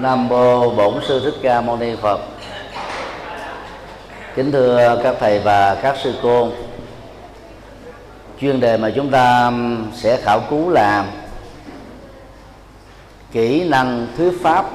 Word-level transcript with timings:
Nam 0.00 0.28
mô 0.28 0.70
Bổn 0.70 0.94
sư 1.08 1.20
Thích 1.24 1.34
Ca 1.42 1.60
Mâu 1.60 1.76
Ni 1.76 1.96
Phật. 1.96 2.20
Kính 4.34 4.52
thưa 4.52 5.00
các 5.02 5.16
thầy 5.20 5.38
và 5.38 5.74
các 5.74 5.96
sư 6.02 6.14
cô. 6.22 6.48
Chuyên 8.40 8.60
đề 8.60 8.76
mà 8.76 8.90
chúng 8.96 9.10
ta 9.10 9.52
sẽ 9.92 10.16
khảo 10.16 10.40
cứu 10.50 10.70
là 10.70 11.06
kỹ 13.32 13.68
năng 13.68 14.06
thuyết 14.16 14.32
pháp. 14.42 14.66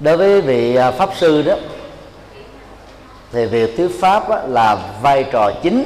Đối 0.00 0.16
với 0.16 0.40
vị 0.40 0.74
à, 0.74 0.90
pháp 0.90 1.10
sư 1.16 1.42
đó, 1.42 1.54
thì 3.32 3.46
việc 3.46 3.76
thuyết 3.76 4.00
pháp 4.00 4.48
là 4.48 4.78
vai 5.02 5.24
trò 5.32 5.50
chính 5.62 5.84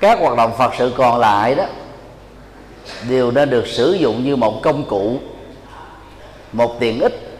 các 0.00 0.18
hoạt 0.18 0.36
động 0.36 0.52
phật 0.58 0.72
sự 0.78 0.92
còn 0.96 1.20
lại 1.20 1.54
đó 1.54 1.64
đều 3.08 3.30
nên 3.30 3.50
được 3.50 3.66
sử 3.66 3.92
dụng 3.92 4.24
như 4.24 4.36
một 4.36 4.62
công 4.62 4.84
cụ, 4.84 5.18
một 6.52 6.80
tiện 6.80 7.00
ích. 7.00 7.38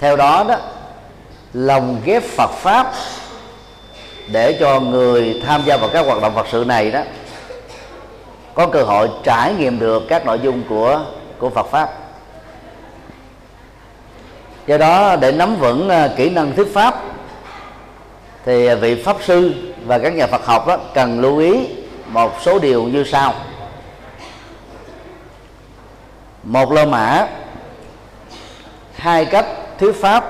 Theo 0.00 0.16
đó 0.16 0.44
đó, 0.48 0.56
lồng 1.52 2.00
ghép 2.04 2.22
Phật 2.22 2.50
pháp 2.50 2.92
để 4.32 4.56
cho 4.60 4.80
người 4.80 5.42
tham 5.46 5.62
gia 5.66 5.76
vào 5.76 5.90
các 5.92 6.06
hoạt 6.06 6.22
động 6.22 6.34
Phật 6.34 6.46
sự 6.52 6.64
này 6.66 6.90
đó, 6.90 7.00
có 8.54 8.66
cơ 8.66 8.82
hội 8.82 9.08
trải 9.24 9.54
nghiệm 9.54 9.78
được 9.78 10.02
các 10.08 10.26
nội 10.26 10.40
dung 10.42 10.62
của 10.68 11.04
của 11.38 11.50
Phật 11.50 11.66
pháp. 11.66 11.90
Do 14.66 14.78
đó, 14.78 15.16
để 15.16 15.32
nắm 15.32 15.56
vững 15.56 15.88
à, 15.88 16.08
kỹ 16.16 16.30
năng 16.30 16.56
thuyết 16.56 16.74
pháp, 16.74 17.02
thì 18.44 18.74
vị 18.74 19.02
pháp 19.02 19.16
sư 19.24 19.52
và 19.86 19.98
các 19.98 20.14
nhà 20.14 20.26
Phật 20.26 20.46
học 20.46 20.66
đó 20.66 20.76
cần 20.94 21.20
lưu 21.20 21.38
ý 21.38 21.66
một 22.06 22.32
số 22.42 22.58
điều 22.58 22.82
như 22.82 23.04
sau 23.04 23.34
một 26.42 26.72
lô 26.72 26.86
mã. 26.86 27.26
Hai 28.94 29.24
cách 29.24 29.46
thuyết 29.78 29.92
pháp. 30.00 30.24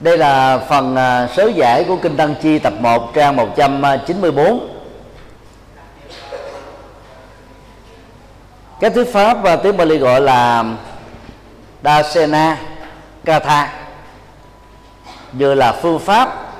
Đây 0.00 0.18
là 0.18 0.58
phần 0.58 0.96
à, 0.96 1.28
sớ 1.36 1.46
giải 1.54 1.84
của 1.88 1.96
Kinh 1.96 2.16
Tăng 2.16 2.34
Chi 2.42 2.58
tập 2.58 2.72
1 2.80 3.14
trang 3.14 3.36
194 3.36 4.46
à, 4.46 4.50
Cái 8.80 8.90
thuyết 8.90 9.12
pháp 9.12 9.42
và 9.42 9.56
tiếng 9.56 9.76
Bali 9.76 9.98
gọi 9.98 10.20
là 10.20 10.64
Dasena 11.84 12.56
Katha, 13.24 13.72
Vừa 15.32 15.54
là 15.54 15.72
phương 15.72 15.98
pháp 15.98 16.51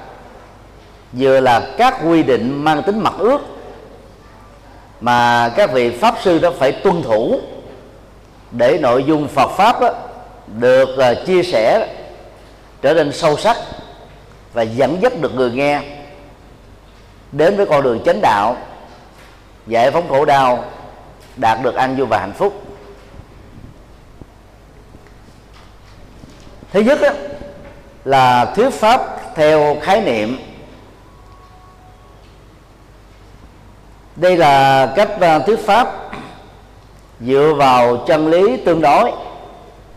Vừa 1.13 1.41
là 1.41 1.69
các 1.79 1.99
quy 2.07 2.23
định 2.23 2.65
mang 2.65 2.83
tính 2.83 3.01
mặt 3.01 3.15
ước 3.19 3.39
Mà 5.01 5.49
các 5.57 5.73
vị 5.73 5.91
Pháp 5.91 6.15
sư 6.23 6.39
đó 6.39 6.51
phải 6.59 6.73
tuân 6.73 7.03
thủ 7.03 7.41
Để 8.51 8.79
nội 8.83 9.05
dung 9.05 9.29
Phật 9.29 9.51
Pháp 9.57 9.81
đó 9.81 9.91
được 10.47 10.99
à, 10.99 11.15
chia 11.27 11.43
sẻ 11.43 11.89
trở 12.83 12.95
nên 12.95 13.13
sâu 13.13 13.37
sắc 13.37 13.57
và 14.53 14.63
dẫn 14.63 14.99
dắt 15.03 15.13
được 15.21 15.35
người 15.35 15.51
nghe 15.51 15.83
đến 17.33 17.57
với 17.57 17.67
con 17.67 17.83
đường 17.83 18.01
chánh 18.05 18.21
đạo 18.21 18.57
giải 19.67 19.91
phóng 19.91 20.09
khổ 20.09 20.25
đau 20.25 20.65
đạt 21.37 21.63
được 21.63 21.75
an 21.75 21.97
vui 21.97 22.07
và 22.07 22.19
hạnh 22.19 22.33
phúc. 22.33 22.63
Thứ 26.73 26.81
nhất 26.81 26.99
đó, 27.03 27.09
là 28.05 28.45
thuyết 28.45 28.71
pháp 28.71 29.01
theo 29.35 29.77
khái 29.83 30.01
niệm 30.01 30.39
đây 34.17 34.37
là 34.37 34.87
cách 34.97 35.11
ờ, 35.21 35.39
thuyết 35.39 35.59
pháp 35.67 36.11
dựa 37.21 37.53
vào 37.57 37.97
chân 37.97 38.31
lý 38.31 38.57
tương 38.57 38.81
đối 38.81 39.13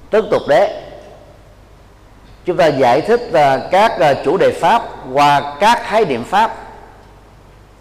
tức 0.10 0.26
tục 0.32 0.42
đế 0.48 0.86
chúng 2.46 2.58
ta 2.58 2.68
giải 2.68 3.02
thích 3.02 3.30
ờ, 3.34 3.68
các 3.72 4.00
ờ, 4.00 4.14
chủ 4.26 4.38
đề 4.38 4.52
pháp 4.52 4.84
qua 5.14 5.56
các 5.60 5.84
khái 5.84 6.06
niệm 6.06 6.24
pháp, 6.24 6.56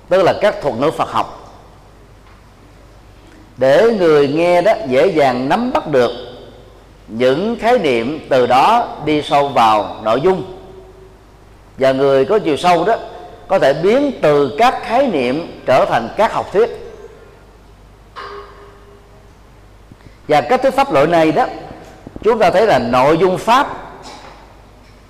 tức 0.08 0.22
là 0.22 0.34
các 0.40 0.62
thuật 0.62 0.74
ngữ 0.74 0.90
Phật 0.90 1.10
học. 1.10 1.40
Để 3.56 3.96
người 3.98 4.28
nghe 4.28 4.62
đó 4.62 4.72
dễ 4.88 5.06
dàng 5.06 5.48
nắm 5.48 5.72
bắt 5.72 5.86
được 5.86 6.10
những 7.08 7.56
khái 7.60 7.78
niệm 7.78 8.26
từ 8.28 8.46
đó 8.46 8.88
đi 9.04 9.22
sâu 9.22 9.48
vào 9.48 9.96
nội 10.02 10.20
dung. 10.20 10.44
Và 11.78 11.92
người 11.92 12.24
có 12.24 12.38
chiều 12.38 12.56
sâu 12.56 12.84
đó 12.84 12.96
có 13.48 13.58
thể 13.58 13.72
biến 13.72 14.12
từ 14.22 14.56
các 14.58 14.82
khái 14.82 15.06
niệm 15.06 15.62
trở 15.66 15.84
thành 15.84 16.08
các 16.16 16.32
học 16.32 16.52
thuyết. 16.52 16.70
Và 20.28 20.40
cách 20.40 20.62
thức 20.62 20.74
pháp 20.74 20.92
luật 20.92 21.08
này 21.08 21.32
đó, 21.32 21.46
chúng 22.22 22.38
ta 22.38 22.50
thấy 22.50 22.66
là 22.66 22.78
nội 22.78 23.18
dung 23.18 23.38
pháp 23.38 23.66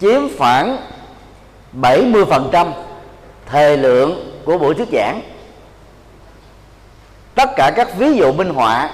chiếm 0.00 0.21
khoảng 0.39 0.78
70% 1.81 2.73
thời 3.47 3.77
lượng 3.77 4.41
của 4.44 4.59
buổi 4.59 4.75
thuyết 4.75 4.89
giảng. 4.93 5.21
Tất 7.34 7.50
cả 7.56 7.73
các 7.77 7.99
ví 7.99 8.17
dụ 8.17 8.33
minh 8.33 8.50
họa 8.50 8.91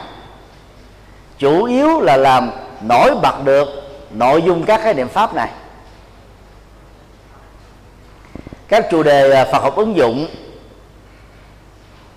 chủ 1.39 1.65
yếu 1.65 2.01
là 2.01 2.17
làm 2.17 2.51
nổi 2.81 3.15
bật 3.23 3.45
được 3.45 3.69
nội 4.11 4.43
dung 4.43 4.63
các 4.65 4.81
khái 4.83 4.95
niệm 4.95 5.09
pháp 5.09 5.35
này. 5.35 5.49
Các 8.71 8.87
chủ 8.91 9.03
đề 9.03 9.31
à, 9.33 9.45
Phật 9.45 9.63
học 9.63 9.77
ứng 9.77 9.97
dụng 9.97 10.27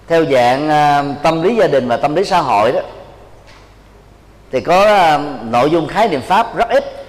theo 0.07 0.25
dạng 0.25 0.69
à, 0.69 1.03
tâm 1.23 1.41
lý 1.41 1.55
gia 1.55 1.67
đình 1.67 1.87
và 1.87 1.97
tâm 1.97 2.15
lý 2.15 2.23
xã 2.25 2.41
hội 2.41 2.71
đó 2.71 2.79
thì 4.51 4.61
có 4.61 4.85
à, 4.85 5.17
nội 5.43 5.69
dung 5.69 5.87
khái 5.87 6.09
niệm 6.09 6.21
pháp 6.21 6.57
rất 6.57 6.69
ít. 6.69 7.05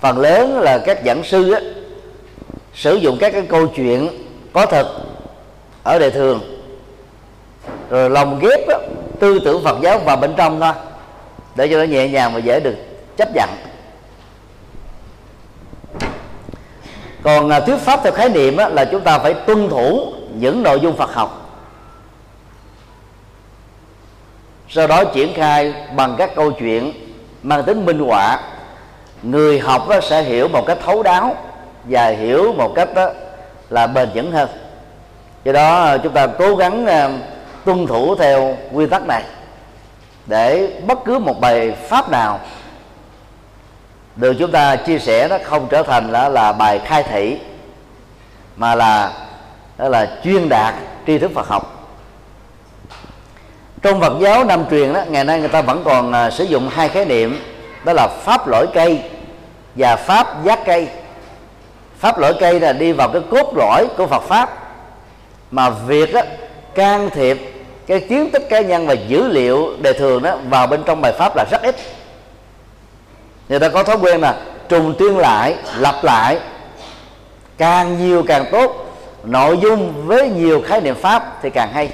Phần 0.00 0.18
lớn 0.18 0.60
là 0.60 0.78
các 0.78 0.98
giảng 1.06 1.24
sư 1.24 1.52
á, 1.52 1.60
sử 2.74 2.94
dụng 2.94 3.16
các 3.20 3.32
cái 3.32 3.42
câu 3.48 3.66
chuyện 3.66 4.08
có 4.52 4.66
thật 4.66 4.86
ở 5.82 5.98
đời 5.98 6.10
thường. 6.10 6.40
Rồi 7.90 8.10
lồng 8.10 8.38
ghép 8.38 8.68
á, 8.68 8.78
tư 9.20 9.38
tưởng 9.44 9.64
Phật 9.64 9.78
giáo 9.82 9.98
vào 9.98 10.16
bên 10.16 10.34
trong 10.36 10.60
thôi 10.60 10.72
để 11.54 11.68
cho 11.68 11.78
nó 11.78 11.84
nhẹ 11.84 12.08
nhàng 12.08 12.34
và 12.34 12.38
dễ 12.38 12.60
được 12.60 12.74
chấp 13.16 13.28
nhận. 13.34 13.48
Còn 17.28 17.50
à, 17.50 17.60
thuyết 17.60 17.76
pháp 17.76 18.00
theo 18.02 18.12
khái 18.12 18.28
niệm 18.28 18.56
là 18.56 18.84
chúng 18.84 19.00
ta 19.00 19.18
phải 19.18 19.34
tuân 19.34 19.68
thủ 19.68 20.12
những 20.34 20.62
nội 20.62 20.80
dung 20.80 20.96
Phật 20.96 21.14
học. 21.14 21.50
Sau 24.68 24.86
đó 24.86 25.04
triển 25.04 25.34
khai 25.34 25.74
bằng 25.96 26.14
các 26.18 26.34
câu 26.34 26.52
chuyện 26.52 26.92
mang 27.42 27.64
tính 27.64 27.86
minh 27.86 27.98
họa. 27.98 28.40
Người 29.22 29.58
học 29.58 29.88
sẽ 30.02 30.22
hiểu 30.22 30.48
một 30.48 30.66
cách 30.66 30.78
thấu 30.84 31.02
đáo 31.02 31.36
và 31.84 32.08
hiểu 32.08 32.52
một 32.52 32.72
cách 32.74 32.94
đó 32.94 33.10
là 33.70 33.86
bền 33.86 34.08
vững 34.14 34.32
hơn. 34.32 34.48
Do 35.44 35.52
đó 35.52 35.84
à, 35.84 35.98
chúng 35.98 36.12
ta 36.12 36.26
cố 36.26 36.56
gắng 36.56 36.86
à, 36.86 37.10
tuân 37.64 37.86
thủ 37.86 38.14
theo 38.14 38.56
quy 38.72 38.86
tắc 38.86 39.06
này 39.06 39.22
để 40.26 40.72
bất 40.86 40.98
cứ 41.04 41.18
một 41.18 41.40
bài 41.40 41.72
pháp 41.88 42.10
nào 42.10 42.40
được 44.18 44.34
chúng 44.38 44.52
ta 44.52 44.76
chia 44.76 44.98
sẻ 44.98 45.28
nó 45.28 45.38
không 45.44 45.66
trở 45.70 45.82
thành 45.82 46.12
là 46.12 46.28
là 46.28 46.52
bài 46.52 46.80
khai 46.84 47.02
thị 47.02 47.38
mà 48.56 48.74
là 48.74 49.12
đó 49.78 49.88
là 49.88 50.18
chuyên 50.24 50.48
đạt 50.48 50.74
tri 51.06 51.18
thức 51.18 51.30
Phật 51.34 51.48
học. 51.48 51.88
Trong 53.82 54.00
Phật 54.00 54.12
giáo 54.20 54.44
Nam 54.44 54.64
truyền 54.70 54.92
đó 54.92 55.02
ngày 55.08 55.24
nay 55.24 55.40
người 55.40 55.48
ta 55.48 55.62
vẫn 55.62 55.82
còn 55.84 56.12
à, 56.12 56.30
sử 56.30 56.44
dụng 56.44 56.68
hai 56.68 56.88
khái 56.88 57.04
niệm 57.04 57.40
đó 57.84 57.92
là 57.92 58.08
pháp 58.24 58.48
lỗi 58.48 58.66
cây 58.74 59.02
và 59.74 59.96
pháp 59.96 60.44
giác 60.44 60.60
cây. 60.64 60.88
Pháp 61.98 62.18
lỗi 62.18 62.34
cây 62.40 62.60
là 62.60 62.72
đi 62.72 62.92
vào 62.92 63.08
cái 63.08 63.22
cốt 63.30 63.52
lõi 63.56 63.86
của 63.96 64.06
Phật 64.06 64.22
pháp 64.22 64.50
mà 65.50 65.70
việc 65.70 66.12
đó, 66.14 66.20
can 66.74 67.10
thiệp 67.10 67.38
cái 67.86 68.00
kiến 68.00 68.30
thức 68.32 68.42
cá 68.50 68.60
nhân 68.60 68.86
và 68.86 68.94
dữ 68.94 69.28
liệu 69.28 69.76
đề 69.82 69.92
thường 69.92 70.22
đó 70.22 70.36
vào 70.50 70.66
bên 70.66 70.82
trong 70.86 71.00
bài 71.00 71.12
pháp 71.18 71.36
là 71.36 71.44
rất 71.50 71.62
ít 71.62 71.76
người 73.48 73.58
ta 73.58 73.68
có 73.68 73.84
thói 73.84 73.96
quen 73.96 74.20
là 74.20 74.34
trùng 74.68 74.94
tuyên 74.98 75.18
lại 75.18 75.54
lặp 75.78 76.04
lại. 76.04 76.38
Càng 77.58 77.98
nhiều 77.98 78.24
càng 78.28 78.44
tốt. 78.52 78.84
Nội 79.24 79.58
dung 79.62 80.06
với 80.06 80.28
nhiều 80.28 80.62
khái 80.66 80.80
niệm 80.80 80.94
pháp 80.94 81.38
thì 81.42 81.50
càng 81.50 81.72
hay. 81.72 81.90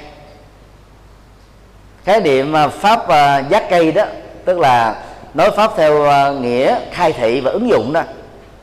Khái 2.05 2.21
niệm 2.21 2.55
à, 2.55 2.67
pháp 2.67 3.07
à, 3.07 3.39
giác 3.49 3.69
cây 3.69 3.91
đó 3.91 4.03
tức 4.45 4.59
là 4.59 4.95
nói 5.33 5.51
pháp 5.51 5.71
theo 5.77 6.05
à, 6.05 6.31
nghĩa 6.31 6.75
khai 6.91 7.13
thị 7.13 7.41
và 7.41 7.51
ứng 7.51 7.69
dụng 7.69 7.93
đó. 7.93 8.01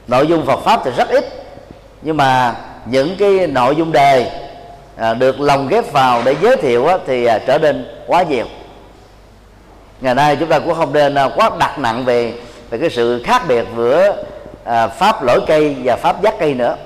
Nội 0.07 0.27
dung 0.27 0.47
Phật 0.47 0.61
pháp 0.65 0.81
thì 0.85 0.91
rất 0.97 1.09
ít 1.09 1.43
nhưng 2.03 2.17
mà 2.17 2.55
những 2.85 3.17
cái 3.19 3.47
nội 3.47 3.77
dung 3.77 3.93
đề 3.93 4.31
à, 4.97 5.15
được 5.15 5.41
lồng 5.41 5.69
ghép 5.69 5.93
vào 5.93 6.23
để 6.25 6.37
giới 6.43 6.57
thiệu 6.57 6.87
á, 6.87 6.99
thì 7.07 7.25
à, 7.25 7.39
trở 7.47 7.59
nên 7.59 7.87
quá 8.07 8.23
nhiều. 8.23 8.47
Ngày 10.01 10.15
nay 10.15 10.37
chúng 10.37 10.49
ta 10.49 10.59
cũng 10.59 10.75
không 10.75 10.93
nên 10.93 11.17
quá 11.37 11.51
đặt 11.59 11.79
nặng 11.79 12.05
về 12.05 12.33
về 12.73 12.79
cái 12.79 12.91
sự 12.91 13.23
khác 13.25 13.43
biệt 13.49 13.65
giữa 13.77 14.25
à, 14.65 14.89
pháp 14.89 15.23
lỗi 15.23 15.41
cây 15.47 15.77
và 15.85 15.97
pháp 15.97 16.23
giác 16.23 16.35
cây 16.39 16.55
nữa. 16.55 16.77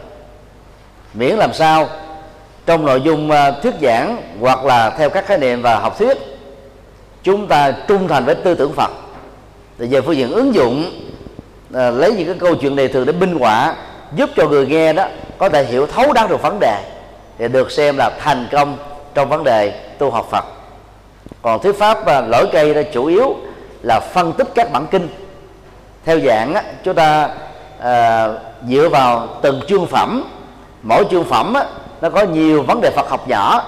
Miễn 1.14 1.36
làm 1.36 1.52
sao 1.52 1.88
trong 2.66 2.86
nội 2.86 3.00
dung 3.00 3.30
à, 3.30 3.50
thuyết 3.50 3.74
giảng 3.82 4.16
hoặc 4.40 4.64
là 4.64 4.90
theo 4.90 5.10
các 5.10 5.26
khái 5.26 5.38
niệm 5.38 5.62
và 5.62 5.78
học 5.78 5.98
thuyết 5.98 6.18
chúng 7.22 7.46
ta 7.46 7.72
trung 7.88 8.08
thành 8.08 8.24
với 8.24 8.34
tư 8.34 8.54
tưởng 8.54 8.72
Phật. 8.72 8.90
Thì 9.78 9.86
về 9.86 10.00
phương 10.00 10.16
diện 10.16 10.30
ứng 10.30 10.54
dụng 10.54 10.90
à, 11.74 11.90
lấy 11.90 12.12
những 12.12 12.26
cái 12.26 12.36
câu 12.40 12.54
chuyện 12.54 12.76
này 12.76 12.88
thường 12.88 13.06
để 13.06 13.12
minh 13.12 13.38
họa 13.38 13.76
giúp 14.14 14.30
cho 14.36 14.48
người 14.48 14.66
nghe 14.66 14.92
đó 14.92 15.06
có 15.38 15.48
thể 15.48 15.64
hiểu 15.64 15.86
thấu 15.86 16.12
đáo 16.12 16.28
được 16.28 16.42
vấn 16.42 16.58
đề 16.60 16.82
thì 17.38 17.48
được 17.48 17.70
xem 17.70 17.96
là 17.96 18.10
thành 18.20 18.48
công 18.52 18.78
trong 19.14 19.28
vấn 19.28 19.44
đề 19.44 19.70
tu 19.98 20.10
học 20.10 20.28
Phật. 20.30 20.44
Còn 21.42 21.62
thuyết 21.62 21.78
pháp 21.78 22.06
à, 22.06 22.20
lỗi 22.20 22.46
cây 22.52 22.74
đó 22.74 22.80
chủ 22.92 23.06
yếu 23.06 23.36
là 23.82 24.00
phân 24.14 24.32
tích 24.32 24.48
các 24.54 24.72
bản 24.72 24.86
kinh 24.90 25.08
theo 26.06 26.20
dạng 26.20 26.54
á, 26.54 26.62
chúng 26.84 26.94
ta 26.94 27.28
à, 27.80 28.28
dựa 28.68 28.88
vào 28.88 29.28
từng 29.42 29.60
chương 29.68 29.86
phẩm 29.86 30.24
mỗi 30.82 31.04
chương 31.10 31.24
phẩm 31.24 31.54
á, 31.54 31.64
nó 32.00 32.10
có 32.10 32.22
nhiều 32.22 32.62
vấn 32.62 32.80
đề 32.80 32.90
Phật 32.90 33.08
học 33.08 33.28
nhỏ. 33.28 33.64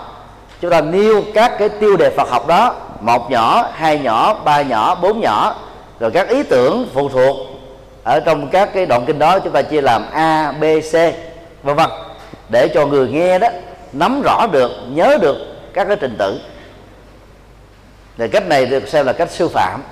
Chúng 0.61 0.71
ta 0.71 0.81
nêu 0.81 1.23
các 1.35 1.53
cái 1.59 1.69
tiêu 1.69 1.97
đề 1.97 2.11
Phật 2.17 2.31
học 2.31 2.47
đó 2.47 2.75
một 3.01 3.31
nhỏ 3.31 3.69
hai 3.75 3.99
nhỏ 3.99 4.35
ba 4.45 4.63
nhỏ 4.63 4.95
bốn 4.95 5.21
nhỏ 5.21 5.55
rồi 6.01 6.11
các 6.11 6.29
ý 6.29 6.43
tưởng 6.43 6.89
phụ 6.95 7.09
thuộc 7.09 7.37
ở 8.05 8.21
trong 8.21 8.49
các 8.49 8.71
cái 8.75 8.87
đoạn 8.87 9.05
kinh 9.07 9.19
đó 9.19 9.39
chúng 9.39 9.53
ta 9.53 9.63
chia 9.63 9.81
làm 9.81 10.05
a 10.13 10.53
b 10.53 10.65
c 10.65 10.95
vân 11.63 11.77
vân. 11.77 11.91
Để 12.49 12.69
cho 12.75 12.87
người 12.87 13.09
nghe 13.09 13.39
đó 13.39 13.49
nắm 13.93 14.23
rõ 14.25 14.47
được 14.53 14.71
nhớ 14.89 15.19
được 15.21 15.37
các 15.75 15.85
cái 15.85 15.97
trình 16.01 16.17
tự. 16.19 16.41
Thì 18.19 18.29
cách 18.29 18.47
này 18.47 18.67
được 18.67 18.89
xem 18.89 19.07
là 19.07 19.13
cách 19.13 19.31
sư 19.31 19.49
phạm 19.49 19.83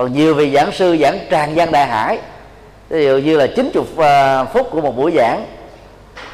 còn 0.00 0.12
nhiều 0.12 0.34
vị 0.34 0.50
giảng 0.54 0.72
sư 0.72 0.96
giảng 1.00 1.18
tràn 1.30 1.56
gian 1.56 1.72
đại 1.72 1.86
hải. 1.86 2.18
Ví 2.88 3.04
dụ 3.04 3.18
như 3.18 3.36
là 3.36 3.46
90 3.56 3.84
à, 3.96 4.44
phút 4.44 4.70
của 4.70 4.80
một 4.80 4.96
buổi 4.96 5.12
giảng, 5.16 5.44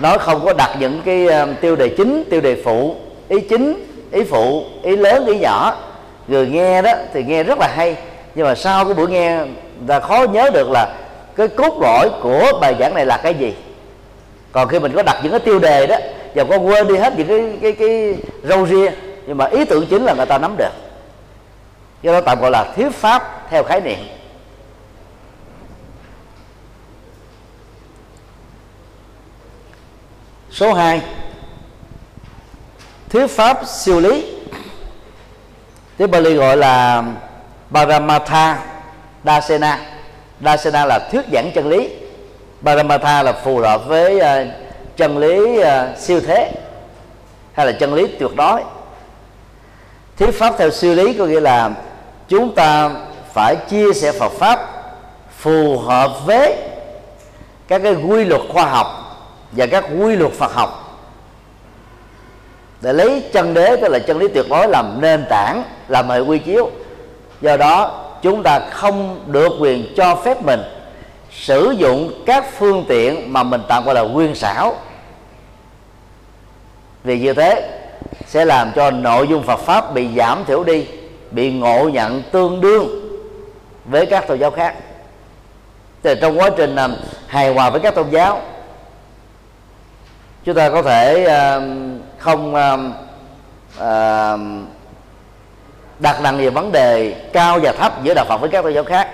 nó 0.00 0.18
không 0.18 0.44
có 0.44 0.52
đặt 0.52 0.76
những 0.80 1.02
cái 1.04 1.28
à, 1.28 1.46
tiêu 1.60 1.76
đề 1.76 1.88
chính, 1.88 2.24
tiêu 2.30 2.40
đề 2.40 2.62
phụ, 2.64 2.94
ý 3.28 3.40
chính, 3.40 3.86
ý 4.12 4.24
phụ, 4.24 4.64
ý 4.82 4.96
lớn, 4.96 5.26
ý 5.26 5.38
nhỏ. 5.38 5.76
Người 6.28 6.46
nghe 6.46 6.82
đó 6.82 6.92
thì 7.12 7.24
nghe 7.24 7.42
rất 7.42 7.58
là 7.58 7.68
hay. 7.76 7.96
Nhưng 8.34 8.46
mà 8.46 8.54
sau 8.54 8.84
cái 8.84 8.94
buổi 8.94 9.08
nghe 9.08 9.38
ta 9.86 10.00
khó 10.00 10.26
nhớ 10.32 10.50
được 10.54 10.70
là 10.70 10.94
cái 11.36 11.48
cốt 11.48 11.78
lõi 11.82 12.10
của 12.22 12.52
bài 12.60 12.74
giảng 12.80 12.94
này 12.94 13.06
là 13.06 13.16
cái 13.16 13.34
gì. 13.34 13.54
Còn 14.52 14.68
khi 14.68 14.78
mình 14.78 14.92
có 14.92 15.02
đặt 15.02 15.16
những 15.22 15.32
cái 15.32 15.40
tiêu 15.40 15.58
đề 15.58 15.86
đó, 15.86 15.96
và 16.34 16.44
có 16.44 16.56
quên 16.56 16.88
đi 16.88 16.96
hết 16.96 17.12
những 17.16 17.28
cái 17.28 17.58
cái 17.62 17.72
cái 17.72 18.16
râu 18.42 18.66
ria, 18.66 18.90
nhưng 19.26 19.36
mà 19.36 19.46
ý 19.46 19.64
tưởng 19.64 19.86
chính 19.86 20.04
là 20.04 20.14
người 20.14 20.26
ta 20.26 20.38
nắm 20.38 20.54
được 20.58 20.85
do 22.02 22.12
đó 22.12 22.20
tạm 22.20 22.40
gọi 22.40 22.50
là 22.50 22.64
thuyết 22.76 22.90
pháp 22.90 23.46
theo 23.50 23.64
khái 23.64 23.80
niệm. 23.80 23.98
Số 30.50 30.72
2 30.72 31.02
thuyết 33.08 33.26
pháp 33.26 33.66
siêu 33.66 34.00
lý. 34.00 34.32
Tiếng 35.96 36.10
Bali 36.10 36.34
gọi 36.34 36.56
là 36.56 37.04
Paramatha 37.72 38.58
Dasena. 39.24 39.80
Dasena 40.40 40.84
là 40.84 41.08
thuyết 41.12 41.24
giảng 41.32 41.50
chân 41.54 41.68
lý. 41.68 41.90
Paramatha 42.64 43.22
là 43.22 43.32
phù 43.32 43.58
hợp 43.58 43.86
với 43.86 44.16
uh, 44.16 44.52
chân 44.96 45.18
lý 45.18 45.58
uh, 45.58 45.98
siêu 45.98 46.20
thế 46.26 46.52
hay 47.52 47.66
là 47.66 47.72
chân 47.72 47.94
lý 47.94 48.06
tuyệt 48.18 48.30
đối 48.36 48.62
thuyết 50.16 50.30
pháp 50.30 50.54
theo 50.58 50.70
siêu 50.70 50.94
lý 50.94 51.12
có 51.12 51.26
nghĩa 51.26 51.40
là 51.40 51.70
chúng 52.28 52.54
ta 52.54 52.90
phải 53.32 53.56
chia 53.70 53.92
sẻ 53.92 54.12
Phật 54.12 54.32
pháp 54.32 54.60
phù 55.38 55.78
hợp 55.78 56.26
với 56.26 56.56
các 57.68 57.82
cái 57.82 57.94
quy 57.94 58.24
luật 58.24 58.42
khoa 58.52 58.64
học 58.64 58.86
và 59.52 59.66
các 59.66 59.84
quy 59.98 60.16
luật 60.16 60.32
Phật 60.32 60.52
học. 60.54 60.82
Để 62.80 62.92
lấy 62.92 63.24
chân 63.32 63.54
đế, 63.54 63.76
tức 63.76 63.88
là 63.88 63.98
chân 63.98 64.18
lý 64.18 64.28
tuyệt 64.28 64.46
đối 64.50 64.68
làm 64.68 65.00
nền 65.00 65.24
tảng, 65.30 65.62
làm 65.88 66.08
hệ 66.08 66.20
quy 66.20 66.38
chiếu. 66.38 66.70
Do 67.40 67.56
đó, 67.56 68.04
chúng 68.22 68.42
ta 68.42 68.60
không 68.70 69.20
được 69.26 69.52
quyền 69.60 69.94
cho 69.96 70.16
phép 70.24 70.42
mình 70.42 70.62
sử 71.30 71.74
dụng 71.78 72.12
các 72.26 72.44
phương 72.58 72.84
tiện 72.88 73.32
mà 73.32 73.42
mình 73.42 73.62
tạm 73.68 73.84
gọi 73.84 73.94
là 73.94 74.04
quyên 74.14 74.34
xảo. 74.34 74.74
Vì 77.04 77.18
như 77.18 77.32
thế 77.32 77.75
sẽ 78.26 78.44
làm 78.44 78.72
cho 78.76 78.90
nội 78.90 79.28
dung 79.28 79.42
Phật 79.42 79.60
pháp 79.60 79.94
bị 79.94 80.08
giảm 80.16 80.44
thiểu 80.44 80.64
đi, 80.64 80.86
bị 81.30 81.52
ngộ 81.52 81.88
nhận 81.88 82.22
tương 82.32 82.60
đương 82.60 82.88
với 83.84 84.06
các 84.06 84.28
tôn 84.28 84.38
giáo 84.38 84.50
khác. 84.50 84.74
Thì 86.02 86.14
trong 86.20 86.38
quá 86.38 86.50
trình 86.56 86.74
làm 86.74 86.96
hài 87.26 87.54
hòa 87.54 87.70
với 87.70 87.80
các 87.80 87.94
tôn 87.94 88.10
giáo, 88.10 88.40
chúng 90.44 90.54
ta 90.54 90.70
có 90.70 90.82
thể 90.82 91.24
à, 91.24 91.60
không 92.18 92.54
à, 92.54 92.76
à, 93.78 94.36
đặt 95.98 96.20
nặng 96.22 96.38
về 96.38 96.50
vấn 96.50 96.72
đề 96.72 97.14
cao 97.32 97.58
và 97.62 97.72
thấp 97.72 98.02
giữa 98.02 98.14
đạo 98.14 98.24
Phật 98.28 98.36
với 98.40 98.50
các 98.50 98.62
tôn 98.62 98.74
giáo 98.74 98.84
khác. 98.84 99.08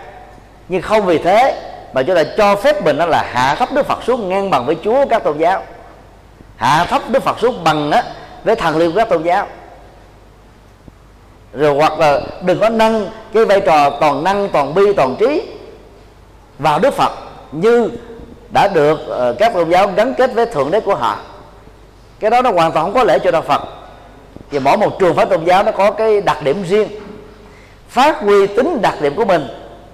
Nhưng 0.69 0.83
không 0.83 1.07
vì 1.07 1.19
thế 1.19 1.61
mà 1.93 2.03
chúng 2.03 2.17
ta 2.17 2.25
cho 2.37 2.57
phép 2.57 2.85
mình 2.85 2.99
đó 2.99 3.07
là 3.07 3.23
hạ 3.33 3.55
thấp 3.55 3.73
Đức 3.73 3.87
Phật 3.87 4.03
xuống 4.03 4.29
ngang 4.29 4.51
bằng 4.51 4.67
với 4.67 4.77
Chúa 4.85 5.07
các 5.11 5.25
tôn 5.25 5.39
giáo. 5.39 5.63
Hạ 6.57 6.87
thấp 6.91 7.03
Đức 7.09 7.23
Phật 7.23 7.39
xuống 7.41 7.65
bằng 7.65 7.91
á 7.91 8.03
với 8.45 8.57
thần 8.57 8.77
linh 8.77 8.91
của 8.91 8.97
các 8.97 9.09
tôn 9.09 9.23
giáo. 9.23 9.47
Rồi 11.53 11.75
hoặc 11.75 11.99
là 11.99 12.21
đừng 12.43 12.61
có 12.61 12.69
nâng 12.69 13.11
cái 13.33 13.45
vai 13.45 13.61
trò 13.61 13.91
toàn 13.91 14.25
năng, 14.25 14.49
toàn 14.49 14.75
bi, 14.75 14.83
toàn 14.97 15.17
trí 15.19 15.43
vào 16.59 16.79
Đức 16.79 16.95
Phật 16.95 17.13
như 17.53 17.91
đã 18.53 18.69
được 18.69 19.01
ờ, 19.09 19.37
các 19.39 19.55
tôn 19.55 19.71
giáo 19.71 19.93
gắn 19.97 20.15
kết 20.15 20.35
với 20.35 20.47
thượng 20.47 20.71
đế 20.71 20.81
của 20.81 20.95
họ. 20.95 21.19
Cái 22.21 22.31
đó 22.31 22.43
nó 22.43 22.53
hoàn 22.53 22.73
toàn 22.73 22.87
không 22.87 22.95
có 22.95 23.05
lễ 23.05 23.19
cho 23.19 23.31
đạo 23.31 23.43
Phật. 23.43 23.63
Thì 24.51 24.59
mỗi 24.59 24.77
một 24.77 24.99
trường 24.99 25.17
phái 25.17 25.27
tôn 25.27 25.45
giáo 25.45 25.63
nó 25.63 25.73
có 25.73 25.91
cái 25.91 26.21
đặc 26.21 26.43
điểm 26.45 26.63
riêng. 26.69 26.89
Phát 27.89 28.21
huy 28.21 28.47
tính 28.47 28.83
đặc 28.83 28.95
điểm 29.03 29.15
của 29.15 29.25
mình. 29.25 29.47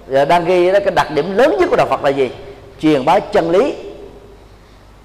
Rồi 0.07 0.25
đang 0.25 0.45
ghi 0.45 0.71
đó, 0.71 0.79
cái 0.79 0.91
đặc 0.91 1.11
điểm 1.11 1.37
lớn 1.37 1.55
nhất 1.59 1.69
của 1.69 1.75
đạo 1.75 1.87
Phật 1.89 2.03
là 2.03 2.09
gì? 2.09 2.29
Truyền 2.79 3.05
bá 3.05 3.19
chân 3.19 3.51
lý 3.51 3.75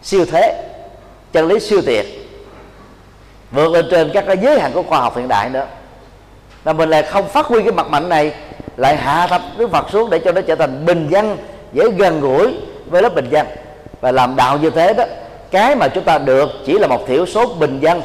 siêu 0.03 0.25
thế, 0.31 0.65
chân 1.33 1.49
lý 1.49 1.61
siêu 1.61 1.83
tuyệt 1.87 2.24
vượt 3.55 3.71
lên 3.71 3.87
trên 3.91 4.11
các 4.15 4.25
cái 4.27 4.39
giới 4.39 4.61
hạn 4.61 4.73
của 4.73 4.83
khoa 4.83 5.01
học 5.01 5.17
hiện 5.17 5.29
đại 5.29 5.51
nữa. 5.51 5.67
Là 6.65 6.73
mình 6.73 6.91
lại 6.91 7.03
không 7.03 7.29
phát 7.29 7.47
huy 7.47 7.63
cái 7.63 7.73
mặt 7.73 7.87
mạnh 7.91 8.09
này 8.09 8.35
lại 8.77 8.97
hạ 8.97 9.27
thấp 9.27 9.43
Đức 9.57 9.71
Phật 9.71 9.91
xuống 9.91 10.11
để 10.11 10.19
cho 10.19 10.33
nó 10.33 10.41
trở 10.41 10.55
thành 10.55 10.87
bình 10.87 11.09
dân 11.11 11.37
dễ 11.73 11.91
gần 11.91 12.21
gũi 12.21 12.55
với 12.87 13.03
lớp 13.03 13.15
bình 13.15 13.29
dân. 13.31 13.47
Và 14.01 14.13
làm 14.13 14.37
đạo 14.37 14.59
như 14.59 14.71
thế 14.71 14.95
đó 14.95 15.05
cái 15.51 15.77
mà 15.77 15.89
chúng 15.89 16.05
ta 16.05 16.19
được 16.19 16.51
chỉ 16.67 16.79
là 16.79 16.87
một 16.87 17.07
thiểu 17.07 17.27
số 17.27 17.55
bình 17.55 17.81
dân 17.81 18.03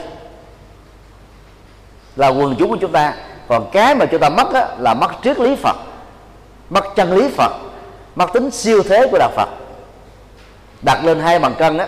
là 2.16 2.28
quần 2.28 2.56
chúng 2.60 2.70
của 2.70 2.78
chúng 2.82 2.92
ta. 2.92 3.14
Còn 3.48 3.70
cái 3.72 3.96
mà 3.96 4.06
chúng 4.06 4.22
ta 4.22 4.30
mất 4.30 4.54
đó, 4.54 4.68
là 4.80 4.94
mất 4.94 5.12
triết 5.24 5.40
lý 5.40 5.56
Phật 5.56 5.76
mất 6.70 6.84
chân 6.96 7.18
lý 7.18 7.30
Phật 7.30 7.52
mất 8.16 8.34
tính 8.34 8.52
siêu 8.52 8.84
thế 8.90 9.08
của 9.12 9.18
đạo 9.18 9.32
Phật. 9.36 9.50
Đặt 10.82 11.06
lên 11.06 11.20
hai 11.20 11.40
bàn 11.40 11.54
cân 11.58 11.78
á 11.78 11.88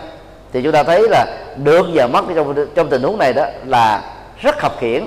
thì 0.53 0.61
chúng 0.61 0.71
ta 0.71 0.83
thấy 0.83 1.09
là 1.09 1.25
được 1.63 1.85
và 1.93 2.07
mất 2.07 2.25
trong 2.35 2.67
trong 2.75 2.89
tình 2.89 3.03
huống 3.03 3.17
này 3.17 3.33
đó 3.33 3.45
là 3.65 4.03
rất 4.41 4.61
hợp 4.61 4.75
khiển. 4.79 5.05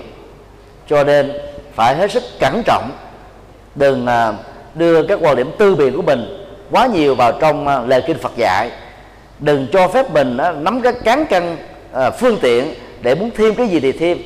Cho 0.88 1.04
nên 1.04 1.32
phải 1.74 1.94
hết 1.94 2.10
sức 2.10 2.22
cẩn 2.40 2.62
trọng. 2.66 2.90
Đừng 3.74 4.06
à, 4.06 4.32
đưa 4.74 5.06
các 5.06 5.18
quan 5.22 5.36
điểm 5.36 5.50
tư 5.58 5.74
biện 5.74 5.96
của 5.96 6.02
mình 6.02 6.46
quá 6.70 6.86
nhiều 6.86 7.14
vào 7.14 7.32
trong 7.32 7.68
à, 7.68 7.80
lời 7.86 8.02
kinh 8.06 8.18
Phật 8.18 8.32
dạy. 8.36 8.70
Đừng 9.38 9.66
cho 9.72 9.88
phép 9.88 10.10
mình 10.10 10.36
à, 10.36 10.52
nắm 10.52 10.80
cái 10.80 10.92
cán 10.92 11.26
cân 11.26 11.56
phương 12.18 12.38
tiện 12.42 12.74
để 13.00 13.14
muốn 13.14 13.30
thêm 13.36 13.54
cái 13.54 13.68
gì 13.68 13.80
thì 13.80 13.92
thêm, 13.92 14.18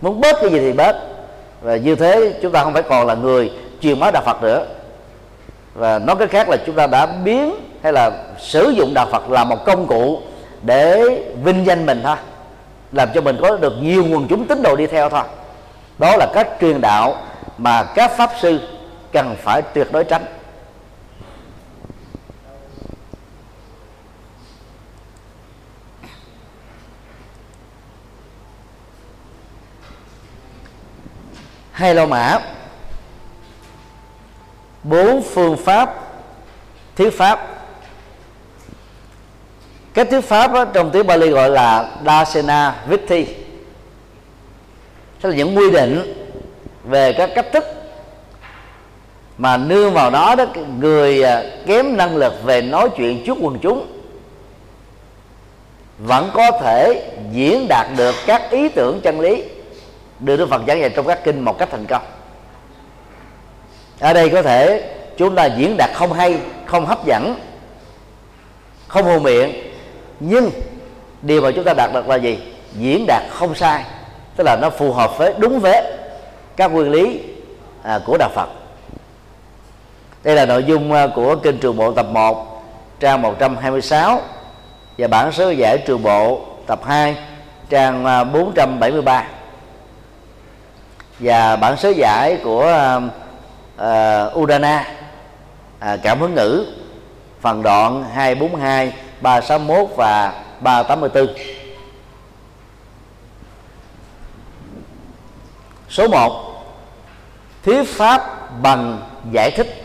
muốn 0.00 0.20
bớt 0.20 0.36
cái 0.40 0.50
gì 0.50 0.58
thì 0.58 0.72
bớt. 0.72 0.96
Và 1.62 1.76
như 1.76 1.94
thế 1.94 2.34
chúng 2.42 2.52
ta 2.52 2.62
không 2.62 2.72
phải 2.72 2.82
còn 2.82 3.06
là 3.06 3.14
người 3.14 3.50
truyền 3.80 4.00
bá 4.00 4.10
đạo 4.10 4.22
Phật 4.26 4.42
nữa. 4.42 4.66
Và 5.74 5.98
nói 5.98 6.16
cái 6.18 6.28
khác 6.28 6.48
là 6.48 6.56
chúng 6.66 6.74
ta 6.74 6.86
đã 6.86 7.06
biến 7.06 7.54
hay 7.82 7.92
là 7.92 8.10
sử 8.38 8.68
dụng 8.68 8.94
đạo 8.94 9.06
Phật 9.12 9.30
là 9.30 9.44
một 9.44 9.64
công 9.64 9.86
cụ 9.86 10.22
để 10.62 11.02
vinh 11.42 11.66
danh 11.66 11.86
mình 11.86 12.00
thôi, 12.04 12.16
làm 12.92 13.08
cho 13.14 13.20
mình 13.20 13.38
có 13.42 13.56
được 13.56 13.72
nhiều 13.80 14.04
nguồn 14.04 14.28
chúng 14.28 14.46
tín 14.46 14.62
đồ 14.62 14.76
đi 14.76 14.86
theo 14.86 15.10
thôi. 15.10 15.22
Đó 15.98 16.16
là 16.16 16.26
cách 16.34 16.48
truyền 16.60 16.80
đạo 16.80 17.22
mà 17.58 17.82
các 17.94 18.10
pháp 18.16 18.30
sư 18.40 18.60
cần 19.12 19.36
phải 19.42 19.62
tuyệt 19.62 19.92
đối 19.92 20.04
tránh. 20.04 20.24
Hai 31.72 31.94
lô 31.94 32.06
mã, 32.06 32.38
bốn 34.82 35.22
phương 35.22 35.56
pháp, 35.56 35.94
thuyết 36.96 37.18
pháp 37.18 37.55
cái 39.96 40.04
thuyết 40.04 40.20
pháp 40.20 40.52
đó, 40.52 40.64
trong 40.64 40.90
tiếng 40.90 41.06
Bali 41.06 41.28
gọi 41.28 41.50
là 41.50 41.90
Dasena 42.06 42.74
Vitti. 42.88 43.26
Tức 45.20 45.28
là 45.30 45.36
những 45.36 45.56
quy 45.56 45.70
định 45.70 46.14
về 46.84 47.12
các 47.12 47.30
cách 47.34 47.46
thức 47.52 47.64
mà 49.38 49.56
nương 49.56 49.92
vào 49.92 50.10
đó 50.10 50.34
đó 50.34 50.44
người 50.80 51.22
à, 51.22 51.42
kém 51.66 51.96
năng 51.96 52.16
lực 52.16 52.32
về 52.44 52.62
nói 52.62 52.88
chuyện 52.96 53.24
trước 53.26 53.36
quần 53.40 53.58
chúng 53.58 53.86
vẫn 55.98 56.30
có 56.34 56.50
thể 56.50 57.10
diễn 57.32 57.66
đạt 57.68 57.86
được 57.96 58.14
các 58.26 58.50
ý 58.50 58.68
tưởng 58.68 59.00
chân 59.00 59.20
lý 59.20 59.44
đưa 60.20 60.36
Đức 60.36 60.48
Phật 60.50 60.62
giảng 60.66 60.80
dạy 60.80 60.90
trong 60.90 61.06
các 61.06 61.24
kinh 61.24 61.40
một 61.40 61.58
cách 61.58 61.68
thành 61.72 61.86
công. 61.86 62.02
Ở 64.00 64.12
đây 64.12 64.28
có 64.28 64.42
thể 64.42 64.90
chúng 65.16 65.34
ta 65.34 65.44
diễn 65.44 65.76
đạt 65.76 65.90
không 65.94 66.12
hay 66.12 66.38
không 66.66 66.86
hấp 66.86 67.06
dẫn 67.06 67.34
không 68.88 69.04
hồ 69.04 69.18
miệng 69.18 69.65
nhưng 70.20 70.50
điều 71.22 71.42
mà 71.42 71.50
chúng 71.54 71.64
ta 71.64 71.74
đạt 71.74 71.92
được 71.92 72.08
là 72.08 72.16
gì? 72.16 72.38
Diễn 72.72 73.04
đạt 73.06 73.22
không 73.30 73.54
sai 73.54 73.84
tức 74.36 74.44
là 74.44 74.56
nó 74.56 74.70
phù 74.70 74.92
hợp 74.92 75.18
với 75.18 75.34
đúng 75.38 75.60
với 75.60 75.82
các 76.56 76.72
nguyên 76.72 76.90
lý 76.90 77.20
à, 77.82 78.00
của 78.06 78.16
đạo 78.18 78.30
Phật. 78.34 78.48
Đây 80.22 80.34
là 80.34 80.46
nội 80.46 80.64
dung 80.64 80.92
à, 80.92 81.06
của 81.06 81.36
kinh 81.36 81.58
trường 81.58 81.76
bộ 81.76 81.92
tập 81.92 82.06
1 82.12 82.62
trang 83.00 83.22
126 83.22 84.20
và 84.98 85.08
bản 85.08 85.32
sớ 85.32 85.50
giải 85.50 85.78
trường 85.86 86.02
bộ 86.02 86.40
tập 86.66 86.80
2 86.84 87.16
trang 87.70 88.04
à, 88.04 88.24
473 88.24 89.24
và 91.18 91.56
bản 91.56 91.76
sớ 91.76 91.88
giải 91.88 92.38
của 92.44 92.98
uh, 93.76 94.38
Udana 94.38 94.84
uh, 95.78 96.00
cảm 96.02 96.20
hứng 96.20 96.34
ngữ 96.34 96.66
phần 97.40 97.62
đoạn 97.62 98.04
242 98.14 98.92
361 99.26 99.96
và 99.96 100.32
384 100.60 101.28
số 105.88 106.08
1 106.08 106.62
thuyết 107.64 107.82
pháp 107.88 108.50
bằng 108.62 109.02
giải 109.30 109.50
thích. 109.50 109.82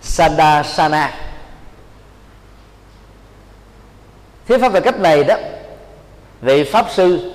Sandasana 0.00 1.14
thuyết 4.48 4.58
pháp 4.60 4.68
về 4.68 4.80
cách 4.80 5.00
này 5.00 5.24
đó, 5.24 5.36
vị 6.40 6.64
pháp 6.64 6.86
sư 6.90 7.34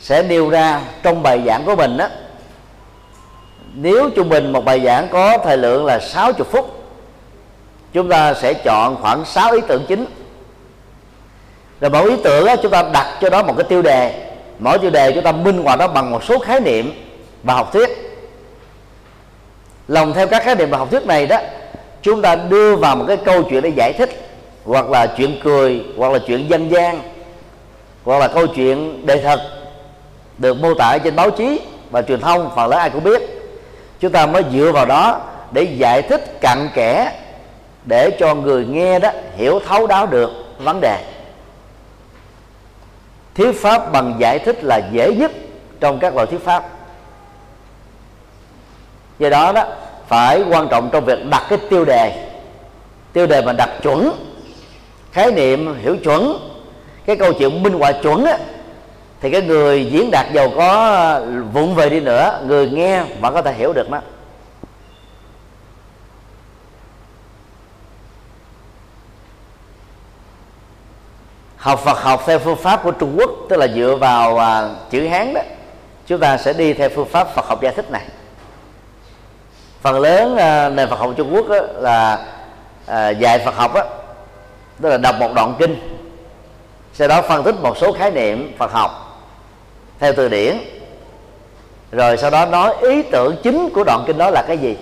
sẽ 0.00 0.22
nêu 0.22 0.50
ra 0.50 0.80
trong 1.02 1.22
bài 1.22 1.42
giảng 1.46 1.64
của 1.64 1.76
mình 1.76 1.96
đó, 1.96 2.08
nếu 3.74 4.10
trung 4.10 4.28
bình 4.28 4.52
một 4.52 4.64
bài 4.64 4.80
giảng 4.84 5.08
có 5.08 5.38
thời 5.44 5.58
lượng 5.58 5.84
là 5.84 5.98
60 6.00 6.48
phút 6.52 6.75
chúng 7.96 8.08
ta 8.08 8.34
sẽ 8.34 8.54
chọn 8.54 8.96
khoảng 9.02 9.24
6 9.24 9.52
ý 9.52 9.60
tưởng 9.68 9.84
chính. 9.88 10.06
Rồi 11.80 11.90
mỗi 11.90 12.10
ý 12.10 12.16
tưởng 12.24 12.46
đó, 12.46 12.56
chúng 12.62 12.72
ta 12.72 12.82
đặt 12.92 13.18
cho 13.20 13.30
đó 13.30 13.42
một 13.42 13.54
cái 13.56 13.64
tiêu 13.68 13.82
đề. 13.82 14.28
Mỗi 14.58 14.78
tiêu 14.78 14.90
đề 14.90 15.12
chúng 15.12 15.24
ta 15.24 15.32
minh 15.32 15.62
họa 15.62 15.76
đó 15.76 15.88
bằng 15.88 16.10
một 16.10 16.24
số 16.24 16.38
khái 16.38 16.60
niệm 16.60 16.92
và 17.42 17.54
học 17.54 17.72
thuyết. 17.72 17.90
Lòng 19.88 20.12
theo 20.14 20.26
các 20.26 20.42
khái 20.42 20.54
niệm 20.54 20.70
và 20.70 20.78
học 20.78 20.90
thuyết 20.90 21.06
này 21.06 21.26
đó 21.26 21.38
chúng 22.02 22.22
ta 22.22 22.36
đưa 22.36 22.76
vào 22.76 22.96
một 22.96 23.04
cái 23.08 23.16
câu 23.16 23.42
chuyện 23.42 23.62
để 23.62 23.72
giải 23.76 23.92
thích 23.92 24.28
hoặc 24.64 24.90
là 24.90 25.06
chuyện 25.06 25.40
cười 25.44 25.84
hoặc 25.96 26.12
là 26.12 26.18
chuyện 26.26 26.50
dân 26.50 26.70
gian 26.70 27.00
hoặc 28.04 28.18
là 28.18 28.28
câu 28.28 28.46
chuyện 28.46 29.06
đề 29.06 29.22
thật 29.22 29.40
được 30.38 30.54
mô 30.54 30.74
tả 30.74 30.98
trên 30.98 31.16
báo 31.16 31.30
chí 31.30 31.60
và 31.90 32.02
truyền 32.02 32.20
thông 32.20 32.50
phần 32.56 32.70
lớn 32.70 32.80
ai 32.80 32.90
cũng 32.90 33.04
biết. 33.04 33.22
Chúng 34.00 34.12
ta 34.12 34.26
mới 34.26 34.42
dựa 34.52 34.72
vào 34.72 34.86
đó 34.86 35.20
để 35.52 35.62
giải 35.62 36.02
thích 36.02 36.40
cặn 36.40 36.68
kẽ 36.74 37.12
để 37.86 38.10
cho 38.18 38.34
người 38.34 38.66
nghe 38.66 38.98
đó 38.98 39.10
hiểu 39.36 39.60
thấu 39.66 39.86
đáo 39.86 40.06
được 40.06 40.30
vấn 40.58 40.80
đề. 40.80 41.04
Thuyết 43.34 43.52
pháp 43.60 43.92
bằng 43.92 44.14
giải 44.18 44.38
thích 44.38 44.64
là 44.64 44.80
dễ 44.92 45.12
nhất 45.14 45.32
trong 45.80 45.98
các 45.98 46.14
loại 46.14 46.26
thuyết 46.26 46.44
pháp. 46.44 46.64
Do 49.18 49.30
đó 49.30 49.52
đó 49.52 49.64
phải 50.08 50.42
quan 50.50 50.68
trọng 50.68 50.90
trong 50.92 51.04
việc 51.04 51.18
đặt 51.30 51.42
cái 51.48 51.58
tiêu 51.70 51.84
đề. 51.84 52.28
Tiêu 53.12 53.26
đề 53.26 53.42
mà 53.42 53.52
đặt 53.52 53.70
chuẩn 53.82 54.12
khái 55.12 55.32
niệm 55.32 55.78
hiểu 55.82 55.96
chuẩn 55.96 56.38
cái 57.06 57.16
câu 57.16 57.32
chuyện 57.32 57.62
minh 57.62 57.72
họa 57.72 57.92
chuẩn 57.92 58.24
á, 58.24 58.38
thì 59.20 59.30
cái 59.30 59.42
người 59.42 59.86
diễn 59.86 60.10
đạt 60.10 60.26
giàu 60.32 60.50
có 60.56 61.20
vụng 61.52 61.74
về 61.74 61.88
đi 61.88 62.00
nữa 62.00 62.40
người 62.46 62.70
nghe 62.70 63.04
vẫn 63.20 63.34
có 63.34 63.42
thể 63.42 63.52
hiểu 63.52 63.72
được 63.72 63.90
nó. 63.90 64.00
Học 71.66 71.80
Phật 71.84 72.02
học 72.02 72.22
theo 72.26 72.38
phương 72.38 72.56
pháp 72.56 72.82
của 72.82 72.90
Trung 72.90 73.16
Quốc 73.18 73.30
tức 73.48 73.56
là 73.56 73.68
dựa 73.68 73.96
vào 74.00 74.38
à, 74.38 74.68
chữ 74.90 75.08
Hán 75.08 75.34
đó. 75.34 75.40
Chúng 76.06 76.20
ta 76.20 76.38
sẽ 76.38 76.52
đi 76.52 76.72
theo 76.72 76.88
phương 76.88 77.08
pháp 77.08 77.34
Phật 77.34 77.46
học 77.46 77.62
giải 77.62 77.72
thích 77.72 77.90
này. 77.90 78.02
Phần 79.82 80.00
lớn 80.00 80.36
à, 80.36 80.68
nền 80.68 80.88
Phật 80.88 80.98
học 80.98 81.10
Trung 81.16 81.34
Quốc 81.34 81.48
đó 81.48 81.56
là 81.74 82.26
à, 82.86 83.08
dạy 83.08 83.38
Phật 83.44 83.54
học 83.54 83.74
đó, 83.74 83.82
tức 84.82 84.88
là 84.88 84.96
đọc 84.96 85.14
một 85.18 85.34
đoạn 85.34 85.54
kinh. 85.58 85.98
Sau 86.94 87.08
đó 87.08 87.22
phân 87.22 87.42
tích 87.42 87.54
một 87.62 87.76
số 87.76 87.92
khái 87.92 88.10
niệm 88.10 88.54
Phật 88.58 88.72
học 88.72 89.20
theo 89.98 90.12
từ 90.16 90.28
điển. 90.28 90.58
Rồi 91.92 92.16
sau 92.16 92.30
đó 92.30 92.46
nói 92.46 92.74
ý 92.82 93.02
tưởng 93.02 93.36
chính 93.42 93.70
của 93.74 93.84
đoạn 93.84 94.04
kinh 94.06 94.18
đó 94.18 94.30
là 94.30 94.44
cái 94.48 94.58
gì. 94.58 94.76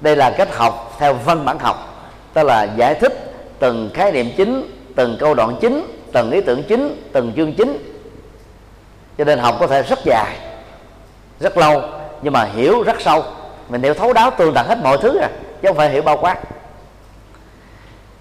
Đây 0.00 0.16
là 0.16 0.30
cách 0.30 0.56
học 0.56 0.96
theo 0.98 1.14
văn 1.14 1.44
bản 1.44 1.58
học 1.58 2.06
tức 2.34 2.42
là 2.42 2.62
giải 2.76 2.94
thích 2.94 3.21
từng 3.62 3.90
khái 3.94 4.12
niệm 4.12 4.30
chính, 4.36 4.70
từng 4.96 5.16
câu 5.20 5.34
đoạn 5.34 5.56
chính, 5.60 6.02
từng 6.12 6.30
ý 6.30 6.40
tưởng 6.40 6.62
chính, 6.62 7.10
từng 7.12 7.32
chương 7.36 7.54
chính. 7.54 7.94
Cho 9.18 9.24
nên 9.24 9.38
học 9.38 9.56
có 9.60 9.66
thể 9.66 9.82
rất 9.82 9.98
dài, 10.04 10.36
rất 11.40 11.56
lâu, 11.56 11.82
nhưng 12.22 12.32
mà 12.32 12.44
hiểu 12.44 12.82
rất 12.82 13.00
sâu. 13.00 13.24
Mình 13.68 13.82
hiểu 13.82 13.94
thấu 13.94 14.12
đáo 14.12 14.30
tường 14.30 14.54
tận 14.54 14.66
hết 14.66 14.78
mọi 14.82 14.98
thứ 14.98 15.18
à 15.18 15.28
chứ 15.62 15.68
không 15.68 15.76
phải 15.76 15.90
hiểu 15.90 16.02
bao 16.02 16.16
quát. 16.16 16.38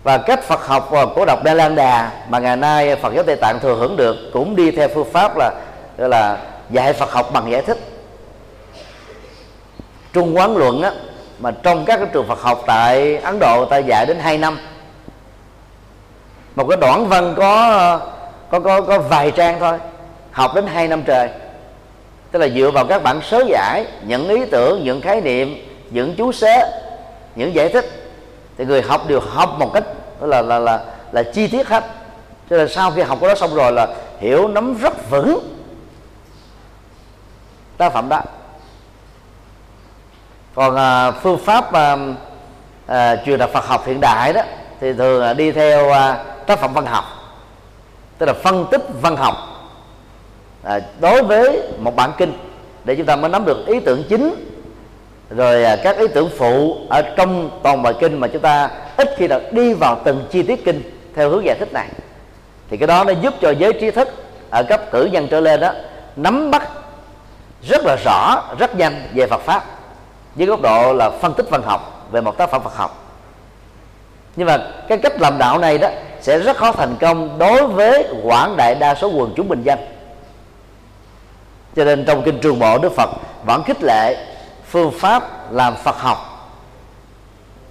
Và 0.04 0.18
cách 0.18 0.44
Phật 0.44 0.68
học 0.68 0.92
ờ, 0.92 1.06
của 1.06 1.26
đọc 1.26 1.44
Đa 1.44 1.54
Lan 1.54 1.76
Đà 1.76 2.12
mà 2.30 2.40
ngày 2.40 2.58
nay 2.58 2.96
Phật 2.96 3.14
giáo 3.14 3.24
Tây 3.24 3.36
Tạng 3.36 3.60
thừa 3.60 3.76
hưởng 3.76 3.98
được 3.98 4.18
cũng 4.34 4.56
đi 4.56 4.72
theo 4.72 4.88
phương 4.88 5.12
pháp 5.12 5.38
là, 5.38 5.52
gọi 5.98 6.10
là 6.10 6.38
dạy 6.70 6.94
Phật 6.94 7.12
học 7.12 7.30
bằng 7.34 7.52
giải 7.52 7.62
thích. 7.62 7.78
Trung 10.14 10.38
quán 10.38 10.58
luận 10.58 10.82
á, 10.82 10.92
mà 11.40 11.52
trong 11.64 11.86
các 11.86 11.98
cái 11.98 12.08
trường 12.14 12.28
Phật 12.28 12.40
học 12.40 12.64
tại 12.68 13.18
Ấn 13.18 13.40
Độ 13.40 13.66
ta 13.66 13.78
dạy 13.78 14.06
đến 14.06 14.20
2 14.20 14.38
năm 14.38 14.60
một 16.56 16.68
cái 16.70 16.78
đoạn 16.78 17.08
văn 17.08 17.34
có 17.38 18.00
có 18.50 18.60
có 18.60 18.82
có 18.82 19.00
vài 19.00 19.32
trang 19.32 19.60
thôi. 19.60 19.78
Học 20.32 20.52
đến 20.56 20.68
hai 20.68 20.88
năm 20.88 21.04
trời. 21.04 21.30
Tức 22.32 22.40
là 22.40 22.48
dựa 22.48 22.72
vào 22.72 22.86
các 22.86 23.04
bản 23.04 23.22
sớ 23.22 23.44
giải 23.48 23.86
những 24.06 24.30
ý 24.30 24.46
tưởng 24.46 24.84
những 24.84 25.02
khái 25.02 25.22
niệm 25.22 25.68
những 25.90 26.16
chú 26.18 26.32
xế 26.32 26.72
những 27.36 27.56
giải 27.56 27.70
thích 27.70 28.14
thì 28.58 28.66
người 28.66 28.82
học 28.82 29.08
đều 29.08 29.20
học 29.20 29.50
một 29.60 29.72
cách 29.74 29.84
là 30.22 30.42
là 30.42 30.60
là 30.60 30.80
là 31.12 31.24
chi 31.24 31.48
tiết 31.48 31.68
hết. 31.68 31.84
Cho 32.50 32.58
nên 32.58 32.70
sau 32.70 32.92
khi 32.92 33.02
học 33.02 33.18
cái 33.22 33.30
đó 33.30 33.36
xong 33.36 33.56
rồi 33.56 33.72
là 33.72 33.88
hiểu 34.20 34.48
nắm 34.48 34.78
rất 34.78 35.10
vững 35.10 35.58
tác 37.78 37.94
phẩm 37.94 38.10
đó. 38.10 38.22
Còn 40.56 40.76
à, 40.76 41.12
phương 41.12 41.38
pháp 41.38 41.74
à, 41.74 41.98
à, 42.88 43.16
truyền 43.26 43.40
đạt 43.40 43.50
Phật 43.50 43.66
học 43.66 43.86
hiện 43.86 44.02
đại 44.02 44.34
đó 44.34 44.42
thì 44.82 44.94
thường 44.94 45.24
à, 45.24 45.34
đi 45.34 45.52
theo 45.52 45.92
à, 45.92 46.24
tác 46.48 46.60
phẩm 46.60 46.74
văn 46.74 46.86
học. 46.86 47.06
Tức 48.18 48.26
là 48.26 48.34
phân 48.34 48.66
tích 48.72 48.82
văn 49.02 49.16
học 49.16 49.36
à, 50.64 50.80
đối 51.00 51.24
với 51.24 51.62
một 51.80 51.96
bản 51.96 52.12
kinh. 52.18 52.34
Để 52.84 52.96
chúng 52.96 53.06
ta 53.06 53.16
mới 53.16 53.30
nắm 53.30 53.46
được 53.46 53.68
ý 53.68 53.80
tưởng 53.80 54.04
chính 54.10 54.52
rồi 55.30 55.64
à, 55.64 55.76
các 55.84 55.98
ý 55.98 56.08
tưởng 56.08 56.30
phụ 56.38 56.78
ở 56.90 57.02
trong 57.02 57.60
toàn 57.64 57.84
bài 57.84 57.94
kinh 58.00 58.20
mà 58.20 58.28
chúng 58.28 58.42
ta 58.42 58.70
ít 58.98 59.10
khi 59.18 59.28
nào 59.28 59.40
đi 59.52 59.74
vào 59.74 60.02
từng 60.04 60.26
chi 60.32 60.44
tiết 60.44 60.66
kinh 60.66 60.98
theo 61.16 61.30
hướng 61.30 61.46
giải 61.46 61.56
thích 61.60 61.74
này. 61.74 61.88
Thì 62.70 62.78
cái 62.78 62.88
đó 62.88 63.04
nó 63.04 63.14
giúp 63.22 63.34
cho 63.42 63.52
giới 63.52 63.74
trí 63.74 63.92
thức 63.92 64.08
ở 64.50 64.64
cấp 64.64 64.82
cử 64.92 65.10
nhân 65.12 65.28
trở 65.32 65.40
lên 65.40 65.60
đó 65.60 65.72
nắm 66.16 66.52
bắt 66.52 66.70
rất 67.64 67.82
là 67.86 67.98
rõ 68.06 68.44
rất 68.60 68.76
nhanh 68.76 69.10
về 69.14 69.28
Phật 69.28 69.42
pháp 69.42 69.64
với 70.36 70.48
góc 70.48 70.62
độ 70.62 70.94
là 70.94 71.10
phân 71.10 71.34
tích 71.34 71.50
văn 71.50 71.62
học 71.66 72.08
về 72.12 72.22
một 72.22 72.38
tác 72.38 72.50
phẩm 72.50 72.64
Phật 72.64 72.76
học. 72.76 73.16
Nhưng 74.36 74.48
mà 74.48 74.58
cái 74.88 74.98
cách 74.98 75.22
làm 75.22 75.38
đạo 75.38 75.58
này 75.58 75.78
đó 75.78 75.88
sẽ 76.22 76.40
rất 76.40 76.58
khó 76.58 76.72
thành 76.72 76.96
công 77.00 77.40
đối 77.40 77.68
với 77.68 78.08
quảng 78.24 78.58
đại 78.58 78.76
đa 78.76 78.96
số 78.96 79.08
quần 79.08 79.34
chúng 79.38 79.48
bình 79.48 79.64
dân. 79.64 79.80
Cho 81.76 81.84
nên 81.86 82.06
trong 82.06 82.24
kinh 82.26 82.40
trường 82.40 82.60
bộ, 82.60 82.78
đức 82.78 82.92
phật 82.96 83.10
vẫn 83.46 83.64
khích 83.64 83.84
lệ 83.84 84.28
phương 84.66 84.92
pháp 85.00 85.52
làm 85.54 85.76
phật 85.84 85.96
học 85.98 86.18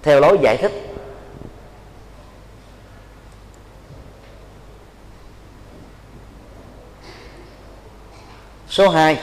theo 0.03 0.19
lối 0.19 0.37
giải 0.41 0.57
thích. 0.57 0.71
Số 8.69 8.89
2 8.89 9.19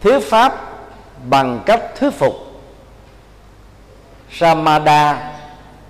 thuyết 0.00 0.18
pháp 0.18 0.54
bằng 1.30 1.62
cách 1.66 1.82
thuyết 1.98 2.10
phục 2.10 2.34
Samada 4.30 5.32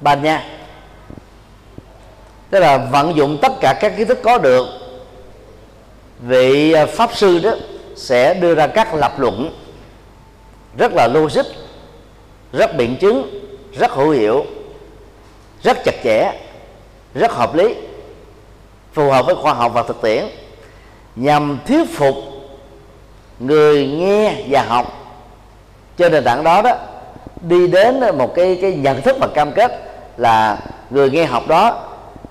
Banya 0.00 0.55
tức 2.50 2.60
là 2.60 2.76
vận 2.76 3.16
dụng 3.16 3.38
tất 3.42 3.52
cả 3.60 3.78
các 3.80 3.92
kiến 3.96 4.08
thức 4.08 4.18
có 4.22 4.38
được, 4.38 4.66
vị 6.20 6.72
à, 6.72 6.86
pháp 6.86 7.10
sư 7.14 7.38
đó 7.38 7.50
sẽ 7.96 8.34
đưa 8.34 8.54
ra 8.54 8.66
các 8.66 8.94
lập 8.94 9.18
luận 9.18 9.50
rất 10.78 10.92
là 10.92 11.08
logic, 11.08 11.46
rất 12.52 12.76
biện 12.76 12.96
chứng, 12.96 13.40
rất 13.72 13.90
hữu 13.90 14.10
hiệu, 14.10 14.44
rất 15.62 15.78
chặt 15.84 15.94
chẽ, 16.04 16.32
rất 17.14 17.32
hợp 17.32 17.54
lý, 17.54 17.74
phù 18.92 19.10
hợp 19.10 19.26
với 19.26 19.34
khoa 19.34 19.54
học 19.54 19.72
và 19.74 19.82
thực 19.82 20.02
tiễn, 20.02 20.24
nhằm 21.16 21.58
thuyết 21.66 21.84
phục 21.94 22.14
người 23.38 23.86
nghe 23.86 24.44
và 24.48 24.62
học. 24.62 24.92
Trên 25.96 26.12
nền 26.12 26.24
tảng 26.24 26.44
đó 26.44 26.62
đó, 26.62 26.76
đi 27.40 27.68
đến 27.68 28.00
một 28.18 28.34
cái 28.34 28.58
cái 28.62 28.72
nhận 28.72 29.02
thức 29.02 29.16
và 29.20 29.28
cam 29.34 29.52
kết 29.52 29.82
là 30.16 30.58
người 30.90 31.10
nghe 31.10 31.24
học 31.24 31.48
đó 31.48 31.85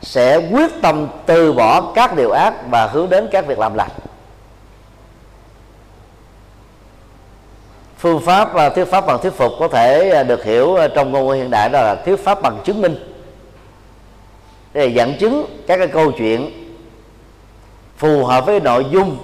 sẽ 0.06 0.38
quyết 0.38 0.72
tâm 0.82 1.08
từ 1.26 1.54
bỏ 1.54 1.92
các 1.96 2.16
điều 2.16 2.32
ác 2.32 2.54
và 2.70 2.88
hướng 2.88 3.10
đến 3.10 3.28
các 3.32 3.48
việc 3.48 3.60
làm 3.60 3.74
lành. 3.74 3.90
Phương 7.98 8.22
pháp 8.26 8.54
và 8.54 8.70
thuyết 8.70 8.86
pháp 8.86 9.06
bằng 9.06 9.20
thuyết 9.22 9.34
phục 9.34 9.52
có 9.60 9.68
thể 9.68 10.10
à, 10.10 10.24
được 10.24 10.44
hiểu 10.44 10.76
à, 10.76 10.88
trong 10.88 11.12
ngôn 11.12 11.28
ngữ 11.28 11.34
hiện 11.34 11.50
đại 11.50 11.70
đó 11.70 11.82
là 11.82 11.96
thuyết 11.96 12.16
pháp 12.24 12.42
bằng 12.42 12.60
chứng 12.66 12.82
minh. 12.82 12.96
Để 14.74 14.88
dẫn 14.88 15.18
chứng 15.20 15.64
các 15.68 15.78
cái 15.78 15.88
câu 15.88 16.12
chuyện 16.12 16.52
phù 17.98 18.26
hợp 18.26 18.46
với 18.46 18.60
nội 18.60 18.86
dung, 18.92 19.18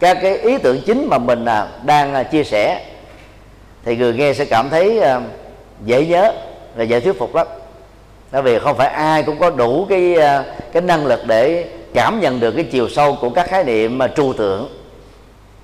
các 0.00 0.18
cái 0.22 0.38
ý 0.38 0.58
tưởng 0.58 0.80
chính 0.86 1.06
mà 1.10 1.18
mình 1.18 1.44
à, 1.44 1.68
đang 1.82 2.24
chia 2.32 2.44
sẻ, 2.44 2.86
thì 3.84 3.96
người 3.96 4.14
nghe 4.14 4.34
sẽ 4.34 4.44
cảm 4.44 4.70
thấy 4.70 5.00
dễ 5.84 6.06
nhớ 6.06 6.32
và 6.76 6.84
dễ 6.84 7.00
thuyết 7.00 7.18
phục 7.18 7.34
lắm 7.34 7.46
bởi 8.32 8.42
vì 8.42 8.58
không 8.58 8.76
phải 8.76 8.88
ai 8.88 9.22
cũng 9.22 9.38
có 9.38 9.50
đủ 9.50 9.86
cái 9.88 10.14
à, 10.14 10.44
cái 10.72 10.82
năng 10.82 11.06
lực 11.06 11.20
để 11.26 11.68
cảm 11.94 12.20
nhận 12.20 12.40
được 12.40 12.50
cái 12.50 12.64
chiều 12.64 12.88
sâu 12.88 13.16
của 13.20 13.30
các 13.30 13.46
khái 13.48 13.64
niệm 13.64 13.98
mà 13.98 14.08
trừu 14.08 14.32
tượng. 14.32 14.68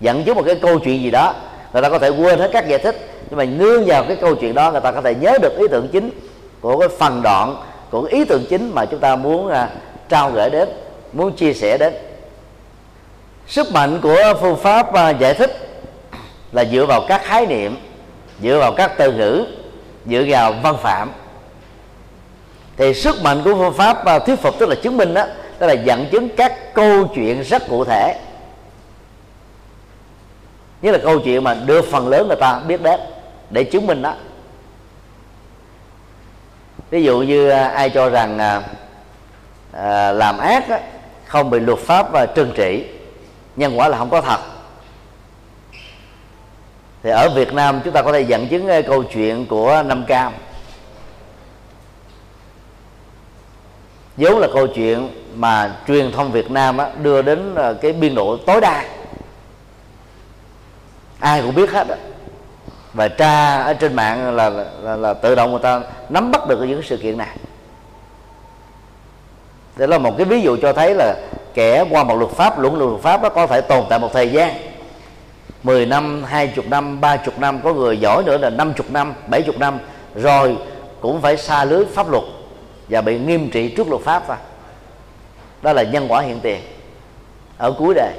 Dẫn 0.00 0.24
chứng 0.24 0.36
một 0.36 0.42
cái 0.46 0.54
câu 0.54 0.78
chuyện 0.78 1.02
gì 1.02 1.10
đó 1.10 1.34
người 1.72 1.82
ta 1.82 1.88
có 1.88 1.98
thể 1.98 2.08
quên 2.08 2.38
hết 2.38 2.50
các 2.52 2.68
giải 2.68 2.78
thích 2.78 3.08
nhưng 3.30 3.36
mà 3.38 3.44
nương 3.44 3.84
vào 3.86 4.04
cái 4.04 4.16
câu 4.16 4.34
chuyện 4.34 4.54
đó 4.54 4.72
người 4.72 4.80
ta 4.80 4.92
có 4.92 5.00
thể 5.00 5.14
nhớ 5.14 5.38
được 5.42 5.58
ý 5.58 5.64
tưởng 5.70 5.88
chính 5.92 6.10
của 6.60 6.78
cái 6.78 6.88
phần 6.98 7.22
đoạn 7.22 7.56
của 7.90 8.02
cái 8.02 8.12
ý 8.12 8.24
tưởng 8.24 8.44
chính 8.50 8.70
mà 8.74 8.84
chúng 8.84 9.00
ta 9.00 9.16
muốn 9.16 9.48
à, 9.48 9.68
trao 10.08 10.30
gửi 10.30 10.50
đến 10.50 10.68
muốn 11.12 11.32
chia 11.32 11.52
sẻ 11.52 11.78
đến. 11.78 11.94
Sức 13.46 13.72
mạnh 13.72 14.00
của 14.02 14.34
phương 14.40 14.56
pháp 14.56 14.92
à, 14.94 15.10
giải 15.10 15.34
thích 15.34 15.68
là 16.52 16.64
dựa 16.64 16.86
vào 16.86 17.04
các 17.08 17.24
khái 17.24 17.46
niệm 17.46 17.76
dựa 18.42 18.58
vào 18.58 18.72
các 18.76 18.92
từ 18.98 19.12
ngữ 19.12 19.44
dựa 20.06 20.24
vào 20.28 20.54
văn 20.62 20.76
phạm 20.82 21.10
thì 22.78 22.94
sức 22.94 23.22
mạnh 23.22 23.40
của 23.44 23.54
phương 23.54 23.74
pháp 23.74 24.04
à, 24.04 24.18
thuyết 24.18 24.36
phục 24.36 24.58
tức 24.58 24.68
là 24.68 24.74
chứng 24.82 24.96
minh 24.96 25.14
đó 25.14 25.24
đó 25.58 25.66
là 25.66 25.72
dẫn 25.72 26.06
chứng 26.12 26.28
các 26.36 26.74
câu 26.74 27.06
chuyện 27.14 27.42
rất 27.42 27.68
cụ 27.68 27.84
thể. 27.84 28.18
Như 30.82 30.90
là 30.90 30.98
câu 30.98 31.18
chuyện 31.18 31.44
mà 31.44 31.54
đưa 31.54 31.82
phần 31.82 32.08
lớn 32.08 32.28
người 32.28 32.36
ta 32.36 32.58
biết 32.58 32.82
đến 32.82 33.00
để 33.50 33.64
chứng 33.64 33.86
minh 33.86 34.02
đó. 34.02 34.14
Ví 36.90 37.02
dụ 37.02 37.20
như 37.20 37.48
à, 37.50 37.68
ai 37.68 37.90
cho 37.90 38.08
rằng 38.10 38.38
à, 38.38 38.62
à, 39.72 40.12
làm 40.12 40.38
ác 40.38 40.68
á, 40.68 40.80
không 41.26 41.50
bị 41.50 41.60
luật 41.60 41.78
pháp 41.78 42.12
và 42.12 42.26
trừng 42.26 42.52
trị 42.54 42.84
nhân 43.56 43.78
quả 43.78 43.88
là 43.88 43.98
không 43.98 44.10
có 44.10 44.20
thật. 44.20 44.40
Thì 47.02 47.10
ở 47.10 47.28
Việt 47.28 47.52
Nam 47.52 47.80
chúng 47.84 47.92
ta 47.92 48.02
có 48.02 48.12
thể 48.12 48.20
dẫn 48.20 48.48
chứng 48.48 48.68
câu 48.86 49.02
chuyện 49.02 49.46
của 49.46 49.82
Nam 49.86 50.04
Cam. 50.04 50.32
Vốn 54.18 54.38
là 54.38 54.48
câu 54.54 54.66
chuyện 54.66 55.08
mà 55.34 55.76
truyền 55.86 56.12
thông 56.12 56.32
Việt 56.32 56.50
Nam 56.50 56.78
á, 56.78 56.90
đưa 57.02 57.22
đến 57.22 57.54
ờ, 57.54 57.74
cái 57.74 57.92
biên 57.92 58.14
độ 58.14 58.36
tối 58.36 58.60
đa. 58.60 58.84
Ai 61.20 61.42
cũng 61.42 61.54
biết 61.54 61.70
hết 61.70 61.88
á. 61.88 61.96
Và 62.94 63.08
tra 63.08 63.62
ở 63.62 63.74
trên 63.74 63.96
mạng 63.96 64.36
là, 64.36 64.50
là, 64.50 64.64
là, 64.82 64.96
là 64.96 65.14
tự 65.14 65.34
động 65.34 65.50
người 65.50 65.60
ta 65.62 65.80
nắm 66.08 66.30
bắt 66.30 66.48
được 66.48 66.62
những 66.62 66.82
sự 66.82 66.96
kiện 66.96 67.18
này. 67.18 67.36
Đó 69.76 69.86
là 69.86 69.98
một 69.98 70.14
cái 70.16 70.24
ví 70.24 70.40
dụ 70.40 70.56
cho 70.62 70.72
thấy 70.72 70.94
là 70.94 71.14
kẻ 71.54 71.84
qua 71.90 72.04
một 72.04 72.16
luật 72.18 72.30
pháp 72.30 72.58
luận 72.58 72.78
luật 72.78 73.02
pháp 73.02 73.22
nó 73.22 73.28
có 73.28 73.46
thể 73.46 73.60
tồn 73.60 73.84
tại 73.88 73.98
một 73.98 74.10
thời 74.12 74.30
gian. 74.30 74.54
10 75.62 75.86
năm, 75.86 76.24
20 76.24 76.64
năm, 76.70 77.00
30 77.00 77.34
năm 77.38 77.60
Có 77.64 77.74
người 77.74 78.00
giỏi 78.00 78.22
nữa 78.22 78.38
là 78.38 78.50
50 78.50 78.86
năm, 78.90 79.14
70 79.26 79.56
năm 79.58 79.78
Rồi 80.14 80.56
cũng 81.00 81.20
phải 81.20 81.36
xa 81.36 81.64
lưới 81.64 81.84
pháp 81.84 82.10
luật. 82.10 82.24
Và 82.88 83.00
bị 83.00 83.18
nghiêm 83.18 83.50
trị 83.50 83.68
trước 83.76 83.88
luật 83.88 84.02
pháp 84.02 84.22
thôi. 84.26 84.36
Đó 85.62 85.72
là 85.72 85.82
nhân 85.82 86.06
quả 86.08 86.20
hiện 86.20 86.40
tiền. 86.40 86.60
Ở 87.58 87.72
cuối 87.78 87.94
đời 87.94 88.12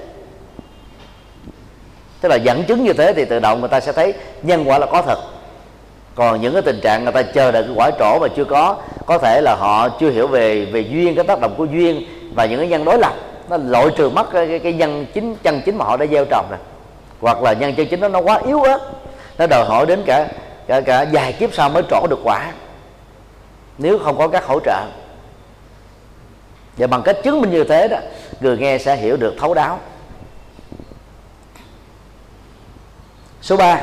Tức 2.21 2.29
là 2.29 2.35
dẫn 2.35 2.63
chứng 2.63 2.83
như 2.83 2.93
thế 2.93 3.13
thì 3.13 3.25
tự 3.25 3.39
động 3.39 3.59
người 3.59 3.69
ta 3.69 3.79
sẽ 3.79 3.91
thấy 3.91 4.13
nhân 4.43 4.63
quả 4.69 4.77
là 4.77 4.85
có 4.85 5.01
thật. 5.01 5.19
Còn 6.15 6.41
những 6.41 6.53
cái 6.53 6.61
tình 6.61 6.79
trạng 6.81 7.03
người 7.03 7.13
ta 7.13 7.21
chờ 7.21 7.51
đợi 7.51 7.63
cái 7.63 7.71
quả 7.75 7.91
trổ 7.99 8.19
mà 8.19 8.27
chưa 8.35 8.45
có 8.45 8.75
có 9.05 9.17
thể 9.17 9.41
là 9.41 9.55
họ 9.59 9.89
chưa 9.89 10.09
hiểu 10.09 10.27
về 10.27 10.65
về 10.65 10.79
duyên 10.79 11.15
cái 11.15 11.23
tác 11.23 11.41
động 11.41 11.53
của 11.57 11.65
duyên 11.65 12.03
và 12.35 12.45
những 12.45 12.59
cái 12.59 12.67
nhân 12.67 12.85
đối 12.85 12.97
lập. 12.97 13.13
Nó 13.49 13.57
loại 13.57 13.87
trừ 13.97 14.09
mất 14.09 14.31
cái, 14.31 14.47
cái, 14.47 14.59
cái 14.59 14.73
nhân 14.73 15.05
chính 15.13 15.35
chân 15.43 15.61
chính 15.65 15.77
mà 15.77 15.85
họ 15.85 15.97
đã 15.97 16.05
gieo 16.05 16.25
trồng 16.25 16.45
rồi. 16.49 16.59
Hoặc 17.21 17.43
là 17.43 17.53
nhân 17.53 17.75
chân 17.75 17.87
chính 17.87 17.99
đó 17.99 18.07
nó 18.07 18.19
quá 18.19 18.41
yếu 18.47 18.61
ớt. 18.61 18.79
Nó 19.37 19.47
đòi 19.47 19.65
hỏi 19.65 19.85
đến 19.85 20.03
cả 20.05 20.27
cả 20.67 20.81
cả 20.81 21.05
vài 21.11 21.33
kiếp 21.33 21.53
sau 21.53 21.69
mới 21.69 21.83
trổ 21.89 22.07
được 22.09 22.19
quả 22.23 22.51
nếu 23.79 23.99
không 23.99 24.17
có 24.17 24.27
các 24.27 24.45
hỗ 24.45 24.59
trợ. 24.59 24.85
Và 26.77 26.87
bằng 26.87 27.01
cách 27.03 27.17
chứng 27.23 27.41
minh 27.41 27.51
như 27.51 27.63
thế 27.63 27.87
đó 27.87 27.97
người 28.39 28.57
nghe 28.57 28.77
sẽ 28.77 28.95
hiểu 28.95 29.17
được 29.17 29.35
thấu 29.39 29.53
đáo. 29.53 29.79
Số 33.41 33.57
3 33.57 33.81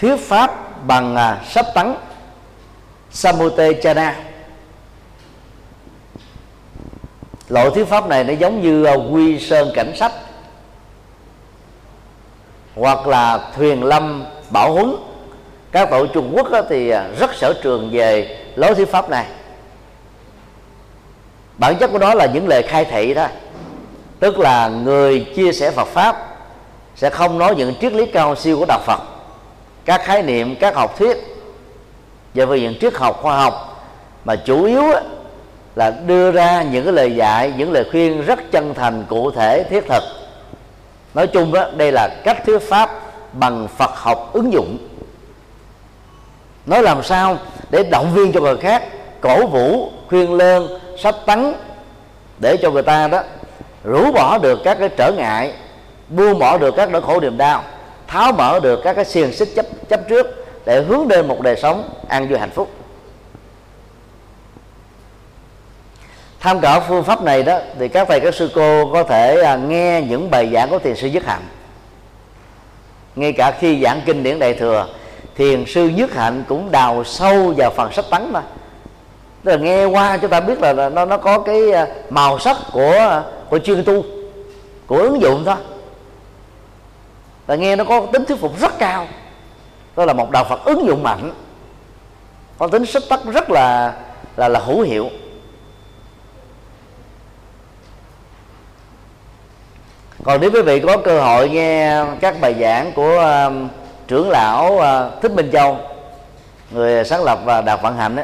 thuyết 0.00 0.16
pháp 0.16 0.50
bằng 0.86 1.16
à, 1.16 1.40
sách 1.48 1.66
tấn 1.74 1.94
Samute 3.10 3.72
Chana. 3.82 4.16
Loại 7.48 7.70
thuyết 7.74 7.84
pháp 7.88 8.08
này 8.08 8.24
nó 8.24 8.32
giống 8.32 8.62
như 8.62 8.84
à, 8.84 8.94
quy 8.94 9.40
sơn 9.40 9.70
cảnh 9.74 9.96
sách 9.96 10.12
hoặc 12.74 13.06
là 13.06 13.50
thuyền 13.56 13.84
lâm 13.84 14.24
bảo 14.50 14.72
huấn. 14.72 14.96
Các 15.72 15.90
tổ 15.90 16.06
Trung 16.06 16.32
Quốc 16.36 16.48
thì 16.68 16.90
à, 16.90 17.08
rất 17.18 17.34
sở 17.34 17.54
trường 17.62 17.90
về 17.92 18.35
lối 18.56 18.74
thuyết 18.74 18.90
pháp 18.90 19.10
này. 19.10 19.26
Bản 21.58 21.76
chất 21.76 21.90
của 21.92 21.98
nó 21.98 22.14
là 22.14 22.26
những 22.26 22.48
lời 22.48 22.62
khai 22.62 22.84
thị 22.84 23.14
thôi 23.14 23.28
tức 24.20 24.38
là 24.38 24.68
người 24.68 25.26
chia 25.36 25.52
sẻ 25.52 25.70
Phật 25.70 25.88
pháp 25.88 26.16
sẽ 26.96 27.10
không 27.10 27.38
nói 27.38 27.54
những 27.56 27.74
triết 27.80 27.92
lý 27.92 28.06
cao 28.06 28.36
siêu 28.36 28.58
của 28.58 28.64
đạo 28.68 28.80
Phật, 28.86 29.00
các 29.84 30.04
khái 30.04 30.22
niệm, 30.22 30.56
các 30.60 30.74
học 30.74 30.98
thuyết. 30.98 31.16
Về 32.34 32.46
phương 32.46 32.60
những 32.60 32.78
triết 32.80 32.94
học 32.94 33.18
khoa 33.22 33.36
học 33.36 33.84
mà 34.24 34.36
chủ 34.36 34.64
yếu 34.64 34.82
là 35.74 35.90
đưa 35.90 36.30
ra 36.32 36.62
những 36.62 36.84
cái 36.84 36.92
lời 36.92 37.16
dạy, 37.16 37.52
những 37.56 37.72
lời 37.72 37.84
khuyên 37.90 38.22
rất 38.22 38.38
chân 38.52 38.74
thành, 38.74 39.04
cụ 39.08 39.30
thể, 39.30 39.64
thiết 39.70 39.84
thực. 39.88 40.02
Nói 41.14 41.26
chung 41.26 41.52
đó 41.52 41.66
đây 41.76 41.92
là 41.92 42.08
cách 42.24 42.42
thuyết 42.46 42.58
pháp 42.58 42.90
bằng 43.32 43.68
phật 43.76 43.90
học 43.94 44.30
ứng 44.32 44.52
dụng 44.52 44.85
nói 46.66 46.82
làm 46.82 47.02
sao 47.02 47.38
để 47.70 47.82
động 47.90 48.14
viên 48.14 48.32
cho 48.32 48.40
người 48.40 48.56
khác 48.56 48.82
cổ 49.20 49.46
vũ, 49.46 49.90
khuyên 50.08 50.34
lơn 50.34 50.78
sách 50.98 51.14
tấn 51.26 51.54
để 52.38 52.56
cho 52.62 52.70
người 52.70 52.82
ta 52.82 53.08
đó 53.08 53.22
rũ 53.84 54.12
bỏ 54.12 54.38
được 54.38 54.60
các 54.64 54.76
cái 54.80 54.88
trở 54.88 55.12
ngại, 55.12 55.52
buông 56.08 56.38
bỏ 56.38 56.58
được 56.58 56.74
các 56.76 56.90
nỗi 56.90 57.02
khổ 57.02 57.20
niềm 57.20 57.38
đau, 57.38 57.62
tháo 58.06 58.32
mở 58.32 58.60
được 58.60 58.80
các 58.84 58.92
cái 58.92 59.04
xiềng 59.04 59.32
xích 59.32 59.48
chấp 59.56 59.66
chấp 59.88 60.00
trước 60.08 60.46
để 60.64 60.82
hướng 60.82 61.08
đến 61.08 61.28
một 61.28 61.40
đời 61.40 61.56
sống 61.56 61.90
an 62.08 62.28
vui 62.28 62.38
hạnh 62.38 62.50
phúc. 62.50 62.70
Tham 66.40 66.60
khảo 66.60 66.80
phương 66.88 67.04
pháp 67.04 67.22
này 67.22 67.42
đó 67.42 67.58
thì 67.78 67.88
các 67.88 68.08
thầy, 68.08 68.20
các 68.20 68.34
sư 68.34 68.50
cô 68.54 68.90
có 68.92 69.02
thể 69.02 69.40
à, 69.42 69.56
nghe 69.56 70.02
những 70.02 70.30
bài 70.30 70.50
giảng 70.52 70.70
của 70.70 70.78
thiền 70.78 70.96
sư 70.96 71.06
nhất 71.06 71.22
hạnh. 71.26 71.42
Ngay 73.16 73.32
cả 73.32 73.50
khi 73.60 73.82
giảng 73.82 74.00
kinh 74.06 74.22
điển 74.22 74.38
đại 74.38 74.54
thừa 74.54 74.86
thiền 75.36 75.64
sư 75.66 75.88
nhất 75.88 76.14
hạnh 76.14 76.44
cũng 76.48 76.70
đào 76.70 77.04
sâu 77.04 77.54
vào 77.56 77.70
phần 77.70 77.92
sách 77.92 78.04
tấn 78.10 78.32
mà. 78.32 78.42
Tức 79.44 79.50
là 79.50 79.56
nghe 79.56 79.84
qua 79.84 80.16
chúng 80.16 80.30
ta 80.30 80.40
biết 80.40 80.60
là 80.60 80.88
nó 80.88 81.04
nó 81.04 81.16
có 81.16 81.38
cái 81.38 81.72
à, 81.72 81.86
màu 82.10 82.38
sắc 82.38 82.56
của 82.72 82.92
à, 82.92 83.22
của 83.50 83.58
chuyên 83.58 83.84
tu 83.84 84.04
của 84.86 84.96
ứng 84.96 85.20
dụng 85.20 85.42
thôi. 85.44 85.56
Và 87.46 87.54
nghe 87.54 87.76
nó 87.76 87.84
có 87.84 88.06
tính 88.12 88.24
thuyết 88.24 88.40
phục 88.40 88.60
rất 88.60 88.78
cao. 88.78 89.06
Đó 89.96 90.04
là 90.04 90.12
một 90.12 90.30
đạo 90.30 90.44
phật 90.44 90.64
ứng 90.64 90.86
dụng 90.86 91.02
mạnh. 91.02 91.32
Có 92.58 92.66
tính 92.68 92.86
sức 92.86 93.04
tắc 93.08 93.24
rất 93.24 93.50
là 93.50 93.94
là 94.36 94.48
là 94.48 94.60
hữu 94.60 94.80
hiệu. 94.80 95.10
Còn 100.24 100.40
nếu 100.40 100.50
quý 100.50 100.62
vị 100.62 100.80
có 100.80 100.96
cơ 100.96 101.20
hội 101.20 101.48
nghe 101.48 102.04
các 102.20 102.40
bài 102.40 102.54
giảng 102.60 102.92
của 102.92 103.46
uh, 103.46 103.85
trưởng 104.08 104.30
lão 104.30 104.72
uh, 104.74 105.22
thích 105.22 105.32
minh 105.32 105.50
châu 105.52 105.78
người 106.70 107.04
sáng 107.04 107.24
lập 107.24 107.38
và 107.44 107.60
đạt 107.60 107.82
vận 107.82 107.96
hạnh 107.96 108.16
đó 108.16 108.22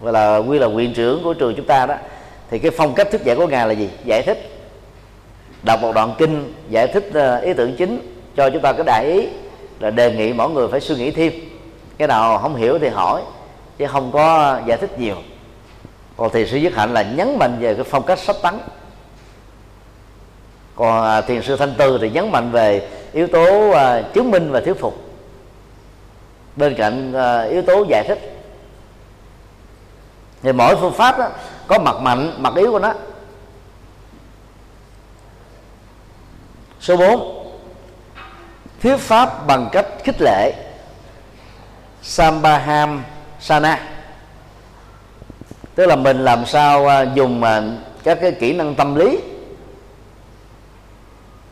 và 0.00 0.12
là 0.12 0.36
quy 0.36 0.58
là 0.58 0.66
quyền 0.66 0.94
trưởng 0.94 1.24
của 1.24 1.34
trường 1.34 1.54
chúng 1.56 1.66
ta 1.66 1.86
đó. 1.86 1.94
Thì 2.50 2.58
cái 2.58 2.70
phong 2.70 2.94
cách 2.94 3.08
thuyết 3.10 3.22
giảng 3.26 3.36
của 3.36 3.46
ngài 3.46 3.66
là 3.66 3.72
gì? 3.72 3.90
Giải 4.04 4.22
thích. 4.22 4.50
Đọc 5.62 5.80
một 5.82 5.94
đoạn 5.94 6.14
kinh 6.18 6.54
giải 6.68 6.86
thích 6.86 7.10
à, 7.14 7.36
ý 7.36 7.52
tưởng 7.54 7.76
chính 7.76 8.16
cho 8.36 8.50
chúng 8.50 8.62
ta 8.62 8.72
cái 8.72 8.84
đại 8.86 9.04
ý 9.04 9.28
là 9.80 9.90
đề 9.90 10.12
nghị 10.12 10.32
mỗi 10.32 10.50
người 10.50 10.68
phải 10.68 10.80
suy 10.80 10.94
nghĩ 10.94 11.10
thêm. 11.10 11.32
Cái 11.98 12.08
nào 12.08 12.38
không 12.38 12.56
hiểu 12.56 12.78
thì 12.78 12.88
hỏi 12.88 13.22
chứ 13.78 13.86
không 13.86 14.12
có 14.12 14.58
giải 14.66 14.78
thích 14.78 14.98
nhiều. 14.98 15.16
Còn 16.16 16.30
thiền 16.30 16.46
sư 16.46 16.56
nhất 16.56 16.72
hạnh 16.76 16.94
là 16.94 17.02
nhấn 17.02 17.38
mạnh 17.38 17.56
về 17.60 17.74
cái 17.74 17.84
phong 17.84 18.02
cách 18.02 18.18
sách 18.18 18.36
tấn. 18.42 18.54
Còn 20.76 21.04
à, 21.04 21.20
thiền 21.20 21.42
sư 21.42 21.56
thanh 21.56 21.74
tư 21.78 21.98
thì 22.02 22.10
nhấn 22.10 22.30
mạnh 22.30 22.50
về 22.50 22.88
yếu 23.12 23.26
tố 23.26 23.68
uh, 23.70 24.14
chứng 24.14 24.30
minh 24.30 24.52
và 24.52 24.60
thuyết 24.60 24.80
phục. 24.80 25.04
Bên 26.56 26.74
cạnh 26.74 27.12
uh, 27.12 27.50
yếu 27.50 27.62
tố 27.62 27.84
giải 27.88 28.04
thích. 28.08 28.18
Thì 30.42 30.52
mỗi 30.52 30.76
phương 30.76 30.92
pháp 30.92 31.18
đó, 31.18 31.28
có 31.66 31.78
mặt 31.78 31.96
mạnh 32.00 32.34
mặt 32.38 32.52
yếu 32.56 32.72
của 32.72 32.78
nó. 32.78 32.94
Số 36.80 36.96
4 36.96 37.40
thuyết 38.82 38.96
pháp 38.96 39.46
bằng 39.46 39.68
cách 39.72 39.86
khích 40.04 40.20
lệ. 40.20 40.52
Sambaham 42.02 43.02
Sana. 43.40 43.90
Tức 45.74 45.86
là 45.86 45.96
mình 45.96 46.24
làm 46.24 46.46
sao 46.46 46.86
à, 46.86 47.02
dùng 47.14 47.42
các 48.04 48.18
cái 48.20 48.32
kỹ 48.32 48.52
năng 48.52 48.74
tâm 48.74 48.94
lý 48.94 49.18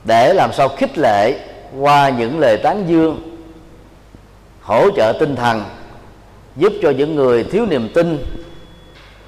để 0.09 0.35
làm 0.35 0.53
sao 0.53 0.68
khích 0.68 0.99
lệ 0.99 1.40
qua 1.81 2.09
những 2.09 2.38
lời 2.38 2.57
tán 2.57 2.85
dương, 2.88 3.38
hỗ 4.62 4.90
trợ 4.97 5.12
tinh 5.21 5.37
thần, 5.37 5.64
giúp 6.57 6.73
cho 6.83 6.90
những 6.90 7.14
người 7.14 7.44
thiếu 7.44 7.66
niềm 7.66 7.88
tin, 7.94 8.18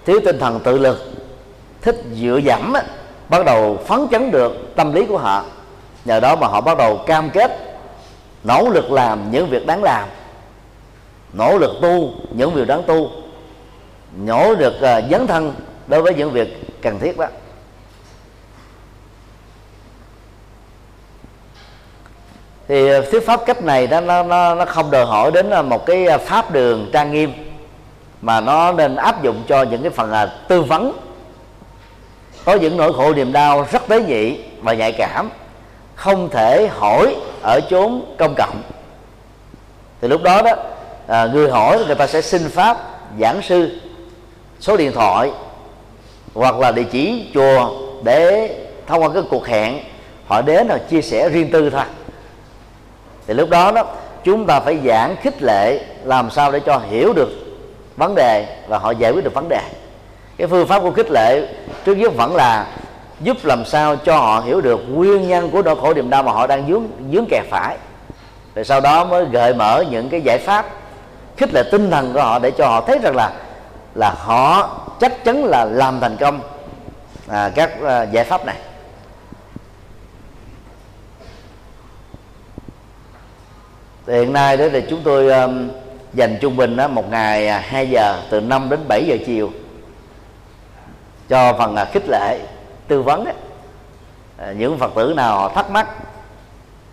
thiếu 0.07 0.21
tinh 0.25 0.39
thần 0.39 0.61
tự 0.65 0.79
lực, 0.79 1.13
thích 1.83 1.97
dựa 2.15 2.41
dẫm 2.45 2.73
bắt 3.29 3.45
đầu 3.45 3.79
phấn 3.87 4.01
chấn 4.11 4.31
được 4.31 4.77
tâm 4.77 4.93
lý 4.93 5.07
của 5.07 5.19
họ. 5.19 5.45
Nhờ 6.05 6.21
đó 6.21 6.37
mà 6.37 6.47
họ 6.47 6.61
bắt 6.61 6.79
đầu 6.79 7.01
cam 7.07 7.31
kết 7.31 7.51
nỗ 8.45 8.69
lực 8.71 8.93
làm 8.93 9.31
những 9.31 9.51
việc 9.51 9.67
đáng 9.67 9.83
làm, 9.83 10.09
nỗ 11.33 11.59
lực 11.59 11.71
tu 11.83 12.11
những 12.31 12.55
việc 12.55 12.67
đáng 12.67 12.83
tu, 12.87 13.11
nỗ 14.25 14.55
lực 14.55 14.81
ờ, 14.81 15.03
dấn 15.11 15.27
thân 15.27 15.55
đối 15.87 16.03
với 16.03 16.15
những 16.15 16.31
việc 16.31 16.81
cần 16.83 16.99
thiết 16.99 17.19
đó. 17.19 17.27
Thì 22.71 22.89
ờ, 22.89 23.01
thuyết 23.01 23.27
pháp 23.27 23.41
cách 23.47 23.63
này 23.63 23.87
đó 23.87 24.01
nó 24.01 24.23
nó 24.23 24.55
nó 24.55 24.65
không 24.65 24.91
đòi 24.91 25.07
hỏi 25.07 25.31
đến 25.33 25.51
ờ, 25.51 25.63
một 25.63 25.87
cái 25.87 26.07
ờ, 26.07 26.19
pháp 26.19 26.53
đường 26.53 26.91
trang 26.93 27.13
nghiêm 27.13 27.33
mà 28.23 28.41
nó 28.41 28.73
nên 28.73 28.97
áp 28.97 29.23
dụng 29.23 29.43
cho 29.49 29.63
những 29.63 29.83
cái 29.83 29.91
phần 29.91 30.11
là 30.11 30.27
tư 30.49 30.63
vấn. 30.63 30.99
Có 32.45 32.55
những 32.55 32.77
nỗi 32.77 32.93
khổ 32.93 33.15
niềm 33.15 33.33
đau 33.33 33.67
rất 33.73 33.89
tế 33.89 34.03
nhị 34.03 34.39
và 34.63 34.73
nhạy 34.73 34.93
cảm 34.93 35.31
không 35.95 36.29
thể 36.29 36.69
hỏi 36.69 37.17
ở 37.43 37.61
chốn 37.71 38.15
công 38.19 38.35
cộng. 38.37 38.63
Thì 40.01 40.09
lúc 40.09 40.23
đó 40.23 40.43
đó 40.43 40.53
à, 41.07 41.27
người 41.27 41.51
hỏi 41.51 41.85
người 41.87 41.95
ta 41.95 42.07
sẽ 42.07 42.23
xin 42.23 42.49
pháp 42.49 42.77
giảng 43.21 43.43
sư 43.43 43.81
số 44.61 44.77
điện 44.77 44.93
thoại 44.93 45.31
hoặc 46.35 46.59
là 46.59 46.73
địa 46.73 46.85
chỉ 46.93 47.27
chùa 47.35 47.71
để 48.03 48.55
thông 48.87 49.03
qua 49.03 49.09
cái 49.15 49.23
cuộc 49.31 49.47
hẹn 49.47 49.79
họ 50.27 50.43
đến 50.43 50.67
là 50.67 50.79
chia 50.79 51.03
sẻ 51.03 51.29
riêng 51.29 51.51
tư 51.51 51.71
thôi 51.71 51.85
thì 53.31 53.35
lúc 53.35 53.51
đó 53.51 53.73
đó 53.73 53.85
chúng 54.25 54.47
ta 54.47 54.61
phải 54.61 54.79
giảng 54.87 55.17
khích 55.23 55.43
lệ 55.43 55.81
làm 56.05 56.31
sao 56.31 56.53
để 56.53 56.61
cho 56.67 56.81
hiểu 56.91 57.13
được 57.13 57.29
vấn 57.97 58.15
đề 58.15 58.47
và 58.69 58.79
họ 58.79 58.91
giải 58.91 59.13
quyết 59.13 59.25
được 59.25 59.35
vấn 59.35 59.49
đề. 59.49 59.61
Cái 60.37 60.47
phương 60.49 60.67
pháp 60.67 60.81
của 60.83 60.91
khích 60.91 61.11
lệ 61.11 61.47
trước 61.85 61.95
nhất 61.95 62.13
vẫn 62.17 62.37
là 62.37 62.67
giúp 63.21 63.37
làm 63.43 63.65
sao 63.65 63.97
cho 63.97 64.17
họ 64.17 64.41
hiểu 64.41 64.61
được 64.61 64.81
nguyên 64.89 65.29
nhân 65.29 65.51
của 65.51 65.63
nỗi 65.63 65.77
khổ 65.81 65.95
niềm 65.95 66.11
đau 66.11 66.23
mà 66.23 66.33
họ 66.33 66.47
đang 66.47 66.69
dướng 66.69 66.89
dướng 67.13 67.27
kẹt 67.31 67.43
phải. 67.51 67.77
Rồi 68.55 68.65
sau 68.65 68.81
đó 68.81 69.05
mới 69.05 69.25
gợi 69.25 69.55
mở 69.55 69.85
những 69.91 70.09
cái 70.09 70.21
giải 70.21 70.39
pháp 70.39 70.67
khích 71.37 71.55
lệ 71.55 71.63
tinh 71.73 71.91
thần 71.91 72.13
của 72.13 72.21
họ 72.21 72.39
để 72.39 72.51
cho 72.51 72.67
họ 72.67 72.81
thấy 72.81 72.99
rằng 73.03 73.17
là 73.17 73.33
là 73.95 74.11
họ 74.11 74.71
chắc 75.01 75.25
chắn 75.25 75.45
là 75.45 75.65
làm 75.65 76.01
thành 76.01 76.17
công 76.17 76.41
à, 77.29 77.51
các 77.55 77.71
à, 77.87 78.03
giải 78.03 78.25
pháp 78.25 78.47
này. 78.47 78.57
Thì 84.11 84.17
hiện 84.17 84.33
nay 84.33 84.57
đó 84.57 84.65
thì 84.73 84.83
chúng 84.91 85.01
tôi 85.05 85.33
um, 85.33 85.69
dành 86.15 86.39
trung 86.41 86.57
bình 86.57 86.77
đó, 86.77 86.89
một 86.89 87.11
ngày 87.11 87.49
à, 87.49 87.63
2 87.67 87.91
giờ 87.91 88.17
từ 88.31 88.41
5 88.41 88.71
đến 88.71 88.81
7 88.89 89.05
giờ 89.07 89.17
chiều 89.27 89.51
cho 91.29 91.55
phần 91.59 91.77
à, 91.77 91.85
khích 91.85 92.09
lệ 92.09 92.39
tư 92.89 93.03
vấn 93.03 93.25
đó. 93.25 93.31
À, 94.39 94.53
những 94.53 94.79
phật 94.79 94.93
tử 94.95 95.13
nào 95.17 95.37
họ 95.37 95.49
thắc 95.49 95.71
mắc 95.71 95.89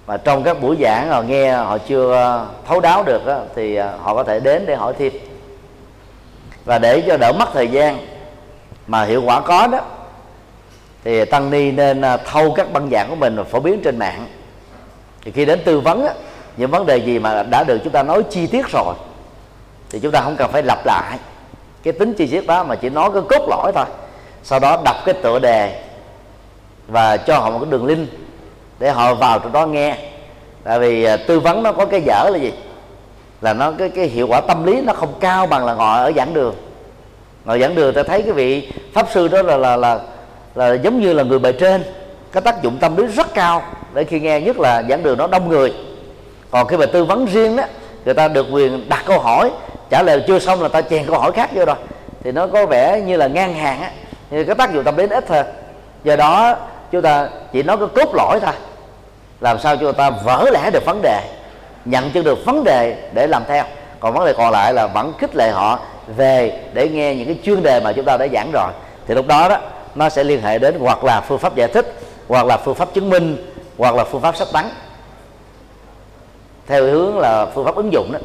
mà 0.08 0.18
trong 0.18 0.44
các 0.44 0.62
buổi 0.62 0.78
giảng 0.82 1.10
họ 1.10 1.22
nghe 1.22 1.52
họ 1.52 1.78
chưa 1.78 2.16
à, 2.16 2.46
thấu 2.68 2.80
đáo 2.80 3.04
được 3.04 3.26
đó, 3.26 3.40
thì 3.56 3.78
họ 3.78 4.16
có 4.16 4.24
thể 4.24 4.40
đến 4.40 4.66
để 4.66 4.76
hỏi 4.76 4.94
thêm 5.00 5.14
và 6.66 6.80
để 6.80 7.04
cho 7.08 7.18
đỡ 7.18 7.34
mất 7.40 7.50
thời 7.54 7.68
gian 7.68 7.98
mà 8.88 9.04
hiệu 9.04 9.22
quả 9.26 9.42
có 9.42 9.68
đó 9.68 9.80
thì 11.04 11.26
tăng 11.26 11.50
ni 11.50 11.72
nên 11.72 12.02
thâu 12.26 12.54
các 12.54 12.74
băng 12.74 12.90
giảng 12.92 13.10
của 13.10 13.16
mình 13.16 13.36
và 13.36 13.44
phổ 13.44 13.60
biến 13.60 13.82
trên 13.84 14.00
mạng 14.00 14.28
thì 15.22 15.32
khi 15.32 15.46
đến 15.46 15.60
tư 15.66 15.80
vấn 15.80 16.06
á, 16.06 16.14
những 16.58 16.72
vấn 16.72 16.86
đề 16.86 16.98
gì 16.98 17.20
mà 17.20 17.44
đã 17.44 17.64
được 17.64 17.78
chúng 17.84 17.94
ta 17.94 18.04
nói 18.04 18.24
chi 18.30 18.48
tiết 18.48 18.66
rồi, 18.72 18.94
thì 19.90 20.00
chúng 20.00 20.12
ta 20.12 20.22
không 20.22 20.36
cần 20.36 20.52
phải 20.52 20.64
lặp 20.64 20.86
lại. 20.86 21.18
Cái 21.84 21.94
tính 21.94 22.14
chi 22.14 22.28
tiết 22.28 22.48
đó 22.48 22.64
mà 22.64 22.76
chỉ 22.76 22.90
nói 22.90 23.10
cái 23.14 23.22
cốt 23.30 23.48
lõi 23.50 23.72
thôi. 23.76 23.86
Sau 24.44 24.60
đó 24.60 24.82
đọc 24.86 24.96
cái 25.06 25.16
tựa 25.24 25.40
đề 25.40 25.84
và 26.88 27.18
cho 27.18 27.40
họ 27.40 27.50
một 27.50 27.60
cái 27.60 27.72
đường 27.72 27.86
link 27.86 28.10
để 28.80 28.92
họ 28.92 29.14
vào 29.14 29.40
trong 29.40 29.52
đó 29.52 29.66
nghe. 29.66 29.98
Tại 30.64 30.80
vì 30.80 31.04
à, 31.04 31.18
tư 31.18 31.40
vấn 31.40 31.64
nó 31.64 31.72
có 31.72 31.86
cái 31.86 32.02
dở 32.02 32.30
là 32.32 32.38
gì? 32.38 32.54
Là 33.42 33.54
nó 33.54 33.72
cái 33.72 33.90
cái 33.90 34.06
hiệu 34.06 34.28
quả 34.28 34.42
tâm 34.42 34.66
lý 34.66 34.82
nó 34.82 34.94
không 34.94 35.14
cao 35.20 35.48
bằng 35.48 35.66
là 35.66 35.74
ngồi 35.74 35.98
ở 35.98 36.12
giảng 36.16 36.34
đường. 36.34 36.56
Ngồi 37.46 37.60
giảng 37.60 37.76
đường 37.76 37.94
ta 37.94 38.04
thấy 38.04 38.22
cái 38.22 38.32
vị 38.32 38.72
pháp 38.94 39.08
sư 39.14 39.28
đó 39.28 39.42
là 39.42 39.58
là 39.58 39.78
là 39.78 40.00
là 40.56 40.74
giống 40.74 41.02
như 41.02 41.14
là 41.14 41.24
người 41.24 41.40
bề 41.40 41.52
trên. 41.52 41.84
Cái 42.32 42.42
tác 42.42 42.62
dụng 42.62 42.78
tâm 42.78 42.98
lý 42.98 43.08
rất 43.08 43.34
cao 43.34 43.64
để 43.94 44.04
khi 44.04 44.20
nghe, 44.20 44.42
nhất 44.42 44.60
là 44.60 44.84
giảng 44.90 45.04
đường 45.04 45.18
nó 45.18 45.28
đông 45.28 45.50
người 45.50 45.74
còn 46.52 46.68
khi 46.68 46.78
mà 46.78 46.86
tư 46.86 47.06
vấn 47.06 47.26
riêng 47.26 47.56
đó, 47.56 47.64
người 48.06 48.14
ta 48.14 48.28
được 48.28 48.48
quyền 48.52 48.90
đặt 48.90 49.04
câu 49.06 49.20
hỏi, 49.20 49.52
trả 49.90 50.04
lời 50.04 50.24
chưa 50.28 50.40
xong 50.40 50.62
là 50.62 50.68
ta 50.68 50.82
chèn 50.82 51.06
câu 51.06 51.20
hỏi 51.20 51.32
khác 51.32 51.50
vô 51.54 51.66
rồi. 51.66 51.76
Thì 52.24 52.32
nó 52.32 52.48
có 52.48 52.66
vẻ 52.66 53.02
như 53.06 53.18
là 53.18 53.28
ngang 53.28 53.54
hàng 53.54 53.82
á, 53.82 53.92
như 54.32 54.44
cái 54.44 54.56
tác 54.56 54.74
dụng 54.74 54.84
tâm 54.84 54.98
lý 54.98 55.08
ít 55.10 55.26
thôi. 55.28 55.44
Do 56.04 56.16
đó, 56.16 56.56
chúng 56.92 57.02
ta 57.02 57.30
chỉ 57.54 57.64
nói 57.64 57.78
cái 57.78 57.88
cốt 57.96 58.16
lõi 58.16 58.40
thôi. 58.40 58.54
Làm 59.40 59.60
sao 59.60 59.76
cho 59.76 59.82
người 59.82 59.94
ta 59.94 60.10
vỡ 60.10 60.50
lẽ 60.54 60.70
được 60.74 60.86
vấn 60.86 61.02
đề, 61.02 61.22
nhận 61.86 62.12
chân 62.12 62.24
được 62.24 62.46
vấn 62.46 62.64
đề 62.64 62.96
để 63.14 63.28
làm 63.28 63.44
theo. 63.48 63.64
Còn 64.00 64.14
vấn 64.14 64.26
đề 64.26 64.34
còn 64.34 64.52
lại 64.52 64.74
là 64.74 64.88
vẫn 64.88 65.14
khích 65.20 65.36
lệ 65.36 65.50
họ 65.50 65.80
về 66.18 66.60
để 66.74 66.90
nghe 66.90 67.16
những 67.16 67.26
cái 67.26 67.38
chuyên 67.44 67.64
đề 67.64 67.80
mà 67.80 67.94
chúng 67.94 68.06
ta 68.06 68.18
đã 68.18 68.28
giảng 68.34 68.52
rồi. 68.52 68.72
Thì 69.08 69.16
lúc 69.16 69.28
đó 69.28 69.50
đó, 69.50 69.58
nó 69.96 70.10
sẽ 70.10 70.24
liên 70.24 70.42
hệ 70.42 70.60
đến 70.60 70.80
hoặc 70.80 71.04
là 71.04 71.22
phương 71.22 71.40
pháp 71.40 71.56
giải 71.56 71.68
thích, 71.68 72.00
hoặc 72.28 72.46
là 72.46 72.58
phương 72.58 72.76
pháp 72.76 72.94
chứng 72.94 73.10
minh, 73.10 73.54
hoặc 73.78 73.96
là 73.96 74.04
phương 74.04 74.22
pháp 74.22 74.36
sách 74.36 74.48
tắng 74.54 74.70
theo 76.68 76.84
hướng 76.84 77.18
là 77.18 77.46
phương 77.46 77.66
pháp 77.66 77.76
ứng 77.76 77.94
dụng 77.94 78.12
đó. 78.12 78.20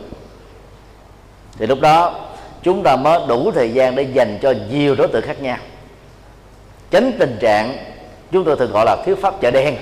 Thì 1.59 1.67
lúc 1.67 1.81
đó 1.81 2.15
chúng 2.63 2.83
ta 2.83 2.97
mới 2.97 3.21
đủ 3.29 3.51
thời 3.55 3.73
gian 3.73 3.95
để 3.95 4.03
dành 4.03 4.39
cho 4.43 4.55
nhiều 4.71 4.95
đối 4.95 5.09
tượng 5.09 5.23
khác 5.23 5.43
nhau. 5.43 5.59
Tránh 6.91 7.13
tình 7.19 7.37
trạng 7.41 7.77
chúng 8.33 8.45
tôi 8.45 8.57
thường 8.57 8.73
gọi 8.73 8.85
là 8.87 8.97
thiếu 9.07 9.17
pháp 9.17 9.41
chợ 9.41 9.51
đen. 9.51 9.77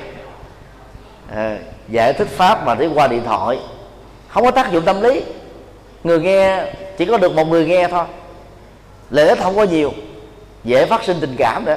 À, 1.35 1.59
giải 1.89 2.13
thích 2.13 2.29
pháp 2.29 2.67
mà 2.67 2.75
đi 2.75 2.87
qua 2.95 3.07
điện 3.07 3.23
thoại 3.27 3.59
không 4.29 4.45
có 4.45 4.51
tác 4.51 4.73
dụng 4.73 4.85
tâm 4.85 5.03
lý. 5.03 5.23
Người 6.05 6.21
nghe 6.21 6.65
chỉ 6.99 7.05
có 7.05 7.19
được 7.19 7.35
một 7.35 7.49
người 7.49 7.67
nghe 7.67 7.89
thôi. 7.89 8.05
Lợi 9.11 9.29
ích 9.29 9.39
không 9.39 9.57
có 9.57 9.63
nhiều 9.63 9.93
dễ 10.65 10.87
phát 10.87 11.05
sinh 11.05 11.17
tình 11.21 11.35
cảm 11.39 11.65
nữa. 11.65 11.77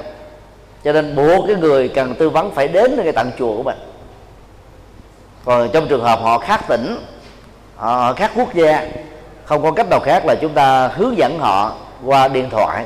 Cho 0.84 0.94
nên 0.94 1.16
buộc 1.16 1.48
cái 1.48 1.56
người 1.56 1.88
cần 1.88 2.16
tư 2.16 2.30
vấn 2.30 2.52
phải 2.52 2.68
đến 2.68 3.00
cái 3.04 3.12
tận 3.12 3.32
chùa 3.40 3.58
của 3.58 3.64
mình 3.64 3.78
còn 5.46 5.70
trong 5.74 5.88
trường 5.88 6.04
hợp 6.04 6.20
họ 6.22 6.38
khác 6.38 6.62
tỉnh 6.68 6.98
họ 7.76 8.14
khác 8.14 8.32
quốc 8.36 8.54
gia 8.54 8.88
không 9.46 9.64
có 9.64 9.72
cách 9.72 9.90
nào 9.90 10.00
khác 10.00 10.26
là 10.26 10.36
chúng 10.42 10.54
ta 10.54 10.88
hướng 10.88 11.18
dẫn 11.18 11.40
họ 11.40 11.76
qua 12.06 12.28
điện 12.28 12.50
thoại. 12.50 12.86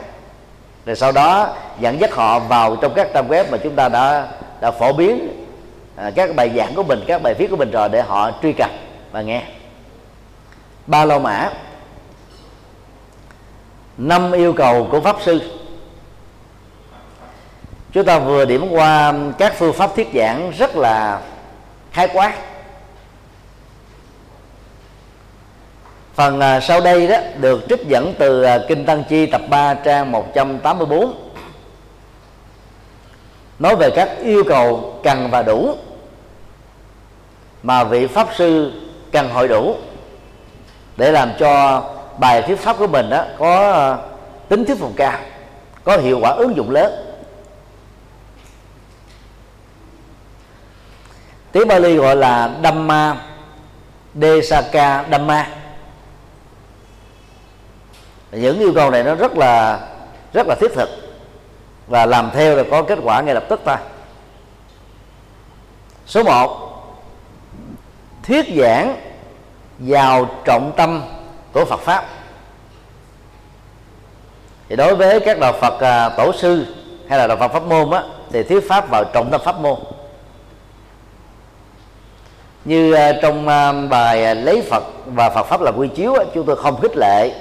Rồi 0.86 0.96
sau 0.96 1.12
đó 1.12 1.56
dẫn 1.80 2.00
dắt 2.00 2.14
họ 2.14 2.40
vào 2.40 2.76
trong 2.76 2.94
các 2.96 3.08
trang 3.14 3.28
web 3.28 3.46
mà 3.52 3.58
chúng 3.58 3.76
ta 3.76 3.90
đã 3.90 4.28
đã 4.62 4.72
phổ 4.72 4.94
biến 4.94 5.46
à, 5.96 6.12
các 6.16 6.36
bài 6.36 6.52
giảng 6.56 6.76
của 6.76 6.84
mình 6.84 7.04
các 7.08 7.22
bài 7.22 7.34
viết 7.34 7.48
của 7.50 7.56
mình 7.56 7.72
rồi 7.72 7.90
để 7.90 8.02
họ 8.02 8.32
truy 8.42 8.54
cập 8.54 8.70
và 9.12 9.22
nghe. 9.22 9.44
Ba 10.88 11.06
lô 11.06 11.20
mã. 11.20 11.50
Năm 13.98 14.32
yêu 14.32 14.54
cầu 14.54 14.88
của 14.92 15.02
pháp 15.02 15.16
sư. 15.26 15.42
Chúng 17.92 18.06
ta 18.06 18.20
vừa 18.20 18.46
điểm 18.46 18.70
qua 18.70 19.14
các 19.38 19.54
phương 19.58 19.74
pháp 19.74 19.96
thuyết 19.96 20.08
giảng 20.14 20.52
rất 20.58 20.76
là 20.76 21.22
khái 21.98 22.08
quát 22.14 22.34
Phần 26.16 26.40
à, 26.40 26.60
sau 26.60 26.82
đây 26.82 27.08
đó 27.08 27.18
được 27.38 27.66
trích 27.70 27.88
dẫn 27.88 28.14
từ 28.20 28.44
à, 28.44 28.60
Kinh 28.68 28.86
Tăng 28.86 29.04
Chi 29.10 29.26
tập 29.26 29.42
3 29.50 29.74
trang 29.74 30.12
184 30.12 31.14
nói 33.60 33.76
về 33.76 33.90
các 33.96 34.10
yêu 34.24 34.44
cầu 34.48 35.00
cần 35.04 35.28
và 35.32 35.44
đủ 35.44 35.76
mà 37.64 37.84
vị 37.84 38.08
pháp 38.08 38.28
sư 38.36 38.72
cần 39.12 39.30
hội 39.30 39.48
đủ 39.48 39.76
để 40.98 41.12
làm 41.12 41.32
cho 41.40 41.84
bài 42.20 42.42
thuyết 42.42 42.60
pháp 42.60 42.76
của 42.80 42.88
mình 42.88 43.10
đó 43.10 43.24
có 43.40 43.72
à, 43.72 43.98
tính 44.50 44.66
thuyết 44.66 44.80
phục 44.80 44.92
cao, 44.96 45.20
có 45.84 45.98
hiệu 45.98 46.20
quả 46.22 46.32
ứng 46.32 46.56
dụng 46.56 46.70
lớn. 46.70 47.07
Tiếng 51.58 51.68
Bali 51.68 51.96
gọi 51.96 52.16
là 52.16 52.50
Dhamma 52.64 53.16
Desaka 54.16 55.06
Dhamma. 55.12 55.48
Những 58.32 58.60
yêu 58.60 58.72
cầu 58.76 58.92
này 58.92 59.04
nó 59.04 59.16
rất 59.16 59.38
là 59.38 59.80
rất 60.34 60.48
là 60.48 60.56
thiết 60.56 60.72
thực. 60.76 60.90
Và 61.88 62.06
làm 62.06 62.32
theo 62.34 62.56
là 62.56 62.64
có 62.72 62.84
kết 62.84 63.00
quả 63.04 63.22
ngay 63.22 63.34
lập 63.34 63.44
tức 63.50 63.62
ta 63.66 63.78
số 66.06 66.24
1 66.24 66.68
thuyết 68.24 68.46
giảng 68.58 68.96
vào 69.80 70.30
trọng 70.46 70.72
tâm 70.78 71.04
của 71.54 71.66
Phật 71.66 71.80
pháp. 71.80 72.06
Thì 74.70 74.76
đối 74.76 74.96
với 74.96 75.20
các 75.20 75.40
đạo 75.40 75.54
Phật 75.62 75.80
à, 75.80 76.10
tổ 76.10 76.32
sư 76.34 76.66
hay 77.10 77.20
là 77.20 77.28
đạo 77.28 77.38
Phật 77.38 77.48
pháp 77.48 77.64
môn 77.64 77.92
á 77.92 78.04
thì 78.32 78.44
thuyết 78.44 78.70
pháp 78.70 78.90
vào 78.90 79.04
trọng 79.14 79.32
tâm 79.32 79.42
pháp 79.46 79.60
môn 79.60 79.80
như 82.68 82.94
ờ, 82.94 83.14
trong 83.22 83.48
ờ, 83.48 83.74
bài 83.90 84.26
ờ, 84.26 84.34
lấy 84.34 84.62
Phật 84.62 84.84
và 85.06 85.30
Phật 85.30 85.44
pháp 85.44 85.62
là 85.62 85.72
quy 85.78 85.88
chiếu 85.88 86.14
chúng 86.34 86.46
tôi 86.46 86.56
không 86.56 86.82
khích 86.82 86.98
lệ 86.98 87.32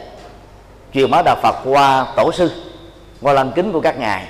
truyền 0.94 1.10
bá 1.10 1.22
đạo 1.22 1.36
Phật 1.42 1.56
qua 1.64 2.06
tổ 2.16 2.32
sư, 2.32 2.50
qua 3.20 3.32
lăng 3.32 3.52
kính 3.52 3.72
của 3.72 3.80
các 3.80 3.98
ngài, 3.98 4.24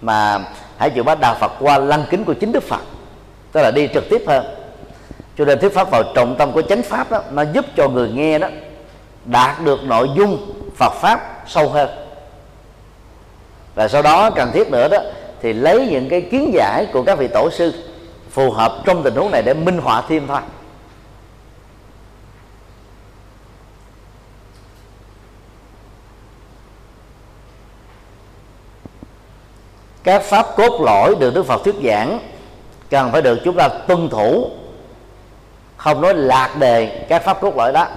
mà 0.00 0.38
hãy 0.76 0.90
truyền 0.94 1.04
bá 1.04 1.14
đạo 1.14 1.36
Phật 1.40 1.52
qua 1.60 1.78
lăng 1.78 2.04
kính 2.10 2.24
của 2.24 2.34
chính 2.34 2.52
Đức 2.52 2.62
Phật, 2.62 2.80
tức 3.52 3.62
là 3.62 3.70
đi 3.70 3.88
trực 3.94 4.04
tiếp 4.10 4.22
hơn. 4.26 4.44
Cho 5.38 5.44
nên 5.44 5.58
thuyết 5.58 5.74
pháp 5.74 5.90
vào 5.90 6.02
trọng 6.14 6.36
tâm 6.38 6.52
của 6.52 6.62
chánh 6.62 6.82
pháp 6.82 7.10
đó, 7.10 7.22
nó 7.30 7.44
giúp 7.52 7.64
cho 7.76 7.88
người 7.88 8.08
nghe 8.08 8.38
đó 8.38 8.48
đạt 9.24 9.64
được 9.64 9.84
nội 9.84 10.08
dung 10.16 10.52
Phật 10.76 10.92
pháp 10.92 11.44
sâu 11.46 11.68
hơn. 11.68 11.88
Và 13.74 13.88
sau 13.88 14.02
đó 14.02 14.30
cần 14.30 14.50
thiết 14.52 14.70
nữa 14.70 14.88
đó, 14.88 14.98
thì 15.42 15.52
lấy 15.52 15.88
những 15.90 16.08
cái 16.08 16.20
kiến 16.20 16.50
giải 16.54 16.86
của 16.92 17.02
các 17.02 17.18
vị 17.18 17.28
tổ 17.28 17.50
sư 17.50 17.89
phù 18.30 18.50
hợp 18.50 18.82
trong 18.84 19.02
tình 19.02 19.14
huống 19.14 19.30
này 19.30 19.42
để 19.42 19.54
minh 19.54 19.78
họa 19.78 20.02
thêm 20.08 20.26
thôi. 20.26 20.40
Các 30.04 30.22
pháp 30.22 30.46
cốt 30.56 30.80
lõi 30.80 31.14
được 31.20 31.34
Đức 31.34 31.46
Phật 31.46 31.64
thuyết 31.64 31.74
giảng 31.84 32.20
cần 32.90 33.12
phải 33.12 33.22
được 33.22 33.38
chúng 33.44 33.56
ta 33.56 33.68
tuân 33.68 34.08
thủ. 34.08 34.50
Không 35.76 36.00
nói 36.00 36.14
lạc 36.14 36.56
đề 36.58 37.06
các 37.08 37.22
pháp 37.24 37.40
cốt 37.40 37.56
lõi 37.56 37.72
đó. 37.72 37.88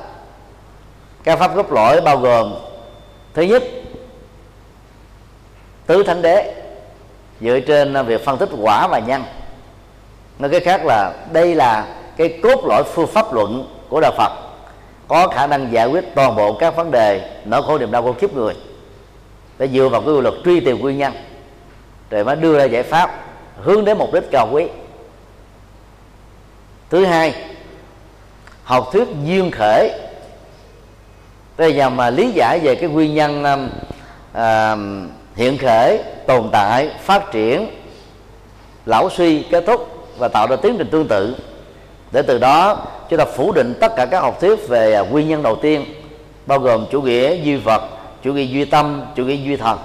Các 1.24 1.40
pháp 1.40 1.52
cốt 1.56 1.72
lõi 1.72 2.02
bao 2.02 2.18
gồm, 2.18 2.54
thứ 3.34 3.42
nhất, 3.42 3.64
tứ 5.86 6.04
thánh 6.04 6.22
đế, 6.22 6.64
dựa 7.42 7.60
trên 7.60 8.06
việc 8.06 8.26
phân 8.26 8.38
tích 8.38 8.50
quả 8.62 8.88
và 8.88 9.00
nhân 9.00 9.24
nói 10.40 10.50
cái 10.50 10.60
khác 10.60 10.86
là 10.86 11.14
đây 11.32 11.56
là 11.56 11.88
cái 12.18 12.40
cốt 12.44 12.66
lõi 12.66 12.84
phương 12.84 13.08
pháp 13.08 13.34
luận 13.34 13.68
của 13.90 14.02
đạo 14.02 14.12
Phật. 14.18 14.32
Có 15.08 15.28
khả 15.28 15.48
năng 15.48 15.72
giải 15.72 15.88
quyết 15.88 16.16
toàn 16.16 16.36
bộ 16.36 16.54
các 16.54 16.76
vấn 16.76 16.92
đề 16.92 17.30
nỗi 17.46 17.62
khổ 17.64 17.78
niềm 17.78 17.92
đau 17.92 18.04
của 18.04 18.14
kiếp 18.14 18.34
người. 18.34 18.54
Để 19.58 19.68
dựa 19.68 19.90
vào 19.90 20.02
cái 20.02 20.14
quy 20.14 20.22
luật 20.22 20.34
truy 20.46 20.60
tìm 20.60 20.80
nguyên 20.80 20.98
nhân 20.98 21.14
rồi 22.10 22.24
mới 22.24 22.36
đưa 22.36 22.58
ra 22.58 22.64
giải 22.64 22.84
pháp 22.84 23.26
hướng 23.62 23.86
đến 23.86 23.98
mục 23.98 24.14
đích 24.14 24.24
cao 24.32 24.50
quý. 24.52 24.68
Thứ 26.90 27.06
hai 27.06 27.36
học 28.64 28.90
thuyết 28.94 29.08
duyên 29.26 29.52
khởi. 29.52 29.92
Đây 31.58 31.74
nhằm 31.74 31.98
mà 31.98 32.10
lý 32.10 32.32
giải 32.32 32.60
về 32.60 32.76
cái 32.76 32.90
nguyên 32.90 33.16
nhân 33.16 33.44
à, 34.34 34.76
hiện 35.36 35.58
khởi 35.58 36.00
tồn 36.28 36.50
tại 36.52 36.90
phát 37.00 37.32
triển 37.32 37.68
lão 38.86 39.10
suy 39.10 39.44
kết 39.52 39.64
thúc 39.68 39.93
và 40.18 40.28
tạo 40.28 40.48
ra 40.48 40.56
tiến 40.56 40.76
trình 40.78 40.90
tương 40.92 41.08
tự. 41.08 41.36
Để 42.12 42.22
từ 42.22 42.38
đó, 42.38 42.78
chúng 43.10 43.20
ta 43.20 43.26
phủ 43.26 43.52
định 43.52 43.74
tất 43.80 43.94
cả 43.96 44.06
các 44.06 44.22
học 44.22 44.42
thuyết 44.42 44.68
về 44.68 44.94
à, 44.94 45.02
nguyên 45.02 45.28
nhân 45.28 45.44
đầu 45.44 45.56
tiên, 45.56 45.86
bao 46.46 46.60
gồm 46.60 46.86
chủ 46.92 47.02
nghĩa, 47.02 47.36
duy 47.36 47.56
vật, 47.56 47.82
chủ 48.24 48.34
nghĩa 48.34 48.44
duy 48.44 48.66
tâm, 48.66 49.06
chủ 49.16 49.24
nghĩa 49.24 49.36
duy 49.36 49.58
thần. 49.58 49.78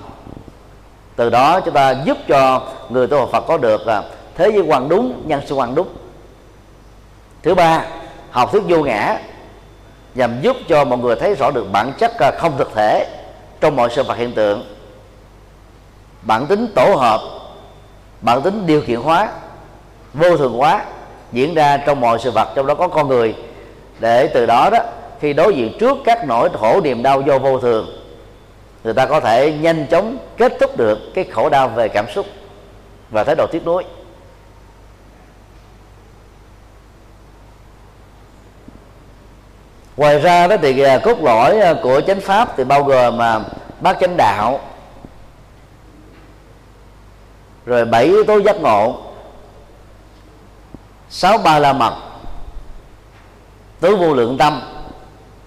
Từ 1.16 1.30
đó, 1.30 1.60
chúng 1.60 1.74
ta 1.74 1.94
giúp 2.04 2.18
cho 2.28 2.62
người 2.88 3.06
tu 3.06 3.18
học 3.18 3.28
Phật 3.32 3.40
có 3.40 3.58
được 3.58 3.86
là 3.86 4.02
thế 4.34 4.50
giới 4.54 4.62
quan 4.62 4.88
đúng, 4.88 5.22
nhân 5.24 5.40
sinh 5.46 5.58
quan 5.58 5.74
đúng. 5.74 5.88
Thứ 7.42 7.54
ba, 7.54 7.84
học 8.30 8.52
thuyết 8.52 8.62
vô 8.68 8.82
ngã, 8.82 9.18
nhằm 10.14 10.40
giúp 10.42 10.56
cho 10.68 10.84
mọi 10.84 10.98
người 10.98 11.16
thấy 11.16 11.34
rõ 11.34 11.50
được 11.50 11.66
bản 11.72 11.92
chất 11.98 12.12
à, 12.18 12.30
không 12.38 12.58
thực 12.58 12.74
thể 12.74 13.06
trong 13.60 13.76
mọi 13.76 13.88
sự 13.90 14.02
vật 14.02 14.16
hiện 14.16 14.32
tượng. 14.32 14.64
Bản 16.22 16.46
tính 16.46 16.66
tổ 16.74 16.94
hợp, 16.94 17.20
bản 18.20 18.42
tính 18.42 18.66
điều 18.66 18.82
kiện 18.82 19.00
hóa 19.00 19.28
vô 20.14 20.36
thường 20.36 20.52
hóa 20.52 20.84
diễn 21.32 21.54
ra 21.54 21.76
trong 21.76 22.00
mọi 22.00 22.18
sự 22.18 22.30
vật, 22.30 22.48
trong 22.54 22.66
đó 22.66 22.74
có 22.74 22.88
con 22.88 23.08
người. 23.08 23.34
Để 24.00 24.26
từ 24.26 24.46
đó 24.46 24.70
đó, 24.70 24.78
khi 25.20 25.32
đối 25.32 25.54
diện 25.54 25.76
trước 25.80 25.96
các 26.04 26.26
nỗi 26.26 26.50
khổ 26.54 26.80
niềm 26.80 27.02
đau 27.02 27.20
do 27.20 27.38
vô 27.38 27.58
thường, 27.58 27.86
người 28.84 28.94
ta 28.94 29.06
có 29.06 29.20
thể 29.20 29.52
nhanh 29.52 29.86
chóng 29.86 30.18
kết 30.36 30.52
thúc 30.60 30.76
được 30.76 30.98
cái 31.14 31.24
khổ 31.24 31.48
đau 31.48 31.68
về 31.68 31.88
cảm 31.88 32.10
xúc 32.10 32.26
và 33.10 33.24
thái 33.24 33.34
độ 33.34 33.46
tiếc 33.46 33.66
nuối. 33.66 33.84
Ngoài 39.96 40.18
ra 40.18 40.46
đó 40.46 40.56
thì 40.62 40.80
à, 40.80 40.98
cốt 40.98 41.18
lõi 41.22 41.60
à, 41.60 41.74
của 41.82 42.00
chánh 42.06 42.20
pháp 42.20 42.56
thì 42.56 42.64
bao 42.64 42.82
gồm 42.82 43.16
mà 43.16 43.40
bát 43.80 43.96
chánh 44.00 44.16
đạo, 44.16 44.60
rồi 47.66 47.84
bảy 47.84 48.04
yếu 48.04 48.24
tố 48.24 48.38
giác 48.38 48.56
ngộ 48.60 49.07
sáu 51.10 51.38
ba 51.38 51.58
la 51.58 51.72
mật. 51.72 51.94
Tứ 53.80 53.96
vô 53.96 54.14
lượng 54.14 54.38
tâm, 54.38 54.62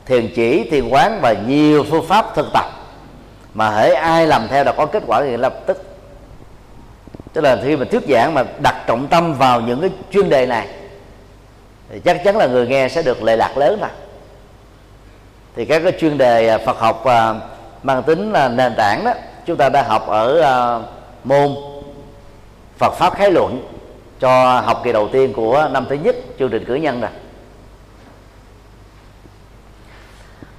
thiền 0.05 0.29
chỉ, 0.35 0.69
thiền 0.71 0.89
quán 0.89 1.19
và 1.21 1.33
nhiều 1.33 1.85
phương 1.89 2.07
pháp 2.07 2.35
thực 2.35 2.47
tập. 2.53 2.65
Mà 3.53 3.69
hễ 3.69 3.93
ai 3.93 4.27
làm 4.27 4.47
theo 4.47 4.63
là 4.63 4.71
có 4.71 4.85
kết 4.85 5.03
quả 5.07 5.21
thì 5.21 5.37
lập 5.37 5.53
tức. 5.65 5.83
Tức 7.33 7.41
là 7.41 7.57
khi 7.63 7.75
mà 7.75 7.85
thuyết 7.91 8.03
giảng 8.09 8.33
mà 8.33 8.43
đặt 8.59 8.83
trọng 8.87 9.07
tâm 9.07 9.33
vào 9.33 9.61
những 9.61 9.81
cái 9.81 9.89
chuyên 10.11 10.29
đề 10.29 10.45
này, 10.45 10.67
thì 11.89 11.99
chắc 11.99 12.23
chắn 12.23 12.37
là 12.37 12.47
người 12.47 12.67
nghe 12.67 12.89
sẽ 12.89 13.01
được 13.01 13.23
lệ 13.23 13.35
lạc 13.35 13.57
lớn 13.57 13.79
mà. 13.81 13.89
Thì 15.55 15.65
các 15.65 15.79
cái 15.83 15.91
chuyên 15.99 16.17
đề 16.17 16.47
à, 16.47 16.57
Phật 16.57 16.79
học 16.79 17.05
à, 17.05 17.33
mang 17.83 18.03
tính 18.03 18.31
là 18.31 18.49
nền 18.49 18.75
tảng 18.77 19.03
đó, 19.05 19.13
chúng 19.45 19.57
ta 19.57 19.69
đã 19.69 19.83
học 19.83 20.07
ở 20.07 20.41
à, 20.41 20.79
môn 21.23 21.55
Phật 22.77 22.93
pháp 22.93 23.15
khái 23.15 23.31
luận 23.31 23.70
cho 24.21 24.59
học 24.59 24.81
kỳ 24.83 24.91
đầu 24.91 25.07
tiên 25.07 25.33
của 25.33 25.69
năm 25.71 25.85
thứ 25.89 25.95
nhất 25.95 26.15
chương 26.39 26.49
trình 26.49 26.65
cử 26.65 26.75
nhân 26.75 27.01
rồi 27.01 27.09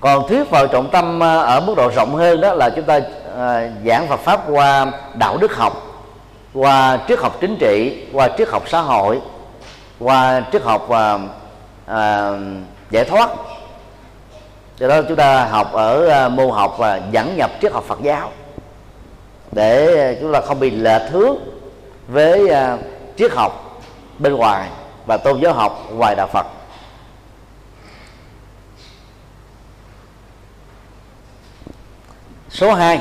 còn 0.01 0.29
thuyết 0.29 0.51
vào 0.51 0.66
trọng 0.66 0.90
tâm 0.90 1.22
à, 1.22 1.38
ở 1.38 1.61
mức 1.61 1.75
độ 1.77 1.90
rộng 1.96 2.14
hơn 2.14 2.40
đó 2.40 2.55
là 2.55 2.70
chúng 2.70 2.85
ta 2.85 3.01
à, 3.38 3.70
giảng 3.87 4.09
Phật 4.09 4.20
pháp 4.20 4.40
qua 4.48 4.92
đạo 5.14 5.37
đức 5.37 5.57
học 5.57 5.83
qua 6.55 6.98
triết 7.09 7.18
học 7.18 7.37
chính 7.40 7.57
trị 7.57 8.07
qua 8.12 8.29
triết 8.38 8.48
học 8.48 8.62
xã 8.66 8.81
hội 8.81 9.20
qua 9.98 10.42
triết 10.53 10.62
học 10.62 10.85
và 10.88 11.18
à, 11.87 12.31
giải 12.90 13.05
thoát. 13.05 13.31
Do 14.79 14.88
đó 14.88 15.03
chúng 15.09 15.16
ta 15.16 15.44
học 15.44 15.72
ở 15.72 16.09
à, 16.09 16.29
môn 16.29 16.51
học 16.51 16.75
và 16.79 17.01
dẫn 17.11 17.37
nhập 17.37 17.51
triết 17.62 17.72
học 17.72 17.85
Phật 17.85 17.98
giáo 18.03 18.31
để 19.53 20.16
chúng 20.20 20.33
ta 20.33 20.40
không 20.40 20.61
bị 20.61 20.70
lệch 20.70 21.03
hướng 21.11 21.37
với 22.09 22.51
triết 23.22 23.32
học 23.32 23.80
bên 24.18 24.35
ngoài 24.35 24.68
và 25.06 25.16
tôn 25.16 25.40
giáo 25.40 25.52
học 25.52 25.87
ngoài 25.92 26.14
đạo 26.14 26.26
Phật. 26.26 26.46
Số 32.50 32.72
2 32.72 33.00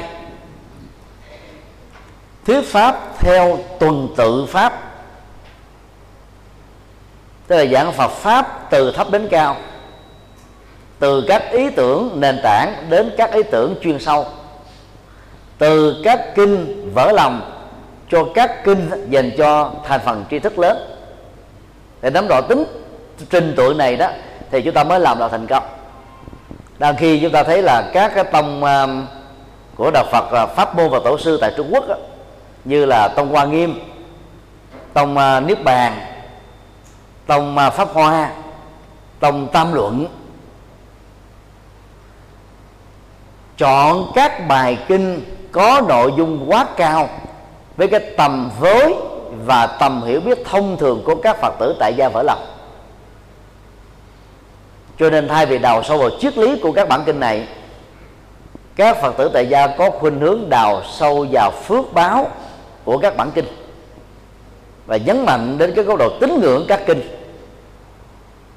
thuyết 2.45 2.61
pháp 2.61 2.99
theo 3.19 3.59
tuần 3.79 4.13
tự 4.17 4.45
pháp. 4.45 4.93
Tức 7.47 7.55
là 7.55 7.65
giảng 7.65 7.93
Phật 7.93 8.11
pháp 8.11 8.67
từ 8.69 8.91
thấp 8.91 9.11
đến 9.11 9.27
cao, 9.31 9.57
từ 10.99 11.25
các 11.27 11.51
ý 11.51 11.69
tưởng 11.69 12.19
nền 12.19 12.39
tảng 12.43 12.85
đến 12.89 13.11
các 13.17 13.33
ý 13.33 13.43
tưởng 13.43 13.75
chuyên 13.83 13.99
sâu, 13.99 14.27
từ 15.57 16.01
các 16.03 16.21
kinh 16.35 16.91
vỡ 16.93 17.11
lòng 17.11 17.60
cho 18.11 18.25
các 18.35 18.63
kinh 18.63 18.89
dành 19.09 19.31
cho 19.37 19.71
thành 19.87 19.99
phần 20.05 20.25
tri 20.29 20.39
thức 20.39 20.59
lớn. 20.59 20.77
Để 22.01 22.09
nắm 22.09 22.27
rõ 22.27 22.41
tính 22.41 22.63
trình 23.29 23.53
tự 23.57 23.73
này 23.73 23.95
đó 23.97 24.09
thì 24.51 24.61
chúng 24.61 24.73
ta 24.73 24.83
mới 24.83 24.99
làm 24.99 25.19
đạo 25.19 25.29
thành 25.29 25.47
công. 25.47 25.63
Đang 26.79 26.95
khi 26.97 27.19
chúng 27.21 27.31
ta 27.31 27.43
thấy 27.43 27.61
là 27.61 27.89
các 27.93 28.11
cái 28.15 28.23
tông 28.23 28.63
um, 28.63 29.05
của 29.75 29.91
đạo 29.91 30.05
Phật 30.11 30.43
uh, 30.43 30.55
pháp 30.55 30.75
môn 30.75 30.89
và 30.89 30.99
tổ 31.03 31.17
sư 31.17 31.37
tại 31.41 31.53
Trung 31.57 31.69
Quốc 31.73 31.87
đó, 31.87 31.95
như 32.65 32.85
là 32.85 33.07
tông 33.07 33.29
Hoa 33.29 33.45
Nghiêm 33.45 33.79
tông 34.93 35.17
uh, 35.17 35.43
niết 35.43 35.63
bàn 35.63 35.93
tông 37.27 37.57
uh, 37.67 37.73
pháp 37.73 37.89
hoa 37.93 38.31
tông 39.19 39.47
tam 39.47 39.73
luận. 39.73 40.07
Chọn 43.57 44.11
các 44.15 44.47
bài 44.47 44.77
kinh 44.87 45.25
có 45.51 45.81
nội 45.87 46.13
dung 46.17 46.45
quá 46.47 46.65
cao 46.77 47.09
với 47.81 47.87
cái 47.87 47.99
tầm 48.17 48.51
với 48.59 48.95
và 49.45 49.67
tầm 49.67 50.01
hiểu 50.01 50.21
biết 50.21 50.37
thông 50.45 50.77
thường 50.77 51.03
của 51.05 51.15
các 51.15 51.41
phật 51.41 51.53
tử 51.59 51.75
tại 51.79 51.93
gia 51.93 52.09
vỡ 52.09 52.23
lòng. 52.23 52.45
Cho 54.99 55.09
nên 55.09 55.27
thay 55.27 55.45
vì 55.45 55.57
đào 55.57 55.83
sâu 55.83 55.97
vào 55.97 56.09
triết 56.19 56.37
lý 56.37 56.59
của 56.59 56.71
các 56.71 56.89
bản 56.89 57.03
kinh 57.05 57.19
này, 57.19 57.47
các 58.75 59.01
phật 59.01 59.17
tử 59.17 59.29
tại 59.33 59.47
gia 59.47 59.67
có 59.67 59.89
khuynh 59.89 60.19
hướng 60.19 60.49
đào 60.49 60.81
sâu 60.91 61.25
vào 61.31 61.51
phước 61.51 61.93
báo 61.93 62.27
của 62.83 62.97
các 62.97 63.17
bản 63.17 63.31
kinh 63.31 63.45
và 64.85 64.97
nhấn 64.97 65.25
mạnh 65.25 65.57
đến 65.57 65.73
cái 65.75 65.85
góc 65.85 65.99
độ 65.99 66.09
tín 66.19 66.39
ngưỡng 66.41 66.65
các 66.67 66.81
kinh. 66.85 67.01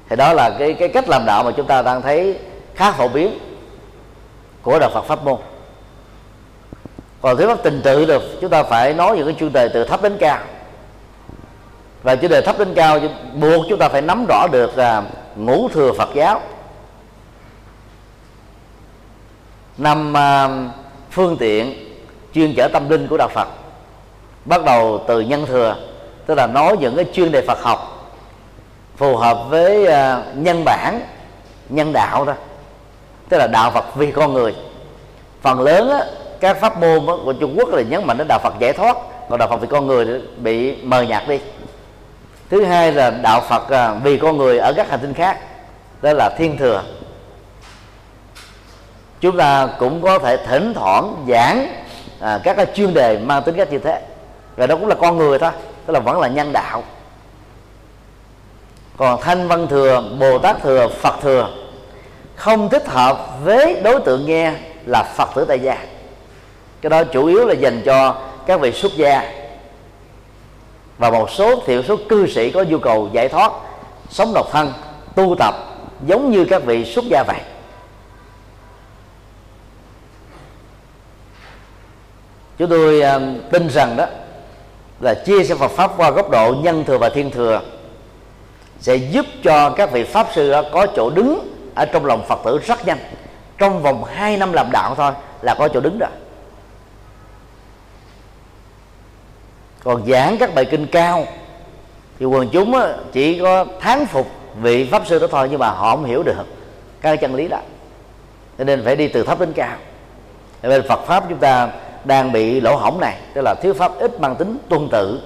Thì 0.09 0.15
đó 0.15 0.33
là 0.33 0.49
cái 0.59 0.73
cái 0.73 0.87
cách 0.87 1.09
làm 1.09 1.25
đạo 1.25 1.43
mà 1.43 1.51
chúng 1.51 1.67
ta 1.67 1.81
đang 1.81 2.01
thấy 2.01 2.39
khá 2.75 2.91
phổ 2.91 3.07
biến 3.07 3.39
của 4.61 4.79
đạo 4.79 4.89
Phật 4.93 5.05
pháp 5.05 5.23
môn 5.23 5.37
còn 7.25 7.37
thuyết 7.37 7.47
pháp 7.47 7.63
tình 7.63 7.81
tự 7.81 8.05
được 8.05 8.23
chúng 8.41 8.49
ta 8.49 8.63
phải 8.63 8.93
nói 8.93 9.17
những 9.17 9.27
cái 9.27 9.35
chuyên 9.39 9.53
đề 9.53 9.67
từ 9.67 9.83
thấp 9.83 10.01
đến 10.01 10.17
cao. 10.19 10.39
Và 12.03 12.15
chuyên 12.15 12.31
đề 12.31 12.41
thấp 12.41 12.59
đến 12.59 12.73
cao 12.75 12.99
buộc 13.33 13.65
chúng 13.69 13.79
ta 13.79 13.89
phải 13.89 14.01
nắm 14.01 14.25
rõ 14.29 14.47
được 14.51 14.77
là 14.77 15.03
ngũ 15.35 15.69
thừa 15.69 15.91
Phật 15.97 16.09
giáo. 16.13 16.41
Năm 19.77 20.13
uh, 20.13 20.73
phương 21.11 21.37
tiện 21.37 21.73
chuyên 22.33 22.53
chở 22.55 22.67
tâm 22.67 22.89
linh 22.89 23.07
của 23.07 23.17
đạo 23.17 23.29
Phật. 23.33 23.47
Bắt 24.45 24.65
đầu 24.65 25.03
từ 25.07 25.21
nhân 25.21 25.45
thừa 25.45 25.75
tức 26.25 26.35
là 26.35 26.47
nói 26.47 26.77
những 26.79 26.95
cái 26.95 27.05
chuyên 27.13 27.31
đề 27.31 27.41
Phật 27.41 27.61
học 27.61 28.11
phù 28.97 29.17
hợp 29.17 29.37
với 29.49 29.83
uh, 29.83 30.37
nhân 30.37 30.63
bản 30.65 31.01
nhân 31.69 31.93
đạo 31.93 32.25
đó 32.25 32.33
tức 33.29 33.37
là 33.37 33.47
đạo 33.47 33.71
Phật 33.71 33.95
vì 33.95 34.11
con 34.11 34.33
người. 34.33 34.55
Phần 35.41 35.61
lớn 35.61 35.89
á, 35.89 36.05
các 36.39 36.57
pháp 36.61 36.79
môn 36.79 37.05
của 37.05 37.33
Trung 37.33 37.55
Quốc 37.57 37.69
là 37.69 37.81
nhấn 37.81 38.07
mạnh 38.07 38.17
đến 38.17 38.27
đạo 38.27 38.39
Phật 38.43 38.53
giải 38.59 38.73
thoát. 38.73 38.97
Còn 39.29 39.39
đạo 39.39 39.47
Phật 39.47 39.57
vì 39.57 39.67
con 39.67 39.87
người 39.87 40.21
bị 40.37 40.75
mờ 40.75 41.01
nhạt 41.01 41.27
đi. 41.27 41.39
Thứ 42.49 42.63
hai 42.63 42.91
là 42.91 43.09
đạo 43.09 43.41
Phật 43.41 43.69
à, 43.69 43.93
vì 44.03 44.17
con 44.17 44.37
người 44.37 44.57
ở 44.57 44.73
các 44.73 44.89
hành 44.89 44.99
tinh 44.99 45.13
khác 45.13 45.39
đó 46.01 46.13
là 46.13 46.29
thiên 46.37 46.57
thừa. 46.57 46.83
Chúng 49.21 49.37
ta 49.37 49.67
cũng 49.79 50.01
có 50.01 50.19
thể 50.19 50.37
thỉnh 50.37 50.73
thoảng 50.73 51.25
giảng 51.29 51.67
à, 52.19 52.39
các 52.43 52.57
cái 52.57 52.65
chuyên 52.75 52.93
đề 52.93 53.17
mang 53.17 53.43
tính 53.43 53.55
cách 53.57 53.71
như 53.71 53.79
thế. 53.79 54.01
Và 54.55 54.67
đó 54.67 54.75
cũng 54.75 54.87
là 54.87 54.95
con 54.95 55.17
người 55.17 55.39
thôi 55.39 55.51
tức 55.85 55.93
là 55.93 55.99
vẫn 55.99 56.19
là 56.19 56.27
nhân 56.27 56.51
đạo. 56.53 56.83
Còn 58.97 59.21
thanh 59.21 59.47
văn 59.47 59.67
thừa 59.67 60.03
bồ 60.19 60.39
tát 60.39 60.61
thừa 60.61 60.87
phật 60.87 61.15
thừa 61.21 61.49
không 62.35 62.69
thích 62.69 62.87
hợp 62.87 63.43
với 63.43 63.81
đối 63.83 63.99
tượng 63.99 64.25
nghe 64.25 64.53
là 64.85 65.03
phật 65.03 65.29
tử 65.35 65.45
tại 65.47 65.59
gia 65.59 65.77
cái 66.85 66.89
đó 66.89 67.03
chủ 67.03 67.25
yếu 67.25 67.45
là 67.45 67.53
dành 67.53 67.81
cho 67.85 68.15
các 68.45 68.59
vị 68.59 68.71
xuất 68.71 68.91
gia. 68.95 69.31
Và 70.97 71.11
một 71.11 71.29
số 71.29 71.61
thiểu 71.65 71.83
số 71.83 71.97
cư 72.09 72.27
sĩ 72.27 72.51
có 72.51 72.63
nhu 72.63 72.79
cầu 72.79 73.09
giải 73.11 73.29
thoát, 73.29 73.51
sống 74.09 74.33
độc 74.33 74.47
thân, 74.51 74.73
tu 75.15 75.35
tập 75.39 75.55
giống 76.05 76.31
như 76.31 76.45
các 76.45 76.63
vị 76.63 76.85
xuất 76.85 77.05
gia 77.09 77.23
vậy. 77.27 77.39
Chúng 82.57 82.69
tôi 82.69 83.01
à, 83.01 83.19
tin 83.51 83.69
rằng 83.69 83.97
đó 83.97 84.05
là 84.99 85.13
chia 85.13 85.43
sẻ 85.43 85.55
Phật 85.55 85.71
pháp 85.71 85.91
qua 85.97 86.11
góc 86.11 86.29
độ 86.29 86.55
nhân 86.63 86.83
thừa 86.87 86.97
và 86.97 87.09
thiên 87.09 87.31
thừa 87.31 87.61
sẽ 88.79 88.95
giúp 88.95 89.25
cho 89.43 89.69
các 89.69 89.91
vị 89.91 90.03
pháp 90.03 90.27
sư 90.33 90.51
đó 90.51 90.63
có 90.71 90.87
chỗ 90.95 91.09
đứng 91.09 91.55
ở 91.75 91.85
trong 91.85 92.05
lòng 92.05 92.25
Phật 92.27 92.39
tử 92.45 92.59
rất 92.65 92.87
nhanh. 92.87 92.99
Trong 93.57 93.81
vòng 93.81 94.03
2 94.03 94.37
năm 94.37 94.53
làm 94.53 94.71
đạo 94.71 94.95
thôi 94.95 95.11
là 95.41 95.55
có 95.59 95.67
chỗ 95.67 95.79
đứng 95.79 95.99
rồi. 95.99 96.09
Còn 99.85 100.05
giảng 100.07 100.37
các 100.37 100.55
bài 100.55 100.65
kinh 100.65 100.87
cao, 100.87 101.25
thì 102.19 102.25
quần 102.25 102.49
chúng 102.49 102.75
chỉ 103.11 103.39
có 103.39 103.65
thán 103.79 104.05
phục 104.05 104.27
vị 104.61 104.89
pháp 104.91 105.07
sư 105.07 105.19
đó 105.19 105.27
thôi, 105.31 105.47
nhưng 105.51 105.59
mà 105.59 105.69
họ 105.69 105.95
không 105.95 106.05
hiểu 106.05 106.23
được 106.23 106.45
các 107.01 107.21
chân 107.21 107.35
lý 107.35 107.47
đó. 107.47 107.57
Cho 108.57 108.63
nên 108.63 108.85
phải 108.85 108.95
đi 108.95 109.07
từ 109.07 109.23
thấp 109.23 109.39
đến 109.39 109.53
cao. 109.53 109.77
Cho 110.63 110.69
nên 110.69 110.87
Phật 110.87 110.99
pháp 111.05 111.23
chúng 111.29 111.37
ta 111.37 111.69
đang 112.03 112.31
bị 112.31 112.61
lỗ 112.61 112.75
hỏng 112.75 112.99
này, 112.99 113.17
tức 113.33 113.41
là 113.41 113.55
thiếu 113.61 113.73
pháp 113.73 113.91
ít 113.99 114.19
mang 114.19 114.35
tính 114.35 114.57
tuân 114.69 114.89
tự. 114.89 115.21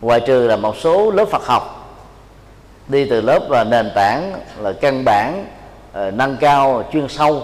Ngoài 0.00 0.20
trừ 0.20 0.46
là 0.46 0.56
một 0.56 0.76
số 0.76 1.10
lớp 1.10 1.24
Phật 1.24 1.46
học, 1.46 1.96
đi 2.88 3.04
từ 3.10 3.20
lớp 3.20 3.50
là 3.50 3.64
nền 3.64 3.90
tảng, 3.94 4.32
là 4.58 4.72
căn 4.72 5.04
bản 5.04 5.46
ờ, 5.92 6.10
nâng 6.10 6.36
cao, 6.36 6.84
chuyên 6.92 7.08
sâu. 7.08 7.42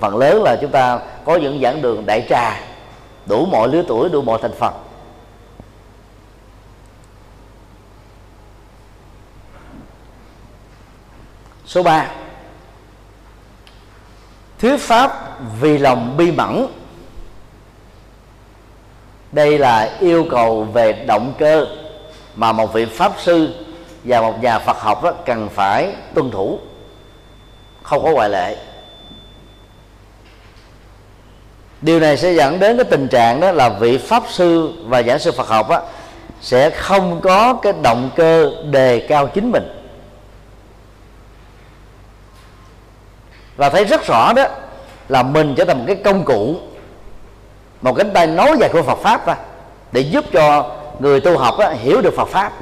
Phần 0.00 0.16
lớn 0.16 0.42
là 0.42 0.56
chúng 0.60 0.70
ta 0.70 1.00
có 1.24 1.36
những 1.36 1.60
giảng 1.62 1.82
đường 1.82 2.06
đại 2.06 2.26
trà 2.28 2.60
đủ 3.28 3.46
mọi 3.46 3.68
lứa 3.68 3.82
tuổi, 3.88 4.08
đủ 4.08 4.22
mọi 4.22 4.38
thành 4.42 4.54
phần. 4.58 4.74
Số 11.66 11.82
3 11.82 12.10
thuyết 14.58 14.76
pháp 14.80 15.38
vì 15.60 15.78
lòng 15.78 16.16
bi 16.16 16.30
mẫn. 16.30 16.66
Đây 19.32 19.58
là 19.58 19.96
yêu 20.00 20.26
cầu 20.30 20.64
về 20.64 20.92
động 20.92 21.34
cơ 21.38 21.66
mà 22.36 22.52
một 22.52 22.72
vị 22.72 22.84
pháp 22.84 23.12
sư 23.18 23.54
và 24.04 24.20
một 24.20 24.42
nhà 24.42 24.58
Phật 24.58 24.76
học 24.76 25.02
đó 25.02 25.12
cần 25.26 25.48
phải 25.48 25.92
tuân 26.14 26.30
thủ. 26.30 26.58
Không 27.82 28.04
có 28.04 28.10
ngoại 28.10 28.30
lệ. 28.30 28.56
Điều 31.82 32.00
này 32.00 32.16
sẽ 32.16 32.32
dẫn 32.32 32.60
đến 32.60 32.76
cái 32.76 32.84
tình 32.84 33.08
trạng 33.08 33.40
đó 33.40 33.52
là 33.52 33.68
vị 33.68 33.98
pháp 33.98 34.22
sư 34.28 34.72
và 34.84 35.02
giảng 35.02 35.18
sư 35.18 35.32
Phật 35.32 35.48
học 35.48 35.68
á, 35.68 35.80
sẽ 36.40 36.70
không 36.70 37.20
có 37.20 37.54
cái 37.54 37.72
động 37.82 38.10
cơ 38.16 38.52
đề 38.70 39.06
cao 39.08 39.26
chính 39.26 39.50
mình. 39.50 39.68
Và 43.56 43.70
thấy 43.70 43.84
rất 43.84 44.06
rõ 44.06 44.32
đó 44.32 44.44
là 45.08 45.22
mình 45.22 45.54
trở 45.54 45.64
thành 45.64 45.78
một 45.78 45.84
cái 45.86 45.96
công 45.96 46.24
cụ 46.24 46.56
một 47.82 47.94
cánh 47.94 48.10
tay 48.12 48.26
nối 48.26 48.56
dài 48.60 48.70
của 48.72 48.82
Phật 48.82 48.98
pháp 49.02 49.26
ra 49.26 49.36
để 49.92 50.00
giúp 50.00 50.24
cho 50.32 50.76
người 50.98 51.20
tu 51.20 51.38
học 51.38 51.58
á, 51.58 51.70
hiểu 51.70 52.00
được 52.00 52.14
Phật 52.16 52.28
pháp. 52.28 52.52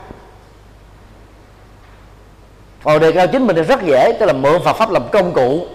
Còn 2.85 3.01
đề 3.01 3.13
cao 3.13 3.27
chính 3.27 3.47
mình 3.47 3.57
thì 3.57 3.63
rất 3.63 3.83
dễ 3.83 4.13
tức 4.21 4.27
là 4.27 4.33
mượn 4.33 4.63
Phật 4.65 4.73
pháp 4.73 4.91
làm 4.91 5.09
công 5.13 5.33
cụ 5.33 5.67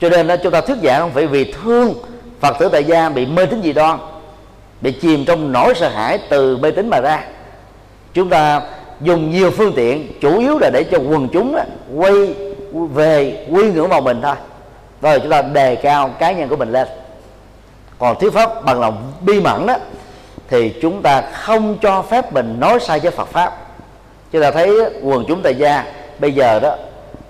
cho 0.00 0.08
nên 0.08 0.26
đó, 0.26 0.36
chúng 0.42 0.52
ta 0.52 0.60
thuyết 0.60 0.76
giảng 0.82 1.00
không 1.00 1.12
phải 1.12 1.26
vì 1.26 1.52
thương 1.52 1.94
Phật 2.40 2.56
tử 2.58 2.68
tại 2.72 2.84
gia 2.84 3.08
bị 3.08 3.26
mê 3.26 3.46
tín 3.46 3.62
dị 3.62 3.72
đoan 3.72 3.98
bị 4.80 4.92
chìm 4.92 5.24
trong 5.24 5.52
nỗi 5.52 5.74
sợ 5.74 5.88
hãi 5.88 6.18
từ 6.28 6.56
mê 6.56 6.70
tín 6.70 6.90
mà 6.90 7.00
ra. 7.00 7.24
Chúng 8.14 8.28
ta 8.28 8.62
dùng 9.00 9.30
nhiều 9.30 9.50
phương 9.50 9.72
tiện 9.76 10.12
chủ 10.20 10.38
yếu 10.38 10.58
là 10.58 10.70
để 10.72 10.84
cho 10.90 10.98
quần 10.98 11.28
chúng 11.28 11.56
đó, 11.56 11.62
quay 11.96 12.34
về 12.72 13.46
quy 13.50 13.70
ngưỡng 13.70 13.88
vào 13.88 14.00
mình 14.00 14.20
thôi. 14.22 14.34
Rồi 15.02 15.20
chúng 15.20 15.30
ta 15.30 15.42
đề 15.42 15.74
cao 15.74 16.08
cá 16.08 16.32
nhân 16.32 16.48
của 16.48 16.56
mình 16.56 16.72
lên. 16.72 16.88
Còn 17.98 18.18
thuyết 18.18 18.32
pháp 18.32 18.64
bằng 18.64 18.80
lòng 18.80 19.12
bi 19.20 19.40
mẫn 19.40 19.66
đó 19.66 19.76
thì 20.48 20.74
chúng 20.82 21.02
ta 21.02 21.20
không 21.20 21.78
cho 21.82 22.02
phép 22.02 22.32
mình 22.32 22.56
nói 22.60 22.80
sai 22.80 23.00
với 23.00 23.10
Phật 23.10 23.28
pháp. 23.28 23.56
Chúng 24.32 24.42
ta 24.42 24.50
thấy 24.50 24.70
quần 25.02 25.24
chúng 25.28 25.42
tại 25.42 25.54
gia 25.54 25.84
bây 26.18 26.32
giờ 26.32 26.60
đó 26.60 26.76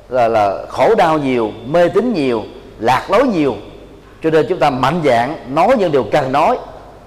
là 0.09 0.29
là 0.29 0.59
khổ 0.68 0.94
đau 0.94 1.18
nhiều 1.18 1.50
mê 1.66 1.88
tín 1.88 2.12
nhiều 2.12 2.42
lạc 2.79 3.11
lối 3.11 3.27
nhiều. 3.27 3.57
Cho 4.23 4.31
nên 4.31 4.47
chúng 4.49 4.59
ta 4.59 4.71
mạnh 4.71 5.01
dạng 5.05 5.55
nói 5.55 5.77
những 5.79 5.93
điều 5.93 6.05
cần 6.12 6.33
nói 6.33 6.59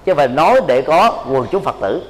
chứ 0.04 0.14
phải 0.14 0.28
nói 0.28 0.60
để 0.66 0.82
có 0.82 1.24
quần 1.30 1.46
chúng 1.52 1.62
phật 1.62 1.76
tử. 1.80 2.02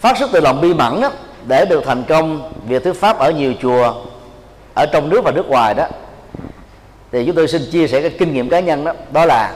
Phát 0.00 0.18
xuất 0.18 0.30
từ 0.32 0.40
lòng 0.40 0.60
bi 0.60 0.74
mẫn 0.74 1.00
đó, 1.00 1.10
để 1.46 1.64
được 1.64 1.82
thành 1.86 2.04
công 2.08 2.52
việc 2.66 2.84
thuyết 2.84 3.00
pháp 3.00 3.18
ở 3.18 3.30
nhiều 3.30 3.52
chùa 3.62 3.94
ở 4.74 4.86
trong 4.86 5.08
nước 5.08 5.20
và 5.24 5.30
nước 5.30 5.48
ngoài 5.48 5.74
đó. 5.74 5.86
Thì 7.12 7.26
chúng 7.26 7.36
tôi 7.36 7.48
xin 7.48 7.62
chia 7.72 7.86
sẻ 7.86 8.00
cái 8.00 8.10
kinh 8.18 8.34
nghiệm 8.34 8.48
cá 8.48 8.60
nhân 8.60 8.84
đó 8.84 8.92
đó 9.10 9.24
là 9.24 9.54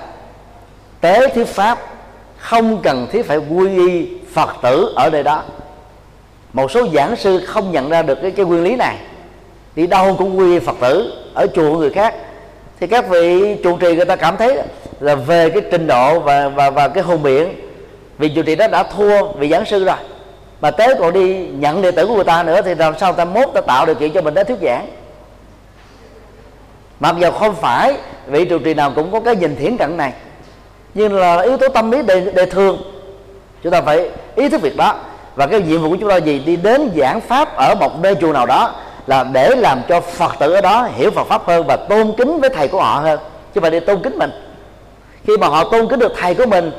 tế 1.01 1.29
thuyết 1.35 1.49
pháp 1.49 1.79
không 2.39 2.83
cần 2.83 3.07
thiết 3.13 3.27
phải 3.27 3.39
quy 3.39 3.77
y 3.77 4.09
phật 4.33 4.51
tử 4.63 4.93
ở 4.97 5.11
nơi 5.11 5.23
đó. 5.23 5.43
Một 6.53 6.71
số 6.71 6.87
giảng 6.95 7.17
sư 7.17 7.45
không 7.47 7.73
nhận 7.73 7.91
ra 7.91 8.03
được 8.03 8.19
cái, 8.23 8.31
cái 8.31 8.47
nguyên 8.47 8.63
lý 8.63 8.77
này 8.77 8.97
đi 9.77 9.87
đâu 9.87 10.15
cũng 10.19 10.39
quy 10.39 10.59
phật 10.59 10.77
tử 10.81 11.13
ở 11.35 11.47
chùa 11.55 11.79
người 11.79 11.91
khác. 11.91 12.15
Thì 12.81 12.87
các 12.87 13.09
vị 13.09 13.57
trụ 13.65 13.77
trì 13.77 13.97
người 13.97 14.05
ta 14.05 14.17
cảm 14.17 14.37
thấy 14.37 14.59
là 15.01 15.15
về 15.15 15.51
cái 15.51 15.63
trình 15.71 15.87
độ 15.87 16.21
và 16.21 16.49
và 16.49 16.71
và 16.71 16.89
cái 16.89 17.03
hồn 17.03 17.23
miệng 17.23 17.55
vì 18.19 18.29
trụ 18.29 18.43
trì 18.43 18.57
đó 18.57 18.69
đã 18.69 18.83
thua 18.83 19.33
vị 19.33 19.49
giảng 19.49 19.65
sư 19.65 19.85
rồi. 19.85 19.97
Mà 20.61 20.71
tới 20.71 20.95
còn 20.99 21.13
đi 21.13 21.47
nhận 21.47 21.83
đệ 21.83 21.91
tử 21.91 22.07
của 22.07 22.15
người 22.15 22.25
ta 22.25 22.43
nữa 22.43 22.63
thì 22.63 22.75
làm 22.75 22.99
sao 22.99 23.13
ta 23.13 23.25
mốt 23.25 23.49
ta 23.55 23.61
tạo 23.61 23.87
điều 23.87 23.95
kiện 23.95 24.11
cho 24.13 24.23
mình 24.23 24.35
đến 24.35 24.47
thuyết 24.47 24.59
giảng? 24.63 24.87
Mặc 27.01 27.15
dù 27.19 27.31
không 27.31 27.55
phải 27.55 27.95
vị 28.27 28.45
trụ 28.45 28.59
trì 28.59 28.75
nào 28.75 28.93
cũng 28.97 29.13
có 29.13 29.21
cái 29.21 29.37
nhìn 29.37 29.57
thiển 29.57 29.77
cận 29.77 29.97
này. 29.97 30.13
Nhưng 30.95 31.15
là 31.15 31.41
yếu 31.41 31.57
tố 31.57 31.69
tâm 31.69 31.91
lý 31.91 32.03
đề, 32.03 32.21
đề 32.21 32.47
thường. 32.47 32.83
Chúng 33.63 33.73
ta 33.73 33.81
phải 33.81 34.11
ý 34.37 34.49
thức 34.49 34.63
việc 34.63 34.77
đó. 34.77 34.95
Và 35.35 35.47
cái 35.47 35.61
nhiệm 35.61 35.83
vụ 35.83 35.91
của 35.91 35.97
chúng 36.01 36.09
ta 36.09 36.17
gì? 36.17 36.43
Đi 36.47 36.57
đến 36.57 36.91
giảng 36.97 37.21
pháp 37.21 37.57
ở 37.57 37.75
một 37.75 38.03
nơi 38.03 38.15
chùa 38.21 38.33
nào 38.33 38.47
đó 38.47 38.75
là 39.07 39.25
để 39.25 39.55
làm 39.57 39.83
cho 39.89 40.01
phật 40.01 40.35
tử 40.39 40.53
ở 40.53 40.61
đó 40.61 40.89
hiểu 40.95 41.11
phật 41.11 41.25
pháp 41.25 41.47
hơn 41.47 41.65
và 41.69 41.77
tôn 41.89 42.13
kính 42.19 42.41
với 42.41 42.51
thầy 42.51 42.69
của 42.69 42.83
họ 42.83 43.01
hơn. 43.01 43.21
Chứ 43.55 43.61
mà 43.61 43.71
đi 43.71 43.81
tôn 43.81 44.03
kính 44.03 44.19
mình. 44.19 44.31
Khi 45.27 45.37
mà 45.37 45.47
họ 45.47 45.65
tôn 45.65 45.89
kính 45.89 45.99
được 45.99 46.13
thầy 46.17 46.35
của 46.35 46.47
mình, 46.47 46.71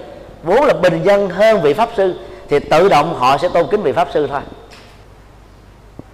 vốn 0.43 0.63
là 0.63 0.73
bình 0.73 1.03
dân 1.03 1.29
hơn 1.29 1.61
vị 1.61 1.73
pháp 1.73 1.89
sư, 1.97 2.15
thì 2.49 2.59
tự 2.59 2.89
động 2.89 3.15
họ 3.19 3.37
sẽ 3.37 3.49
tôn 3.49 3.67
kính 3.71 3.81
vị 3.81 3.91
pháp 3.91 4.07
sư 4.13 4.27
thôi. 4.27 4.41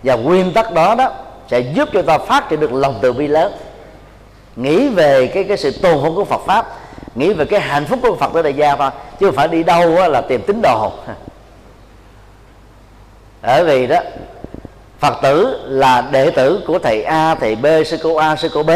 Và 0.03 0.15
nguyên 0.15 0.53
tắc 0.53 0.73
đó 0.73 0.95
đó 0.95 1.11
sẽ 1.47 1.59
giúp 1.59 1.89
cho 1.93 2.01
ta 2.01 2.17
phát 2.17 2.49
triển 2.49 2.59
được 2.59 2.73
lòng 2.73 2.99
từ 3.01 3.13
bi 3.13 3.27
lớn. 3.27 3.53
Nghĩ 4.55 4.89
về 4.89 5.27
cái 5.27 5.43
cái 5.43 5.57
sự 5.57 5.71
tôn 5.71 5.97
hôn 5.97 6.15
của 6.15 6.25
Phật 6.25 6.41
pháp, 6.45 6.65
nghĩ 7.15 7.33
về 7.33 7.45
cái 7.45 7.59
hạnh 7.59 7.85
phúc 7.85 7.99
của 8.01 8.15
Phật 8.15 8.31
tại 8.33 8.43
đại 8.43 8.53
gia 8.53 8.75
thôi, 8.75 8.89
chứ 9.19 9.25
không 9.25 9.35
phải 9.35 9.47
đi 9.47 9.63
đâu 9.63 10.09
là 10.09 10.21
tìm 10.21 10.41
tín 10.41 10.61
đồ. 10.63 10.91
Bởi 13.41 13.63
vì 13.63 13.87
đó 13.87 13.99
Phật 15.01 15.21
tử 15.21 15.59
là 15.65 16.07
đệ 16.11 16.31
tử 16.31 16.61
của 16.67 16.79
thầy 16.79 17.03
A, 17.03 17.35
thầy 17.35 17.55
B, 17.55 17.65
sư 17.85 17.97
cô 18.03 18.15
A, 18.15 18.35
sư 18.35 18.49
cô 18.53 18.63
B. 18.63 18.69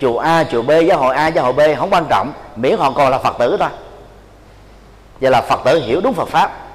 Chùa 0.00 0.18
A, 0.18 0.44
chùa 0.44 0.62
B, 0.62 0.70
giáo 0.88 0.98
hội 0.98 1.14
A, 1.14 1.26
giáo 1.28 1.44
hội 1.44 1.52
B 1.52 1.60
Không 1.78 1.90
quan 1.90 2.04
trọng 2.10 2.32
Miễn 2.56 2.76
họ 2.78 2.90
còn 2.90 3.10
là 3.10 3.18
Phật 3.18 3.38
tử 3.38 3.56
thôi. 3.60 3.68
Vậy 5.20 5.30
là 5.30 5.40
Phật 5.40 5.60
tử 5.64 5.80
hiểu 5.80 6.00
đúng 6.00 6.14
Phật 6.14 6.28
Pháp. 6.28 6.66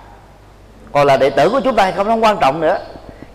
Còn 0.92 1.08
là 1.08 1.18
đệ 1.18 1.30
tử 1.30 1.50
của 1.50 1.60
chúng 1.60 1.76
ta 1.76 1.84
hay 1.84 1.92
không 1.92 2.08
không 2.08 2.24
quan 2.24 2.38
trọng 2.42 2.62
nữa. 2.62 2.78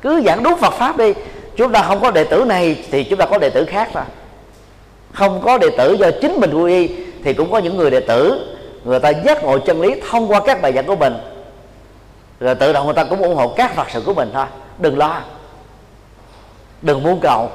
Cứ 0.01 0.23
giảng 0.27 0.43
đúng 0.43 0.59
Phật 0.59 0.73
Pháp 0.73 0.97
đi. 0.97 1.13
Chúng 1.57 1.73
ta 1.73 1.83
không 1.83 2.01
có 2.01 2.11
đệ 2.11 2.25
tử 2.25 2.45
này 2.45 2.85
Thì 2.91 3.05
chúng 3.05 3.19
ta 3.19 3.27
có 3.27 3.39
đệ 3.39 3.51
tử 3.51 3.65
khác 3.65 3.89
thôi. 3.93 4.03
Không 5.13 5.41
có 5.45 5.59
đệ 5.59 5.69
tử 5.79 5.97
do 6.01 6.11
chính 6.21 6.41
mình 6.41 6.55
quy 6.55 6.89
y 6.89 6.97
Thì 7.25 7.35
cũng 7.35 7.53
có 7.53 7.59
những 7.59 7.77
người 7.77 7.91
đệ 7.91 8.01
tử 8.01 8.55
Người 8.85 9.01
ta 9.01 9.09
giác 9.09 9.45
ngộ 9.45 9.59
chân 9.59 9.81
lý 9.81 10.01
thông 10.11 10.33
qua 10.33 10.41
các 10.47 10.63
bài 10.63 10.73
giảng 10.73 10.87
của 10.87 10.97
mình. 10.97 11.15
Rồi 12.41 12.55
tự 12.55 12.73
động 12.73 12.85
người 12.85 12.95
ta 12.95 13.05
cũng 13.05 13.23
ủng 13.23 13.37
hộ 13.37 13.49
các 13.49 13.75
Phật 13.75 13.91
sự 13.91 14.03
của 14.07 14.15
mình 14.15 14.31
thôi. 14.35 14.47
Đừng 14.79 14.99
lo 14.99 15.21
đừng 16.83 17.03
muốn 17.03 17.21
cầu. 17.23 17.51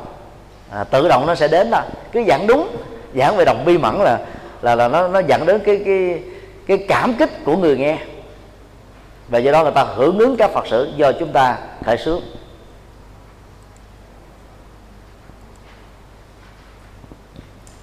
À, 0.71 0.84
tự 0.84 1.07
động 1.07 1.26
nó 1.28 1.36
sẽ 1.36 1.47
đến 1.47 1.71
đó. 1.71 1.82
Cứ 2.11 2.24
giảng 2.28 2.47
đúng 2.47 2.76
giảng 3.15 3.36
về 3.38 3.45
đồng 3.45 3.65
bi 3.65 3.78
mẫn 3.78 3.95
là 3.95 4.19
là 4.61 4.76
là 4.76 4.88
nó 4.88 5.07
nó 5.07 5.19
dẫn 5.19 5.45
đến 5.45 5.61
cái 5.65 5.82
cái 5.86 6.24
cái 6.67 6.86
cảm 6.88 7.13
kích 7.13 7.45
của 7.45 7.57
người 7.57 7.78
nghe. 7.78 7.97
Và 9.28 9.39
do 9.39 9.51
đó 9.51 9.63
người 9.63 9.71
ta 9.71 9.84
hưởng 9.84 10.19
ứng 10.19 10.38
các 10.38 10.51
phật 10.51 10.67
sự 10.69 10.93
do 10.95 11.11
chúng 11.11 11.32
ta 11.32 11.57
khởi 11.86 11.97
xướng. 11.97 12.21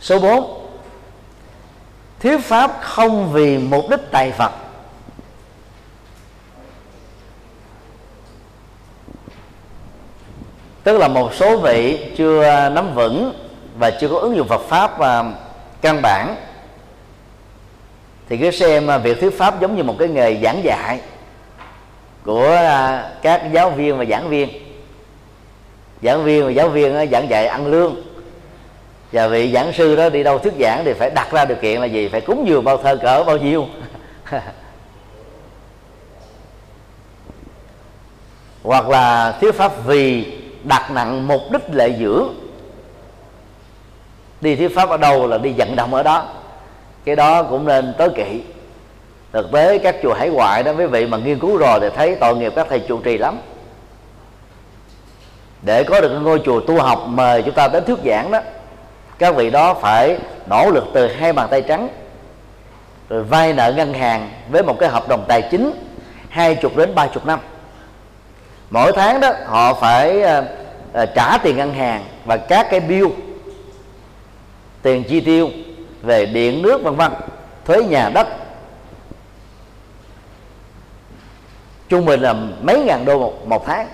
Số 0.01 0.19
4 0.19 0.61
thuyết 2.21 2.41
pháp 2.41 2.79
không 2.81 3.33
vì 3.33 3.59
mục 3.59 3.91
đích 3.91 4.01
tài 4.11 4.33
phật 4.33 4.53
tức 10.91 10.99
là 10.99 11.09
một 11.09 11.35
số 11.35 11.57
vị 11.57 11.99
chưa 12.17 12.43
à, 12.43 12.69
nắm 12.69 12.95
vững 12.95 13.33
và 13.79 13.91
chưa 13.91 14.09
có 14.09 14.19
ứng 14.19 14.37
dụng 14.37 14.49
Phật 14.49 14.61
pháp 14.69 14.99
và 14.99 15.25
căn 15.81 16.03
bản. 16.03 16.37
Thì 18.29 18.37
cứ 18.37 18.51
xem 18.51 18.91
à, 18.91 18.99
việc 18.99 19.21
thuyết 19.21 19.39
pháp 19.39 19.61
giống 19.61 19.77
như 19.77 19.83
một 19.83 19.97
cái 19.99 20.09
nghề 20.09 20.37
giảng 20.43 20.65
dạy 20.65 21.01
của 22.25 22.49
à, 22.51 23.11
các 23.23 23.43
giáo 23.53 23.71
viên 23.71 23.99
và 23.99 24.05
giảng 24.05 24.29
viên. 24.29 24.49
Giảng 26.03 26.25
viên 26.25 26.45
và 26.45 26.51
giáo 26.51 26.69
viên 26.69 27.11
giảng 27.11 27.31
dạy 27.31 27.47
ăn 27.47 27.67
lương. 27.67 27.97
Và 29.13 29.29
vị 29.29 29.53
giảng 29.53 29.73
sư 29.73 29.97
đó 29.97 30.09
đi 30.09 30.23
đâu 30.23 30.39
thuyết 30.39 30.55
giảng 30.61 30.83
thì 30.85 30.93
phải 30.93 31.11
đặt 31.11 31.33
ra 31.33 31.45
điều 31.45 31.57
kiện 31.57 31.81
là 31.81 31.87
gì? 31.87 32.09
Phải 32.09 32.21
cúng 32.21 32.45
dường 32.49 32.65
bao 32.65 32.77
thơ 32.77 32.97
cỡ 32.97 33.25
bao 33.25 33.37
nhiêu? 33.37 33.67
Hoặc 38.63 38.89
là 38.89 39.33
thuyết 39.41 39.55
pháp 39.55 39.73
vì 39.87 40.40
đặt 40.65 40.91
nặng 40.91 41.29
mục 41.29 41.41
đích 41.53 41.75
lệ 41.75 41.97
dưỡng 42.01 42.35
đi 44.41 44.57
thuyết 44.57 44.75
pháp 44.75 44.89
ở 44.89 44.97
đâu 44.97 45.27
là 45.27 45.39
đi 45.39 45.55
vận 45.57 45.77
động 45.77 45.95
ở 45.95 46.03
đó. 46.03 46.27
Cái 47.05 47.17
đó 47.17 47.43
cũng 47.43 47.67
nên 47.67 47.95
tối 47.99 48.11
kỵ. 48.17 48.43
Thực 49.33 49.53
tế 49.53 49.79
các 49.79 49.97
chùa 50.03 50.15
hải 50.15 50.29
ngoại 50.29 50.63
đó, 50.63 50.73
quý 50.79 50.87
vị 50.87 51.07
mà 51.07 51.17
nghiên 51.17 51.39
cứu 51.39 51.57
rồi 51.57 51.81
thì 51.81 51.89
thấy 51.97 52.17
tội 52.21 52.37
nghiệp 52.37 52.53
các 52.57 52.67
thầy 52.71 52.81
trụ 52.81 53.01
trì 53.01 53.19
lắm. 53.19 53.39
Để 55.63 55.85
có 55.85 56.01
được 56.01 56.19
ngôi 56.19 56.43
chùa 56.45 56.61
tu 56.61 56.81
học 56.81 57.03
mời 57.07 57.43
chúng 57.43 57.55
ta 57.55 57.69
đến 57.69 57.85
thuyết 57.85 57.99
giảng 58.05 58.31
đó, 58.31 58.41
các 59.19 59.37
vị 59.37 59.51
đó 59.51 59.75
phải 59.75 60.19
nỗ 60.47 60.71
lực 60.71 60.85
từ 60.95 61.09
hai 61.09 61.33
bàn 61.33 61.49
tay 61.51 61.63
trắng, 61.63 61.89
rồi 63.09 63.25
vay 63.25 63.53
nợ 63.53 63.73
ngân 63.77 63.95
hàng 63.95 64.31
với 64.51 64.63
một 64.63 64.77
cái 64.81 64.89
hợp 64.89 65.09
đồng 65.09 65.25
tài 65.29 65.43
chính 65.51 65.73
hai 66.29 66.55
chục 66.55 66.77
đến 66.77 66.95
ba 66.95 67.07
chục 67.07 67.27
năm 67.27 67.41
mỗi 68.71 68.93
tháng 68.93 69.21
đó 69.21 69.33
họ 69.47 69.75
phải 69.75 70.23
uh, 70.23 71.09
trả 71.15 71.39
tiền 71.39 71.57
ngân 71.57 71.75
hàng 71.75 72.05
và 72.25 72.37
các 72.37 72.67
cái 72.71 72.81
bill 72.81 73.07
tiền 74.83 75.05
chi 75.09 75.21
tiêu 75.21 75.51
về 76.03 76.27
điện 76.27 76.63
nước 76.63 76.83
vân 76.83 76.97
vân 76.97 77.13
thuế 77.65 77.83
nhà 77.83 78.11
đất. 78.15 78.29
Trung 81.89 82.05
bình 82.05 82.21
là 82.21 82.33
mấy 82.63 82.85
ngàn 82.85 83.05
đô 83.05 83.19
một, 83.19 83.47
một 83.47 83.67
tháng. 83.67 83.89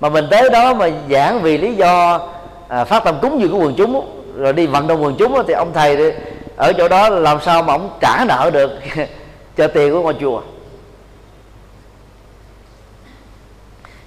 Mà 0.00 0.08
mình 0.08 0.26
tới 0.30 0.50
đó 0.50 0.74
mà 0.74 0.88
giảng 1.10 1.42
vì 1.42 1.58
lý 1.58 1.74
do 1.74 2.20
à, 2.68 2.84
phát 2.84 3.04
tâm 3.04 3.18
cúng 3.22 3.40
dường 3.40 3.52
của 3.52 3.58
quần 3.58 3.74
chúng 3.76 4.22
rồi 4.36 4.52
đi 4.52 4.66
vận 4.66 4.86
động 4.86 5.02
quần 5.02 5.16
chúng 5.18 5.42
thì 5.46 5.54
ông 5.54 5.72
thầy 5.72 6.14
ở 6.56 6.72
chỗ 6.72 6.88
đó 6.88 7.08
làm 7.08 7.38
sao 7.40 7.62
mà 7.62 7.74
ông 7.74 7.98
trả 8.00 8.24
nợ 8.28 8.50
được 8.52 8.70
cho 9.56 9.68
tiền 9.68 9.92
của 9.92 10.02
ngôi 10.02 10.14
chùa? 10.20 10.42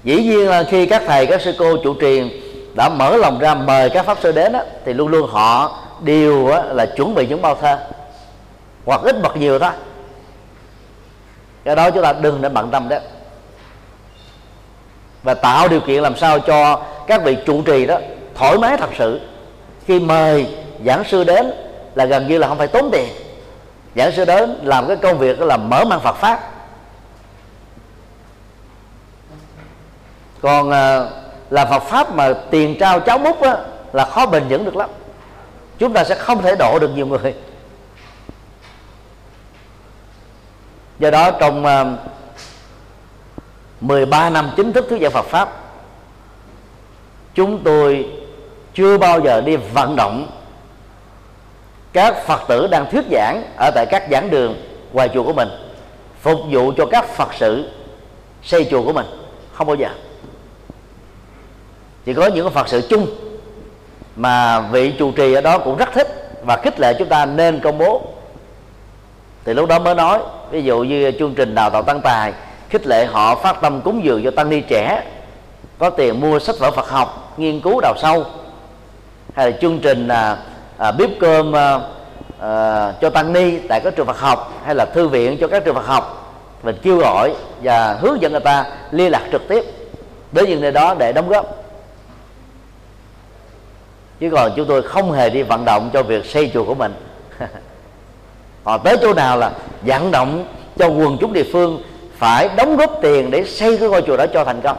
Dĩ 0.03 0.23
nhiên 0.23 0.49
là 0.49 0.63
khi 0.63 0.85
các 0.85 1.03
thầy 1.07 1.25
các 1.25 1.41
sư 1.41 1.53
cô 1.59 1.77
chủ 1.83 1.93
trì 1.93 2.41
đã 2.73 2.89
mở 2.89 3.17
lòng 3.17 3.39
ra 3.39 3.55
mời 3.55 3.89
các 3.89 4.05
pháp 4.05 4.17
sư 4.21 4.31
đến 4.31 4.51
đó, 4.53 4.59
thì 4.85 4.93
luôn 4.93 5.07
luôn 5.07 5.29
họ 5.29 5.79
đều 6.01 6.47
là 6.47 6.85
chuẩn 6.85 7.15
bị 7.15 7.27
những 7.27 7.41
bao 7.41 7.55
thơ 7.55 7.77
hoặc 8.85 9.01
ít 9.01 9.15
hoặc 9.21 9.37
nhiều 9.37 9.59
thôi. 9.59 9.71
Cái 11.63 11.75
đó 11.75 11.91
chúng 11.91 12.03
ta 12.03 12.13
đừng 12.13 12.41
để 12.41 12.49
bận 12.49 12.69
tâm 12.71 12.89
đó 12.89 12.97
và 15.23 15.33
tạo 15.33 15.67
điều 15.67 15.79
kiện 15.79 16.03
làm 16.03 16.17
sao 16.17 16.39
cho 16.39 16.81
các 17.07 17.23
vị 17.23 17.37
trụ 17.45 17.61
trì 17.61 17.85
đó 17.85 17.99
thoải 18.35 18.57
mái 18.57 18.77
thật 18.77 18.89
sự. 18.97 19.21
Khi 19.85 19.99
mời 19.99 20.47
giảng 20.85 21.03
sư 21.03 21.23
đến 21.23 21.51
là 21.95 22.05
gần 22.05 22.27
như 22.27 22.37
là 22.37 22.47
không 22.47 22.57
phải 22.57 22.67
tốn 22.67 22.89
tiền. 22.91 23.07
Giảng 23.95 24.11
sư 24.11 24.25
đến 24.25 24.59
làm 24.63 24.87
cái 24.87 24.97
công 24.97 25.17
việc 25.17 25.41
là 25.41 25.57
mở 25.57 25.85
mang 25.85 25.99
Phật 25.99 26.15
pháp. 26.15 26.39
Còn 30.41 30.71
à, 30.71 31.05
là 31.49 31.65
Phật 31.65 31.79
pháp 31.79 32.15
mà 32.15 32.33
tiền 32.51 32.75
trao 32.79 32.99
cháo 32.99 33.17
múc 33.17 33.41
á, 33.41 33.57
là 33.93 34.05
khó 34.05 34.25
bền 34.25 34.47
vững 34.47 34.65
được 34.65 34.75
lắm. 34.75 34.89
Chúng 35.77 35.93
ta 35.93 36.03
sẽ 36.03 36.15
không 36.15 36.41
thể 36.41 36.55
độ 36.55 36.79
được 36.79 36.89
nhiều 36.95 37.05
người. 37.05 37.33
Do 40.99 41.11
đó 41.11 41.31
trong 41.31 41.65
à, 41.65 41.81
uh, 41.81 41.87
13 43.81 44.29
năm 44.29 44.51
chính 44.57 44.73
thức 44.73 44.85
thuyết 44.89 45.01
giảng 45.01 45.11
Phật 45.11 45.25
pháp 45.25 45.49
chúng 47.33 47.63
tôi 47.63 48.09
chưa 48.73 48.97
bao 48.97 49.19
giờ 49.19 49.41
đi 49.41 49.55
vận 49.55 49.95
động 49.95 50.27
các 51.93 52.25
Phật 52.25 52.41
tử 52.47 52.67
đang 52.67 52.91
thuyết 52.91 53.05
giảng 53.11 53.43
ở 53.57 53.71
tại 53.75 53.85
các 53.91 54.03
giảng 54.11 54.29
đường 54.29 54.55
ngoài 54.93 55.09
chùa 55.13 55.23
của 55.23 55.33
mình 55.33 55.49
phục 56.21 56.39
vụ 56.51 56.73
cho 56.77 56.85
các 56.85 57.05
Phật 57.07 57.29
sự 57.33 57.71
xây 58.43 58.67
chùa 58.71 58.83
của 58.83 58.93
mình. 58.93 59.05
Không 59.53 59.67
bao 59.67 59.75
giờ 59.75 59.89
chỉ 62.05 62.13
có 62.13 62.27
những 62.27 62.45
cái 62.45 62.53
phật 62.53 62.69
sự 62.69 62.87
chung 62.89 63.07
mà 64.15 64.59
vị 64.59 64.91
trụ 64.99 65.11
trì 65.11 65.33
ở 65.33 65.41
đó 65.41 65.57
cũng 65.57 65.77
rất 65.77 65.89
thích 65.93 66.31
và 66.45 66.57
khích 66.57 66.79
lệ 66.79 66.93
chúng 66.99 67.07
ta 67.07 67.25
nên 67.25 67.59
công 67.59 67.77
bố. 67.77 68.01
Thì 69.45 69.53
lúc 69.53 69.69
đó 69.69 69.79
mới 69.79 69.95
nói 69.95 70.19
ví 70.51 70.63
dụ 70.63 70.83
như 70.83 71.11
chương 71.19 71.35
trình 71.35 71.55
đào 71.55 71.69
tạo 71.69 71.83
tăng 71.83 72.01
tài 72.01 72.33
khích 72.69 72.87
lệ 72.87 73.05
họ 73.05 73.35
phát 73.35 73.61
tâm 73.61 73.81
cúng 73.81 74.03
dường 74.03 74.23
cho 74.23 74.31
tăng 74.31 74.49
ni 74.49 74.61
trẻ 74.61 75.03
có 75.77 75.89
tiền 75.89 76.21
mua 76.21 76.39
sách 76.39 76.55
vở 76.59 76.71
Phật 76.71 76.89
học 76.89 77.33
nghiên 77.37 77.61
cứu 77.61 77.79
đào 77.81 77.93
sâu. 77.97 78.25
Hay 79.35 79.51
là 79.51 79.57
chương 79.61 79.79
trình 79.79 80.07
à, 80.07 80.37
à, 80.77 80.91
bếp 80.91 81.09
cơm 81.19 81.55
à, 81.55 81.79
à, 82.39 82.93
cho 83.01 83.09
tăng 83.09 83.33
ni 83.33 83.59
tại 83.59 83.79
các 83.79 83.95
trường 83.95 84.05
Phật 84.05 84.19
học 84.19 84.53
hay 84.65 84.75
là 84.75 84.85
thư 84.85 85.07
viện 85.07 85.37
cho 85.41 85.47
các 85.47 85.65
trường 85.65 85.75
Phật 85.75 85.85
học. 85.85 86.35
Mình 86.63 86.75
kêu 86.81 86.97
gọi 86.97 87.33
và 87.63 87.93
hướng 87.93 88.21
dẫn 88.21 88.31
người 88.31 88.41
ta 88.41 88.65
liên 88.91 89.11
lạc 89.11 89.21
trực 89.31 89.47
tiếp 89.47 89.63
đến 90.31 90.45
những 90.49 90.61
nơi 90.61 90.71
đó 90.71 90.95
để 90.99 91.13
đóng 91.13 91.29
góp 91.29 91.58
chứ 94.19 94.29
còn 94.31 94.51
chúng 94.55 94.67
tôi 94.67 94.81
không 94.81 95.11
hề 95.11 95.29
đi 95.29 95.43
vận 95.43 95.65
động 95.65 95.89
cho 95.93 96.03
việc 96.03 96.25
xây 96.25 96.51
chùa 96.53 96.65
của 96.65 96.75
mình. 96.75 96.93
Họ 98.63 98.77
tới 98.77 98.97
chỗ 99.01 99.13
nào 99.13 99.37
là 99.37 99.51
vận 99.81 100.11
động 100.11 100.45
cho 100.77 100.87
quần 100.87 101.17
chúng 101.21 101.33
địa 101.33 101.45
phương 101.53 101.83
phải 102.17 102.49
đóng 102.55 102.77
góp 102.77 102.99
tiền 103.01 103.31
để 103.31 103.43
xây 103.43 103.77
cái 103.77 103.89
ngôi 103.89 104.01
chùa 104.01 104.17
đó 104.17 104.25
cho 104.33 104.45
thành 104.45 104.61
công. 104.61 104.77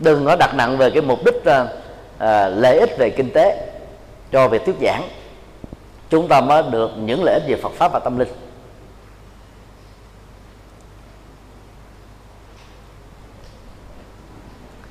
Đừng 0.00 0.26
có 0.26 0.36
đặt 0.36 0.54
nặng 0.54 0.78
về 0.78 0.90
cái 0.90 1.02
mục 1.02 1.24
đích 1.24 1.34
uh, 1.34 1.46
uh, 1.46 2.28
lợi 2.56 2.78
ích 2.78 2.98
về 2.98 3.10
kinh 3.10 3.30
tế 3.30 3.68
cho 4.32 4.48
việc 4.48 4.64
thuyết 4.64 4.76
giảng. 4.82 5.02
Chúng 6.10 6.28
ta 6.28 6.40
mới 6.40 6.62
được 6.70 6.90
những 6.98 7.24
lợi 7.24 7.34
ích 7.34 7.42
về 7.48 7.56
Phật 7.62 7.72
pháp 7.72 7.92
và 7.92 7.98
tâm 7.98 8.18
linh. 8.18 8.28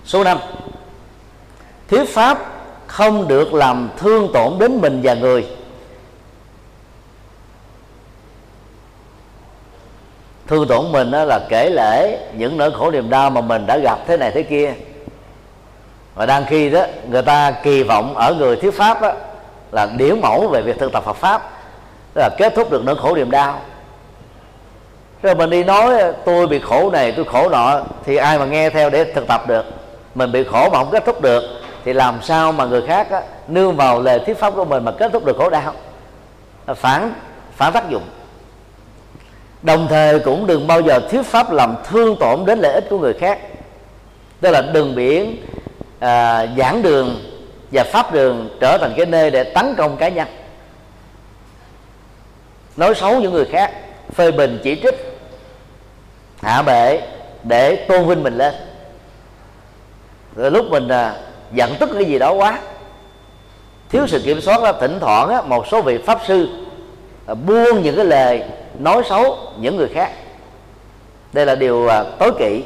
Số 0.05 0.23
5 0.23 0.37
thuyết 1.93 2.09
pháp 2.09 2.37
không 2.87 3.27
được 3.27 3.53
làm 3.53 3.89
thương 3.97 4.29
tổn 4.33 4.53
đến 4.59 4.81
mình 4.81 4.99
và 5.03 5.13
người. 5.13 5.47
Thương 10.47 10.67
tổn 10.67 10.91
mình 10.91 11.11
đó 11.11 11.23
là 11.23 11.39
kể 11.49 11.69
lễ 11.69 12.19
những 12.37 12.57
nỗi 12.57 12.71
khổ 12.71 12.91
niềm 12.91 13.09
đau 13.09 13.29
mà 13.29 13.41
mình 13.41 13.65
đã 13.67 13.77
gặp 13.77 13.99
thế 14.07 14.17
này 14.17 14.31
thế 14.31 14.43
kia. 14.43 14.73
Và 16.15 16.25
đang 16.25 16.45
khi 16.45 16.69
đó 16.69 16.85
người 17.09 17.21
ta 17.21 17.51
kỳ 17.51 17.83
vọng 17.83 18.15
ở 18.15 18.33
người 18.33 18.55
thuyết 18.55 18.77
pháp 18.77 19.01
đó, 19.01 19.13
là 19.71 19.85
điển 19.97 20.21
mẫu 20.21 20.47
về 20.47 20.61
việc 20.61 20.79
thực 20.79 20.91
tập 20.91 21.03
Phật 21.05 21.15
pháp 21.15 21.51
tức 22.13 22.21
là 22.21 22.29
kết 22.37 22.53
thúc 22.55 22.71
được 22.71 22.83
nỗi 22.85 22.95
khổ 22.95 23.15
niềm 23.15 23.31
đau. 23.31 23.61
Rồi 25.23 25.35
mình 25.35 25.49
đi 25.49 25.63
nói 25.63 26.13
tôi 26.25 26.47
bị 26.47 26.59
khổ 26.59 26.89
này 26.89 27.11
tôi 27.11 27.25
khổ 27.25 27.49
nọ 27.49 27.81
thì 28.05 28.15
ai 28.15 28.39
mà 28.39 28.45
nghe 28.45 28.69
theo 28.69 28.89
để 28.89 29.03
thực 29.03 29.27
tập 29.27 29.47
được? 29.47 29.65
Mình 30.15 30.31
bị 30.31 30.43
khổ 30.43 30.69
mà 30.69 30.77
không 30.77 30.89
kết 30.91 31.05
thúc 31.05 31.21
được 31.21 31.62
thì 31.85 31.93
làm 31.93 32.21
sao 32.21 32.51
mà 32.51 32.65
người 32.65 32.81
khác 32.87 33.11
á, 33.11 33.21
nương 33.47 33.75
vào 33.75 34.01
lời 34.01 34.19
thuyết 34.25 34.37
pháp 34.37 34.53
của 34.55 34.65
mình 34.65 34.83
mà 34.83 34.91
kết 34.91 35.11
thúc 35.13 35.25
được 35.25 35.37
khổ 35.37 35.49
đau? 35.49 35.73
Phản 36.75 37.13
phản 37.55 37.73
tác 37.73 37.89
dụng. 37.89 38.03
Đồng 39.61 39.87
thời 39.89 40.19
cũng 40.19 40.47
đừng 40.47 40.67
bao 40.67 40.81
giờ 40.81 40.99
thuyết 41.11 41.23
pháp 41.23 41.51
làm 41.51 41.75
thương 41.89 42.15
tổn 42.19 42.45
đến 42.45 42.59
lợi 42.59 42.73
ích 42.73 42.85
của 42.89 42.99
người 42.99 43.13
khác. 43.13 43.39
Tức 44.41 44.51
là 44.51 44.61
đừng 44.61 44.95
biển 44.95 45.45
à, 45.99 46.45
giảng 46.57 46.81
đường 46.81 47.19
và 47.71 47.83
pháp 47.83 48.13
đường 48.13 48.49
trở 48.59 48.77
thành 48.77 48.93
cái 48.97 49.05
nơi 49.05 49.31
để 49.31 49.43
tấn 49.43 49.75
công 49.75 49.97
cá 49.97 50.09
nhân. 50.09 50.27
Nói 52.77 52.95
xấu 52.95 53.19
những 53.19 53.33
người 53.33 53.45
khác 53.45 53.71
phê 54.13 54.31
bình 54.31 54.59
chỉ 54.63 54.79
trích 54.83 55.19
hạ 56.41 56.61
bệ 56.61 57.01
để 57.43 57.75
tôn 57.75 58.07
vinh 58.07 58.23
mình 58.23 58.37
lên. 58.37 58.53
Rồi 60.35 60.51
lúc 60.51 60.65
mình 60.69 60.87
à, 60.87 61.15
giận 61.53 61.75
tức 61.79 61.89
cái 61.93 62.05
gì 62.05 62.19
đó 62.19 62.31
quá. 62.31 62.59
Thiếu 63.89 64.07
sự 64.07 64.21
kiểm 64.25 64.41
soát 64.41 64.63
đó 64.63 64.71
thỉnh 64.71 64.97
thoảng 64.99 65.29
á, 65.29 65.41
một 65.41 65.67
số 65.67 65.81
vị 65.81 65.97
pháp 65.97 66.19
sư 66.27 66.47
à, 67.25 67.33
buông 67.33 67.83
những 67.83 67.95
cái 67.95 68.05
lời 68.05 68.43
nói 68.79 69.03
xấu 69.09 69.37
những 69.59 69.77
người 69.77 69.87
khác. 69.93 70.11
Đây 71.33 71.45
là 71.45 71.55
điều 71.55 71.87
à, 71.87 72.03
tối 72.19 72.31
kỵ. 72.39 72.63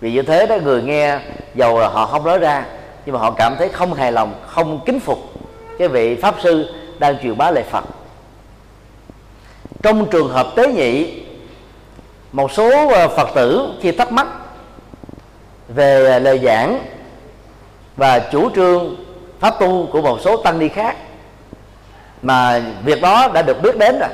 Vì 0.00 0.12
như 0.12 0.22
thế 0.22 0.46
đó 0.46 0.56
người 0.64 0.82
nghe 0.82 1.18
dầu 1.54 1.80
là 1.80 1.88
họ 1.88 2.06
không 2.06 2.24
nói 2.24 2.38
ra 2.38 2.64
nhưng 3.06 3.12
mà 3.14 3.20
họ 3.20 3.30
cảm 3.30 3.56
thấy 3.56 3.68
không 3.68 3.94
hài 3.94 4.12
lòng 4.12 4.34
không 4.46 4.80
kính 4.86 5.00
phục 5.00 5.18
cái 5.78 5.88
vị 5.88 6.14
pháp 6.14 6.34
sư 6.42 6.74
đang 6.98 7.18
truyền 7.22 7.38
bá 7.38 7.50
lời 7.50 7.64
phật. 7.70 7.84
Trong 9.82 10.10
trường 10.10 10.28
hợp 10.28 10.46
tế 10.56 10.72
nhị 10.72 11.22
một 12.32 12.52
số 12.52 12.88
à, 12.88 13.08
phật 13.08 13.28
tử 13.34 13.68
khi 13.80 13.92
thắc 13.92 14.12
mắc 14.12 14.26
về 15.68 16.10
à, 16.10 16.18
lời 16.18 16.40
giảng 16.44 16.84
và 17.98 18.18
chủ 18.18 18.50
trương 18.54 18.96
pháp 19.40 19.54
tu 19.60 19.86
của 19.92 20.02
một 20.02 20.20
số 20.20 20.36
tăng 20.36 20.58
ni 20.58 20.68
khác 20.68 20.96
mà 22.22 22.62
việc 22.84 23.02
đó 23.02 23.28
đã 23.34 23.42
được 23.42 23.62
biết 23.62 23.76
đến 23.78 23.98
rồi. 23.98 24.08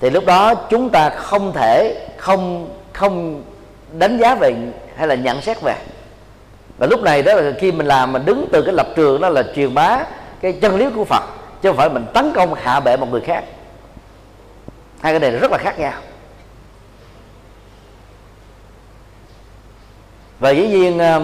Thì 0.00 0.10
lúc 0.10 0.26
đó 0.26 0.54
chúng 0.54 0.90
ta 0.90 1.10
không 1.10 1.52
thể, 1.52 2.06
không 2.16 2.70
không 2.92 3.42
đánh 3.92 4.18
giá 4.18 4.34
về 4.34 4.54
hay 4.96 5.08
là 5.08 5.14
nhận 5.14 5.40
xét 5.42 5.60
về. 5.60 5.74
Và 6.78 6.86
lúc 6.86 7.02
này 7.02 7.22
đó 7.22 7.34
là 7.34 7.52
khi 7.58 7.72
mình 7.72 7.86
làm, 7.86 8.12
mình 8.12 8.24
đứng 8.24 8.48
từ 8.52 8.62
cái 8.62 8.74
lập 8.74 8.88
trường 8.96 9.20
đó 9.20 9.28
là 9.28 9.42
truyền 9.54 9.74
bá 9.74 10.04
cái 10.40 10.52
chân 10.52 10.76
lý 10.76 10.86
của 10.96 11.04
Phật, 11.04 11.22
chứ 11.62 11.68
không 11.68 11.76
phải 11.76 11.88
mình 11.88 12.06
tấn 12.14 12.32
công 12.34 12.54
hạ 12.54 12.80
bệ 12.80 12.96
một 12.96 13.08
người 13.10 13.20
khác. 13.20 13.44
Hai 15.00 15.12
cái 15.12 15.20
này 15.20 15.30
rất 15.30 15.50
là 15.50 15.58
khác 15.58 15.78
nhau. 15.78 15.92
Và 20.40 20.50
dĩ 20.50 20.68
nhiên 20.68 20.98
ờ, 20.98 21.22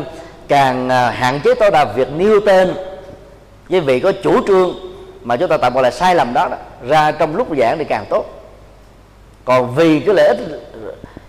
càng 0.51 0.89
à, 0.89 1.11
hạn 1.11 1.41
chế 1.45 1.55
tối 1.55 1.71
đa 1.71 1.85
việc 1.85 2.09
nêu 2.13 2.41
tên 2.41 2.75
với 3.69 3.81
vị 3.81 4.01
có 4.01 4.13
chủ 4.13 4.47
trương 4.47 4.75
mà 5.23 5.37
chúng 5.37 5.49
ta 5.49 5.57
tạm 5.57 5.75
gọi 5.75 5.83
là 5.83 5.91
sai 5.91 6.15
lầm 6.15 6.33
đó, 6.33 6.49
đó 6.49 6.57
ra 6.89 7.13
trong 7.13 7.37
lúc 7.37 7.49
giảng 7.59 7.79
thì 7.79 7.85
càng 7.85 8.05
tốt. 8.11 8.25
Còn 9.45 9.75
vì 9.75 10.01
cái 10.01 10.15
lợi 10.15 10.29
ích 10.29 10.39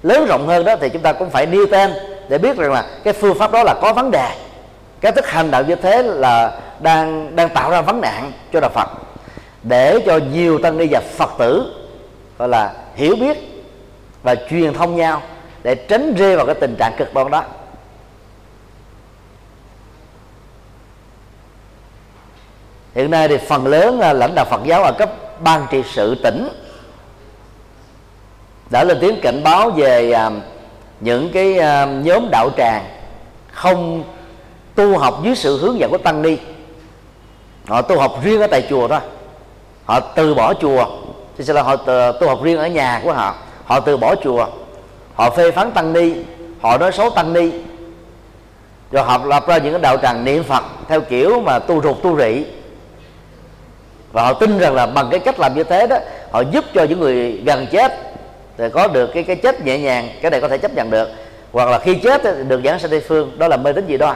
lớn 0.04 0.26
rộng 0.26 0.48
hơn 0.48 0.66
đó 0.66 0.76
thì 0.82 0.90
chúng 0.90 1.02
ta 1.02 1.14
cũng 1.14 1.30
phải 1.30 1.46
nêu 1.46 1.66
tên 1.72 1.94
để 2.30 2.38
biết 2.38 2.58
rằng 2.58 2.72
là 2.72 2.86
cái 3.04 3.14
phương 3.14 3.38
pháp 3.38 3.52
đó 3.52 3.64
là 3.64 3.76
có 3.82 3.94
vấn 3.94 4.12
đề. 4.12 4.32
Cái 5.02 5.12
thức 5.12 5.28
hành 5.28 5.52
đạo 5.52 5.64
như 5.64 5.76
thế 5.76 6.04
là 6.04 6.60
đang 6.80 7.36
đang 7.36 7.50
tạo 7.50 7.72
ra 7.72 7.82
vấn 7.82 8.02
nạn 8.02 8.32
cho 8.54 8.60
đạo 8.60 8.72
Phật. 8.74 8.90
Để 9.64 10.00
cho 10.06 10.20
nhiều 10.34 10.58
tăng 10.58 10.78
ni 10.78 10.88
và 10.92 11.02
Phật 11.18 11.30
tử 11.40 11.74
gọi 12.38 12.50
là 12.50 12.74
hiểu 12.96 13.16
biết 13.16 13.38
và 14.24 14.36
truyền 14.50 14.74
thông 14.74 14.96
nhau 14.96 15.22
để 15.64 15.76
tránh 15.76 16.14
rơi 16.14 16.36
vào 16.36 16.46
cái 16.46 16.56
tình 16.56 16.76
trạng 16.80 16.94
cực 16.98 17.14
đoan 17.14 17.32
đó. 17.32 17.44
Hiện 22.96 23.12
nay 23.12 23.28
thì 23.28 23.38
phần 23.38 23.68
lớn 23.68 24.00
là 24.00 24.14
lãnh 24.14 24.36
đạo 24.36 24.46
Phật 24.50 24.62
giáo 24.64 24.84
ở 24.84 24.92
cấp 24.92 25.12
ban 25.40 25.68
trị 25.72 25.84
sự 25.94 26.16
tỉnh 26.16 26.50
đã 28.70 28.84
lên 28.84 28.98
tiếng 29.02 29.22
cảnh 29.22 29.44
báo 29.44 29.70
về 29.70 30.12
à, 30.12 30.32
những 31.00 31.30
cái 31.34 31.60
à, 31.60 31.86
nhóm 31.86 32.30
đạo 32.32 32.50
tràng 32.58 32.86
không 33.52 34.04
tu 34.76 34.98
học 34.98 35.20
dưới 35.24 35.36
sự 35.36 35.58
hướng 35.58 35.80
dẫn 35.80 35.92
của 35.92 35.98
tăng 35.98 36.22
ni. 36.22 36.38
Họ 37.68 37.82
tu 37.82 38.00
học 38.00 38.20
riêng 38.24 38.42
ở 38.42 38.48
tại 38.48 38.66
chùa 38.70 38.88
thôi. 38.88 39.00
Họ 39.86 40.00
từ 40.00 40.34
bỏ 40.34 40.54
chùa. 40.54 40.86
Thì 41.38 41.44
sẽ 41.44 41.54
là 41.54 41.62
họ 41.62 41.76
tu 42.12 42.28
học 42.28 42.44
riêng 42.44 42.58
ở 42.58 42.68
nhà 42.68 43.02
của 43.04 43.14
họ. 43.14 43.36
Họ 43.66 43.80
từ 43.80 43.98
bỏ 43.98 44.16
chùa. 44.16 44.48
Họ 45.16 45.30
phê 45.30 45.52
phán 45.52 45.72
tăng 45.72 45.94
ni. 45.94 46.14
Họ 46.62 46.78
nói 46.78 46.92
xấu 46.92 47.10
tăng 47.10 47.34
ni. 47.34 47.52
Rồi 48.92 49.04
họ 49.04 49.18
lập 49.26 49.48
ra 49.48 49.58
những 49.58 49.74
cái 49.74 49.82
đạo 49.82 49.98
tràng 49.98 50.26
niệm 50.26 50.44
phật 50.44 50.64
theo 50.88 51.02
kiểu 51.02 51.42
mà 51.42 51.60
tu 51.60 51.82
rụt 51.82 51.98
tu 52.04 52.18
rị 52.18 52.44
và 54.12 54.24
họ 54.24 54.34
tin 54.34 54.60
rằng 54.60 54.76
là 54.76 54.86
bằng 54.86 55.08
cái 55.12 55.20
cách 55.20 55.40
làm 55.40 55.56
như 55.56 55.64
thế 55.64 55.88
đó, 55.88 55.98
họ 56.32 56.42
giúp 56.52 56.66
cho 56.74 56.84
những 56.84 57.00
người 57.00 57.42
gần 57.46 57.68
chết 57.72 57.94
thì 58.58 58.66
có 58.74 58.88
được 58.88 59.08
cái 59.14 59.24
cái 59.24 59.36
chết 59.36 59.66
nhẹ 59.66 59.78
nhàng, 59.78 60.10
cái 60.22 60.32
này 60.32 60.42
có 60.42 60.48
thể 60.48 60.58
chấp 60.58 60.74
nhận 60.74 60.90
được. 60.90 61.10
Hoặc 61.52 61.70
là 61.70 61.80
khi 61.80 61.96
chết 61.96 62.48
được 62.48 62.62
giảng 62.66 62.80
sanh 62.80 62.92
tây 62.92 63.00
phương, 63.08 63.32
đó 63.38 63.48
là 63.48 63.58
mê 63.58 63.74
tín 63.74 63.88
gì 63.88 63.98
đó 63.98 64.16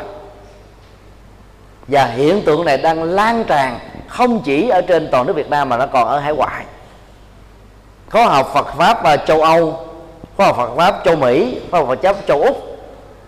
và 1.87 2.05
hiện 2.05 2.41
tượng 2.41 2.65
này 2.65 2.77
đang 2.77 3.03
lan 3.03 3.43
tràn 3.43 3.79
không 4.07 4.41
chỉ 4.45 4.69
ở 4.69 4.81
trên 4.81 5.07
toàn 5.11 5.27
nước 5.27 5.33
Việt 5.35 5.49
Nam 5.49 5.69
mà 5.69 5.77
nó 5.77 5.87
còn 5.87 6.07
ở 6.07 6.19
hải 6.19 6.33
ngoại. 6.33 6.65
Có 8.09 8.25
học 8.25 8.51
Phật 8.53 8.67
pháp 8.77 9.03
và 9.03 9.17
châu 9.17 9.41
Âu, 9.41 9.85
có 10.37 10.45
học 10.45 10.55
Phật 10.57 10.75
pháp 10.75 11.01
châu 11.05 11.15
Mỹ, 11.15 11.57
có 11.71 11.77
học 11.77 11.87
Phật 11.87 11.99
pháp 12.03 12.15
châu 12.27 12.41
Úc. 12.41 12.77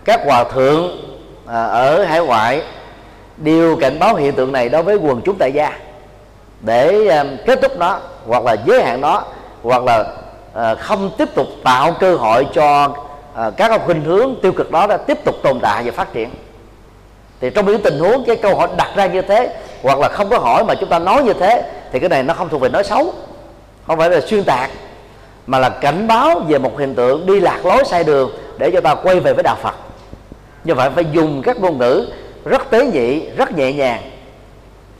Các 0.04 0.20
hòa 0.24 0.44
thượng 0.44 0.88
à, 1.46 1.64
ở 1.64 2.04
hải 2.04 2.20
ngoại 2.20 2.62
đều 3.36 3.76
cảnh 3.76 3.98
báo 3.98 4.14
hiện 4.14 4.32
tượng 4.32 4.52
này 4.52 4.68
đối 4.68 4.82
với 4.82 4.96
quần 4.96 5.20
chúng 5.24 5.38
tại 5.38 5.52
gia 5.52 5.78
để 6.60 7.10
kết 7.46 7.58
thúc 7.62 7.72
nó 7.76 7.98
hoặc 8.26 8.44
là 8.44 8.56
giới 8.66 8.82
hạn 8.82 9.00
nó 9.00 9.22
hoặc 9.62 9.84
là 9.84 10.04
ờ, 10.52 10.74
không 10.74 11.10
tiếp 11.18 11.28
tục 11.34 11.46
tạo 11.64 11.92
cơ 12.00 12.16
hội 12.16 12.46
cho 12.54 12.88
ờ, 13.34 13.50
các 13.50 13.68
các 13.68 13.80
khuynh 13.84 14.04
hướng 14.04 14.34
tiêu 14.42 14.52
cực 14.52 14.70
đó 14.70 14.86
đã 14.86 14.96
tiếp 14.96 15.24
tục 15.24 15.34
tồn 15.42 15.60
tại 15.62 15.82
và 15.84 15.92
phát 15.92 16.12
triển. 16.12 16.30
Thì 17.40 17.50
trong 17.50 17.66
những 17.66 17.82
tình 17.82 17.98
huống 17.98 18.24
cái 18.24 18.36
câu 18.36 18.56
hỏi 18.56 18.68
đặt 18.76 18.88
ra 18.96 19.06
như 19.06 19.22
thế, 19.22 19.56
hoặc 19.82 19.98
là 19.98 20.08
không 20.08 20.28
có 20.28 20.38
hỏi 20.38 20.64
mà 20.64 20.74
chúng 20.74 20.88
ta 20.88 20.98
nói 20.98 21.22
như 21.22 21.32
thế, 21.32 21.62
thì 21.92 21.98
cái 21.98 22.08
này 22.08 22.22
nó 22.22 22.34
không 22.34 22.48
thuộc 22.48 22.60
về 22.60 22.68
nói 22.68 22.84
xấu, 22.84 23.12
không 23.86 23.98
phải 23.98 24.10
là 24.10 24.20
xuyên 24.20 24.44
tạc, 24.44 24.70
mà 25.46 25.58
là 25.58 25.68
cảnh 25.68 26.08
báo 26.08 26.40
về 26.48 26.58
một 26.58 26.78
hiện 26.78 26.94
tượng 26.94 27.26
đi 27.26 27.40
lạc 27.40 27.66
lối 27.66 27.84
sai 27.84 28.04
đường 28.04 28.30
để 28.58 28.70
cho 28.70 28.80
ta 28.80 28.94
quay 28.94 29.20
về 29.20 29.32
với 29.32 29.42
đạo 29.42 29.56
Phật. 29.62 29.74
Như 30.64 30.74
vậy 30.74 30.90
phải 30.94 31.04
dùng 31.12 31.42
các 31.42 31.60
ngôn 31.60 31.78
ngữ 31.78 32.08
rất 32.44 32.70
tế 32.70 32.86
nhị, 32.86 33.30
rất 33.30 33.56
nhẹ 33.56 33.72
nhàng 33.72 34.02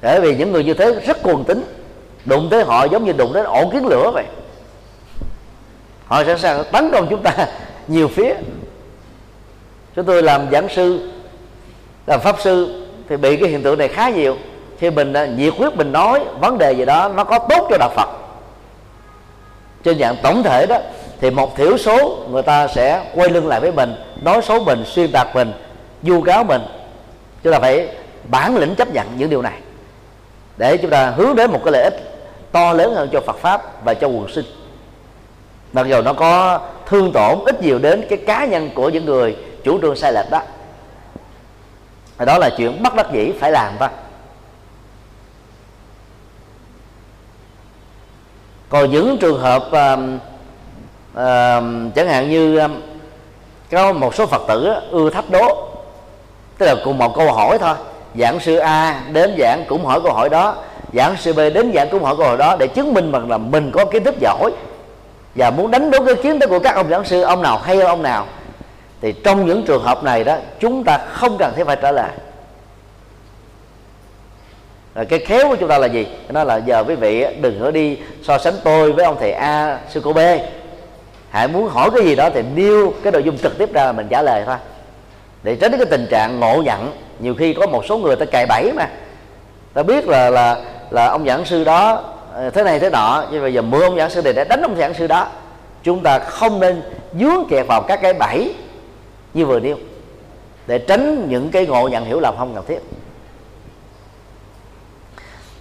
bởi 0.02 0.20
vì 0.20 0.36
những 0.36 0.52
người 0.52 0.64
như 0.64 0.74
thế 0.74 0.92
rất 1.06 1.22
cuồng 1.22 1.44
tính 1.44 1.64
đụng 2.24 2.48
tới 2.50 2.64
họ 2.64 2.84
giống 2.84 3.04
như 3.04 3.12
đụng 3.12 3.32
đến 3.32 3.44
ổ 3.44 3.70
kiến 3.72 3.86
lửa 3.86 4.10
vậy. 4.14 4.24
Họ 6.06 6.24
sẵn 6.24 6.38
sàng 6.38 6.64
tấn 6.72 6.90
công 6.92 7.06
chúng 7.10 7.22
ta 7.22 7.32
nhiều 7.88 8.08
phía. 8.08 8.34
Chúng 9.96 10.04
tôi 10.04 10.22
làm 10.22 10.50
giảng 10.52 10.68
sư, 10.68 11.10
làm 12.06 12.20
pháp 12.20 12.36
sư 12.40 12.84
thì 13.08 13.16
bị 13.16 13.36
cái 13.36 13.48
hiện 13.48 13.62
tượng 13.62 13.78
này 13.78 13.88
khá 13.88 14.08
nhiều. 14.08 14.36
Khi 14.78 14.90
mình 14.90 15.12
à, 15.12 15.26
nhiệt 15.26 15.54
huyết 15.56 15.76
mình 15.76 15.92
nói 15.92 16.24
vấn 16.40 16.58
đề 16.58 16.72
gì 16.72 16.84
đó 16.84 17.08
nó 17.08 17.24
có 17.24 17.38
tốt 17.38 17.66
cho 17.70 17.76
đạo 17.78 17.90
phật. 17.96 18.08
Trên 19.84 19.98
dạng 19.98 20.16
tổng 20.22 20.42
thể 20.42 20.66
đó, 20.66 20.78
thì 21.20 21.30
một 21.30 21.56
thiểu 21.56 21.78
số 21.78 22.18
người 22.30 22.42
ta 22.42 22.68
sẽ 22.68 23.04
quay 23.14 23.30
lưng 23.30 23.46
lại 23.46 23.60
với 23.60 23.72
mình, 23.72 23.94
nói 24.22 24.42
xấu 24.42 24.64
mình, 24.64 24.84
xuyên 24.86 25.12
tạc 25.12 25.34
mình, 25.34 25.52
vu 26.02 26.20
cáo 26.22 26.44
mình. 26.44 26.62
Chúng 27.42 27.52
ta 27.52 27.58
phải 27.58 27.88
bản 28.30 28.56
lĩnh 28.56 28.74
chấp 28.74 28.94
nhận 28.94 29.06
những 29.16 29.30
điều 29.30 29.42
này 29.42 29.58
để 30.58 30.76
chúng 30.76 30.90
ta 30.90 31.10
hướng 31.10 31.36
đến 31.36 31.50
một 31.50 31.60
cái 31.64 31.72
lợi 31.72 31.82
ích 31.82 32.24
to 32.52 32.72
lớn 32.72 32.94
hơn 32.94 33.08
cho 33.12 33.20
Phật 33.20 33.36
pháp 33.36 33.84
và 33.84 33.94
cho 33.94 34.06
quần 34.06 34.28
sinh. 34.28 34.44
Mặc 35.72 35.86
dù 35.86 36.02
nó 36.02 36.12
có 36.12 36.60
thương 36.86 37.12
tổn 37.12 37.38
ít 37.46 37.62
nhiều 37.62 37.78
đến 37.78 38.04
cái 38.08 38.18
cá 38.26 38.44
nhân 38.44 38.70
của 38.74 38.88
những 38.88 39.04
người 39.04 39.36
chủ 39.64 39.80
trương 39.80 39.96
sai 39.96 40.12
lệch 40.12 40.30
đó. 40.30 40.42
Đó 42.18 42.38
là 42.38 42.50
chuyện 42.56 42.82
bất 42.82 42.94
đắc 42.94 43.06
dĩ 43.12 43.32
phải 43.40 43.52
làm 43.52 43.72
thôi 43.78 43.88
còn 48.68 48.90
những 48.90 49.18
trường 49.20 49.40
hợp 49.40 49.62
uh, 49.66 49.98
uh, 51.12 51.94
chẳng 51.94 52.08
hạn 52.08 52.30
như 52.30 52.58
um, 52.58 52.80
có 53.70 53.92
một 53.92 54.14
số 54.14 54.26
phật 54.26 54.42
tử 54.48 54.72
ưa 54.90 55.10
thách 55.10 55.30
đố 55.30 55.68
tức 56.58 56.66
là 56.66 56.74
cùng 56.84 56.98
một 56.98 57.16
câu 57.16 57.32
hỏi 57.32 57.58
thôi 57.58 57.74
giảng 58.18 58.40
sư 58.40 58.56
a 58.56 59.02
đến 59.12 59.34
giảng 59.38 59.64
cũng 59.68 59.84
hỏi 59.84 60.00
câu 60.04 60.12
hỏi 60.12 60.28
đó. 60.28 60.56
Giảng 60.92 61.16
sư 61.16 61.32
b 61.32 61.36
đến 61.36 61.72
giảng 61.74 61.88
cũng 61.90 62.04
hỏi 62.04 62.14
câu 62.18 62.26
hỏi 62.26 62.36
đó 62.36 62.56
để 62.58 62.66
chứng 62.66 62.94
minh 62.94 63.12
rằng 63.12 63.30
là 63.30 63.38
mình 63.38 63.70
có 63.70 63.84
kiến 63.84 64.04
thức 64.04 64.14
giỏi 64.20 64.52
và 65.34 65.50
muốn 65.50 65.70
đánh 65.70 65.90
đố 65.90 66.04
cái 66.04 66.14
kiến 66.14 66.40
thức 66.40 66.46
của 66.50 66.58
các 66.58 66.74
ông 66.74 66.88
giảng 66.90 67.04
sư, 67.04 67.22
ông 67.22 67.42
nào 67.42 67.58
hay 67.58 67.76
hơn 67.76 67.86
ông 67.86 68.02
nào. 68.02 68.26
Thì 69.00 69.12
trong 69.24 69.46
những 69.46 69.62
trường 69.66 69.82
hợp 69.82 70.04
này 70.04 70.24
đó, 70.24 70.36
chúng 70.60 70.84
ta 70.84 70.98
không 70.98 71.38
cần 71.38 71.52
thiết 71.56 71.64
phải 71.66 71.76
trả 71.82 71.92
lời. 71.92 72.10
Rồi 74.94 75.06
cái 75.06 75.18
khéo 75.18 75.48
của 75.48 75.56
chúng 75.56 75.68
ta 75.68 75.78
là 75.78 75.86
gì? 75.86 76.06
Nó 76.28 76.44
là 76.44 76.56
giờ 76.56 76.84
quý 76.88 76.94
vị 76.94 77.26
đừng 77.40 77.60
có 77.62 77.70
đi 77.70 77.98
so 78.22 78.38
sánh 78.38 78.54
tôi 78.64 78.92
với 78.92 79.04
ông 79.04 79.16
thầy 79.20 79.32
a, 79.32 79.78
sư 79.88 80.00
cô 80.04 80.12
b. 80.12 80.18
Hãy 81.30 81.48
muốn 81.48 81.68
hỏi 81.68 81.90
cái 81.94 82.04
gì 82.04 82.16
đó 82.16 82.30
thì 82.34 82.42
nêu 82.54 82.94
cái 83.02 83.12
nội 83.12 83.22
dung 83.22 83.38
trực 83.38 83.58
tiếp 83.58 83.72
ra 83.72 83.84
là 83.84 83.92
mình 83.92 84.08
trả 84.08 84.22
lời 84.22 84.42
thôi 84.46 84.56
để 85.48 85.56
tránh 85.56 85.72
cái 85.72 85.86
tình 85.86 86.06
trạng 86.10 86.40
ngộ 86.40 86.62
nhận. 86.62 86.92
Nhiều 87.18 87.34
khi 87.34 87.54
có 87.54 87.66
một 87.66 87.84
số 87.88 87.98
người 87.98 88.16
ta 88.16 88.26
cài 88.26 88.46
bẫy 88.46 88.72
mà. 88.72 88.88
Ta 89.74 89.82
biết 89.82 90.08
là 90.08 90.30
là 90.30 90.56
là 90.90 91.06
ông 91.06 91.26
giảng 91.26 91.44
sư 91.44 91.64
đó 91.64 92.02
ờ, 92.32 92.50
thế 92.50 92.64
này 92.64 92.78
thế 92.78 92.90
nọ 92.90 93.24
nhưng 93.32 93.42
bây 93.42 93.54
giờ 93.54 93.62
mượn 93.62 93.82
ông 93.82 93.96
giảng 93.96 94.10
sư 94.10 94.22
này 94.22 94.32
để 94.32 94.44
đánh 94.44 94.62
ông 94.62 94.76
giảng 94.76 94.94
sư 94.94 95.06
đó. 95.06 95.28
Chúng 95.82 96.02
ta 96.02 96.18
không 96.18 96.60
nên 96.60 96.82
dướng 97.20 97.44
kẹt 97.48 97.66
vào 97.66 97.82
các 97.82 98.00
cái 98.02 98.14
bẫy 98.14 98.54
như 99.34 99.46
vừa 99.46 99.60
nêu. 99.60 99.76
Để 100.66 100.78
tránh 100.78 101.28
những 101.28 101.50
cái 101.50 101.66
ngộ 101.66 101.88
nhận 101.88 102.04
hiểu 102.04 102.20
lầm 102.20 102.34
không 102.38 102.54
cần 102.54 102.64
thiết. 102.68 102.80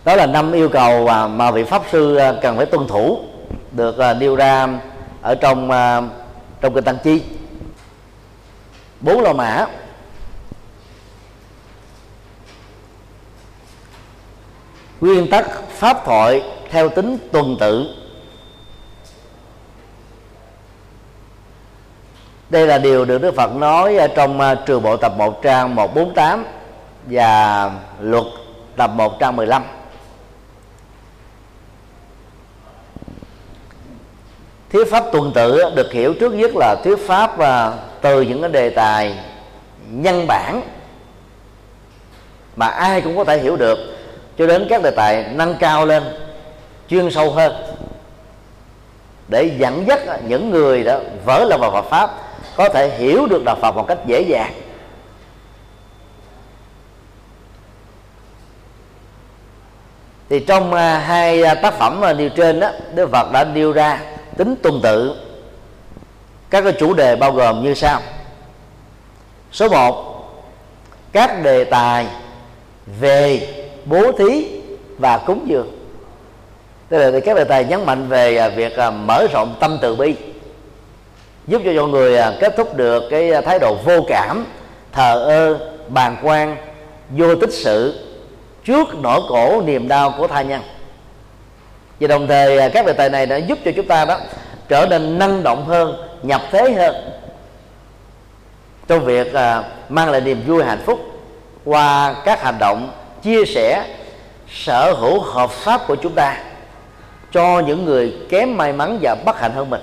Đó 0.05 0.15
là 0.15 0.25
năm 0.25 0.51
yêu 0.51 0.69
cầu 0.69 1.05
mà, 1.05 1.27
mà 1.27 1.51
vị 1.51 1.63
pháp 1.63 1.81
sư 1.91 2.15
ờ, 2.15 2.39
cần 2.41 2.57
phải 2.57 2.65
tuân 2.65 2.87
thủ 2.87 3.19
được 3.71 3.97
ờ, 3.97 4.13
nêu 4.13 4.35
ra 4.35 4.67
ở 5.21 5.35
trong 5.35 5.69
trong 6.61 6.73
kinh 6.73 6.83
tăng 6.83 6.97
chi 7.03 7.21
bốn 9.01 9.21
lò 9.21 9.33
mã. 9.33 9.65
Nguyên 15.01 15.29
tắc 15.29 15.45
pháp 15.69 16.05
thoại 16.05 16.43
theo 16.69 16.89
tính 16.89 17.17
tuần 17.31 17.57
tự. 17.59 17.85
Đây 22.49 22.67
là 22.67 22.77
điều 22.77 23.05
được 23.05 23.17
Đức 23.17 23.35
Phật 23.35 23.55
nói 23.55 23.97
trong 24.15 24.41
à, 24.41 24.55
trường 24.65 24.83
bộ 24.83 24.97
tập 24.97 25.13
1 25.17 25.41
trang 25.43 25.75
148 25.75 26.45
và 27.05 27.71
luật 27.99 28.25
tập 28.75 28.91
115 28.95 29.19
trang 29.19 29.35
15 29.35 29.63
thuyết 34.71 34.91
pháp 34.91 35.03
tuần 35.11 35.31
tự 35.35 35.61
được 35.75 35.91
hiểu 35.91 36.13
trước 36.13 36.33
nhất 36.33 36.51
là 36.55 36.75
thuyết 36.83 37.07
pháp 37.07 37.39
à, 37.39 37.71
từ 38.01 38.21
những 38.21 38.41
cái 38.41 38.49
đề 38.49 38.69
tài 38.69 39.17
nhân 39.89 40.27
bản 40.27 40.61
mà 42.55 42.67
ai 42.67 43.01
cũng 43.01 43.17
có 43.17 43.23
thể 43.23 43.39
hiểu 43.39 43.55
được. 43.55 43.79
Cho 44.37 44.47
đến 44.47 44.67
các 44.69 44.83
đề 44.83 44.91
tài 44.91 45.25
nâng 45.33 45.55
cao 45.59 45.85
lên, 45.85 46.03
chuyên 46.89 47.11
sâu 47.11 47.31
hơn, 47.31 47.53
để 49.27 49.51
dẫn 49.57 49.87
dắt 49.87 49.99
những 50.27 50.49
người 50.49 50.83
đó 50.83 50.99
vỡ 51.25 51.45
lòng 51.49 51.61
vào 51.61 51.71
Phật 51.71 51.85
pháp, 51.89 52.09
có 52.55 52.69
thể 52.69 52.97
hiểu 52.97 53.25
được 53.25 53.43
đạo 53.45 53.57
Phật 53.61 53.75
một 53.75 53.87
cách 53.87 53.97
dễ 54.05 54.21
dàng. 54.21 54.53
Thì 60.29 60.39
trong 60.39 60.73
à, 60.73 60.99
hai 60.99 61.43
à, 61.43 61.55
tác 61.55 61.73
phẩm 61.73 62.01
nêu 62.17 62.29
trên 62.29 62.59
đó 62.59 62.69
Đức 62.95 63.09
Phật 63.11 63.31
đã 63.31 63.43
nêu 63.43 63.71
ra 63.71 63.99
tính 64.37 64.55
tuần 64.63 64.79
tự. 64.83 65.15
Các 66.49 66.61
cái 66.61 66.73
chủ 66.73 66.93
đề 66.93 67.15
bao 67.15 67.31
gồm 67.31 67.63
như 67.63 67.73
sau. 67.73 68.01
Số 69.51 69.69
1 69.69 70.17
các 71.11 71.43
đề 71.43 71.63
tài 71.63 72.07
về 72.99 73.47
bố 73.85 74.11
thí 74.11 74.47
và 74.97 75.17
cúng 75.17 75.45
dường. 75.45 75.77
Tức 76.89 76.97
là 76.97 77.19
các 77.19 77.35
đề 77.35 77.43
tài 77.43 77.65
nhấn 77.65 77.85
mạnh 77.85 78.07
về 78.07 78.37
à, 78.37 78.49
việc 78.49 78.77
à, 78.77 78.91
mở 78.91 79.27
rộng 79.33 79.55
tâm 79.59 79.77
từ 79.81 79.95
bi, 79.95 80.15
giúp 81.47 81.61
cho 81.65 81.73
mọi 81.73 81.87
người 81.89 82.17
à, 82.17 82.33
kết 82.39 82.53
thúc 82.57 82.75
được 82.75 83.03
cái 83.09 83.31
thái 83.45 83.59
độ 83.59 83.77
vô 83.85 84.05
cảm, 84.07 84.45
thờ 84.91 85.23
ơ, 85.23 85.59
bàng 85.87 86.17
quan, 86.23 86.57
vô 87.09 87.35
tích 87.35 87.53
sự 87.53 88.07
trước 88.63 88.87
nỗi 89.01 89.21
cổ 89.29 89.61
niềm 89.61 89.87
đau 89.87 90.13
của 90.17 90.27
tha 90.27 90.41
nhân 90.41 90.61
và 91.99 92.07
đồng 92.07 92.27
thời 92.27 92.57
à, 92.57 92.69
các 92.69 92.85
đề 92.85 92.93
tài 92.93 93.09
này 93.09 93.25
đã 93.25 93.37
giúp 93.37 93.59
cho 93.65 93.71
chúng 93.75 93.87
ta 93.87 94.05
đó 94.05 94.19
trở 94.67 94.85
nên 94.89 95.19
năng 95.19 95.43
động 95.43 95.65
hơn 95.65 96.07
nhập 96.23 96.41
thế 96.51 96.71
hơn 96.71 96.95
trong 98.87 99.05
việc 99.05 99.33
à, 99.33 99.63
mang 99.89 100.11
lại 100.11 100.21
niềm 100.21 100.43
vui 100.47 100.63
hạnh 100.63 100.81
phúc 100.85 100.99
qua 101.65 102.15
các 102.25 102.41
hành 102.41 102.59
động 102.59 102.91
chia 103.23 103.45
sẻ 103.45 103.85
sở 104.49 104.93
hữu 104.93 105.19
hợp 105.19 105.49
pháp 105.49 105.87
của 105.87 105.95
chúng 105.95 106.13
ta 106.13 106.37
cho 107.31 107.59
những 107.59 107.85
người 107.85 108.17
kém 108.29 108.57
may 108.57 108.73
mắn 108.73 108.99
và 109.01 109.15
bất 109.25 109.39
hạnh 109.39 109.51
hơn 109.51 109.69
mình. 109.69 109.81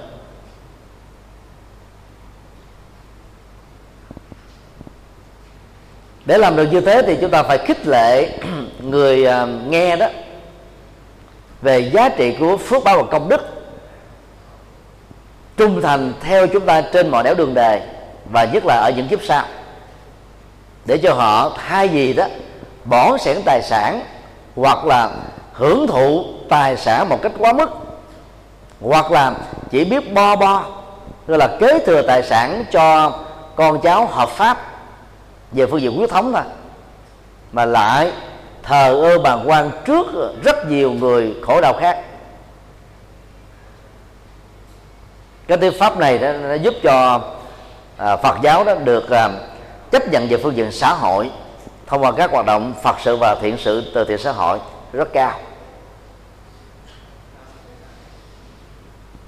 Để 6.26 6.38
làm 6.38 6.56
được 6.56 6.68
như 6.72 6.80
thế 6.80 7.02
thì 7.06 7.16
chúng 7.20 7.30
ta 7.30 7.42
phải 7.42 7.58
khích 7.58 7.86
lệ 7.86 8.38
người 8.82 9.26
à, 9.26 9.46
nghe 9.68 9.96
đó 9.96 10.06
về 11.64 11.78
giá 11.78 12.08
trị 12.08 12.36
của 12.40 12.56
phước 12.56 12.84
báo 12.84 12.96
và 12.96 13.02
công 13.10 13.28
đức, 13.28 13.42
trung 15.56 15.82
thành 15.82 16.12
theo 16.20 16.46
chúng 16.46 16.66
ta 16.66 16.80
trên 16.80 17.08
mọi 17.08 17.22
nẻo 17.24 17.34
đường 17.34 17.54
đề, 17.54 17.88
và 18.32 18.44
nhất 18.44 18.64
là 18.66 18.74
ở 18.74 18.92
những 18.96 19.08
kiếp 19.08 19.18
sau. 19.22 19.44
Để 20.84 20.98
cho 20.98 21.14
họ 21.14 21.52
thay 21.68 21.88
gì 21.88 22.12
đó, 22.12 22.26
bỏ 22.84 23.18
sẻn 23.18 23.36
tài 23.44 23.62
sản, 23.62 24.00
hoặc 24.56 24.84
là 24.84 25.10
hưởng 25.52 25.86
thụ 25.86 26.24
tài 26.48 26.76
sản 26.76 27.08
một 27.08 27.22
cách 27.22 27.32
quá 27.38 27.52
mức, 27.52 27.70
hoặc 28.80 29.10
là 29.10 29.34
chỉ 29.70 29.84
biết 29.84 30.12
bo 30.12 30.36
bo, 30.36 30.64
gọi 31.26 31.38
là 31.38 31.56
kế 31.60 31.78
thừa 31.86 32.02
tài 32.02 32.22
sản 32.22 32.64
cho 32.70 33.12
con 33.56 33.80
cháu 33.80 34.06
hợp 34.06 34.28
pháp, 34.28 34.58
về 35.52 35.66
phương 35.66 35.80
diện 35.80 35.96
huyết 35.96 36.10
thống 36.10 36.32
thôi, 36.32 36.42
mà 37.52 37.64
lại 37.64 38.12
thờ 38.64 39.00
ơ 39.02 39.18
bàng 39.18 39.44
quan 39.46 39.70
trước 39.84 40.06
rất 40.44 40.68
nhiều 40.68 40.92
người 40.92 41.34
khổ 41.42 41.60
đau 41.60 41.74
khác. 41.80 41.98
Cái 45.46 45.58
thuyết 45.58 45.78
pháp 45.78 45.98
này 45.98 46.18
đó, 46.18 46.32
nó 46.32 46.54
giúp 46.54 46.74
cho 46.82 47.20
à, 47.96 48.16
Phật 48.16 48.36
giáo 48.42 48.64
đó 48.64 48.74
được 48.74 49.10
à, 49.10 49.30
chấp 49.90 50.08
nhận 50.08 50.28
về 50.28 50.36
phương 50.42 50.56
diện 50.56 50.72
xã 50.72 50.92
hội 50.92 51.30
thông 51.86 52.02
qua 52.02 52.12
các 52.12 52.30
hoạt 52.30 52.46
động 52.46 52.74
Phật 52.82 52.96
sự 53.00 53.16
và 53.16 53.34
thiện 53.34 53.56
sự 53.58 53.92
từ 53.94 54.04
thiện 54.04 54.18
xã 54.18 54.32
hội 54.32 54.58
rất 54.92 55.12
cao. 55.12 55.32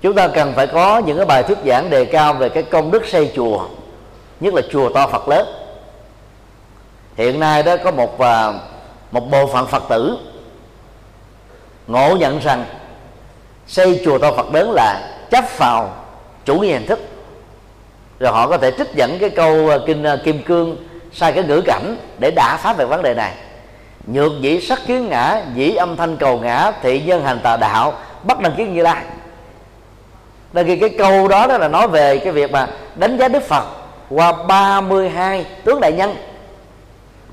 Chúng 0.03 0.15
ta 0.15 0.29
cần 0.29 0.53
phải 0.57 0.67
có 0.67 0.99
những 0.99 1.17
cái 1.17 1.27
bài 1.27 1.43
thuyết 1.43 1.59
giảng 1.67 1.91
đề 1.91 2.05
cao 2.05 2.33
về 2.33 2.49
cái 2.49 2.63
công 2.63 2.91
đức 2.91 3.07
xây 3.07 3.33
chùa 3.37 3.69
nhất 4.41 4.55
là 4.55 4.63
chùa 4.71 4.91
to 4.95 5.07
Phật 5.07 5.29
lớn. 5.29 5.47
Hiện 7.17 7.41
nay 7.41 7.63
đó 7.63 7.77
có 7.85 7.91
một 7.91 8.21
à, 8.21 8.53
một 9.17 9.31
bộ 9.31 9.47
phận 9.47 9.67
Phật 9.67 9.83
tử 9.89 10.19
ngộ 11.87 12.17
nhận 12.17 12.39
rằng 12.39 12.65
xây 13.67 14.01
chùa 14.05 14.19
to 14.19 14.33
Phật 14.33 14.55
lớn 14.55 14.73
là 14.75 15.01
chấp 15.31 15.45
vào 15.59 15.93
chủ 16.45 16.59
nghĩa 16.59 16.73
hình 16.73 16.87
thức. 16.87 16.99
Rồi 18.19 18.33
họ 18.33 18.49
có 18.49 18.59
thể 18.59 18.71
trích 18.79 18.95
dẫn 18.95 19.19
cái 19.19 19.31
câu 19.31 19.69
ờ, 19.69 19.85
kinh 19.87 20.03
ờ, 20.03 20.17
kim 20.25 20.43
cương, 20.43 20.77
sai 21.13 21.33
cái 21.33 21.45
ngữ 21.45 21.61
cảnh 21.61 21.97
để 22.19 22.31
đả 22.31 22.57
phá 22.57 22.73
về 22.73 22.85
vấn 22.85 23.03
đề 23.03 23.15
này. 23.15 23.33
Nhược 24.07 24.33
dĩ 24.41 24.61
sắc 24.61 24.81
kiến 24.87 25.09
ngã, 25.09 25.43
dĩ 25.55 25.75
âm 25.75 25.97
thanh 25.97 26.17
cầu 26.17 26.41
ngã, 26.41 26.73
thị 26.83 27.03
nhân 27.07 27.25
hành 27.25 27.41
tà 27.43 27.57
đạo 27.57 27.95
bắt 28.23 28.41
đăng 28.41 28.55
kiến 28.57 28.75
như 28.75 28.83
lai. 28.83 29.03
Nên 30.53 30.67
khi 30.67 30.77
cái 30.77 30.91
câu 30.99 31.29
đó 31.29 31.47
đó 31.47 31.59
là 31.59 31.69
nói 31.69 31.89
về 31.89 32.19
cái 32.19 32.33
việc 32.33 32.51
mà 32.51 32.69
đánh 32.95 33.19
giá 33.19 33.29
đức 33.29 33.43
phật 33.43 33.65
qua 34.11 34.33
32 34.33 35.47
tướng 35.65 35.81
đại 35.81 35.93
nhân 35.93 36.17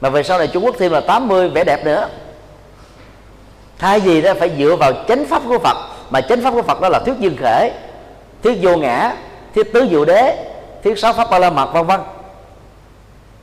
mà 0.04 0.10
về 0.10 0.24
sau 0.24 0.38
này 0.38 0.48
Trung 0.48 0.66
Quốc 0.66 0.76
thêm 0.80 0.92
là 0.92 1.02
80 1.02 1.50
vẻ 1.50 1.64
đẹp 1.64 1.86
nữa. 1.86 2.08
Thay 3.78 4.00
vì 4.00 4.22
đó 4.22 4.34
phải 4.40 4.52
dựa 4.58 4.76
vào 4.76 4.92
chánh 5.08 5.26
pháp 5.26 5.42
của 5.48 5.60
Phật, 5.60 5.78
mà 6.10 6.22
chánh 6.22 6.42
pháp 6.42 6.52
của 6.52 6.62
Phật 6.62 6.82
đó 6.82 6.90
là 6.90 7.00
thuyết 7.00 7.20
duyên 7.20 7.38
khể 7.40 7.72
thuyết 8.44 8.58
vô 8.62 8.78
ngã, 8.78 9.16
thuyết 9.56 9.74
tứ 9.74 9.88
diệu 9.90 10.06
đế, 10.06 10.46
thuyết 10.84 11.00
sáu 11.00 11.14
pháp 11.14 11.30
ba 11.32 11.40
la 11.40 11.50
mật, 11.50 11.74
vân 11.74 11.86
vân. 11.86 12.00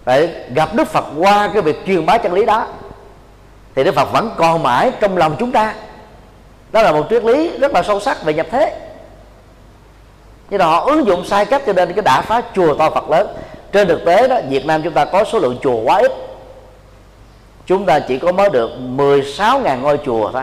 Phải 0.05 0.35
gặp 0.55 0.75
đức 0.75 0.89
phật 0.89 1.05
qua 1.19 1.51
cái 1.53 1.63
việc 1.63 1.77
truyền 1.87 2.07
bá 2.07 2.19
chân 2.19 2.33
lý 2.33 2.45
đó, 2.45 2.67
thì 3.75 3.85
đức 3.85 3.95
phật 3.95 4.13
vẫn 4.13 4.31
còn 4.37 4.63
mãi 4.63 4.93
trong 5.01 5.17
lòng 5.17 5.37
chúng 5.39 5.53
ta. 5.53 5.75
Đó 6.73 6.83
là 6.83 6.93
một 6.93 7.07
triết 7.11 7.25
lý 7.25 7.59
rất 7.59 7.73
là 7.73 7.83
sâu 7.83 8.01
sắc 8.01 8.23
về 8.25 8.35
nhập 8.35 8.47
thế. 8.51 8.77
Nhưng 10.51 10.59
mà 10.59 10.65
họ 10.65 10.81
ứng 10.81 11.07
dụng 11.07 11.25
sai 11.25 11.45
cách 11.47 11.63
cho 11.67 11.73
nên 11.73 11.93
cái 11.93 12.03
đã 12.03 12.21
phá 12.23 12.43
chùa 12.55 12.75
to 12.75 12.91
phật 12.91 13.11
lớn. 13.11 13.29
Trên 13.73 13.89
thực 13.89 14.05
tế 14.05 14.29
đó, 14.29 14.37
Việt 14.49 14.67
Nam 14.67 14.83
chúng 14.83 14.93
ta 14.93 15.05
có 15.05 15.25
số 15.25 15.39
lượng 15.39 15.59
chùa 15.63 15.77
quá 15.77 15.99
ít 15.99 16.13
chúng 17.71 17.87
ta 17.87 18.01
chỉ 18.01 18.19
có 18.19 18.33
mới 18.33 18.51
được 18.51 18.71
16.000 18.97 19.81
ngôi 19.81 19.99
chùa 20.05 20.31
thôi. 20.33 20.43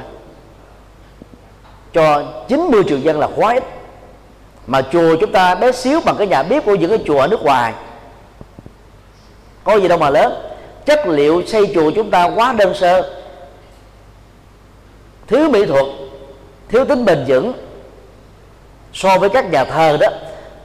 Cho 1.94 2.24
90 2.48 2.84
triệu 2.88 2.98
dân 2.98 3.20
là 3.20 3.28
quá 3.36 3.54
ít. 3.54 3.64
Mà 4.68 4.82
chùa 4.82 5.16
chúng 5.22 5.32
ta 5.32 5.56
bé 5.56 5.72
xíu 5.72 6.00
bằng 6.06 6.16
cái 6.18 6.28
nhà 6.28 6.44
bếp 6.44 6.66
của 6.66 6.76
những 6.76 6.90
cái 6.90 7.00
chùa 7.06 7.20
ở 7.20 7.28
nước 7.28 7.44
ngoài. 7.44 7.74
Có 9.64 9.76
gì 9.76 9.88
đâu 9.88 9.98
mà 9.98 10.10
lớn. 10.10 10.34
Chất 10.86 11.08
liệu 11.08 11.44
xây 11.46 11.72
chùa 11.74 11.92
chúng 11.96 12.12
ta 12.12 12.26
quá 12.36 12.54
đơn 12.54 12.74
sơ. 12.74 13.20
Thiếu 15.28 15.50
mỹ 15.50 15.66
thuật, 15.66 15.86
thiếu 16.70 16.86
tính 16.86 17.06
bền 17.06 17.24
vững. 17.28 17.54
So 18.94 19.18
với 19.18 19.30
các 19.30 19.52
nhà 19.52 19.64
thờ 19.64 19.98
đó, 20.02 20.08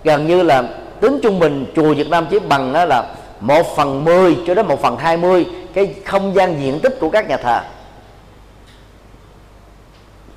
gần 0.04 0.26
như 0.26 0.42
là 0.42 0.64
tính 1.00 1.20
trung 1.22 1.38
bình 1.38 1.66
chùa 1.76 1.94
Việt 1.94 2.08
Nam 2.08 2.26
chỉ 2.30 2.38
bằng 2.38 2.72
là 2.72 3.06
một 3.40 3.76
phần 3.76 4.04
mười 4.04 4.36
cho 4.46 4.54
đến 4.54 4.66
một 4.66 4.82
phần 4.82 4.96
hai 4.96 5.16
mươi 5.16 5.46
cái 5.74 5.94
không 6.04 6.34
gian 6.34 6.60
diện 6.60 6.80
tích 6.80 6.96
của 7.00 7.10
các 7.10 7.28
nhà 7.28 7.36
thờ. 7.36 7.60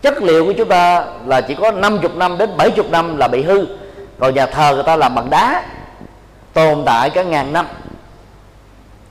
Chất 0.02 0.22
liệu 0.22 0.46
của 0.46 0.54
chúng 0.54 0.70
ta 0.70 1.06
là 1.26 1.42
chỉ 1.42 1.56
có 1.56 1.72
50 1.72 2.12
năm 2.16 2.38
đến 2.38 2.58
70 2.58 2.86
năm 2.90 3.18
là 3.18 3.28
bị 3.28 3.42
hư. 3.42 3.66
Còn 4.20 4.36
nhà 4.36 4.46
thờ 4.46 4.74
người 4.74 4.84
ta 4.84 4.96
làm 4.96 5.16
bằng 5.16 5.30
đá 5.30 5.64
tồn 6.54 6.84
tại 6.86 7.10
cả 7.10 7.24
ngàn 7.24 7.54
năm. 7.54 7.68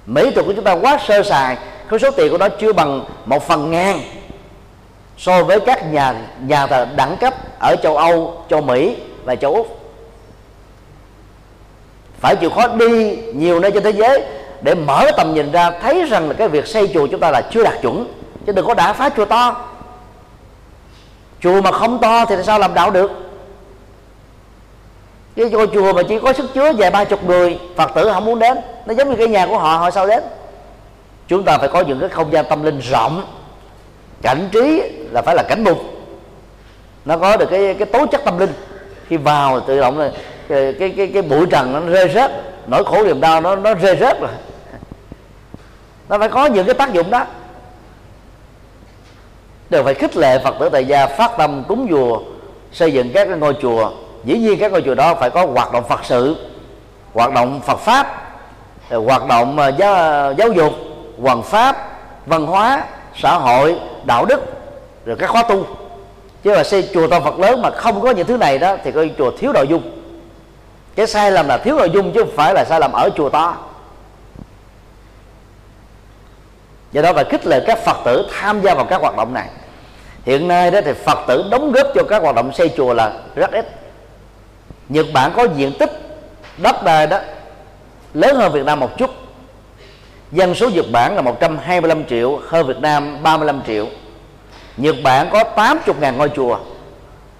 Mỹ 0.06 0.30
thuật 0.30 0.46
của 0.46 0.52
chúng 0.52 0.64
ta 0.64 0.72
quá 0.72 0.98
sơ 1.08 1.22
sài 1.22 1.56
cái 1.90 1.98
số 1.98 2.10
tiền 2.10 2.32
của 2.32 2.38
nó 2.38 2.48
chưa 2.48 2.72
bằng 2.72 3.04
một 3.24 3.48
phần 3.48 3.70
ngàn 3.70 4.00
so 5.18 5.44
với 5.44 5.60
các 5.60 5.92
nhà 5.92 6.14
nhà 6.40 6.66
thờ 6.66 6.86
đẳng 6.96 7.16
cấp 7.16 7.34
ở 7.58 7.76
châu 7.76 7.96
Âu, 7.96 8.44
châu 8.50 8.60
Mỹ 8.60 8.96
và 9.24 9.36
châu 9.36 9.54
Úc. 9.54 9.80
Phải 12.20 12.36
chịu 12.36 12.50
khó 12.50 12.68
đi 12.68 13.16
nhiều 13.16 13.60
nơi 13.60 13.70
trên 13.70 13.82
thế 13.82 13.90
giới 13.90 14.22
để 14.64 14.74
mở 14.74 15.10
tầm 15.16 15.34
nhìn 15.34 15.52
ra 15.52 15.70
thấy 15.70 16.04
rằng 16.04 16.28
là 16.28 16.34
cái 16.34 16.48
việc 16.48 16.66
xây 16.66 16.90
chùa 16.94 17.06
chúng 17.06 17.20
ta 17.20 17.30
là 17.30 17.42
chưa 17.50 17.62
đạt 17.62 17.74
chuẩn 17.82 18.06
chứ 18.46 18.52
đừng 18.52 18.66
có 18.66 18.74
đã 18.74 18.92
phá 18.92 19.10
chùa 19.16 19.24
to. 19.24 19.56
Chùa 21.40 21.60
mà 21.60 21.72
không 21.72 21.98
to 21.98 22.24
thì 22.24 22.36
sao 22.42 22.58
làm 22.58 22.74
đạo 22.74 22.90
được? 22.90 23.10
Cái 25.36 25.50
ngôi 25.50 25.66
chùa 25.74 25.92
mà 25.92 26.02
chỉ 26.08 26.18
có 26.18 26.32
sức 26.32 26.54
chứa 26.54 26.72
vài 26.72 26.90
ba 26.90 27.04
chục 27.04 27.24
người 27.24 27.58
phật 27.76 27.90
tử 27.94 28.10
không 28.12 28.24
muốn 28.24 28.38
đến 28.38 28.58
nó 28.86 28.94
giống 28.94 29.10
như 29.10 29.16
cái 29.16 29.28
nhà 29.28 29.46
của 29.46 29.58
họ 29.58 29.76
họ 29.76 29.90
sao 29.90 30.06
đến? 30.06 30.22
Chúng 31.28 31.44
ta 31.44 31.58
phải 31.58 31.68
có 31.68 31.80
những 31.80 32.00
cái 32.00 32.08
không 32.08 32.32
gian 32.32 32.44
tâm 32.48 32.62
linh 32.62 32.78
rộng. 32.78 33.24
Cảnh 34.22 34.48
trí 34.52 34.82
là 35.10 35.22
phải 35.22 35.34
là 35.34 35.42
cảnh 35.42 35.64
mục. 35.64 35.78
Nó 37.04 37.18
có 37.18 37.36
được 37.36 37.46
cái 37.50 37.74
cái 37.74 37.86
tố 37.86 38.06
chất 38.06 38.24
tâm 38.24 38.38
linh. 38.38 38.52
Khi 39.08 39.16
vào 39.16 39.60
tự 39.60 39.80
động 39.80 39.98
là 39.98 40.10
cái 40.48 40.74
cái 40.78 40.94
cái, 40.96 41.10
cái 41.14 41.22
bụi 41.22 41.46
trần 41.50 41.72
nó 41.72 41.80
rơi 41.80 42.08
rớt 42.14 42.30
nỗi 42.66 42.84
khổ 42.84 43.04
niềm 43.04 43.20
đau 43.20 43.40
nó 43.40 43.56
nó 43.56 43.74
rơi 43.74 43.96
rớt 43.96 44.20
rồi 44.20 44.30
nó 46.08 46.18
phải 46.18 46.28
có 46.28 46.46
những 46.46 46.66
cái 46.66 46.74
tác 46.74 46.92
dụng 46.92 47.10
đó. 47.10 47.24
Đều 49.70 49.84
phải 49.84 49.94
khích 49.94 50.16
lệ 50.16 50.38
phật 50.44 50.54
tử 50.60 50.68
tại 50.68 50.84
gia 50.84 51.06
phát 51.06 51.30
tâm 51.38 51.64
cúng 51.68 51.86
chùa 51.90 52.20
xây 52.72 52.92
dựng 52.92 53.12
các 53.14 53.28
cái 53.28 53.38
ngôi 53.38 53.56
chùa. 53.62 53.90
Dĩ 54.24 54.38
nhiên 54.38 54.58
các 54.58 54.72
ngôi 54.72 54.82
chùa 54.82 54.94
đó 54.94 55.14
phải 55.14 55.30
có 55.30 55.46
hoạt 55.46 55.72
động 55.72 55.84
phật 55.88 56.00
sự 56.04 56.36
hoạt 57.14 57.32
động 57.32 57.60
phật 57.66 57.78
pháp 57.78 58.24
hoạt 58.90 59.26
động 59.28 59.58
ờ, 59.58 59.68
giáo, 59.68 60.32
giáo 60.32 60.52
dục 60.52 60.72
hoàn 61.22 61.42
pháp 61.42 61.76
văn 62.26 62.46
hóa 62.46 62.84
xã 63.16 63.34
hội 63.34 63.78
đạo 64.04 64.24
đức 64.24 64.40
rồi 65.04 65.16
các 65.16 65.30
khóa 65.30 65.42
tu. 65.42 65.66
Chứ 66.44 66.54
mà 66.56 66.64
xây 66.64 66.88
chùa 66.94 67.08
to 67.08 67.20
phật 67.20 67.38
lớn 67.38 67.62
mà 67.62 67.70
không 67.70 68.00
có 68.00 68.10
những 68.10 68.26
thứ 68.26 68.36
này 68.36 68.58
đó 68.58 68.76
thì 68.84 68.92
coi 68.92 69.10
chùa 69.18 69.30
thiếu 69.38 69.52
nội 69.52 69.68
dung. 69.68 69.82
Cái 70.96 71.06
sai 71.06 71.30
lầm 71.30 71.48
là 71.48 71.58
thiếu 71.58 71.76
nội 71.76 71.90
dung 71.90 72.12
chứ 72.12 72.20
không 72.20 72.36
phải 72.36 72.54
là 72.54 72.64
sai 72.64 72.80
lầm 72.80 72.92
ở 72.92 73.10
chùa 73.16 73.28
to. 73.28 73.56
Do 76.94 77.02
đó 77.02 77.12
phải 77.12 77.24
khích 77.24 77.46
lệ 77.46 77.60
các 77.66 77.78
phật 77.78 77.96
tử 78.04 78.28
tham 78.32 78.62
gia 78.62 78.74
vào 78.74 78.84
các 78.84 79.00
hoạt 79.00 79.16
động 79.16 79.34
này. 79.34 79.48
Hiện 80.24 80.48
nay 80.48 80.70
đó 80.70 80.80
thì 80.84 80.92
phật 80.92 81.18
tử 81.28 81.44
đóng 81.50 81.72
góp 81.72 81.86
cho 81.94 82.02
các 82.08 82.22
hoạt 82.22 82.34
động 82.34 82.52
xây 82.52 82.70
chùa 82.76 82.94
là 82.94 83.12
rất 83.34 83.52
ít. 83.52 83.68
Nhật 84.88 85.06
bản 85.14 85.32
có 85.36 85.46
diện 85.56 85.72
tích 85.78 85.90
đất 86.58 86.84
đai 86.84 87.06
đó 87.06 87.18
lớn 88.14 88.36
hơn 88.36 88.52
việt 88.52 88.64
nam 88.64 88.80
một 88.80 88.98
chút. 88.98 89.10
Dân 90.32 90.54
số 90.54 90.68
Nhật 90.70 90.84
Bản 90.92 91.16
là 91.16 91.22
125 91.22 92.04
triệu 92.04 92.40
hơn 92.48 92.66
Việt 92.66 92.78
Nam 92.80 93.22
35 93.22 93.62
triệu. 93.66 93.86
Nhật 94.76 94.96
Bản 95.04 95.28
có 95.32 95.44
80.000 95.56 96.16
ngôi 96.16 96.28
chùa 96.28 96.58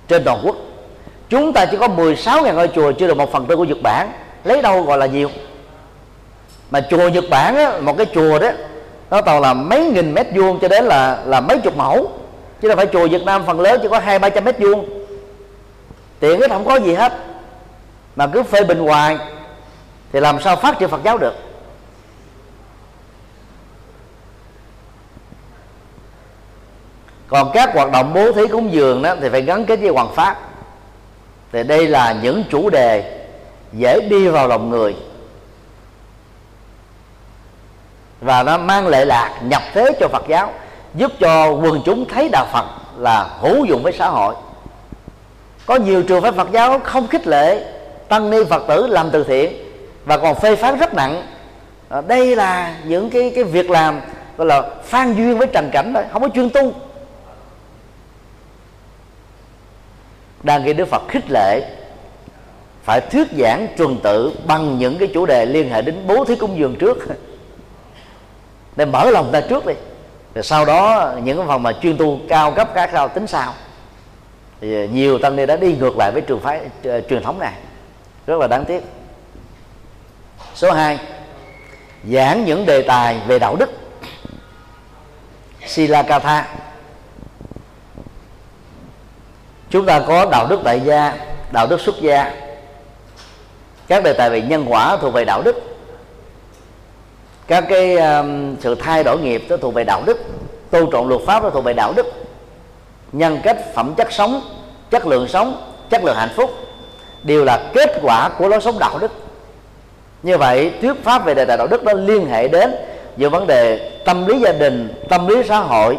trên 0.08 0.24
toàn 0.24 0.40
quốc. 0.42 0.56
Chúng 1.28 1.52
ta 1.52 1.66
chỉ 1.66 1.76
có 1.76 1.88
16.000 1.88 2.54
ngôi 2.54 2.68
chùa 2.68 2.92
chưa 2.92 3.06
được 3.06 3.16
một 3.16 3.32
phần 3.32 3.46
tư 3.46 3.56
của 3.56 3.64
Nhật 3.64 3.82
Bản. 3.82 4.12
Lấy 4.44 4.62
đâu 4.62 4.82
gọi 4.82 4.98
là 4.98 5.06
nhiều? 5.06 5.30
Mà 6.70 6.80
chùa 6.90 7.08
Nhật 7.08 7.24
Bản 7.30 7.56
á, 7.56 7.72
một 7.80 7.96
cái 7.98 8.06
chùa 8.14 8.38
đó 8.38 8.48
nó 9.14 9.20
toàn 9.20 9.40
là 9.40 9.54
mấy 9.54 9.86
nghìn 9.86 10.14
mét 10.14 10.26
vuông 10.34 10.58
cho 10.60 10.68
đến 10.68 10.84
là 10.84 11.22
là 11.26 11.40
mấy 11.40 11.58
chục 11.58 11.76
mẫu. 11.76 12.12
Chứ 12.60 12.68
đâu 12.68 12.76
phải 12.76 12.86
chùa 12.92 13.08
Việt 13.08 13.22
Nam 13.24 13.42
phần 13.46 13.60
lớn 13.60 13.78
chỉ 13.82 13.88
có 13.88 13.98
hai 13.98 14.18
ba 14.18 14.28
trăm 14.28 14.44
mét 14.44 14.58
vuông. 14.58 14.88
Tiện 16.20 16.40
cái 16.40 16.48
không 16.48 16.64
có 16.64 16.76
gì 16.76 16.94
hết. 16.94 17.12
Mà 18.16 18.26
cứ 18.26 18.42
phê 18.42 18.64
bình 18.64 18.78
hoài, 18.78 19.18
thì 20.12 20.20
làm 20.20 20.40
sao 20.40 20.56
phát 20.56 20.78
triển 20.78 20.88
Phật 20.88 21.00
giáo 21.04 21.18
được? 21.18 21.34
Còn 27.28 27.50
các 27.54 27.74
hoạt 27.74 27.90
động 27.92 28.14
bố 28.14 28.32
thí 28.32 28.46
cúng 28.46 28.72
dường 28.72 29.02
đó, 29.02 29.14
thì 29.20 29.28
phải 29.28 29.42
gắn 29.42 29.64
kết 29.64 29.80
với 29.80 29.88
hoàng 29.88 30.14
pháp. 30.14 30.40
Thì 31.52 31.62
đây 31.62 31.86
là 31.86 32.16
những 32.22 32.44
chủ 32.50 32.70
đề 32.70 33.24
dễ 33.72 34.00
đi 34.00 34.28
vào 34.28 34.48
lòng 34.48 34.70
người 34.70 34.96
và 38.20 38.42
nó 38.42 38.58
mang 38.58 38.88
lệ 38.88 39.04
lạc 39.04 39.40
nhập 39.42 39.62
thế 39.72 39.90
cho 40.00 40.08
Phật 40.08 40.24
giáo 40.28 40.52
giúp 40.94 41.12
cho 41.20 41.50
quần 41.50 41.82
chúng 41.84 42.08
thấy 42.08 42.28
đạo 42.32 42.46
Phật 42.52 42.64
là 42.98 43.30
hữu 43.40 43.64
dụng 43.64 43.82
với 43.82 43.92
xã 43.92 44.08
hội. 44.08 44.34
Có 45.66 45.76
nhiều 45.76 46.02
trường 46.02 46.22
phái 46.22 46.32
Phật 46.32 46.52
giáo 46.52 46.78
không 46.78 47.06
khích 47.06 47.26
lệ 47.26 47.64
tăng 48.08 48.30
ni 48.30 48.44
Phật 48.44 48.62
tử 48.68 48.86
làm 48.86 49.10
từ 49.10 49.24
thiện 49.24 49.52
và 50.04 50.18
còn 50.18 50.40
phê 50.40 50.56
phán 50.56 50.78
rất 50.78 50.94
nặng. 50.94 51.26
À, 51.88 52.00
đây 52.00 52.36
là 52.36 52.76
những 52.84 53.10
cái 53.10 53.32
cái 53.34 53.44
việc 53.44 53.70
làm 53.70 54.00
gọi 54.36 54.46
là 54.46 54.62
phan 54.84 55.14
duyên 55.14 55.38
với 55.38 55.46
trần 55.46 55.70
cảnh 55.72 55.92
thôi 55.94 56.04
không 56.12 56.22
có 56.22 56.28
chuyên 56.34 56.50
tu. 56.50 56.72
Đang 60.42 60.64
nghe 60.64 60.72
Đức 60.72 60.88
Phật 60.88 61.02
khích 61.08 61.30
lệ 61.30 61.60
phải 62.84 63.00
thuyết 63.00 63.28
giảng 63.38 63.68
tuần 63.76 63.98
tự 64.02 64.32
bằng 64.46 64.78
những 64.78 64.98
cái 64.98 65.08
chủ 65.14 65.26
đề 65.26 65.46
liên 65.46 65.70
hệ 65.70 65.82
đến 65.82 65.96
bố 66.06 66.24
thí 66.24 66.36
cúng 66.36 66.58
dường 66.58 66.76
trước 66.76 66.98
để 68.76 68.84
mở 68.84 69.10
lòng 69.10 69.30
ta 69.32 69.40
trước 69.40 69.66
đi. 69.66 69.74
Rồi 70.34 70.44
sau 70.44 70.64
đó, 70.64 71.12
những 71.22 71.38
cái 71.38 71.46
phần 71.46 71.62
mà 71.62 71.72
chuyên 71.72 71.98
tu 71.98 72.18
cao 72.28 72.52
cấp 72.52 72.70
khác 72.74 72.90
sau 72.92 73.08
tính 73.08 73.26
sau 73.26 73.54
thì 74.60 74.88
nhiều 74.88 75.18
tăng 75.18 75.36
ni 75.36 75.46
đã 75.46 75.56
đi 75.56 75.76
ngược 75.76 75.96
lại 75.98 76.10
với 76.12 76.22
trường 76.22 76.40
phái 76.40 76.60
ờ, 76.84 77.00
truyền 77.00 77.22
thống 77.22 77.38
này. 77.38 77.52
Rất 78.26 78.40
là 78.40 78.46
đáng 78.46 78.64
tiếc. 78.64 78.80
Số 80.54 80.72
2 80.72 80.98
giảng 82.10 82.44
những 82.44 82.66
đề 82.66 82.82
tài 82.82 83.20
về 83.26 83.38
đạo 83.38 83.56
đức. 83.56 83.70
Silakatha 85.66 86.48
chúng 89.70 89.86
ta 89.86 90.00
có 90.00 90.26
đạo 90.30 90.46
đức 90.46 90.60
tại 90.64 90.80
gia, 90.80 91.14
đạo 91.50 91.66
đức 91.66 91.80
xuất 91.80 91.94
gia. 92.00 92.32
Các 93.88 94.04
đề 94.04 94.12
tài 94.12 94.30
về 94.30 94.42
nhân 94.42 94.64
quả 94.68 94.96
thuộc 94.96 95.14
về 95.14 95.24
đạo 95.24 95.42
đức 95.42 95.73
các 97.46 97.64
cái 97.68 97.96
um, 97.96 98.56
sự 98.60 98.74
thay 98.74 99.04
đổi 99.04 99.18
nghiệp 99.18 99.44
đó 99.48 99.56
thuộc 99.56 99.74
về 99.74 99.84
đạo 99.84 100.02
đức 100.06 100.18
tôn 100.70 100.90
trọng 100.92 101.08
luật 101.08 101.20
pháp 101.26 101.42
đó 101.42 101.50
thuộc 101.50 101.64
về 101.64 101.72
đạo 101.72 101.92
đức. 101.96 102.06
Nhân 103.12 103.40
cách 103.42 103.74
phẩm 103.74 103.94
chất 103.96 104.12
sống 104.12 104.40
chất 104.90 105.06
lượng 105.06 105.28
sống 105.28 105.74
chất 105.90 106.04
lượng 106.04 106.16
hạnh 106.16 106.32
phúc 106.36 106.50
đều 107.22 107.44
là 107.44 107.70
kết 107.74 107.98
quả 108.02 108.28
của 108.38 108.48
lối 108.48 108.60
sống 108.60 108.78
đạo 108.78 108.98
đức. 108.98 109.10
Như 110.22 110.38
vậy 110.38 110.72
thuyết 110.82 111.04
pháp 111.04 111.24
về 111.24 111.34
đề 111.34 111.44
tài 111.44 111.56
đạo 111.56 111.66
đức 111.66 111.84
nó 111.84 111.92
liên 111.92 112.26
hệ 112.26 112.48
đến 112.48 112.74
giữa 113.16 113.28
vấn 113.28 113.46
đề 113.46 113.90
tâm 114.04 114.26
lý 114.26 114.40
gia 114.40 114.52
đình 114.52 114.94
tâm 115.08 115.28
lý 115.28 115.42
xã 115.48 115.58
hội 115.58 115.98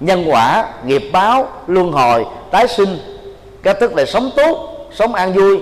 nhân 0.00 0.24
quả 0.28 0.68
nghiệp 0.84 1.02
báo 1.12 1.48
luân 1.66 1.92
hồi 1.92 2.26
tái 2.50 2.68
sinh. 2.68 2.98
Các 3.62 3.80
tức 3.80 3.94
là 3.94 4.04
sống 4.04 4.30
tốt 4.36 4.88
sống 4.94 5.14
an 5.14 5.32
vui 5.32 5.60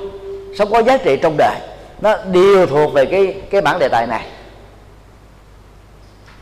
sống 0.59 0.71
có 0.73 0.83
giá 0.83 0.97
trị 0.97 1.17
trong 1.23 1.37
đời. 1.39 1.57
Nó 2.01 2.17
đều 2.33 2.67
thuộc 2.67 2.93
về 2.93 3.07
cái 3.07 3.35
cái 3.51 3.61
bản 3.61 3.79
đề 3.79 3.89
tài 3.89 4.07
này 4.07 4.25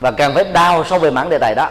và 0.00 0.10
càng 0.10 0.34
phải 0.34 0.44
đau 0.44 0.84
sâu 0.84 0.98
về 0.98 1.10
mảng 1.10 1.28
đề 1.28 1.38
tài 1.38 1.54
đó. 1.54 1.70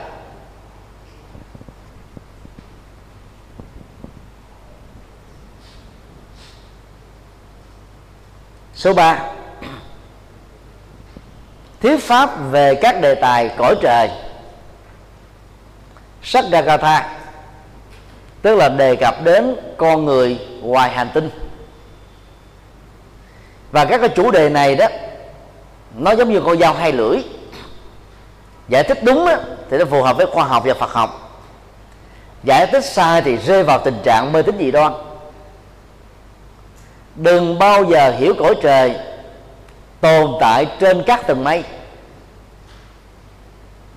Số 8.75 8.93
3 8.93 9.19
thuyết 11.81 11.97
pháp 12.03 12.29
về 12.51 12.75
các 12.75 13.01
đề 13.01 13.15
tài 13.15 13.49
cõi 13.57 13.75
trời. 13.81 14.09
Sắc 16.23 16.45
Sakgatha 16.51 17.17
tức 18.41 18.55
là 18.55 18.69
đề 18.69 18.95
cập 18.95 19.23
đến 19.23 19.55
con 19.77 20.05
người 20.05 20.39
ngoài 20.61 20.89
hành 20.89 21.09
tinh. 21.13 21.29
Và 23.71 23.85
các 23.85 23.97
cái 23.97 24.09
chủ 24.09 24.31
đề 24.31 24.49
này 24.49 24.75
đó, 24.75 24.87
nó 25.95 26.15
giống 26.15 26.33
như 26.33 26.41
con 26.45 26.59
dao 26.59 26.73
hai 26.73 26.91
lưỡi 26.91 27.17
giải 28.67 28.83
thích 28.83 29.03
đúng 29.03 29.25
á, 29.25 29.39
thì 29.69 29.77
nó 29.77 29.85
phù 29.85 30.01
hợp 30.01 30.17
với 30.17 30.25
khoa 30.25 30.45
học 30.45 30.63
và 30.65 30.73
Phật 30.73 30.91
học. 30.91 31.19
Giải 32.43 32.67
thích 32.67 32.85
sai 32.85 33.21
thì 33.21 33.37
rơi 33.37 33.63
vào 33.63 33.79
tình 33.79 33.99
trạng 34.03 34.31
mê 34.31 34.41
tín 34.41 34.55
dị 34.59 34.71
đoan. 34.71 34.93
Đừng 37.15 37.59
bao 37.59 37.83
giờ 37.83 38.11
hiểu 38.17 38.33
cõi 38.39 38.55
trời 38.61 38.95
tồn 40.01 40.31
tại 40.39 40.67
trên 40.79 41.03
các 41.03 41.27
tầng 41.27 41.43
mây. 41.43 41.63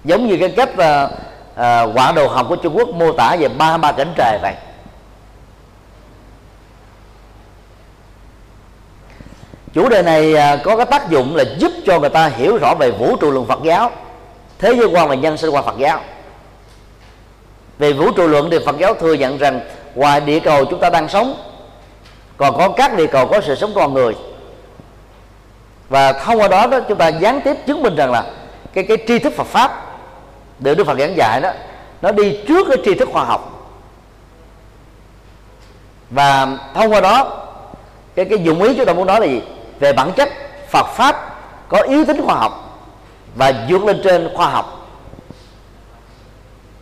Giống 0.05 0.27
như 0.27 0.37
cái 0.41 0.55
cách 0.57 0.71
uh, 0.71 1.11
uh, 1.53 1.97
quả 1.97 2.13
đồ 2.13 2.29
học 2.29 2.47
của 2.49 2.57
Trung 2.57 2.77
Quốc 2.77 2.89
mô 2.89 3.13
tả 3.13 3.37
về 3.37 3.49
ba 3.49 3.77
ba 3.77 3.93
cảnh 3.93 4.13
trời 4.17 4.39
vậy. 4.43 4.55
Chủ 9.73 9.89
đề 9.89 10.03
này 10.03 10.35
uh, 10.35 10.61
có 10.65 10.77
cái 10.77 10.87
tác 10.87 11.11
dụng 11.11 11.37
là 11.37 11.45
giúp 11.59 11.73
cho 11.87 12.01
người 12.01 12.11
ta 12.11 12.29
hiểu 12.29 12.57
rõ 12.57 12.75
về 12.79 12.91
vũ 12.91 13.17
trụ 13.17 13.31
luận 13.31 13.47
Phật 13.47 13.63
giáo 13.63 13.91
thế 14.59 14.75
giới 14.77 14.87
quan 14.87 15.09
và 15.09 15.15
nhân 15.15 15.37
sinh 15.37 15.51
quan 15.51 15.65
Phật 15.65 15.79
giáo. 15.79 16.01
Về 17.79 17.93
vũ 17.93 18.11
trụ 18.11 18.27
luận 18.27 18.49
thì 18.51 18.59
Phật 18.67 18.79
giáo 18.79 18.95
thừa 18.95 19.13
nhận 19.13 19.39
rằng 19.39 19.61
ngoài 19.95 20.21
địa 20.21 20.41
cầu 20.41 20.65
chúng 20.65 20.81
ta 20.81 20.91
đang 20.91 21.09
sống 21.09 21.35
còn 22.37 22.57
có 22.57 22.69
các 22.69 22.97
địa 22.97 23.07
cầu 23.07 23.27
có 23.27 23.41
sự 23.41 23.55
sống 23.55 23.73
con 23.75 23.95
người. 23.95 24.15
Và 25.89 26.13
thông 26.13 26.41
qua 26.41 26.49
đó, 26.49 26.67
đó 26.67 26.81
chúng 26.89 26.99
ta 26.99 27.09
gián 27.09 27.41
tiếp 27.41 27.57
chứng 27.67 27.83
minh 27.83 27.97
rằng 27.97 28.11
là 28.11 28.25
cái 28.73 28.85
cái 28.85 28.97
tri 29.09 29.19
thức 29.19 29.33
Phật 29.37 29.47
pháp 29.47 29.99
được 30.59 30.75
Đức 30.75 30.87
Phật 30.87 30.99
giảng 30.99 31.17
dạy 31.17 31.41
đó 31.41 31.51
nó 32.03 32.13
đi 32.13 32.39
trước 32.49 32.67
cái 32.69 32.77
tri 32.85 32.95
thức 32.95 33.09
khoa 33.13 33.25
học. 33.25 33.71
Và 36.11 36.59
thông 36.75 36.93
qua 36.93 37.01
đó 37.01 37.47
cái 38.15 38.25
cái 38.25 38.39
dụng 38.39 38.63
ý 38.63 38.75
chúng 38.77 38.87
ta 38.87 38.93
muốn 38.93 39.07
nói 39.07 39.21
là 39.21 39.27
gì? 39.27 39.43
Về 39.81 39.93
bản 39.93 40.13
chất 40.13 40.29
Phật 40.69 40.87
pháp 40.87 41.37
có 41.69 41.79
yếu 41.79 42.05
tính 42.05 42.23
khoa 42.27 42.35
học 42.35 42.66
và 43.37 43.53
vượt 43.69 43.85
lên 43.85 44.01
trên 44.05 44.29
khoa 44.35 44.49
học. 44.49 44.89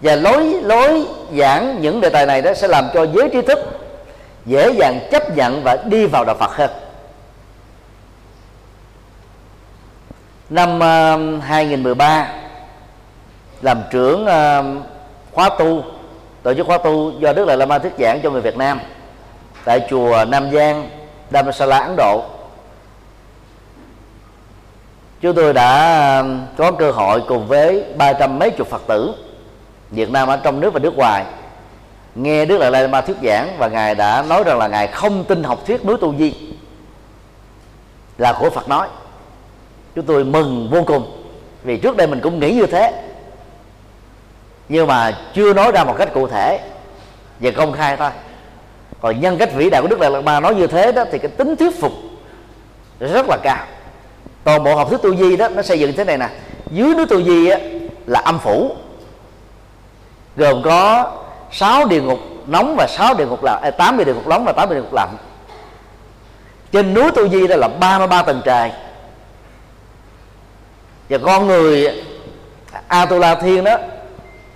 Và 0.00 0.16
lối 0.16 0.60
lối 0.62 1.06
giảng 1.38 1.80
những 1.80 2.00
đề 2.00 2.08
tài 2.08 2.26
này 2.26 2.42
đó 2.42 2.54
sẽ 2.54 2.68
làm 2.68 2.84
cho 2.94 3.06
giới 3.06 3.28
trí 3.32 3.42
thức 3.42 3.58
dễ 4.46 4.72
dàng 4.78 5.08
chấp 5.10 5.36
nhận 5.36 5.62
và 5.62 5.76
đi 5.76 6.06
vào 6.06 6.24
đạo 6.24 6.36
Phật 6.40 6.50
hơn. 6.50 6.70
Năm 10.50 10.80
ờ, 10.80 11.18
uh, 11.36 11.42
2013 11.44 12.28
làm 13.62 13.82
trưởng 13.90 14.24
uh, 14.24 14.84
khóa 15.32 15.50
tu 15.58 15.82
tổ 16.42 16.54
chức 16.54 16.66
khóa 16.66 16.78
tu 16.78 17.12
do 17.20 17.32
Đức 17.32 17.44
Lạt 17.44 17.56
Lama 17.56 17.78
thuyết 17.78 17.92
giảng 17.98 18.20
cho 18.22 18.30
người 18.30 18.40
Việt 18.40 18.56
Nam 18.56 18.80
tại 19.64 19.86
chùa 19.90 20.24
Nam 20.28 20.50
Giang 20.52 20.88
Dharamsala 21.30 21.78
Ấn 21.78 21.96
Độ 21.96 22.24
chúng 25.24 25.34
tôi 25.34 25.52
đã 25.52 26.18
um, 26.18 26.40
có 26.56 26.72
cơ 26.72 26.90
hội 26.90 27.22
cùng 27.28 27.46
với 27.46 27.84
ba 27.96 28.12
trăm 28.12 28.38
mấy 28.38 28.50
chục 28.50 28.68
Phật 28.68 28.82
tử 28.86 29.14
Việt 29.90 30.10
Nam 30.10 30.28
ở 30.28 30.36
trong 30.36 30.60
nước 30.60 30.72
và 30.72 30.80
nước 30.80 30.96
ngoài 30.96 31.24
nghe 32.14 32.44
Đức 32.44 32.58
Đại 32.58 32.70
Lai 32.70 32.88
Ma 32.88 33.00
thuyết 33.00 33.16
giảng 33.22 33.56
và 33.58 33.68
ngài 33.68 33.94
đã 33.94 34.24
nói 34.28 34.44
rằng 34.44 34.58
là 34.58 34.68
ngài 34.68 34.86
không 34.86 35.24
tin 35.24 35.42
học 35.42 35.66
thuyết 35.66 35.84
núi 35.84 35.96
tu 36.00 36.14
di 36.18 36.34
là 38.18 38.36
của 38.40 38.50
Phật 38.50 38.68
nói. 38.68 38.88
Chúng 39.94 40.04
tôi 40.04 40.24
mừng 40.24 40.68
vô 40.70 40.82
cùng 40.86 41.24
vì 41.62 41.76
trước 41.76 41.96
đây 41.96 42.06
mình 42.06 42.20
cũng 42.20 42.40
nghĩ 42.40 42.54
như 42.54 42.66
thế. 42.66 43.02
Nhưng 44.68 44.86
mà 44.86 45.18
chưa 45.34 45.54
nói 45.54 45.72
ra 45.72 45.84
một 45.84 45.94
cách 45.98 46.08
cụ 46.14 46.26
thể 46.26 46.60
và 47.40 47.50
công 47.50 47.72
khai 47.72 47.96
thôi. 47.96 48.10
Còn 49.00 49.20
nhân 49.20 49.38
cách 49.38 49.54
vĩ 49.54 49.70
đại 49.70 49.82
của 49.82 49.88
Đức 49.88 50.00
Đại 50.00 50.10
Lạt 50.10 50.20
Ma 50.20 50.40
nói 50.40 50.54
như 50.54 50.66
thế 50.66 50.92
đó 50.92 51.04
thì 51.12 51.18
cái 51.18 51.30
tính 51.30 51.56
thuyết 51.56 51.80
phục 51.80 51.92
rất 53.00 53.26
là 53.28 53.36
cao 53.42 53.66
toàn 54.44 54.64
bộ 54.64 54.74
học 54.74 54.88
thuyết 54.90 55.02
tu 55.02 55.16
di 55.16 55.36
đó 55.36 55.48
nó 55.48 55.62
xây 55.62 55.80
dựng 55.80 55.92
thế 55.96 56.04
này 56.04 56.18
nè 56.18 56.28
dưới 56.70 56.94
núi 56.94 57.06
tu 57.06 57.22
di 57.22 57.48
á, 57.48 57.58
là 58.06 58.20
âm 58.20 58.38
phủ 58.38 58.76
gồm 60.36 60.62
có 60.62 61.12
6 61.52 61.86
địa 61.86 62.00
ngục 62.00 62.18
nóng 62.46 62.74
và 62.78 62.86
6 62.86 63.14
địa 63.14 63.26
ngục 63.26 63.44
lạnh, 63.44 63.62
à, 63.62 63.70
8 63.70 63.98
địa 63.98 64.14
ngục 64.14 64.26
nóng 64.26 64.44
và 64.44 64.52
8 64.52 64.70
địa 64.70 64.76
ngục 64.76 64.92
lạnh. 64.92 65.16
Trên 66.72 66.94
núi 66.94 67.10
Tu 67.10 67.28
Di 67.28 67.46
đó 67.46 67.56
là 67.56 67.68
33 67.68 68.22
tầng 68.22 68.42
trời. 68.44 68.72
Và 71.08 71.18
con 71.18 71.46
người 71.46 72.02
Atula 72.88 73.34
Thiên 73.34 73.64
đó 73.64 73.76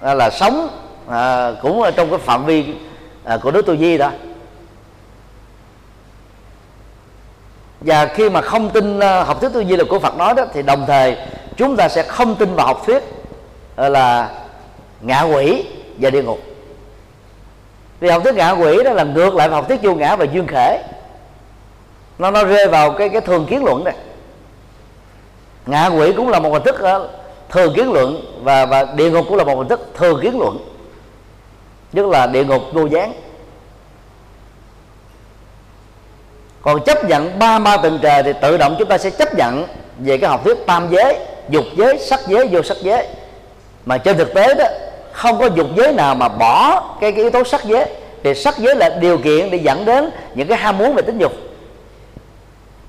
à, 0.01 0.14
là 0.14 0.30
sống 0.30 0.68
à, 1.09 1.53
cũng 1.62 1.82
ở 1.82 1.91
trong 1.91 2.11
cái 2.11 2.18
phạm 2.18 2.47
vi 2.47 2.74
à, 3.24 3.36
của 3.43 3.51
núi 3.51 3.62
Tu 3.62 3.76
Di 3.76 3.99
đó. 3.99 4.11
Và 7.81 8.07
khi 8.07 8.31
mà 8.31 8.41
không 8.41 8.70
tin 8.70 9.01
ờ, 9.01 9.22
học 9.22 9.41
thuyết 9.41 9.53
tư 9.53 9.61
duy 9.61 9.76
là 9.76 9.85
của 9.91 9.99
Phật 9.99 10.16
nói 10.16 10.35
đó, 10.35 10.45
thì 10.53 10.62
đồng 10.62 10.85
thời 10.87 11.16
chúng 11.57 11.76
ta 11.76 11.89
sẽ 11.89 12.03
không 12.03 12.37
tin 12.37 12.55
vào 12.55 12.66
học 12.66 12.83
thuyết 12.87 13.03
ờ, 13.76 13.89
là 13.89 14.31
ngạ 15.01 15.22
quỷ 15.22 15.64
và 15.99 16.11
địa 16.11 16.22
ngục. 16.22 16.39
Vì 18.01 18.09
học 18.09 18.22
thuyết 18.24 18.35
ngạ 18.35 18.51
quỷ 18.51 18.85
đó 18.85 18.93
là 18.93 19.05
ngược 19.05 19.35
lại 19.35 19.49
học 19.49 19.68
thuyết 19.68 19.83
vô 19.83 19.95
ngã 19.95 20.16
và 20.16 20.24
duyên 20.24 20.47
khể. 20.47 20.83
Nó 22.18 22.31
nó 22.31 22.45
rơi 22.45 22.68
vào 22.68 22.93
cái 22.93 23.09
cái 23.09 23.20
thường 23.20 23.47
kiến 23.51 23.64
luận 23.64 23.85
này. 23.85 23.95
Ngạ 25.66 25.87
quỷ 25.87 26.12
cũng 26.16 26.29
là 26.29 26.41
một 26.41 26.51
hình 26.53 26.62
thức 26.62 26.81
ờ, 26.81 27.09
thường 27.49 27.74
kiến 27.74 27.93
luận 27.93 28.41
và 28.43 28.66
và 28.66 28.85
địa 28.85 29.11
ngục 29.11 29.24
cũng 29.29 29.37
là 29.37 29.45
một 29.45 29.59
hình 29.59 29.68
thức 29.68 29.91
thường 29.95 30.20
kiến 30.22 30.39
luận. 30.39 30.59
Nhất 31.93 32.07
là 32.07 32.26
địa 32.26 32.45
ngục 32.45 32.62
vô 32.72 32.87
gián. 32.87 33.12
Còn 36.69 36.85
chấp 36.85 37.05
nhận 37.05 37.39
ba 37.39 37.59
ma 37.59 37.77
tầng 37.77 37.99
trời 38.03 38.23
thì 38.23 38.33
tự 38.41 38.57
động 38.57 38.77
chúng 38.79 38.89
ta 38.89 38.99
sẽ 38.99 39.11
chấp 39.11 39.35
nhận 39.35 39.66
về 39.99 40.19
cái 40.19 40.31
học 40.31 40.45
thuyết 40.45 40.66
tam 40.66 40.89
giới 40.91 41.16
dục 41.49 41.64
giới 41.77 41.99
sắc 41.99 42.21
giới 42.27 42.49
vô 42.51 42.62
sắc 42.62 42.77
giới. 42.83 43.07
Mà 43.85 43.99
trên 43.99 44.16
thực 44.16 44.35
tế 44.35 44.55
đó 44.55 44.64
không 45.12 45.39
có 45.39 45.47
dục 45.47 45.66
giới 45.77 45.93
nào 45.93 46.14
mà 46.14 46.29
bỏ 46.29 46.85
cái, 47.01 47.12
cái 47.12 47.21
yếu 47.21 47.31
tố 47.31 47.45
sắc 47.45 47.64
giới. 47.64 47.87
Thì 48.23 48.35
sắc 48.35 48.59
giới 48.59 48.75
là 48.75 48.89
điều 48.89 49.19
kiện 49.19 49.51
để 49.51 49.59
dẫn 49.59 49.85
đến 49.85 50.11
những 50.35 50.49
cái 50.49 50.59
ham 50.59 50.79
muốn 50.79 50.95
về 50.95 51.03
tính 51.03 51.19
dục. 51.19 51.33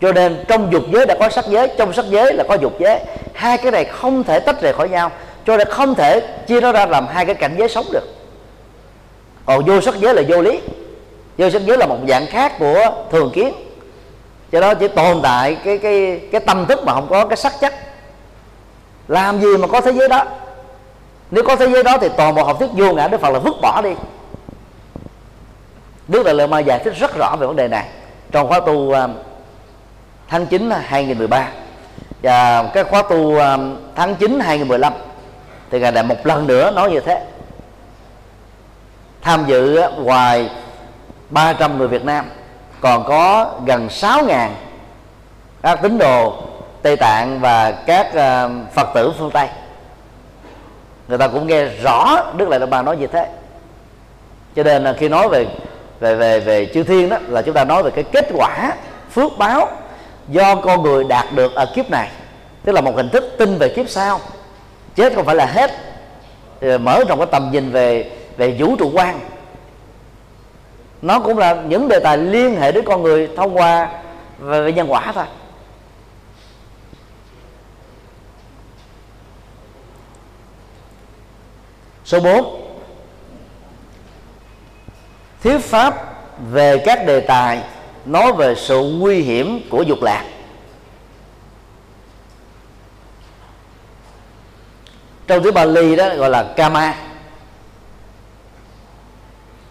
Cho 0.01 0.11
nên 0.11 0.45
trong 0.47 0.71
dục 0.71 0.83
giới 0.93 1.05
đã 1.05 1.15
có 1.19 1.29
sắc 1.29 1.45
giới 1.47 1.67
trong 1.77 1.93
sắc 1.93 2.05
giới 2.09 2.33
là 2.33 2.43
có 2.47 2.55
dục 2.55 2.73
giới. 2.79 2.99
Hai 3.33 3.57
cái 3.57 3.71
này 3.71 3.85
không 3.85 4.23
thể 4.23 4.39
tách 4.39 4.61
rời 4.61 4.73
khỏi 4.73 4.89
nhau. 4.89 5.11
Cho 5.47 5.57
nên 5.57 5.67
không 5.67 5.95
thể 5.95 6.21
chia 6.47 6.61
nó 6.61 6.71
ra 6.71 6.85
làm 6.85 7.07
hai 7.07 7.25
cái 7.25 7.35
cảnh 7.35 7.55
giới 7.57 7.69
sống 7.69 7.85
được. 7.91 8.07
Còn 9.45 9.65
vô 9.65 9.81
sắc 9.81 9.95
giới 9.99 10.13
là 10.13 10.21
vô 10.27 10.41
lý. 10.41 10.59
Vô 11.37 11.49
sắc 11.49 11.61
giới 11.65 11.77
là 11.77 11.85
một 11.85 11.97
dạng 12.07 12.27
khác 12.27 12.53
của 12.59 12.91
thường 13.11 13.31
kiến 13.33 13.53
cho 14.51 14.59
đó 14.59 14.73
chỉ 14.73 14.87
tồn 14.87 15.19
tại 15.23 15.57
cái 15.65 15.77
cái 15.77 16.21
cái 16.31 16.41
tâm 16.41 16.65
thức 16.65 16.79
mà 16.85 16.93
không 16.93 17.07
có 17.09 17.25
cái 17.25 17.37
sắc 17.37 17.53
chất. 17.59 17.73
Làm 19.07 19.41
gì 19.41 19.57
mà 19.57 19.67
có 19.67 19.81
thế 19.81 19.91
giới 19.91 20.09
đó? 20.09 20.25
Nếu 21.31 21.43
có 21.43 21.55
thế 21.55 21.69
giới 21.69 21.83
đó 21.83 21.97
thì 22.01 22.09
toàn 22.17 22.35
bộ 22.35 22.43
học 22.43 22.59
thuyết 22.59 22.69
vô 22.73 22.93
ngã 22.93 23.07
đức 23.07 23.21
phật 23.21 23.29
là 23.29 23.39
vứt 23.39 23.55
bỏ 23.61 23.81
đi. 23.81 23.91
Đức 26.07 26.23
đại 26.23 26.33
lượng 26.33 26.49
ma 26.49 26.59
giải 26.59 26.79
thích 26.79 26.93
rất 26.99 27.15
rõ 27.15 27.35
về 27.39 27.47
vấn 27.47 27.55
đề 27.55 27.67
này. 27.67 27.87
Trong 28.31 28.47
khóa 28.47 28.59
tu 28.59 28.73
uh, 28.73 28.95
tháng 30.27 30.45
9 30.45 30.71
2013 30.71 31.47
và 32.23 32.63
cái 32.73 32.83
khóa 32.83 33.01
tu 33.01 33.17
uh, 33.17 33.41
tháng 33.95 34.15
9 34.15 34.39
2015 34.39 34.93
thì 35.71 35.79
ngài 35.79 35.91
lại 35.91 36.03
một 36.03 36.25
lần 36.27 36.47
nữa 36.47 36.71
nói 36.71 36.91
như 36.91 36.99
thế. 36.99 37.25
Tham 39.21 39.45
dự 39.47 39.75
à, 39.75 39.89
ngoài 39.89 40.49
300 41.29 41.77
người 41.77 41.87
Việt 41.87 42.05
Nam 42.05 42.25
còn 42.81 43.03
có 43.07 43.51
gần 43.65 43.89
6 43.89 44.23
ngàn 44.25 44.55
các 45.61 45.81
tín 45.81 45.97
đồ 45.97 46.33
Tây 46.81 46.95
Tạng 46.95 47.39
và 47.39 47.71
các 47.71 48.07
uh, 48.07 48.73
Phật 48.73 48.87
tử 48.93 49.13
phương 49.17 49.31
Tây. 49.31 49.47
Người 51.07 51.17
ta 51.17 51.27
cũng 51.27 51.47
nghe 51.47 51.65
rõ 51.65 52.23
đức 52.37 52.49
lại 52.49 52.59
bà 52.59 52.81
nói 52.81 52.97
như 52.97 53.07
thế. 53.07 53.27
Cho 54.55 54.63
nên 54.63 54.83
là 54.83 54.93
khi 54.93 55.09
nói 55.09 55.29
về 55.29 55.47
về 55.99 56.15
về 56.15 56.39
về 56.39 56.71
chư 56.73 56.83
thiên 56.83 57.09
đó 57.09 57.17
là 57.27 57.41
chúng 57.41 57.53
ta 57.53 57.63
nói 57.63 57.83
về 57.83 57.91
cái 57.91 58.03
kết 58.03 58.27
quả 58.33 58.73
phước 59.11 59.31
báo 59.37 59.67
do 60.27 60.55
con 60.55 60.83
người 60.83 61.03
đạt 61.03 61.25
được 61.35 61.55
ở 61.55 61.71
kiếp 61.75 61.89
này. 61.89 62.09
Tức 62.65 62.71
là 62.71 62.81
một 62.81 62.95
hình 62.95 63.09
thức 63.09 63.35
tin 63.37 63.57
về 63.57 63.69
kiếp 63.69 63.89
sau. 63.89 64.19
Chết 64.95 65.15
không 65.15 65.25
phải 65.25 65.35
là 65.35 65.45
hết. 65.45 65.71
Mở 66.79 67.03
rộng 67.07 67.19
cái 67.19 67.27
tầm 67.31 67.49
nhìn 67.51 67.71
về 67.71 68.11
về 68.37 68.55
vũ 68.59 68.75
trụ 68.75 68.91
quan 68.93 69.19
nó 71.01 71.19
cũng 71.19 71.37
là 71.37 71.63
những 71.67 71.87
đề 71.87 71.99
tài 71.99 72.17
liên 72.17 72.55
hệ 72.55 72.71
đến 72.71 72.85
con 72.85 73.03
người 73.03 73.29
thông 73.37 73.57
qua 73.57 73.89
về 74.39 74.73
nhân 74.73 74.91
quả 74.91 75.11
thôi. 75.15 75.25
Số 82.05 82.19
4 82.19 82.69
thuyết 85.43 85.59
pháp 85.59 85.95
về 86.51 86.83
các 86.85 87.05
đề 87.05 87.19
tài 87.19 87.63
nói 88.05 88.33
về 88.33 88.55
sự 88.55 88.81
nguy 88.99 89.21
hiểm 89.21 89.69
của 89.69 89.81
dục 89.81 90.01
lạc. 90.01 90.25
Trong 95.27 95.43
tiếng 95.43 95.53
Bali 95.53 95.95
đó 95.95 96.15
gọi 96.15 96.29
là 96.29 96.53
kama 96.55 96.95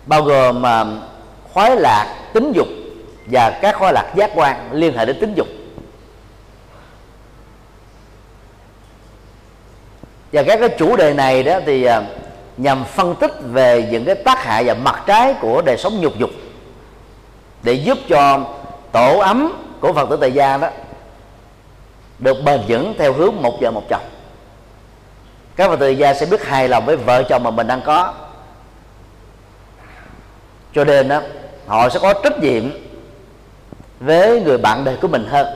bao 0.07 0.23
gồm 0.23 0.63
mà 0.63 0.85
khoái 1.59 1.77
lạc 1.77 2.15
tính 2.33 2.53
dục 2.53 2.69
và 3.27 3.59
các 3.63 3.77
khoái 3.77 3.93
lạc 3.93 4.13
giác 4.15 4.31
quan 4.35 4.69
liên 4.73 4.97
hệ 4.97 5.07
đến 5.07 5.21
tính 5.21 5.35
dục. 5.35 5.47
Và 10.33 10.43
các 10.43 10.61
cái 10.61 10.69
chủ 10.79 10.97
đề 10.97 11.15
này 11.15 11.43
đó 11.43 11.61
thì 11.67 11.85
à, 11.85 12.03
nhằm 12.57 12.85
phân 12.85 13.15
tích 13.15 13.33
về 13.43 13.89
những 13.91 14.05
cái 14.05 14.15
tác 14.15 14.45
hại 14.45 14.65
và 14.65 14.75
mặt 14.75 15.03
trái 15.07 15.35
của 15.41 15.63
đời 15.63 15.77
sống 15.77 16.01
nhục 16.01 16.19
dục 16.19 16.31
để 17.63 17.73
giúp 17.73 17.99
cho 18.09 18.41
tổ 18.93 19.19
ấm 19.19 19.65
của 19.81 19.93
phật 19.93 20.11
tử 20.11 20.17
tại 20.21 20.33
gia 20.33 20.57
đó 20.57 20.69
được 22.19 22.37
bền 22.45 22.61
vững 22.69 22.95
theo 22.99 23.13
hướng 23.13 23.43
một 23.43 23.59
vợ 23.61 23.71
một 23.71 23.83
chồng. 23.89 24.09
Các 25.57 25.69
phật 25.69 25.77
tử 25.81 25.89
gia 25.89 26.15
sẽ 26.15 26.27
biết 26.27 26.45
hài 26.45 26.69
lòng 26.69 26.87
với 26.87 26.97
vợ 26.97 27.23
chồng 27.23 27.43
mà 27.43 27.51
mình 27.51 27.67
đang 27.67 27.81
có. 27.81 28.15
Cho 30.75 30.85
nên 30.85 31.09
đó 31.09 31.21
họ 31.69 31.89
sẽ 31.89 31.99
có 32.03 32.13
trách 32.13 32.39
nhiệm 32.43 32.63
với 34.01 34.41
người 34.41 34.59
bạn 34.59 34.85
đời 34.85 34.97
của 35.03 35.09
mình 35.09 35.27
hơn 35.31 35.47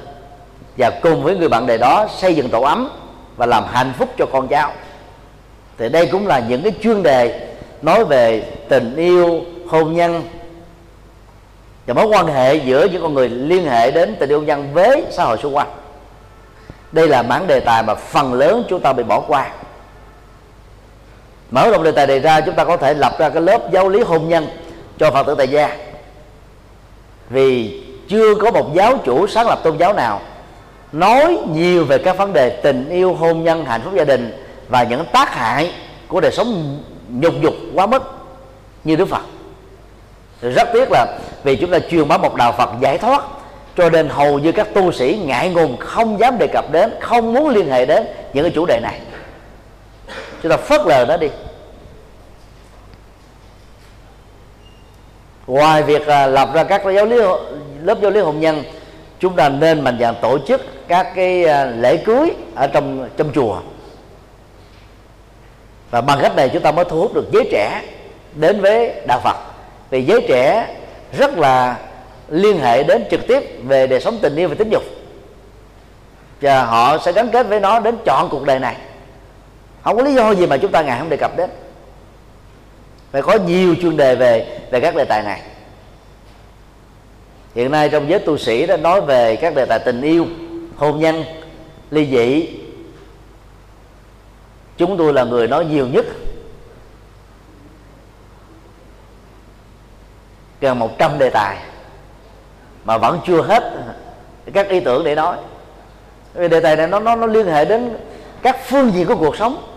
và 0.76 0.90
cùng 0.90 1.22
với 1.22 1.36
người 1.36 1.48
bạn 1.48 1.66
đời 1.66 1.78
đó 1.78 2.06
xây 2.18 2.34
dựng 2.34 2.48
tổ 2.48 2.62
ấm 2.62 2.90
và 3.36 3.46
làm 3.46 3.64
hạnh 3.66 3.92
phúc 3.98 4.08
cho 4.18 4.26
con 4.32 4.48
cháu. 4.48 4.72
Thì 5.78 5.88
đây 5.88 6.06
cũng 6.06 6.26
là 6.26 6.38
những 6.38 6.62
cái 6.62 6.72
chuyên 6.82 7.02
đề 7.02 7.48
nói 7.82 8.04
về 8.04 8.42
tình 8.68 8.96
yêu, 8.96 9.40
hôn 9.68 9.94
nhân 9.94 10.22
và 11.86 11.94
mối 11.94 12.06
quan 12.06 12.26
hệ 12.26 12.54
giữa 12.54 12.84
những 12.84 13.02
con 13.02 13.14
người 13.14 13.28
liên 13.28 13.66
hệ 13.66 13.90
đến 13.90 14.16
tình 14.20 14.30
yêu 14.30 14.38
hôn 14.38 14.46
nhân 14.46 14.74
với 14.74 15.04
xã 15.10 15.24
hội 15.24 15.38
xung 15.42 15.56
quanh. 15.56 15.68
Đây 16.92 17.08
là 17.08 17.22
mảng 17.22 17.46
đề 17.46 17.60
tài 17.60 17.82
mà 17.82 17.94
phần 17.94 18.32
lớn 18.32 18.64
chúng 18.68 18.80
ta 18.80 18.92
bị 18.92 19.02
bỏ 19.02 19.20
qua. 19.20 19.50
Mở 21.50 21.70
rộng 21.70 21.82
đề 21.82 21.92
tài 21.92 22.06
đề 22.06 22.20
ra, 22.20 22.40
chúng 22.40 22.54
ta 22.54 22.64
có 22.64 22.76
thể 22.76 22.94
lập 22.94 23.12
ra 23.18 23.28
cái 23.28 23.42
lớp 23.42 23.72
giáo 23.72 23.88
lý 23.88 24.00
hôn 24.00 24.28
nhân 24.28 24.46
cho 24.98 25.10
phật 25.10 25.26
tử 25.26 25.34
tại 25.38 25.48
gia 25.48 25.76
vì 27.32 27.82
chưa 28.08 28.34
có 28.34 28.50
một 28.50 28.74
giáo 28.74 28.98
chủ 29.04 29.26
sáng 29.26 29.46
lập 29.46 29.60
tôn 29.64 29.76
giáo 29.78 29.92
nào 29.92 30.20
nói 30.92 31.38
nhiều 31.52 31.84
về 31.84 31.98
các 31.98 32.16
vấn 32.16 32.32
đề 32.32 32.50
tình 32.50 32.88
yêu, 32.88 33.14
hôn 33.14 33.44
nhân, 33.44 33.64
hạnh 33.64 33.80
phúc 33.84 33.92
gia 33.96 34.04
đình 34.04 34.32
và 34.68 34.82
những 34.82 35.04
tác 35.12 35.34
hại 35.34 35.72
của 36.08 36.20
đời 36.20 36.32
sống 36.32 36.78
nhục 37.08 37.34
dục 37.42 37.54
quá 37.74 37.86
mức 37.86 38.02
như 38.84 38.96
đức 38.96 39.08
phật. 39.08 39.22
Rất 40.40 40.68
tiếc 40.72 40.88
là 40.90 41.18
vì 41.44 41.56
chúng 41.56 41.70
ta 41.70 41.78
truyền 41.90 42.08
bá 42.08 42.18
một 42.18 42.34
đạo 42.34 42.52
phật 42.52 42.70
giải 42.80 42.98
thoát, 42.98 43.22
cho 43.76 43.90
nên 43.90 44.08
hầu 44.08 44.38
như 44.38 44.52
các 44.52 44.74
tu 44.74 44.92
sĩ 44.92 45.20
ngại 45.24 45.50
ngùng, 45.50 45.76
không 45.76 46.20
dám 46.20 46.38
đề 46.38 46.46
cập 46.46 46.72
đến, 46.72 46.92
không 47.00 47.32
muốn 47.32 47.48
liên 47.48 47.70
hệ 47.70 47.86
đến 47.86 48.06
những 48.32 48.44
cái 48.44 48.52
chủ 48.54 48.66
đề 48.66 48.80
này. 48.82 49.00
Chúng 50.42 50.50
ta 50.50 50.56
phớt 50.56 50.80
lờ 50.86 51.04
nó 51.08 51.16
đi. 51.16 51.28
Ngoài 55.46 55.82
việc 55.82 56.06
à, 56.06 56.26
lập 56.26 56.50
ra 56.54 56.64
các 56.64 56.82
giáo 56.94 57.06
lý 57.06 57.16
lớp 57.82 57.98
giáo 58.02 58.10
lý 58.10 58.20
hôn 58.20 58.40
nhân, 58.40 58.64
chúng 59.18 59.36
ta 59.36 59.48
nên 59.48 59.80
mạnh 59.80 59.98
dạn 60.00 60.14
tổ 60.22 60.38
chức 60.38 60.88
các 60.88 61.12
cái 61.14 61.44
à, 61.44 61.64
lễ 61.64 61.96
cưới 61.96 62.30
ở 62.54 62.66
trong 62.66 63.08
trong 63.16 63.32
chùa. 63.34 63.56
Và 65.90 66.00
bằng 66.00 66.18
cách 66.22 66.36
này 66.36 66.48
chúng 66.48 66.62
ta 66.62 66.72
mới 66.72 66.84
thu 66.84 67.00
hút 67.00 67.14
được 67.14 67.26
giới 67.32 67.48
trẻ 67.50 67.82
đến 68.34 68.60
với 68.60 68.92
đạo 69.06 69.20
Phật. 69.24 69.36
Vì 69.90 70.02
giới 70.02 70.24
trẻ 70.28 70.76
rất 71.18 71.38
là 71.38 71.76
liên 72.28 72.58
hệ 72.58 72.82
đến 72.82 73.04
trực 73.10 73.26
tiếp 73.26 73.42
về 73.62 73.86
đời 73.86 74.00
sống 74.00 74.18
tình 74.22 74.36
yêu 74.36 74.48
và 74.48 74.54
tính 74.54 74.70
dục. 74.70 74.82
Và 76.40 76.64
họ 76.64 76.98
sẽ 76.98 77.12
gắn 77.12 77.28
kết 77.28 77.46
với 77.46 77.60
nó 77.60 77.80
đến 77.80 77.96
chọn 78.04 78.28
cuộc 78.30 78.44
đời 78.44 78.58
này. 78.58 78.76
Không 79.82 79.96
có 79.96 80.02
lý 80.02 80.14
do 80.14 80.30
gì 80.30 80.46
mà 80.46 80.56
chúng 80.56 80.72
ta 80.72 80.82
ngày 80.82 80.98
không 80.98 81.08
đề 81.08 81.16
cập 81.16 81.36
đến 81.36 81.50
phải 83.12 83.22
có 83.22 83.34
nhiều 83.34 83.74
chuyên 83.82 83.96
đề 83.96 84.14
về 84.14 84.60
về 84.70 84.80
các 84.80 84.96
đề 84.96 85.04
tài 85.04 85.22
này. 85.22 85.42
Hiện 87.54 87.70
nay 87.70 87.88
trong 87.88 88.08
giới 88.08 88.18
tu 88.18 88.38
sĩ 88.38 88.66
đã 88.66 88.76
nói 88.76 89.00
về 89.00 89.36
các 89.36 89.54
đề 89.54 89.64
tài 89.64 89.78
tình 89.78 90.00
yêu, 90.00 90.26
hôn 90.76 91.00
nhân, 91.00 91.24
ly 91.90 92.06
dị. 92.06 92.48
Chúng 94.76 94.98
tôi 94.98 95.12
là 95.12 95.24
người 95.24 95.48
nói 95.48 95.64
nhiều 95.64 95.86
nhất. 95.86 96.04
Gần 100.60 100.78
100 100.78 101.18
đề 101.18 101.30
tài 101.30 101.56
mà 102.84 102.98
vẫn 102.98 103.20
chưa 103.26 103.42
hết 103.42 103.72
các 104.52 104.68
ý 104.68 104.80
tưởng 104.80 105.04
để 105.04 105.14
nói. 105.14 105.36
Vì 106.34 106.48
đề 106.48 106.60
tài 106.60 106.76
này 106.76 106.86
nó 106.86 107.00
nó 107.00 107.16
nó 107.16 107.26
liên 107.26 107.46
hệ 107.46 107.64
đến 107.64 107.96
các 108.42 108.56
phương 108.66 108.92
diện 108.92 109.06
của 109.06 109.16
cuộc 109.16 109.36
sống. 109.36 109.68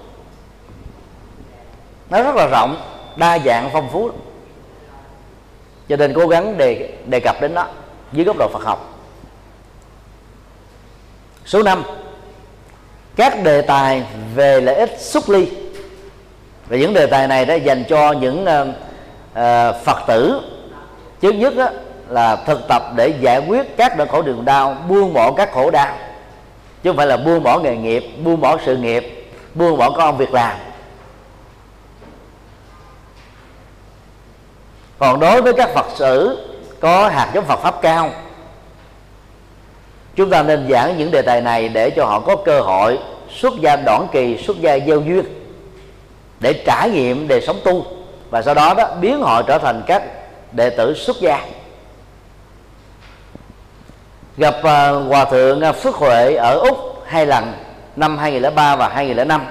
Nó 2.10 2.24
rất 2.24 2.36
là 2.36 2.48
rộng 2.48 2.95
đa 3.16 3.40
dạng 3.40 3.70
phong 3.74 3.90
phú 3.90 4.10
cho 5.90 5.96
nên 5.96 6.14
cố 6.14 6.28
gắng 6.28 6.58
đề 6.58 6.94
đề 7.06 7.20
cập 7.20 7.42
đến 7.42 7.54
nó 7.54 7.68
dưới 8.12 8.26
góc 8.26 8.38
độ 8.38 8.48
Phật 8.54 8.64
học. 8.64 9.00
Số 11.46 11.64
5 11.64 11.84
các 13.16 13.44
đề 13.44 13.62
tài 13.62 14.04
về 14.36 14.62
lợi 14.62 14.76
ích 14.76 15.00
xuất 15.00 15.30
ly. 15.30 15.48
Và 16.68 16.78
những 16.78 16.94
đề 16.94 17.06
tài 17.06 17.28
này 17.28 17.46
đã 17.46 17.56
dành 17.56 17.84
cho 17.90 18.12
những 18.12 18.44
uh, 18.44 18.68
uh, 18.68 19.86
Phật 19.86 19.98
tử. 20.08 20.42
Trước 21.22 21.32
nhất 21.32 21.56
đó, 21.58 21.70
là 22.10 22.36
thực 22.36 22.62
tập 22.70 22.84
để 22.96 23.14
giải 23.20 23.40
quyết 23.40 23.78
các 23.78 23.98
nỗi 23.98 24.08
khổ 24.08 24.22
đường 24.22 24.46
đau 24.46 24.78
buông 24.90 25.14
bỏ 25.14 25.32
các 25.32 25.52
khổ 25.52 25.72
đau. 25.72 25.98
Chứ 26.84 26.90
không 26.90 26.98
phải 26.98 27.08
là 27.08 27.18
buông 27.18 27.44
bỏ 27.44 27.60
nghề 27.60 27.76
nghiệp 27.76 28.04
buông 28.24 28.42
bỏ 28.42 28.58
sự 28.66 28.78
nghiệp 28.78 29.28
buông 29.54 29.78
bỏ 29.78 29.92
công 29.92 30.18
việc 30.18 30.34
làm. 30.34 30.58
Còn 35.00 35.20
đối 35.20 35.42
với 35.42 35.54
các 35.54 35.70
phật 35.74 35.86
tử 36.00 36.48
có 36.80 37.10
hạt 37.10 37.32
giống 37.34 37.46
phật 37.46 37.60
pháp 37.60 37.82
cao 37.82 38.10
chúng 40.16 40.30
ta 40.30 40.44
nên 40.44 40.68
giảng 40.70 40.98
những 40.98 41.12
đề 41.12 41.22
tài 41.22 41.42
này 41.42 41.70
để 41.70 41.90
cho 41.90 42.06
họ 42.06 42.20
có 42.20 42.36
cơ 42.36 42.62
hội 42.62 43.00
xuất 43.36 43.54
gia 43.62 43.76
đoạn 43.76 44.08
kỳ 44.12 44.38
xuất 44.38 44.58
gia 44.62 44.80
gieo 44.80 45.02
duyên 45.02 45.26
để 46.40 46.64
trải 46.66 46.90
nghiệm 46.90 47.28
đời 47.28 47.42
sống 47.42 47.60
tu 47.64 47.86
và 48.30 48.42
sau 48.42 48.54
đó 48.54 48.74
đó 48.74 48.96
biến 49.02 49.22
họ 49.22 49.42
trở 49.42 49.58
thành 49.58 49.82
các 49.88 50.04
đệ 50.52 50.70
tử 50.70 50.94
xuất 50.94 51.16
gia. 51.22 51.46
Gặp 54.38 54.56
uh, 54.60 54.64
hòa 55.08 55.26
thượng 55.26 55.62
à, 55.62 55.72
Phước 55.72 55.96
Huệ 55.96 56.36
ở 56.36 56.60
Úc 56.60 57.04
hai 57.06 57.26
lần 57.26 57.54
năm 57.96 58.18
2003 58.18 58.76
và 58.76 58.90
2005 58.90 59.42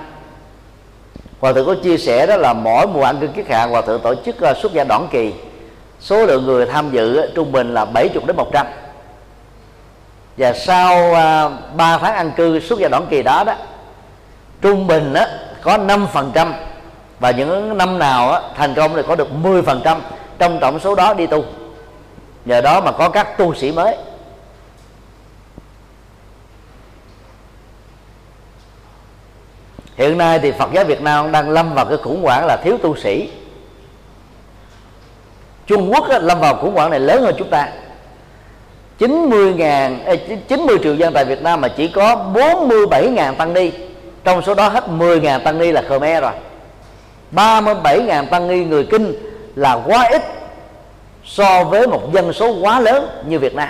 hòa 1.45 1.53
thượng 1.53 1.67
có 1.67 1.75
chia 1.75 1.99
sẻ 1.99 2.27
đó 2.27 2.37
là 2.37 2.53
mỗi 2.53 2.87
mùa 2.87 3.03
ăn 3.03 3.19
cư 3.21 3.27
kiết 3.27 3.49
hạ 3.49 3.67
hòa 3.67 3.81
thượng 3.81 4.01
tổ 4.01 4.15
chức 4.15 4.41
ờ, 4.41 4.51
uh, 4.51 4.57
xuất 4.57 4.73
gia 4.73 4.85
đoạn 4.85 5.09
kỳ. 5.11 5.33
Số 6.01 6.27
lượng 6.27 6.45
người 6.45 6.67
tham 6.67 6.91
dự 6.91 7.31
trung 7.35 7.53
bình 7.53 7.75
là 7.75 7.85
70 7.85 8.23
đến 8.27 8.37
100 8.37 8.67
và 10.37 10.53
sau 10.53 11.15
ờ, 11.15 11.47
uh, 11.47 11.77
3 11.77 11.99
tháng 11.99 12.15
ăn 12.15 12.33
cư 12.37 12.61
xuất 12.61 12.79
gia 12.79 12.89
đoạn 12.89 13.07
kỳ 13.11 13.23
đó 13.23 13.45
đó 13.45 13.55
trung 14.63 14.87
bình 14.87 15.13
đó, 15.13 15.25
có 15.63 15.79
5% 15.79 16.53
và 17.21 17.31
những 17.31 17.79
năm 17.79 17.99
nào 17.99 18.33
đó, 18.33 18.43
thành 18.57 18.75
công 18.75 18.95
thì 18.95 19.03
có 19.09 19.15
được 19.15 19.29
10% 19.43 19.97
trong 20.39 20.59
tổng 20.61 20.81
số 20.81 20.95
đó 20.95 21.15
đi 21.15 21.27
tu. 21.27 21.45
Nhờ 22.45 22.61
đó 22.61 22.81
mà 22.81 22.93
có 22.93 23.09
các 23.09 23.39
tu 23.39 23.55
sĩ 23.55 23.73
mới. 23.73 23.97
Hiện 29.97 30.19
nay 30.19 30.39
thì 30.39 30.53
Phật 30.53 30.69
giáo 30.73 30.85
Việt 30.85 31.03
Nam 31.03 31.33
đang 31.33 31.51
lâm 31.51 31.75
vào 31.75 31.85
cái 31.85 31.97
khủng 31.97 32.23
hoảng 32.23 32.47
là 32.47 32.57
thiếu 32.65 32.79
tu 32.83 32.97
sĩ. 32.97 33.31
Trung 35.67 35.93
Quốc 35.93 36.09
á, 36.09 36.19
lâm 36.19 36.41
vào 36.41 36.57
khủng 36.57 36.75
hoảng 36.75 36.91
này 36.91 37.01
lớn 37.01 37.23
hơn 37.23 37.35
chúng 37.39 37.51
ta. 37.51 37.69
90 38.99 39.55
ngàn 39.55 40.19
90 40.49 40.79
triệu 40.83 40.95
dân 40.95 41.13
tại 41.13 41.25
Việt 41.25 41.43
Nam 41.43 41.61
mà 41.61 41.69
chỉ 41.69 41.89
có 41.89 42.17
47 42.17 43.09
ngàn 43.09 43.35
tăng 43.37 43.53
ni. 43.53 43.71
Trong 44.25 44.43
số 44.43 44.55
đó 44.55 44.69
hết 44.69 44.89
10 44.89 45.21
ngàn 45.21 45.45
tăng 45.45 45.59
ni 45.59 45.73
là 45.73 45.83
Khmer 45.83 46.23
rồi. 46.23 46.33
37 47.31 48.03
ngàn 48.03 48.27
tăng 48.27 48.49
ni 48.49 48.65
người 48.65 48.87
Kinh 48.91 49.15
là 49.57 49.75
quá 49.87 50.09
ít 50.11 50.23
so 51.25 51.65
với 51.65 51.87
một 51.87 52.13
dân 52.13 52.33
số 52.33 52.57
quá 52.61 52.81
lớn 52.81 53.07
như 53.27 53.39
Việt 53.39 53.55
Nam. 53.55 53.69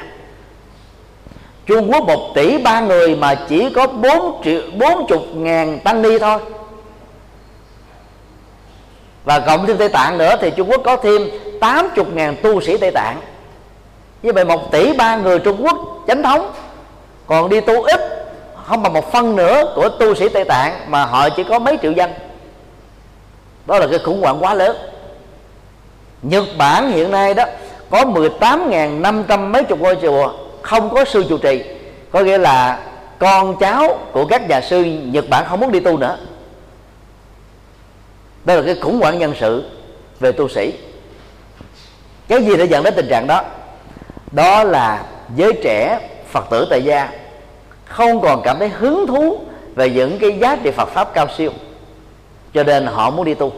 Trung 1.66 1.92
Quốc 1.92 2.04
một 2.06 2.32
tỷ 2.34 2.58
ba 2.58 2.80
người 2.80 3.16
mà 3.16 3.34
chỉ 3.48 3.70
có 3.70 3.86
4 3.86 4.42
triệu 4.44 4.60
40 4.78 5.18
ngàn 5.34 5.78
tăng 5.84 6.02
ni 6.02 6.18
thôi. 6.18 6.38
Và 9.24 9.40
cộng 9.40 9.66
thêm 9.66 9.76
Tây 9.76 9.88
Tạng 9.88 10.18
nữa 10.18 10.36
thì 10.40 10.50
Trung 10.50 10.70
Quốc 10.70 10.80
có 10.84 10.96
thêm 10.96 11.22
80 11.60 12.04
ngàn 12.14 12.36
tu 12.42 12.60
sĩ 12.60 12.76
Tây 12.76 12.90
Tạng. 12.90 13.20
Như 14.22 14.32
vậy 14.32 14.44
một 14.44 14.72
tỷ 14.72 14.92
ba 14.92 15.16
người 15.16 15.38
Trung 15.38 15.64
Quốc 15.64 15.76
chánh 16.06 16.22
thống, 16.22 16.52
còn 17.26 17.48
đi 17.48 17.60
tu 17.60 17.82
ít, 17.82 18.00
không 18.66 18.82
bằng 18.82 18.92
một 18.92 19.12
phân 19.12 19.36
nữa 19.36 19.72
của 19.76 19.88
tu 19.88 20.14
sĩ 20.14 20.28
Tây 20.28 20.44
Tạng 20.44 20.72
mà 20.88 21.04
họ 21.04 21.28
chỉ 21.30 21.44
có 21.44 21.58
mấy 21.58 21.78
triệu 21.82 21.92
dân. 21.92 22.10
Đó 23.66 23.78
là 23.78 23.86
cái 23.90 23.98
khủng 23.98 24.20
hoảng 24.20 24.44
quá 24.44 24.54
lớn. 24.54 24.76
Nhật 26.22 26.44
Bản 26.58 26.90
hiện 26.90 27.10
nay 27.10 27.34
đó 27.34 27.44
có 27.90 28.04
18.500 28.04 29.50
mấy 29.50 29.64
chục 29.64 29.80
ngôi 29.80 29.96
chùa 30.02 30.32
không 30.64 30.94
có 30.94 31.04
sư 31.04 31.24
trụ 31.28 31.38
trì. 31.38 31.62
Có 32.10 32.20
nghĩa 32.20 32.38
là 32.38 32.78
con 33.18 33.56
cháu 33.56 33.98
của 34.12 34.26
các 34.26 34.48
nhà 34.48 34.60
sư 34.60 34.84
Nhật 34.84 35.28
Bản 35.28 35.44
không 35.48 35.60
muốn 35.60 35.72
đi 35.72 35.80
tu 35.80 35.96
nữa. 35.96 36.18
Đây 38.44 38.56
là 38.56 38.62
cái 38.62 38.74
khủng 38.82 39.00
hoảng 39.00 39.18
nhân 39.18 39.34
sự 39.40 39.70
về 40.20 40.32
tu 40.32 40.48
sĩ. 40.48 40.72
Cái 42.28 42.44
gì 42.44 42.56
đã 42.56 42.64
dẫn 42.64 42.84
đến 42.84 42.94
tình 42.96 43.08
trạng 43.08 43.26
đó? 43.26 43.42
Đó 44.32 44.64
là 44.64 45.04
giới 45.36 45.52
trẻ 45.62 45.98
phật 46.30 46.44
tử 46.50 46.66
tại 46.70 46.82
gia 46.84 47.08
không 47.84 48.20
còn 48.20 48.42
cảm 48.44 48.58
thấy 48.58 48.68
hứng 48.68 49.06
thú 49.06 49.38
về 49.74 49.90
những 49.90 50.18
cái 50.18 50.38
giá 50.38 50.56
trị 50.62 50.70
Phật 50.70 50.88
pháp 50.88 51.14
cao 51.14 51.26
siêu. 51.36 51.50
Cho 52.54 52.62
nên 52.62 52.86
họ 52.86 53.10
muốn 53.10 53.24
đi 53.24 53.34
tu. 53.34 53.52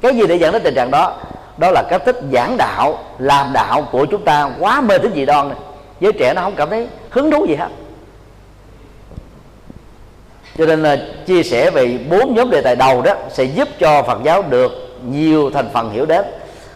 Cái 0.00 0.14
gì 0.16 0.26
để 0.26 0.34
dẫn 0.34 0.52
đến 0.52 0.62
tình 0.62 0.74
trạng 0.74 0.90
đó? 0.90 1.16
Đó 1.56 1.70
là 1.70 1.82
cách 1.90 2.02
thức 2.04 2.16
giảng 2.32 2.56
đạo, 2.56 2.98
làm 3.18 3.52
đạo 3.52 3.88
của 3.92 4.04
chúng 4.04 4.24
ta 4.24 4.50
quá 4.58 4.80
mê 4.80 4.98
tín 4.98 5.12
dị 5.14 5.26
đoan 5.26 5.48
này 5.48 5.58
giới 6.00 6.12
trẻ 6.12 6.32
nó 6.34 6.42
không 6.42 6.54
cảm 6.56 6.70
thấy 6.70 6.86
hứng 7.10 7.30
thú 7.30 7.46
gì 7.46 7.54
hết. 7.54 7.68
Cho 10.58 10.66
nên 10.66 10.82
là 10.82 10.98
chia 11.26 11.42
sẻ 11.42 11.70
về 11.70 11.98
bốn 12.10 12.34
nhóm 12.34 12.50
đề 12.50 12.60
tài 12.60 12.76
đầu 12.76 13.02
đó 13.02 13.14
sẽ 13.30 13.44
giúp 13.44 13.68
cho 13.78 14.02
Phật 14.02 14.18
giáo 14.24 14.42
được 14.42 14.72
nhiều 15.08 15.50
thành 15.50 15.68
phần 15.72 15.90
hiểu 15.90 16.06
đến. 16.06 16.24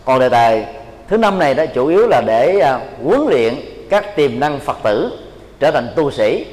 Còn 0.05 0.21
đề 0.21 0.29
tài 0.29 0.67
thứ 1.09 1.17
năm 1.17 1.39
này 1.39 1.55
đó 1.55 1.67
chủ 1.67 1.87
yếu 1.87 2.09
là 2.09 2.21
để 2.27 2.61
à, 2.61 2.81
huấn 3.05 3.21
luyện 3.29 3.55
các 3.91 4.17
tiềm 4.17 4.41
năng 4.41 4.61
Phật 4.61 4.77
tử 4.83 5.19
trở 5.61 5.71
thành 5.71 5.93
tu 5.97 6.11
sĩ. 6.11 6.47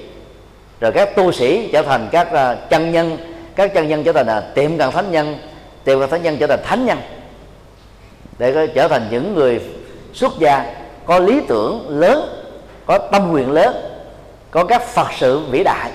Rồi 0.80 0.92
các 0.92 1.16
tu 1.16 1.32
sĩ 1.32 1.70
trở 1.74 1.82
thành 1.82 2.08
các 2.12 2.32
à, 2.32 2.56
chân 2.70 2.92
nhân, 2.92 3.18
các 3.56 3.74
chân 3.74 3.88
nhân 3.88 4.04
trở 4.04 4.12
thành 4.12 4.28
là 4.28 4.42
tiệm 4.42 4.78
cận 4.78 4.92
thánh 4.92 5.12
nhân, 5.12 5.38
tiệm 5.84 6.00
cận 6.00 6.10
thánh 6.10 6.24
nhân 6.24 6.38
trở 6.40 6.48
thành 6.48 6.60
thánh 6.64 6.86
nhân. 6.86 6.98
Để 8.40 8.68
trở 8.68 8.88
thành 8.88 9.08
những 9.12 9.36
người 9.36 9.62
xuất 10.14 10.34
gia 10.40 10.74
có 11.06 11.20
lý 11.20 11.42
tưởng 11.48 11.86
lớn 11.90 12.45
có 12.86 12.98
tâm 12.98 13.32
nguyện 13.32 13.52
lớn 13.52 13.76
có 14.52 14.66
các 14.66 14.82
phật 14.82 15.08
sự 15.18 15.40
vĩ 15.40 15.64
đại. 15.64 15.92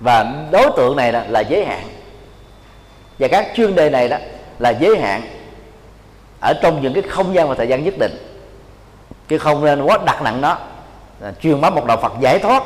Và 0.00 0.46
đối 0.50 0.70
tượng 0.76 0.96
này 0.96 1.12
là, 1.12 1.24
là 1.28 1.40
giới 1.40 1.64
hạn. 1.64 1.88
Và 3.18 3.28
các 3.28 3.46
chuyên 3.56 3.74
đề 3.74 3.90
này 3.90 4.08
đó 4.08 4.16
là 4.58 4.70
giới 4.70 4.98
hạn 4.98 5.22
ở 6.40 6.54
trong 6.62 6.82
những 6.82 6.94
cái 6.94 7.02
không 7.02 7.34
gian 7.34 7.48
và 7.48 7.54
thời 7.54 7.68
gian 7.68 7.84
nhất 7.84 7.94
định. 7.98 8.12
Chứ 9.28 9.38
không 9.38 9.64
nên 9.64 9.82
quá 9.82 9.98
đặt 10.04 10.22
nặng 10.22 10.40
nó 10.40 10.58
truyền 11.42 11.60
bá 11.60 11.70
một 11.70 11.86
đạo 11.86 11.96
Phật 12.02 12.12
giải 12.20 12.38
thoát 12.38 12.62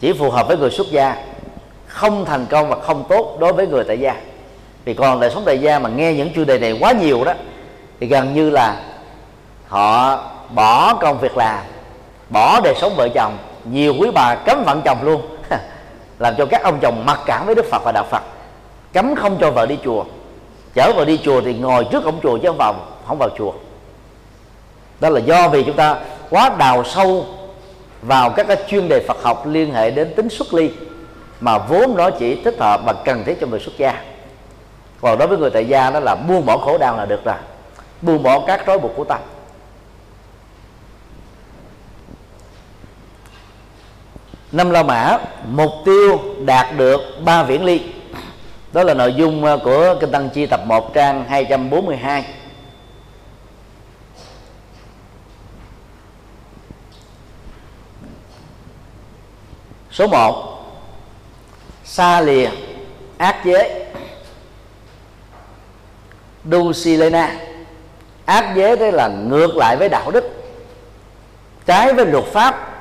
chỉ 0.00 0.12
phù 0.12 0.30
hợp 0.30 0.48
với 0.48 0.56
người 0.56 0.70
xuất 0.70 0.86
gia 0.90 1.16
không 1.86 2.24
thành 2.24 2.46
công 2.46 2.68
và 2.68 2.76
không 2.80 3.04
tốt 3.08 3.36
đối 3.40 3.52
với 3.52 3.66
người 3.66 3.84
tại 3.84 4.00
gia. 4.00 4.16
Vì 4.84 4.94
còn 4.94 5.20
đời 5.20 5.30
sống 5.30 5.42
tại 5.46 5.58
gia 5.58 5.78
mà 5.78 5.88
nghe 5.88 6.14
những 6.14 6.34
chuyên 6.34 6.46
đề 6.46 6.58
này 6.58 6.78
quá 6.80 6.92
nhiều 6.92 7.24
đó 7.24 7.32
thì 8.00 8.06
gần 8.06 8.34
như 8.34 8.50
là 8.50 8.82
họ 9.68 10.18
bỏ 10.50 10.94
công 10.94 11.20
việc 11.20 11.36
làm, 11.36 11.64
bỏ 12.30 12.60
đời 12.60 12.74
sống 12.80 12.92
vợ 12.96 13.08
chồng, 13.14 13.38
nhiều 13.64 13.94
quý 14.00 14.10
bà 14.14 14.34
cấm 14.34 14.64
vận 14.64 14.82
chồng 14.84 14.98
luôn. 15.02 15.22
Làm 16.18 16.34
cho 16.38 16.46
các 16.46 16.62
ông 16.62 16.78
chồng 16.82 17.06
mặc 17.06 17.20
cảm 17.26 17.46
với 17.46 17.54
đức 17.54 17.64
phật 17.70 17.82
và 17.84 17.92
đạo 17.92 18.04
phật, 18.10 18.22
cấm 18.92 19.14
không 19.14 19.36
cho 19.40 19.50
vợ 19.50 19.66
đi 19.66 19.78
chùa. 19.84 20.04
Chở 20.74 20.92
vợ 20.96 21.04
đi 21.04 21.20
chùa 21.24 21.40
thì 21.40 21.54
ngồi 21.54 21.86
trước 21.92 22.04
cổng 22.04 22.20
chùa 22.22 22.38
chứ 22.38 22.48
không 22.48 22.56
vào 22.58 22.74
không 23.06 23.18
vào 23.18 23.28
chùa. 23.38 23.52
Đó 25.00 25.08
là 25.08 25.20
do 25.20 25.48
vì 25.48 25.62
chúng 25.62 25.76
ta 25.76 25.96
quá 26.30 26.50
đào 26.58 26.84
sâu 26.84 27.26
vào 28.02 28.30
các 28.30 28.46
cái 28.48 28.56
chuyên 28.68 28.88
đề 28.88 29.00
Phật 29.08 29.22
học 29.22 29.46
liên 29.46 29.74
hệ 29.74 29.90
đến 29.90 30.14
tính 30.14 30.28
xuất 30.28 30.54
ly, 30.54 30.70
mà 31.40 31.58
vốn 31.58 31.96
nó 31.96 32.10
chỉ 32.10 32.42
thích 32.44 32.54
hợp 32.58 32.80
và 32.84 32.92
cần 32.92 33.24
thiết 33.24 33.40
cho 33.40 33.46
người 33.46 33.60
xuất 33.60 33.78
gia. 33.78 34.00
Còn 35.00 35.18
đối 35.18 35.28
với 35.28 35.38
người 35.38 35.50
tại 35.50 35.68
gia 35.68 35.90
đó 35.90 36.00
là 36.00 36.14
buông 36.14 36.46
bỏ 36.46 36.58
khổ 36.58 36.78
đau 36.78 36.96
là 36.96 37.04
được 37.04 37.24
rồi, 37.24 37.34
buông 38.02 38.22
bỏ 38.22 38.40
các 38.46 38.62
trói 38.66 38.78
buộc 38.78 38.96
của 38.96 39.04
tâm. 39.04 39.18
Năm 44.54 44.70
la 44.70 44.82
mã, 44.82 45.18
mục 45.48 45.72
tiêu 45.84 46.20
đạt 46.44 46.66
được 46.76 47.00
ba 47.24 47.42
viễn 47.42 47.64
ly. 47.64 47.82
Đó 48.72 48.82
là 48.82 48.94
nội 48.94 49.14
dung 49.14 49.44
ờ, 49.44 49.58
của 49.64 49.96
kinh 50.00 50.10
tăng 50.10 50.30
chi 50.30 50.46
tập 50.46 50.60
1 50.66 50.94
trang 50.94 51.24
242 51.28 52.24
số 59.90 60.06
1 60.06 60.64
xa 61.84 62.20
lìa, 62.20 62.50
ác 63.18 63.44
giới. 63.44 63.70
Dusilena 66.44 67.36
ác 68.24 68.52
giới 68.56 68.76
đó 68.76 68.86
là 68.86 69.08
ngược 69.08 69.56
lại 69.56 69.76
với 69.76 69.88
đạo 69.88 70.10
đức. 70.10 70.24
Trái 71.66 71.92
với 71.92 72.06
luật 72.06 72.24
pháp 72.24 72.73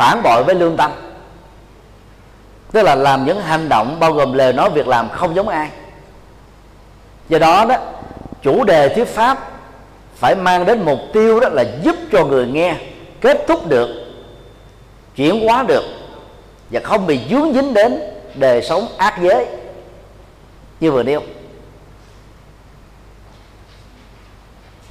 phản 0.00 0.22
bội 0.22 0.44
với 0.44 0.54
lương 0.54 0.76
tâm. 0.76 0.90
Tức 2.72 2.82
là 2.82 2.94
làm 2.94 3.24
những 3.24 3.40
hành 3.40 3.68
động 3.68 3.96
bao 4.00 4.12
gồm 4.12 4.32
lời 4.32 4.52
nói 4.52 4.70
việc 4.70 4.88
làm 4.88 5.08
không 5.08 5.34
giống 5.34 5.48
ai. 5.48 5.70
Do 7.28 7.38
đó 7.38 7.64
đó, 7.68 7.76
chủ 8.42 8.64
đề 8.64 8.94
thuyết 8.94 9.08
pháp 9.08 9.50
phải 10.14 10.34
mang 10.34 10.66
đến 10.66 10.82
mục 10.84 10.98
tiêu 11.12 11.40
đó 11.40 11.48
là 11.48 11.64
giúp 11.82 11.96
cho 12.12 12.24
người 12.24 12.46
nghe 12.46 12.76
kết 13.20 13.44
thúc 13.48 13.68
được, 13.68 13.88
chuyển 15.16 15.46
hóa 15.48 15.62
được 15.62 15.84
và 16.70 16.80
không 16.84 17.06
bị 17.06 17.20
dướng 17.30 17.54
dính 17.54 17.74
đến 17.74 18.00
đời 18.34 18.62
sống 18.62 18.88
ác 18.96 19.18
giới. 19.22 19.46
Như 20.80 20.90
vừa 20.90 21.02
nêu. 21.02 21.20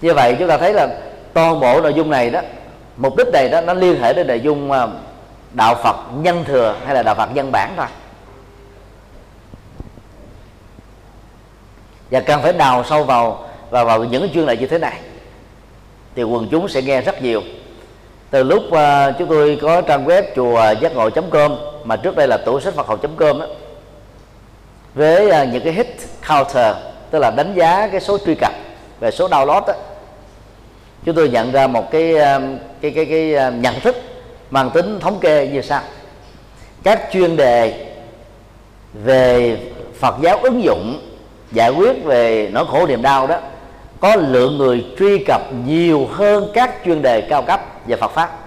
Như 0.01 0.13
vậy 0.13 0.35
chúng 0.39 0.47
ta 0.47 0.57
thấy 0.57 0.73
là 0.73 0.87
toàn 1.33 1.59
bộ 1.59 1.81
nội 1.81 1.93
dung 1.93 2.09
này 2.09 2.29
đó 2.29 2.41
mục 2.99 3.15
đích 3.15 3.27
này 3.33 3.49
đó 3.49 3.61
nó 3.61 3.73
liên 3.73 4.01
hệ 4.01 4.13
đến 4.13 4.27
nội 4.27 4.39
dung 4.39 4.71
ờ, 4.71 4.89
đạo 5.53 5.75
Phật 5.83 5.95
nhân 6.21 6.43
thừa 6.45 6.75
hay 6.85 6.95
là 6.95 7.03
đạo 7.03 7.15
Phật 7.15 7.29
nhân 7.33 7.51
bản 7.51 7.73
thôi. 7.77 7.85
Và 12.11 12.19
cần 12.19 12.41
phải 12.41 12.53
đào 12.53 12.83
sâu 12.83 13.03
vào 13.03 13.45
và 13.69 13.83
vào 13.83 14.03
những 14.03 14.29
chuyên 14.33 14.45
đề 14.45 14.57
như 14.57 14.67
thế 14.67 14.77
này. 14.77 14.99
Thì 16.15 16.23
quần 16.23 16.47
chúng 16.51 16.67
sẽ 16.67 16.81
nghe 16.81 17.01
rất 17.01 17.21
nhiều. 17.21 17.41
Từ 18.29 18.43
lúc 18.43 18.63
uh, 18.67 19.15
chúng 19.19 19.27
tôi 19.29 19.59
có 19.61 19.81
trang 19.81 20.05
web 20.05 20.23
chùa 20.35 20.73
giác 20.81 20.95
ngộ 20.95 21.09
com 21.31 21.55
mà 21.83 21.95
trước 21.95 22.15
đây 22.15 22.27
là 22.27 22.37
tủ 22.37 22.59
sách 22.59 22.73
phật 22.73 22.87
học 22.87 22.99
com 23.17 23.39
đó, 23.39 23.45
với 24.93 25.27
uh, 25.27 25.53
những 25.53 25.63
cái 25.63 25.73
hit 25.73 25.87
counter 26.27 26.75
tức 27.11 27.19
là 27.19 27.31
đánh 27.31 27.53
giá 27.55 27.87
cái 27.87 28.01
số 28.01 28.17
truy 28.25 28.35
cập 28.35 28.53
về 28.99 29.11
số 29.11 29.27
download 29.27 29.65
đó, 29.65 29.73
chúng 31.05 31.15
tôi 31.15 31.29
nhận 31.29 31.51
ra 31.51 31.67
một 31.67 31.91
cái 31.91 32.17
um, 32.17 32.57
cái 32.81 32.91
cái, 32.91 33.05
cái 33.05 33.33
um, 33.33 33.61
nhận 33.61 33.79
thức 33.79 33.95
mang 34.49 34.69
tính 34.69 34.99
thống 34.99 35.19
kê 35.19 35.47
như 35.47 35.61
sau. 35.61 35.81
Các 36.83 37.09
chuyên 37.11 37.37
đề 37.37 37.85
về 38.93 39.57
Phật 39.99 40.15
giáo 40.21 40.39
ứng 40.43 40.63
dụng 40.63 41.01
giải 41.51 41.69
quyết 41.69 42.03
về 42.03 42.49
nỗi 42.53 42.65
khổ 42.65 42.87
niềm 42.87 43.01
đau 43.01 43.27
đó 43.27 43.39
có 43.99 44.15
lượng 44.15 44.57
người 44.57 44.85
truy 44.99 45.23
cập 45.27 45.41
nhiều 45.65 46.07
hơn 46.11 46.51
các 46.53 46.75
chuyên 46.85 47.01
đề 47.01 47.21
cao 47.21 47.41
cấp 47.41 47.61
về 47.87 47.95
Phật 47.95 48.11
pháp. 48.11 48.39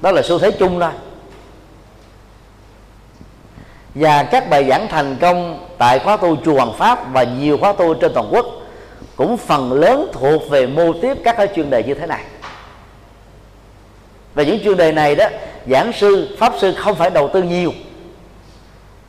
Đó 0.00 0.10
là 0.10 0.22
xu 0.22 0.38
thế 0.38 0.50
chung 0.50 0.80
thôi. 0.80 0.90
Và 3.94 4.22
các 4.22 4.50
bài 4.50 4.64
giảng 4.68 4.88
thành 4.88 5.16
công 5.20 5.66
tại 5.78 5.98
khóa 5.98 6.16
tu 6.16 6.36
chùa 6.44 6.54
Hoàng 6.54 6.72
Pháp 6.78 7.12
và 7.12 7.22
nhiều 7.22 7.58
khóa 7.58 7.72
tu 7.72 7.94
trên 7.94 8.12
toàn 8.14 8.28
quốc 8.30 8.46
cũng 9.16 9.36
phần 9.36 9.72
lớn 9.72 10.10
thuộc 10.12 10.42
về 10.50 10.66
mô 10.66 10.92
tiếp 10.92 11.16
các 11.24 11.36
cái 11.36 11.48
chuyên 11.54 11.70
đề 11.70 11.82
như 11.82 11.94
thế 11.94 12.06
này. 12.06 12.24
Và 14.34 14.42
những 14.42 14.64
chuyên 14.64 14.76
đề 14.76 14.92
này 14.92 15.14
đó, 15.14 15.26
giảng 15.66 15.92
sư, 15.92 16.36
pháp 16.38 16.52
sư 16.60 16.74
không 16.74 16.94
phải 16.94 17.10
đầu 17.10 17.30
tư 17.32 17.42
nhiều 17.42 17.72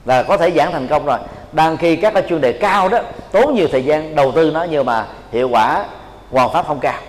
và 0.05 0.23
có 0.23 0.37
thể 0.37 0.51
giảng 0.51 0.71
thành 0.71 0.87
công 0.87 1.05
rồi. 1.05 1.17
Đang 1.51 1.77
khi 1.77 1.95
các 1.95 2.13
cái 2.13 2.23
chuyên 2.29 2.41
đề 2.41 2.51
cao 2.51 2.89
đó, 2.89 2.99
tốn 3.31 3.55
nhiều 3.55 3.67
thời 3.71 3.83
gian 3.83 4.15
đầu 4.15 4.31
tư 4.31 4.51
nó 4.51 4.63
nhưng 4.63 4.85
mà 4.85 5.07
hiệu 5.31 5.49
quả 5.49 5.85
hoàn 6.31 6.53
pháp 6.53 6.67
không 6.67 6.79
cao. 6.79 7.01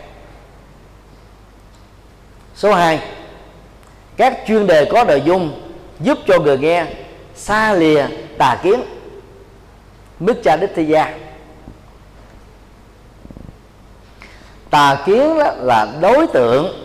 Số 2.54 2.72
2 2.72 3.00
các 4.16 4.38
chuyên 4.46 4.66
đề 4.66 4.84
có 4.84 5.04
nội 5.04 5.22
dung 5.24 5.60
giúp 6.00 6.18
cho 6.26 6.38
người 6.38 6.58
nghe 6.58 6.86
xa 7.34 7.72
lìa 7.72 8.06
tà 8.38 8.60
kiến 8.62 8.80
mức 10.20 10.34
cha 10.44 10.56
đích 10.56 10.70
thi 10.76 10.84
gia. 10.84 11.14
Tà 14.74 14.96
kiến 15.06 15.38
đó 15.38 15.50
là 15.56 15.86
đối 16.00 16.26
tượng 16.26 16.84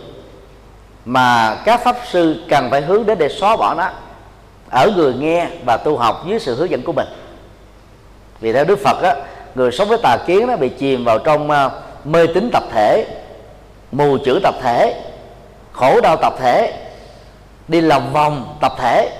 mà 1.04 1.56
các 1.64 1.80
pháp 1.84 1.96
sư 2.10 2.44
cần 2.48 2.70
phải 2.70 2.80
hướng 2.80 3.06
đến 3.06 3.18
để 3.18 3.28
xóa 3.28 3.56
bỏ 3.56 3.74
nó 3.74 3.90
ở 4.70 4.90
người 4.96 5.14
nghe 5.14 5.48
và 5.64 5.76
tu 5.76 5.96
học 5.96 6.22
dưới 6.26 6.38
sự 6.38 6.54
hướng 6.54 6.70
dẫn 6.70 6.82
của 6.82 6.92
mình. 6.92 7.06
Vì 8.40 8.52
theo 8.52 8.64
đức 8.64 8.78
phật 8.84 9.02
á 9.02 9.14
người 9.54 9.72
sống 9.72 9.88
với 9.88 9.98
tà 10.02 10.16
kiến 10.26 10.46
nó 10.46 10.56
bị 10.56 10.68
chìm 10.68 11.04
vào 11.04 11.18
trong 11.18 11.50
ờ, 11.50 11.70
mê 12.04 12.26
tín 12.26 12.50
tập 12.52 12.62
thể 12.72 13.06
mù 13.92 14.18
chữ 14.24 14.40
tập 14.42 14.54
thể 14.62 15.02
khổ 15.72 16.00
đau 16.00 16.16
tập 16.16 16.34
thể 16.38 16.72
đi 17.68 17.80
lòng 17.80 18.12
vòng 18.12 18.56
tập 18.60 18.72
thể 18.78 19.10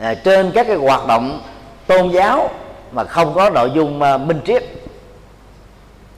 à, 0.00 0.14
trên 0.14 0.50
các 0.54 0.66
cái 0.66 0.76
hoạt 0.76 1.06
động 1.06 1.40
tôn 1.86 2.10
giáo 2.10 2.50
mà 2.92 3.04
không 3.04 3.34
có 3.34 3.50
nội 3.50 3.70
dung 3.74 4.02
uh, 4.02 4.20
minh 4.20 4.40
triết. 4.46 4.64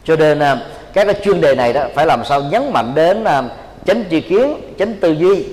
Cho 0.05 0.17
nên 0.17 0.39
uh, 0.39 0.59
các 0.97 1.05
cái 1.05 1.15
chuyên 1.25 1.41
đề 1.41 1.55
này 1.55 1.73
đó 1.73 1.87
phải 1.95 2.07
làm 2.07 2.25
sao 2.25 2.43
nhấn 2.43 2.73
mạnh 2.73 2.93
đến 2.95 3.23
uh, 3.23 3.45
chánh 3.87 4.05
tri 4.11 4.21
kiến 4.21 4.75
chánh 4.79 4.95
tư 4.95 5.13
duy 5.13 5.47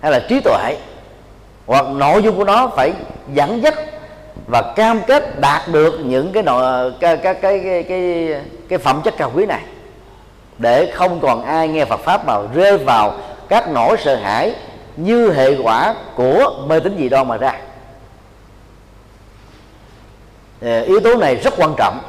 hay 0.00 0.12
là 0.12 0.20
trí 0.28 0.40
tuệ 0.40 0.76
hoặc 1.66 1.86
nội 1.88 2.22
dung 2.22 2.36
của 2.36 2.44
nó 2.44 2.68
phải 2.76 2.92
dẫn 3.34 3.62
dắt 3.62 3.74
và 4.46 4.72
cam 4.76 5.00
kết 5.06 5.40
đạt 5.40 5.62
được 5.72 6.00
những 6.04 6.32
cái 6.32 6.42
nội 6.42 6.92
cái 7.00 7.16
cái 7.16 7.34
cái 7.34 7.60
cái 7.64 7.82
cái, 7.82 8.34
cái 8.68 8.78
phẩm 8.78 9.00
chất 9.04 9.14
cao 9.18 9.32
quý 9.34 9.46
này. 9.46 9.62
Để 10.58 10.92
không 10.94 11.20
còn 11.20 11.44
ai 11.44 11.68
nghe 11.68 11.84
Phật 11.84 12.00
pháp 12.00 12.26
mà 12.26 12.38
rơi 12.54 12.78
vào 12.78 13.14
các 13.48 13.68
nỗi 13.68 13.96
sợ 14.04 14.16
hãi 14.16 14.54
như 14.96 15.32
hệ 15.32 15.56
quả 15.62 15.94
của 16.14 16.64
mê 16.66 16.80
tín 16.80 16.96
dị 16.98 17.08
đoan 17.08 17.28
mà 17.28 17.36
ra. 17.36 17.52
Ờ, 20.62 20.80
yếu 20.80 21.00
tố 21.00 21.16
này 21.16 21.36
rất 21.36 21.54
quan 21.56 21.74
trọng 21.78 22.00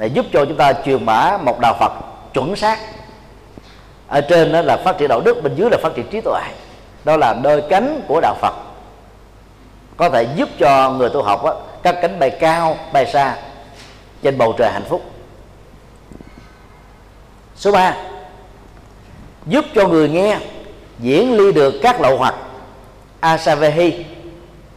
để 0.00 0.06
giúp 0.06 0.26
cho 0.32 0.44
chúng 0.44 0.56
ta 0.56 0.72
truyền 0.72 1.06
bá 1.06 1.38
một 1.42 1.60
đạo 1.60 1.76
Phật 1.80 1.92
chuẩn 2.34 2.56
xác. 2.56 2.78
Ở 4.08 4.20
trên 4.20 4.52
đó 4.52 4.62
là 4.62 4.76
phát 4.76 4.98
triển 4.98 5.08
đạo 5.08 5.20
đức 5.20 5.42
bên 5.42 5.54
dưới 5.54 5.70
là 5.70 5.78
phát 5.82 5.94
triển 5.94 6.06
trí 6.10 6.20
tuệ. 6.20 6.40
Đó 7.04 7.16
là 7.16 7.34
đôi 7.34 7.62
cánh 7.70 8.00
của 8.08 8.20
đạo 8.20 8.34
Phật. 8.40 8.54
Có 9.96 10.10
thể 10.10 10.26
giúp 10.36 10.48
cho 10.58 10.90
người 10.90 11.10
tu 11.10 11.22
học 11.22 11.44
đó, 11.44 11.56
các 11.82 11.96
cánh 12.02 12.18
bay 12.18 12.30
cao 12.30 12.76
bay 12.92 13.06
xa 13.06 13.36
trên 14.22 14.38
bầu 14.38 14.54
trời 14.58 14.70
hạnh 14.70 14.84
phúc. 14.88 15.02
Số 17.56 17.72
3 17.72 17.94
giúp 19.46 19.64
cho 19.74 19.88
người 19.88 20.08
nghe 20.08 20.38
diễn 20.98 21.36
ly 21.36 21.52
được 21.52 21.74
các 21.82 22.00
lậu 22.00 22.16
hoặc 22.18 22.34
asavehi 23.20 24.04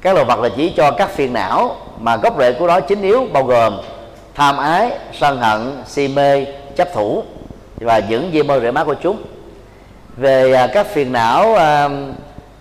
các 0.01 0.15
lậu 0.15 0.25
hoặc 0.25 0.39
là 0.39 0.49
chỉ 0.57 0.73
cho 0.77 0.91
các 0.91 1.09
phiền 1.09 1.33
não 1.33 1.75
mà 1.99 2.17
gốc 2.17 2.39
rễ 2.39 2.53
của 2.53 2.67
nó 2.67 2.79
chính 2.79 3.01
yếu 3.01 3.27
bao 3.33 3.43
gồm 3.43 3.77
tham 4.35 4.57
ái 4.57 4.91
sân 5.19 5.37
hận 5.37 5.83
si 5.87 6.07
mê 6.07 6.45
chấp 6.75 6.93
thủ 6.93 7.23
và 7.75 7.99
những 7.99 8.33
dây 8.33 8.43
mơ 8.43 8.59
rễ 8.59 8.71
má 8.71 8.83
của 8.83 8.95
chúng 9.03 9.23
về 10.17 10.53
à, 10.53 10.67
các 10.67 10.87
phiền 10.87 11.11
não 11.11 11.55
à, 11.55 11.89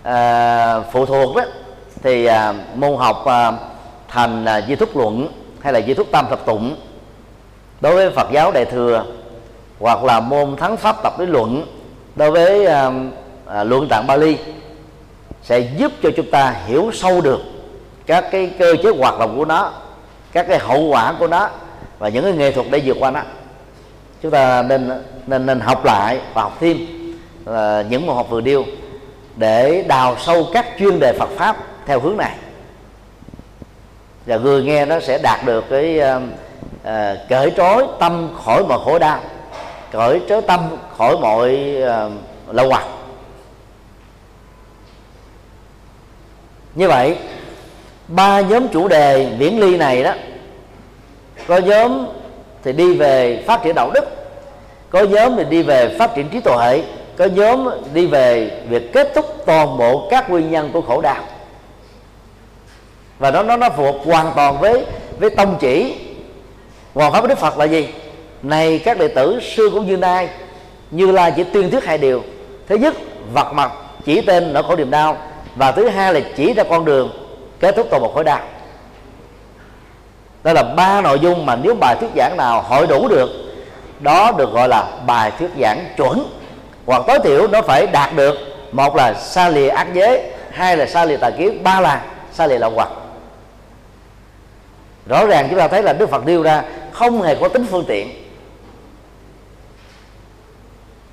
à, 0.03 0.79
phụ 0.91 1.05
thuộc 1.05 1.35
đó 1.35 1.43
thì 2.03 2.25
à, 2.25 2.53
môn 2.75 2.97
học 2.97 3.25
à, 3.25 3.51
thành 4.07 4.45
à, 4.45 4.61
di 4.67 4.75
thúc 4.75 4.97
luận 4.97 5.27
hay 5.61 5.73
là 5.73 5.81
di 5.81 5.93
thúc 5.93 6.07
tam 6.11 6.25
thập 6.29 6.45
tụng 6.45 6.75
đối 7.81 7.95
với 7.95 8.09
Phật 8.09 8.27
giáo 8.31 8.51
đại 8.51 8.65
thừa 8.65 9.05
hoặc 9.79 10.03
là 10.03 10.19
môn 10.19 10.55
thắng 10.55 10.77
pháp 10.77 11.03
tập 11.03 11.19
lý 11.19 11.25
luận 11.25 11.65
đối 12.15 12.31
với 12.31 12.65
à, 12.65 12.91
à, 13.45 13.63
luận 13.63 13.87
tạng 13.87 14.07
Bali 14.07 14.37
sẽ 15.43 15.59
giúp 15.59 15.91
cho 16.03 16.09
chúng 16.15 16.31
ta 16.31 16.55
hiểu 16.65 16.91
sâu 16.93 17.21
được 17.21 17.41
các 18.05 18.25
cái 18.31 18.51
cơ 18.59 18.75
chế 18.83 18.89
hoạt 18.99 19.19
động 19.19 19.37
của 19.37 19.45
nó 19.45 19.71
các 20.31 20.45
cái 20.49 20.59
hậu 20.59 20.81
quả 20.81 21.13
của 21.19 21.27
nó 21.27 21.49
và 22.03 22.09
những 22.09 22.23
cái 22.23 22.33
nghệ 22.33 22.51
thuật 22.51 22.67
để 22.71 22.81
vượt 22.85 22.97
qua 22.99 23.11
nó. 23.11 23.21
Chúng 24.21 24.31
ta 24.31 24.61
nên 24.61 24.91
nên 25.27 25.45
nên 25.45 25.59
học 25.59 25.85
lại 25.85 26.19
và 26.33 26.41
học 26.41 26.57
thêm 26.59 26.77
uh, 27.43 27.55
những 27.89 28.05
môn 28.05 28.15
học 28.15 28.27
vừa 28.29 28.41
điêu 28.41 28.65
để 29.35 29.85
đào 29.87 30.15
sâu 30.19 30.47
các 30.53 30.65
chuyên 30.79 30.99
đề 30.99 31.13
Phật 31.13 31.29
pháp 31.37 31.57
theo 31.85 31.99
hướng 31.99 32.17
này. 32.17 32.35
Và 34.25 34.37
người 34.37 34.63
nghe 34.63 34.85
nó 34.85 34.99
sẽ 34.99 35.17
đạt 35.17 35.45
được 35.45 35.65
cái 35.69 35.99
uh, 35.99 36.23
uh, 36.23 37.29
cởi 37.29 37.51
trói 37.57 37.87
tâm 37.99 38.29
khỏi 38.45 38.63
mọi 38.63 38.79
khổ 38.85 38.99
đau 38.99 39.19
cởi 39.91 40.21
trói 40.29 40.41
tâm 40.41 40.59
khỏi 40.97 41.17
mọi 41.17 41.77
uh, 41.83 42.55
lâu 42.55 42.69
hoặc. 42.69 42.85
Như 46.75 46.87
vậy 46.87 47.17
ba 48.07 48.41
nhóm 48.41 48.67
chủ 48.67 48.87
đề 48.87 49.35
viễn 49.39 49.59
ly 49.59 49.77
này 49.77 50.03
đó 50.03 50.13
có 51.47 51.57
nhóm 51.57 52.05
thì 52.63 52.73
đi 52.73 52.93
về 52.97 53.43
phát 53.47 53.63
triển 53.63 53.75
đạo 53.75 53.91
đức, 53.93 54.05
có 54.89 55.03
nhóm 55.03 55.35
thì 55.37 55.43
đi 55.43 55.63
về 55.63 55.95
phát 55.99 56.15
triển 56.15 56.29
trí 56.29 56.39
tuệ, 56.39 56.83
có 57.17 57.25
nhóm 57.25 57.69
đi 57.93 58.07
về 58.07 58.51
việc 58.69 58.93
kết 58.93 59.11
thúc 59.15 59.25
toàn 59.45 59.77
bộ 59.77 60.07
các 60.11 60.29
nguyên 60.29 60.51
nhân 60.51 60.69
của 60.73 60.81
khổ 60.81 61.01
đau. 61.01 61.23
Và 63.19 63.31
nó 63.31 63.43
nó 63.43 63.57
nó 63.57 63.69
phù 63.69 63.83
hợp 63.83 63.95
hoàn 64.05 64.31
toàn 64.35 64.59
với 64.59 64.85
với 65.19 65.29
tông 65.29 65.57
chỉ 65.59 65.95
hoàn 66.93 67.11
pháp 67.11 67.21
của 67.21 67.27
đức 67.27 67.37
phật 67.37 67.57
là 67.57 67.65
gì? 67.65 67.87
Này 68.43 68.79
các 68.79 68.97
đệ 68.97 69.07
tử, 69.07 69.39
xưa 69.55 69.69
cũng 69.69 69.87
như 69.87 69.97
nay, 69.97 70.29
như 70.91 71.11
là 71.11 71.29
chỉ 71.29 71.43
tuyên 71.43 71.69
thuyết 71.69 71.85
hai 71.85 71.97
điều. 71.97 72.23
Thứ 72.67 72.75
nhất 72.75 72.93
vật 73.33 73.53
mặt, 73.53 73.71
chỉ 74.05 74.21
tên 74.21 74.53
nỗi 74.53 74.63
khổ 74.63 74.75
niềm 74.75 74.91
đau. 74.91 75.17
Và 75.55 75.71
thứ 75.71 75.89
hai 75.89 76.13
là 76.13 76.19
chỉ 76.35 76.53
ra 76.53 76.63
con 76.63 76.85
đường 76.85 77.11
kết 77.59 77.75
thúc 77.75 77.87
toàn 77.89 78.01
bộ 78.01 78.11
khổ 78.11 78.23
đau 78.23 78.39
đó 80.43 80.53
là 80.53 80.63
ba 80.63 81.01
nội 81.01 81.19
dung 81.19 81.45
mà 81.45 81.55
nếu 81.55 81.75
bài 81.75 81.95
thuyết 81.99 82.09
giảng 82.15 82.37
nào 82.37 82.61
hội 82.61 82.87
đủ 82.87 83.07
được, 83.07 83.29
đó 83.99 84.31
được 84.37 84.53
gọi 84.53 84.67
là 84.67 84.87
bài 85.05 85.31
thuyết 85.39 85.49
giảng 85.61 85.85
chuẩn. 85.97 86.25
Hoặc 86.85 87.03
tối 87.07 87.19
thiểu 87.23 87.47
nó 87.47 87.61
phải 87.61 87.87
đạt 87.87 88.15
được, 88.15 88.37
một 88.71 88.95
là 88.95 89.13
xa 89.13 89.49
lìa 89.49 89.67
ác 89.67 89.87
giới, 89.93 90.31
hai 90.51 90.77
là 90.77 90.85
xa 90.85 91.05
lìa 91.05 91.17
tà 91.17 91.29
kiến, 91.29 91.63
ba 91.63 91.81
là 91.81 92.01
xa 92.31 92.47
lìa 92.47 92.57
lậu 92.57 92.69
hoặc. 92.69 92.89
Rõ 95.07 95.25
ràng 95.25 95.47
chúng 95.49 95.59
ta 95.59 95.67
thấy 95.67 95.83
là 95.83 95.93
đức 95.93 96.09
phật 96.09 96.25
nêu 96.25 96.43
ra 96.43 96.63
không 96.91 97.21
hề 97.21 97.35
có 97.35 97.47
tính 97.47 97.65
phương 97.71 97.85
tiện. 97.87 98.09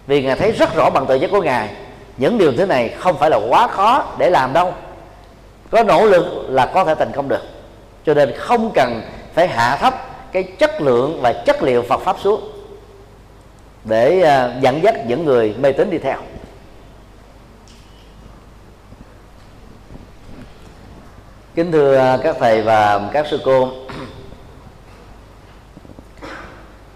Vì 0.06 0.22
ngài 0.22 0.36
thấy 0.36 0.52
rất 0.52 0.74
rõ 0.74 0.90
bằng 0.90 1.06
tự 1.06 1.14
giác 1.14 1.30
của 1.30 1.42
ngài, 1.42 1.68
những 2.16 2.38
điều 2.38 2.52
thế 2.52 2.66
này 2.66 2.88
không 2.98 3.18
phải 3.18 3.30
là 3.30 3.36
quá 3.48 3.66
khó 3.66 4.04
để 4.18 4.30
làm 4.30 4.52
đâu. 4.52 4.74
Có 5.70 5.82
nỗ 5.82 6.06
lực 6.06 6.24
là 6.48 6.66
có 6.66 6.84
thể 6.84 6.94
thành 6.94 7.12
công 7.12 7.28
được. 7.28 7.42
Cho 8.06 8.14
nên 8.14 8.32
không 8.38 8.70
cần 8.74 9.02
phải 9.34 9.48
hạ 9.48 9.76
thấp 9.76 9.94
cái 10.32 10.42
chất 10.42 10.80
lượng 10.80 11.20
và 11.22 11.32
chất 11.32 11.62
liệu 11.62 11.82
Phật 11.82 12.00
pháp 12.00 12.16
xuống 12.20 12.52
để 13.84 14.18
uh, 14.18 14.62
dẫn 14.62 14.82
dắt 14.82 14.94
những 15.06 15.24
người 15.24 15.54
mê 15.58 15.72
tín 15.72 15.90
đi 15.90 15.98
theo. 15.98 16.18
Kính 21.54 21.72
thưa 21.72 22.18
các 22.22 22.36
thầy 22.40 22.62
và 22.62 23.08
các 23.12 23.26
sư 23.30 23.40
cô 23.44 23.68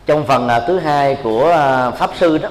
trong 0.06 0.26
phần 0.26 0.46
uh, 0.46 0.62
thứ 0.66 0.78
hai 0.78 1.18
của 1.22 1.48
uh, 1.88 1.98
pháp 1.98 2.10
sư 2.16 2.38
đó 2.38 2.48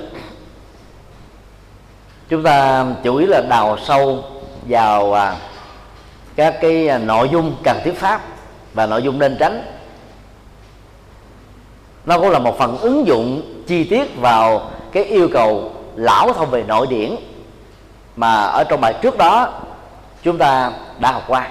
chúng 2.29 2.43
ta 2.43 2.85
chủ 3.03 3.15
yếu 3.15 3.27
là 3.29 3.41
đào 3.49 3.77
sâu 3.85 4.23
vào 4.67 5.15
các 6.35 6.55
cái 6.61 6.99
nội 6.99 7.29
dung 7.29 7.55
cần 7.63 7.79
thiết 7.83 7.99
pháp 7.99 8.21
và 8.73 8.85
nội 8.85 9.03
dung 9.03 9.19
nên 9.19 9.37
tránh, 9.39 9.63
nó 12.05 12.19
cũng 12.19 12.29
là 12.29 12.39
một 12.39 12.57
phần 12.57 12.77
ứng 12.77 13.07
dụng 13.07 13.41
chi 13.67 13.83
tiết 13.83 14.17
vào 14.17 14.71
cái 14.91 15.03
yêu 15.03 15.29
cầu 15.33 15.71
lão 15.95 16.33
thông 16.33 16.49
về 16.49 16.63
nội 16.63 16.87
điển 16.89 17.15
mà 18.15 18.43
ở 18.43 18.63
trong 18.63 18.81
bài 18.81 18.93
trước 19.01 19.17
đó 19.17 19.61
chúng 20.23 20.37
ta 20.37 20.71
đã 20.99 21.11
học 21.11 21.23
qua. 21.27 21.47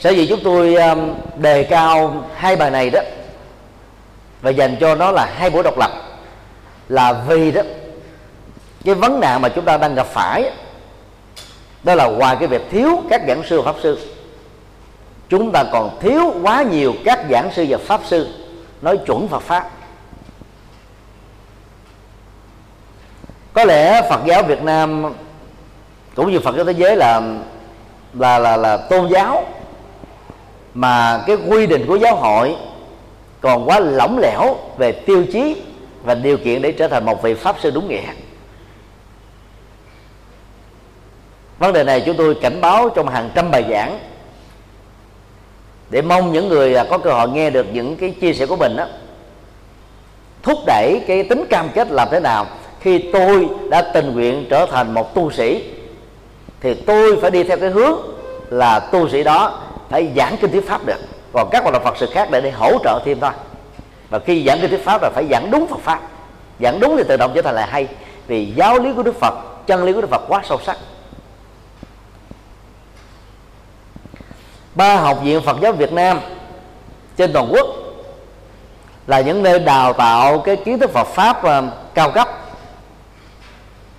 Sở 0.00 0.10
dĩ 0.10 0.26
chúng 0.26 0.40
tôi 0.44 0.74
um, 0.74 1.14
đề 1.36 1.62
cao 1.62 2.24
hai 2.34 2.56
bài 2.56 2.70
này 2.70 2.90
đó 2.90 3.00
và 4.42 4.50
dành 4.50 4.76
cho 4.80 4.94
nó 4.94 5.10
là 5.10 5.26
hai 5.34 5.50
buổi 5.50 5.62
độc 5.62 5.78
lập 5.78 5.90
là 6.88 7.12
vì 7.12 7.52
đó, 7.52 7.62
cái 8.84 8.94
vấn 8.94 9.20
nạn 9.20 9.42
mà 9.42 9.48
chúng 9.48 9.64
ta 9.64 9.76
đang 9.76 9.94
gặp 9.94 10.06
phải 10.06 10.50
đó 11.82 11.94
là 11.94 12.06
ngoài 12.06 12.36
cái 12.38 12.48
việc 12.48 12.62
thiếu 12.70 13.02
các 13.10 13.22
giảng 13.28 13.42
sư 13.48 13.60
và 13.60 13.72
pháp 13.72 13.78
sư 13.82 14.15
chúng 15.28 15.52
ta 15.52 15.64
còn 15.72 15.98
thiếu 16.00 16.34
quá 16.42 16.62
nhiều 16.62 16.94
các 17.04 17.18
giảng 17.30 17.50
sư 17.52 17.66
và 17.68 17.78
pháp 17.78 18.00
sư. 18.04 18.28
Nói 18.82 18.98
chuẩn 19.06 19.28
Phật 19.28 19.42
pháp. 19.42 19.70
Có 23.52 23.64
lẽ 23.64 24.02
Phật 24.10 24.20
giáo 24.26 24.42
Việt 24.42 24.62
Nam, 24.62 25.14
cũng 26.14 26.32
như 26.32 26.40
Phật 26.40 26.56
giáo 26.56 26.64
thế 26.64 26.72
giới 26.72 26.96
là 26.96 27.22
là 28.14 28.38
là 28.38 28.56
là 28.56 28.76
tôn 28.76 29.08
giáo, 29.08 29.44
mà 30.74 31.24
cái 31.26 31.36
quy 31.48 31.66
định 31.66 31.84
của 31.86 31.96
giáo 31.96 32.16
hội 32.16 32.56
còn 33.40 33.68
quá 33.68 33.80
lỏng 33.80 34.18
lẻo 34.18 34.56
về 34.76 34.92
tiêu 34.92 35.24
chí 35.32 35.62
và 36.02 36.14
điều 36.14 36.36
kiện 36.36 36.62
để 36.62 36.72
trở 36.72 36.88
thành 36.88 37.06
một 37.06 37.22
vị 37.22 37.34
pháp 37.34 37.56
sư 37.60 37.70
đúng 37.70 37.88
nghĩa. 37.88 38.12
Vấn 41.58 41.72
đề 41.72 41.84
này 41.84 42.02
chúng 42.06 42.16
tôi 42.16 42.38
cảnh 42.42 42.60
báo 42.60 42.88
trong 42.88 43.08
hàng 43.08 43.30
trăm 43.34 43.50
bài 43.50 43.64
giảng 43.70 43.98
để 45.90 46.02
mong 46.02 46.32
những 46.32 46.48
người 46.48 46.74
à, 46.74 46.84
có 46.90 46.98
cơ 46.98 47.12
hội 47.12 47.28
nghe 47.28 47.50
được 47.50 47.66
những 47.72 47.96
cái 47.96 48.10
chia 48.20 48.32
sẻ 48.32 48.46
của 48.46 48.56
mình 48.56 48.76
đó 48.76 48.86
thúc 50.42 50.58
đẩy 50.66 51.00
cái 51.06 51.22
tính 51.22 51.44
cam 51.50 51.68
kết 51.74 51.90
làm 51.90 52.08
thế 52.10 52.20
nào. 52.20 52.46
Khi 52.80 52.98
tôi 53.12 53.48
đã 53.70 53.82
tình 53.82 54.12
nguyện 54.12 54.46
trở 54.50 54.66
thành 54.66 54.94
một 54.94 55.14
tu 55.14 55.30
sĩ, 55.30 55.64
thì 56.60 56.74
tôi 56.74 57.16
phải 57.20 57.30
đi 57.30 57.42
theo 57.42 57.56
cái 57.56 57.70
hướng 57.70 57.98
là 58.50 58.80
tu 58.80 59.08
sĩ 59.08 59.22
đó 59.22 59.62
phải 59.88 60.10
giảng 60.16 60.36
kinh 60.40 60.50
thuyết 60.50 60.68
pháp 60.68 60.86
được. 60.86 60.98
Còn 61.32 61.48
các 61.50 61.62
hoạt 61.62 61.72
động 61.72 61.84
phật 61.84 61.96
sự 61.96 62.08
khác 62.12 62.28
để 62.30 62.40
để 62.40 62.50
hỗ 62.50 62.72
trợ 62.84 63.00
thêm 63.04 63.20
thôi. 63.20 63.30
Và 64.10 64.18
khi 64.18 64.44
giảng 64.46 64.58
kinh 64.60 64.70
thuyết 64.70 64.84
pháp 64.84 65.02
là 65.02 65.10
phải 65.14 65.24
giảng 65.30 65.50
đúng 65.50 65.66
phật 65.66 65.80
pháp. 65.80 66.00
Giảng 66.60 66.80
đúng 66.80 66.96
thì 66.96 67.02
tự 67.08 67.16
động 67.16 67.32
trở 67.34 67.42
thành 67.42 67.54
là 67.54 67.66
hay. 67.66 67.88
Vì 68.26 68.52
giáo 68.56 68.78
lý 68.78 68.92
của 68.92 69.02
đức 69.02 69.20
phật, 69.20 69.34
chân 69.66 69.84
lý 69.84 69.92
của 69.92 70.00
đức 70.00 70.10
phật 70.10 70.22
quá 70.28 70.42
sâu 70.44 70.58
sắc. 70.66 70.76
Ba 74.76 74.96
học 74.96 75.18
viện 75.22 75.42
Phật 75.42 75.56
giáo 75.62 75.72
Việt 75.72 75.92
Nam 75.92 76.20
trên 77.16 77.32
toàn 77.32 77.48
quốc 77.52 77.66
là 79.06 79.20
những 79.20 79.42
nơi 79.42 79.58
đào 79.58 79.92
tạo 79.92 80.38
cái 80.38 80.56
kiến 80.56 80.78
thức 80.78 80.90
Phật 80.92 81.04
pháp 81.06 81.44
à, 81.44 81.62
cao 81.94 82.10
cấp. 82.10 82.28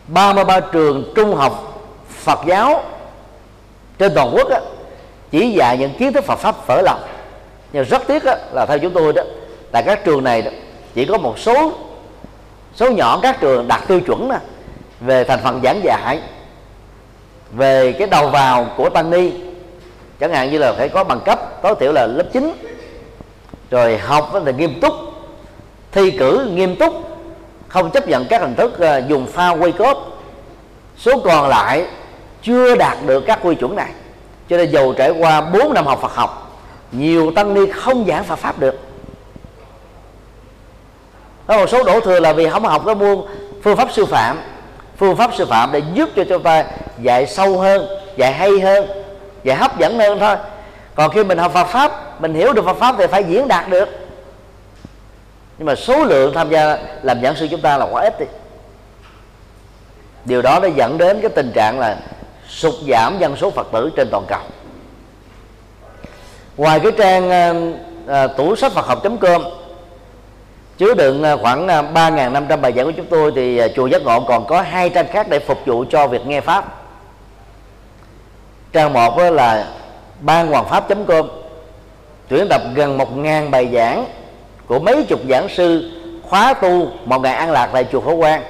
33 0.07 0.59
trường 0.59 1.11
trung 1.15 1.35
học 1.35 1.83
Phật 2.09 2.39
giáo 2.47 2.83
trên 3.97 4.15
toàn 4.15 4.31
quốc 4.35 4.49
đó, 4.49 4.59
chỉ 5.31 5.51
dạy 5.51 5.77
những 5.77 5.93
kiến 5.99 6.13
thức 6.13 6.25
Phật 6.25 6.39
pháp 6.39 6.55
phở 6.65 6.81
lòng 6.81 6.99
nhưng 7.73 7.83
rất 7.83 8.07
tiếc 8.07 8.23
đó, 8.23 8.35
là 8.51 8.65
theo 8.65 8.79
chúng 8.79 8.93
tôi 8.93 9.13
đó 9.13 9.21
tại 9.71 9.83
các 9.83 10.05
trường 10.05 10.23
này 10.23 10.41
đó, 10.41 10.51
chỉ 10.93 11.05
có 11.05 11.17
một 11.17 11.39
số 11.39 11.71
số 12.75 12.91
nhỏ 12.91 13.19
các 13.23 13.37
trường 13.41 13.67
đạt 13.67 13.87
tiêu 13.87 13.99
chuẩn 13.99 14.29
đó, 14.29 14.37
về 14.99 15.23
thành 15.23 15.39
phần 15.43 15.61
giảng 15.63 15.83
dạy 15.83 16.21
về 17.51 17.91
cái 17.91 18.07
đầu 18.07 18.29
vào 18.29 18.67
của 18.77 18.89
tăng 18.89 19.09
ni 19.09 19.46
chẳng 20.19 20.33
hạn 20.33 20.51
như 20.51 20.57
là 20.57 20.73
phải 20.73 20.89
có 20.89 21.03
bằng 21.03 21.19
cấp, 21.25 21.61
tối 21.61 21.75
thiểu 21.79 21.91
là 21.91 22.07
lớp 22.07 22.25
9 22.33 22.53
rồi 23.69 23.97
học 23.97 24.31
là 24.45 24.51
nghiêm 24.51 24.79
túc, 24.81 24.93
thi 25.91 26.11
cử 26.11 26.49
nghiêm 26.53 26.75
túc, 26.75 26.93
không 27.67 27.91
chấp 27.91 28.07
nhận 28.07 28.25
các 28.29 28.41
hình 28.41 28.55
thức 28.55 28.79
ờ, 28.79 29.01
dùng 29.07 29.27
pha 29.27 29.49
quay 29.49 29.71
cốt 29.71 30.17
số 30.97 31.19
còn 31.19 31.49
lại 31.49 31.85
chưa 32.41 32.75
đạt 32.75 32.97
được 33.05 33.23
các 33.27 33.39
quy 33.43 33.55
chuẩn 33.55 33.75
này. 33.75 33.91
Cho 34.49 34.57
nên 34.57 34.71
dầu 34.71 34.93
trải 34.93 35.11
qua 35.11 35.41
4 35.41 35.73
năm 35.73 35.85
học 35.85 35.99
Phật 36.01 36.15
học, 36.15 36.61
nhiều 36.91 37.31
tăng 37.31 37.53
ni 37.53 37.71
không 37.71 38.05
giảng 38.07 38.23
Phật 38.23 38.35
pháp 38.35 38.59
được. 38.59 38.75
Có 41.47 41.57
một 41.57 41.69
số 41.69 41.83
đổ 41.83 41.99
thừa 41.99 42.19
là 42.19 42.33
vì 42.33 42.49
không 42.49 42.63
học 42.63 42.83
cái 42.85 42.95
môn 42.95 43.21
phương 43.63 43.77
pháp 43.77 43.87
sư 43.91 44.05
phạm. 44.05 44.39
Phương 44.97 45.15
pháp 45.15 45.31
sư 45.37 45.45
phạm 45.45 45.71
để 45.71 45.81
giúp 45.93 46.09
cho 46.15 46.23
chúng 46.29 46.43
ta 46.43 46.65
dạy 47.01 47.27
sâu 47.27 47.59
hơn, 47.59 47.87
dạy 48.17 48.33
hay 48.33 48.59
hơn 48.59 48.87
và 49.43 49.55
hấp 49.55 49.79
dẫn 49.79 49.99
hơn 49.99 50.19
thôi. 50.19 50.35
Còn 50.95 51.11
khi 51.11 51.23
mình 51.23 51.37
học 51.37 51.51
Phật 51.53 51.67
pháp 51.67 52.21
mình 52.21 52.33
hiểu 52.33 52.53
được 52.53 52.65
Phật 52.65 52.77
pháp 52.77 52.95
thì 52.97 53.07
phải 53.07 53.23
diễn 53.23 53.47
đạt 53.47 53.69
được. 53.69 53.89
Nhưng 55.57 55.65
mà 55.65 55.75
số 55.75 56.05
lượng 56.05 56.33
tham 56.33 56.49
gia 56.49 56.77
làm 57.01 57.21
giảng 57.21 57.35
sư 57.35 57.47
chúng 57.51 57.61
ta 57.61 57.77
là 57.77 57.85
quá 57.85 58.01
ít 58.01 58.19
đi. 58.19 58.25
Điều 60.25 60.41
đó 60.41 60.59
đã 60.59 60.67
dẫn 60.67 60.97
đến 60.97 61.21
cái 61.21 61.29
tình 61.35 61.51
trạng 61.55 61.79
là 61.79 61.97
sụt 62.49 62.73
giảm 62.89 63.17
dân 63.19 63.35
số 63.35 63.51
phật 63.51 63.67
tử 63.71 63.89
trên 63.95 64.07
toàn 64.11 64.25
cầu. 64.27 64.39
Ngoài 66.57 66.79
cái 66.79 66.91
trang 66.97 67.29
à, 68.07 68.27
tủ 68.27 68.55
sách 68.55 68.71
phật 68.71 68.85
học 68.85 69.03
com 69.21 69.43
chứa 70.77 70.93
đựng 70.93 71.23
ờ, 71.23 71.37
khoảng 71.37 71.67
3.500 71.67 72.61
bài 72.61 72.73
giảng 72.75 72.85
của 72.85 72.91
chúng 72.91 73.05
tôi 73.05 73.31
thì 73.35 73.61
chùa 73.75 73.87
giác 73.87 74.01
ngộ 74.01 74.19
còn 74.19 74.45
có 74.47 74.61
hai 74.61 74.89
trang 74.89 75.07
khác 75.07 75.27
để 75.29 75.39
phục 75.39 75.57
vụ 75.65 75.85
cho 75.89 76.07
việc 76.07 76.25
nghe 76.25 76.41
pháp 76.41 76.86
trang 78.77 78.93
một 78.93 79.17
đó 79.17 79.29
là 79.29 79.67
ban 80.19 80.47
hoàng 80.47 80.65
pháp 80.69 80.87
com. 81.07 81.27
Tuyển 82.27 82.47
tập 82.49 82.61
gần 82.75 82.97
một 82.97 83.17
ngàn 83.17 83.51
bài 83.51 83.69
giảng 83.73 84.05
của 84.67 84.79
mấy 84.79 85.03
chục 85.03 85.19
giảng 85.29 85.49
sư 85.49 85.91
khóa 86.29 86.53
tu 86.53 86.87
một 87.05 87.19
ngày 87.19 87.33
an 87.33 87.51
lạc 87.51 87.69
tại 87.73 87.85
chùa 87.91 88.01
Phổ 88.01 88.19
Quang. 88.19 88.43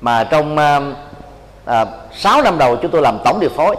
Mà 0.00 0.24
trong 0.24 0.52
uh, 0.52 0.96
à, 1.64 1.86
6 2.12 2.42
năm 2.42 2.58
đầu 2.58 2.76
chúng 2.76 2.90
tôi 2.90 3.02
làm 3.02 3.18
tổng 3.24 3.40
điều 3.40 3.50
phối. 3.50 3.76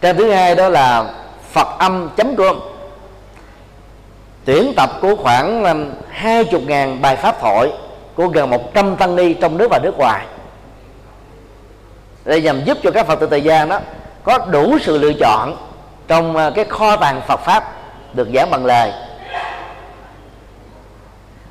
Trang 0.00 0.16
thứ 0.16 0.30
hai 0.30 0.54
đó 0.54 0.68
là 0.68 1.12
phật 1.52 1.68
âm 1.78 2.10
com. 2.36 2.60
Tuyển 4.44 4.72
tập 4.76 4.90
của 5.02 5.16
khoảng 5.16 5.64
ờ, 5.64 5.74
hai 6.10 6.44
chục 6.44 6.62
ngàn 6.66 7.02
bài 7.02 7.16
pháp 7.16 7.40
thoại 7.40 7.72
của 8.14 8.28
gần 8.28 8.50
100 8.50 8.96
tăng 8.96 9.16
ni 9.16 9.34
trong 9.34 9.56
nước 9.56 9.68
và 9.70 9.78
nước 9.82 9.98
ngoài 9.98 10.26
để 12.28 12.40
nhằm 12.40 12.64
giúp 12.64 12.78
cho 12.82 12.90
các 12.90 13.06
phật 13.06 13.20
tử 13.20 13.26
tại 13.26 13.42
gia 13.42 13.64
đó 13.64 13.80
có 14.24 14.38
đủ 14.38 14.78
sự 14.80 14.98
lựa 14.98 15.12
chọn 15.12 15.56
trong 16.08 16.36
à, 16.36 16.50
cái 16.50 16.64
kho 16.64 16.96
tàng 16.96 17.20
Phật 17.26 17.40
pháp 17.40 17.72
được 18.12 18.28
giảng 18.34 18.50
bằng 18.50 18.64
lời. 18.64 18.92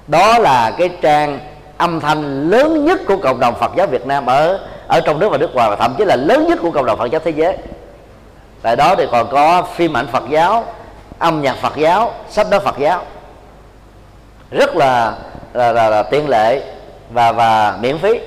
Đó 0.08 0.40
là 0.40 0.72
cái 0.78 0.90
trang 1.02 1.40
âm 1.78 2.00
thanh 2.00 2.50
lớn 2.50 2.86
nhất 2.86 3.00
của 3.08 3.18
cộng 3.18 3.40
đồng 3.40 3.56
Phật 3.60 3.72
giáo 3.78 3.88
Việt 3.88 4.06
Nam 4.06 4.26
ở 4.26 4.60
ở 4.88 5.02
trong 5.02 5.20
nước 5.20 5.30
và 5.32 5.38
nước 5.38 5.56
ngoài 5.56 5.70
và 5.70 5.76
thậm 5.76 5.96
chí 5.98 6.06
là 6.06 6.16
lớn 6.16 6.48
nhất 6.48 6.60
của 6.62 6.72
cộng 6.72 6.86
đồng 6.86 6.98
Phật 6.98 7.12
giáo 7.12 7.22
thế 7.26 7.32
giới. 7.32 7.58
Tại 8.62 8.76
đó 8.76 8.96
thì 8.96 9.06
còn 9.12 9.28
có 9.32 9.62
phim 9.76 9.98
ảnh 9.98 10.08
Phật 10.08 10.24
giáo 10.30 10.66
âm 11.20 11.42
nhạc 11.42 11.56
Phật 11.62 11.78
giáo 11.78 12.14
sách 12.30 12.50
nói 12.50 12.60
Phật 12.60 12.78
giáo. 12.80 13.06
Rất 14.52 14.76
là 14.76 15.14
là, 15.54 15.72
là, 15.72 15.90
là 15.90 16.04
tiện 16.04 16.30
lệ 16.30 16.62
và 17.10 17.32
và 17.32 17.78
miễn 17.82 17.98
phí 17.98 18.20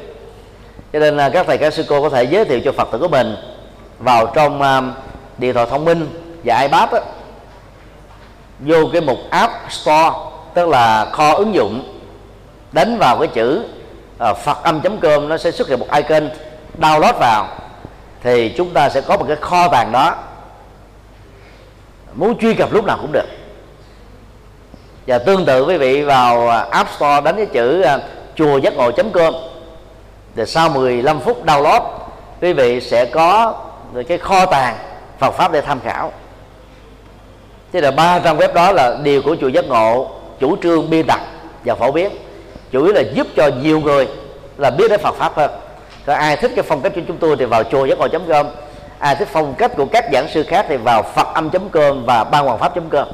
cho 0.92 0.98
nên 0.98 1.16
là 1.16 1.28
các 1.28 1.46
thầy 1.46 1.58
các 1.58 1.74
sư 1.74 1.84
cô 1.88 2.02
có 2.02 2.08
thể 2.08 2.24
giới 2.24 2.44
thiệu 2.44 2.60
cho 2.64 2.72
Phật 2.72 2.88
tử 2.92 2.98
của 2.98 3.08
mình 3.08 3.36
vào 3.98 4.26
trong 4.26 4.62
um, 4.62 4.92
điện 5.38 5.54
thoại 5.54 5.66
thông 5.70 5.84
minh 5.84 6.08
và 6.44 6.60
iPad 6.60 6.92
đó, 6.92 6.98
vô 8.60 8.76
cái 8.92 9.00
mục 9.00 9.18
App 9.30 9.52
Store 9.68 10.10
tức 10.54 10.68
là 10.68 11.04
kho 11.12 11.32
ứng 11.32 11.54
dụng 11.54 12.00
đánh 12.72 12.98
vào 12.98 13.18
cái 13.18 13.28
chữ 13.28 13.62
uh, 14.30 14.36
phật 14.36 14.62
âm.com 14.62 15.28
nó 15.28 15.36
sẽ 15.36 15.50
xuất 15.50 15.68
hiện 15.68 15.78
một 15.78 15.86
icon 15.92 16.30
download 16.78 17.18
vào 17.18 17.48
thì 18.22 18.54
chúng 18.56 18.70
ta 18.70 18.88
sẽ 18.88 19.00
có 19.00 19.16
một 19.16 19.24
cái 19.28 19.36
kho 19.36 19.68
tàng 19.68 19.92
đó. 19.92 20.14
Muốn 22.14 22.38
truy 22.38 22.54
cập 22.54 22.72
lúc 22.72 22.84
nào 22.84 22.98
cũng 23.00 23.12
được. 23.12 23.26
Và 25.06 25.18
tương 25.18 25.44
tự 25.44 25.64
quý 25.64 25.76
vị 25.76 26.02
vào 26.02 26.48
à, 26.48 26.66
App 26.70 26.90
Store 26.96 27.20
đánh 27.20 27.36
cái 27.36 27.46
chữ 27.46 27.84
uh, 27.94 28.00
chùa 28.34 28.58
giác 28.58 28.74
ngộ 28.76 28.90
com. 29.12 29.34
Để 30.34 30.46
sau 30.46 30.68
15 30.68 31.20
phút 31.20 31.46
download, 31.46 31.82
quý 32.40 32.52
vị 32.52 32.80
sẽ 32.80 33.04
có 33.04 33.54
cái 34.08 34.18
kho 34.18 34.46
tàng 34.46 34.76
Phật 35.18 35.30
pháp 35.30 35.52
để 35.52 35.60
tham 35.60 35.80
khảo. 35.84 36.12
Thế 37.72 37.80
là 37.80 37.90
ba 37.90 38.18
trang 38.18 38.38
web 38.38 38.52
đó 38.52 38.72
là 38.72 38.96
điều 39.02 39.22
của 39.22 39.36
chùa 39.40 39.48
giác 39.48 39.64
ngộ, 39.64 40.10
chủ 40.40 40.56
trương 40.62 40.90
biên 40.90 41.06
tập 41.06 41.20
và 41.64 41.74
phổ 41.74 41.92
biến. 41.92 42.10
Chủ 42.70 42.84
yếu 42.84 42.94
là 42.94 43.02
giúp 43.14 43.26
cho 43.36 43.50
nhiều 43.62 43.80
người 43.80 44.08
là 44.56 44.70
biết 44.70 44.88
đến 44.90 45.00
Phật 45.00 45.14
pháp 45.14 45.36
hơn. 45.36 45.50
Còn 46.06 46.16
ai 46.16 46.36
thích 46.36 46.52
cái 46.56 46.62
phong 46.68 46.80
cách 46.80 46.92
của 46.94 47.00
chúng 47.08 47.18
tôi 47.18 47.36
thì 47.38 47.44
vào 47.44 47.64
chùa 47.64 47.84
giác 47.84 47.98
ngộ 47.98 48.08
com. 48.28 48.46
Ai 48.98 49.16
thích 49.16 49.28
phong 49.32 49.54
cách 49.54 49.72
của 49.76 49.86
các 49.86 50.04
giảng 50.12 50.28
sư 50.28 50.44
khác 50.48 50.66
thì 50.68 50.76
vào 50.76 51.02
phật 51.02 51.26
âm 51.34 51.50
com 51.50 52.04
và 52.04 52.24
ban 52.24 52.44
hoàng 52.44 52.58
pháp 52.58 52.74
com. 52.90 53.08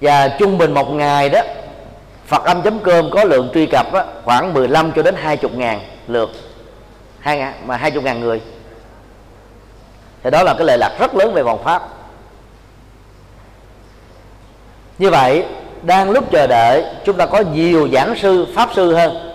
Và 0.00 0.28
trung 0.28 0.58
bình 0.58 0.74
một 0.74 0.90
ngày 0.90 1.28
đó 1.28 1.40
Phật 2.26 2.44
âm 2.44 2.62
com 2.62 3.10
có 3.10 3.24
lượng 3.24 3.50
truy 3.54 3.66
cập 3.66 3.92
đó, 3.92 4.04
khoảng 4.24 4.54
15 4.54 4.92
cho 4.92 5.02
đến 5.02 5.14
20 5.18 5.50
ngàn 5.54 5.80
lượt. 6.08 6.30
Hai 7.20 7.38
ngàn, 7.38 7.54
mà 7.66 7.76
20 7.76 8.02
ngàn 8.02 8.20
người. 8.20 8.40
Thì 10.22 10.30
đó 10.30 10.42
là 10.42 10.54
cái 10.54 10.66
lệ 10.66 10.76
lạc 10.76 10.96
rất 10.98 11.14
lớn 11.14 11.34
về 11.34 11.42
vòng 11.42 11.64
pháp. 11.64 11.82
Như 14.98 15.10
vậy 15.10 15.44
đang 15.82 16.10
lúc 16.10 16.30
chờ 16.32 16.46
đợi 16.46 16.84
chúng 17.04 17.16
ta 17.16 17.26
có 17.26 17.40
nhiều 17.40 17.88
giảng 17.92 18.14
sư 18.16 18.46
pháp 18.54 18.68
sư 18.74 18.94
hơn. 18.94 19.32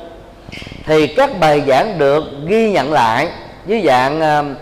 Thì 0.85 1.07
các 1.07 1.39
bài 1.39 1.63
giảng 1.67 1.97
được 1.97 2.23
ghi 2.47 2.71
nhận 2.71 2.93
lại 2.93 3.29
dưới 3.65 3.81
dạng 3.85 4.21
uh, 4.21 4.57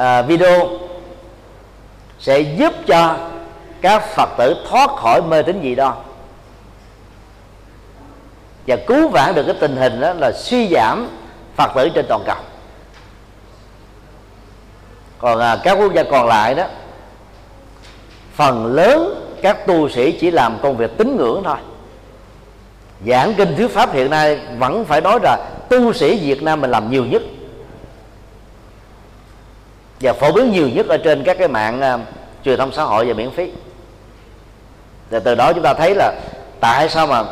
uh, 0.00 0.28
video 0.28 0.68
sẽ 2.18 2.40
giúp 2.40 2.72
cho 2.86 3.16
các 3.80 4.02
phật 4.14 4.28
tử 4.38 4.56
thoát 4.70 4.90
khỏi 4.90 5.22
mê 5.22 5.42
tín 5.42 5.60
dị 5.62 5.74
đoan 5.74 5.94
và 8.66 8.76
cứu 8.86 9.08
vãn 9.08 9.34
được 9.34 9.42
cái 9.46 9.56
tình 9.60 9.76
hình 9.76 10.00
đó 10.00 10.12
là 10.12 10.32
suy 10.32 10.68
giảm 10.68 11.08
phật 11.56 11.70
tử 11.74 11.88
trên 11.88 12.06
toàn 12.08 12.22
cầu. 12.26 12.36
Còn 15.18 15.40
à, 15.40 15.58
các 15.64 15.78
quốc 15.78 15.94
gia 15.94 16.02
còn 16.02 16.26
lại 16.26 16.54
đó 16.54 16.64
phần 18.34 18.66
lớn 18.66 19.22
các 19.42 19.66
tu 19.66 19.88
sĩ 19.88 20.12
chỉ 20.12 20.30
làm 20.30 20.58
công 20.62 20.76
việc 20.76 20.90
tín 20.98 21.16
ngưỡng 21.16 21.42
thôi. 21.44 21.56
Giảng 23.06 23.34
kinh 23.34 23.56
thuyết 23.56 23.70
pháp 23.70 23.92
hiện 23.92 24.10
nay 24.10 24.40
vẫn 24.58 24.84
phải 24.84 25.00
nói 25.00 25.18
là 25.22 25.48
tu 25.68 25.92
sĩ 25.92 26.18
Việt 26.18 26.42
Nam 26.42 26.60
mình 26.60 26.70
làm 26.70 26.90
nhiều 26.90 27.04
nhất. 27.04 27.22
Và 30.00 30.12
phổ 30.12 30.32
biến 30.32 30.52
nhiều 30.52 30.68
nhất 30.68 30.86
ở 30.88 30.96
trên 30.96 31.24
các 31.24 31.38
cái 31.38 31.48
mạng 31.48 31.80
uh, 31.94 32.00
truyền 32.44 32.58
thông 32.58 32.72
xã 32.72 32.82
hội 32.82 33.06
và 33.06 33.14
miễn 33.14 33.30
phí. 33.30 33.50
Và 35.10 35.18
từ 35.18 35.34
đó 35.34 35.52
chúng 35.52 35.62
ta 35.62 35.74
thấy 35.74 35.94
là 35.94 36.12
tại 36.60 36.88
sao 36.88 37.06
mà 37.06 37.24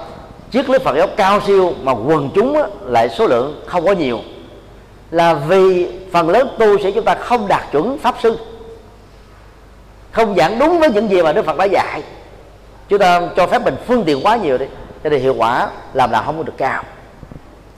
chiếc 0.54 0.70
lý 0.70 0.78
Phật 0.78 0.96
giáo 0.96 1.06
cao 1.16 1.40
siêu 1.46 1.72
mà 1.82 1.92
quần 1.92 2.30
chúng 2.34 2.56
á, 2.56 2.62
lại 2.86 3.08
số 3.08 3.26
lượng 3.26 3.62
không 3.66 3.86
có 3.86 3.92
nhiều. 3.92 4.20
Là 5.10 5.34
vì 5.34 5.86
phần 6.12 6.28
lớn 6.28 6.48
tu 6.58 6.78
sĩ 6.78 6.92
chúng 6.92 7.04
ta 7.04 7.14
không 7.14 7.48
đạt 7.48 7.62
chuẩn 7.72 7.98
pháp 7.98 8.14
sư. 8.22 8.38
Không 10.12 10.34
giảng 10.36 10.58
đúng 10.58 10.80
với 10.80 10.90
những 10.90 11.10
gì 11.10 11.22
mà 11.22 11.32
Đức 11.32 11.46
Phật 11.46 11.56
đã 11.56 11.64
dạy. 11.64 12.02
Chúng 12.88 12.98
ta 12.98 13.20
cho 13.36 13.46
phép 13.46 13.64
mình 13.64 13.76
phương 13.86 14.04
tiện 14.04 14.20
quá 14.22 14.36
nhiều 14.36 14.58
đi 14.58 14.66
cho 15.04 15.10
nên 15.10 15.20
hiệu 15.20 15.34
quả 15.38 15.68
làm 15.94 16.10
là 16.10 16.22
không 16.22 16.36
có 16.36 16.42
được 16.42 16.56
cao. 16.56 16.82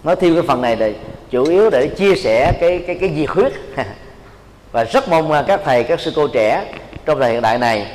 Nói 0.04 0.16
thêm 0.16 0.34
cái 0.34 0.42
phần 0.48 0.62
này 0.62 0.76
để 0.76 0.94
chủ 1.30 1.44
yếu 1.44 1.70
để 1.70 1.88
chia 1.88 2.14
sẻ 2.14 2.52
cái 2.60 2.84
cái 2.86 2.96
cái 3.00 3.08
nhiệt 3.08 3.30
huyết. 3.30 3.52
Và 4.72 4.84
rất 4.84 5.08
mong 5.08 5.44
các 5.46 5.60
thầy 5.64 5.82
các 5.82 6.00
sư 6.00 6.12
cô 6.16 6.28
trẻ 6.28 6.64
trong 7.04 7.20
thời 7.20 7.32
hiện 7.32 7.42
đại 7.42 7.58
này 7.58 7.86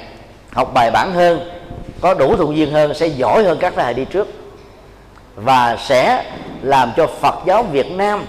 học 0.52 0.72
bài 0.74 0.92
bản 0.92 1.14
hơn 1.14 1.40
có 2.02 2.14
đủ 2.14 2.36
thuận 2.36 2.58
duyên 2.58 2.72
hơn 2.72 2.94
sẽ 2.94 3.08
giỏi 3.08 3.44
hơn 3.44 3.58
các 3.62 3.74
thầy 3.76 3.94
đi 3.94 4.06
trước 4.06 4.41
và 5.36 5.78
sẽ 5.80 6.26
làm 6.62 6.92
cho 6.98 7.08
Phật 7.08 7.36
giáo 7.46 7.64
Việt 7.64 7.92
Nam 7.92 8.26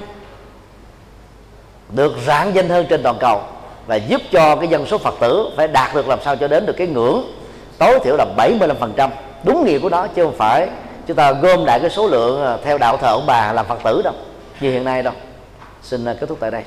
được 1.89 2.13
rạng 2.27 2.55
danh 2.55 2.69
hơn 2.69 2.87
trên 2.91 3.03
toàn 3.03 3.17
cầu 3.21 3.43
và 3.87 3.97
giúp 3.97 4.23
cho 4.33 4.57
cái 4.57 4.69
dân 4.69 4.87
số 4.87 4.99
Phật 4.99 5.15
tử 5.21 5.51
phải 5.57 5.69
đạt 5.69 5.95
được 5.95 6.09
làm 6.09 6.19
sao 6.25 6.37
cho 6.37 6.49
đến 6.49 6.67
được 6.67 6.75
cái 6.77 6.87
ngưỡng 6.87 7.33
tối 7.79 7.99
thiểu 8.05 8.17
là 8.17 8.27
75% 8.37 9.09
đúng 9.45 9.65
nghĩa 9.65 9.79
của 9.79 9.89
nó 9.89 10.07
chứ 10.07 10.25
không 10.25 10.37
phải 10.37 10.69
chúng 11.07 11.17
ta 11.17 11.33
gom 11.33 11.65
đại 11.65 11.81
cái 11.81 11.91
số 11.91 12.09
lượng 12.09 12.43
ờ, 12.43 12.59
theo 12.65 12.79
đạo 12.79 12.97
thờ 12.97 13.09
ông 13.09 13.27
bà 13.27 13.53
làm 13.53 13.67
Phật 13.67 13.79
tử 13.85 14.03
đâu, 14.05 14.15
như 14.61 14.73
hiện 14.73 14.85
nay 14.85 15.03
đâu. 15.03 15.15
Xin 15.83 16.05
ờ, 16.05 16.17
kết 16.21 16.27
thúc 16.27 16.39
tại 16.41 16.51
đây. 16.51 16.63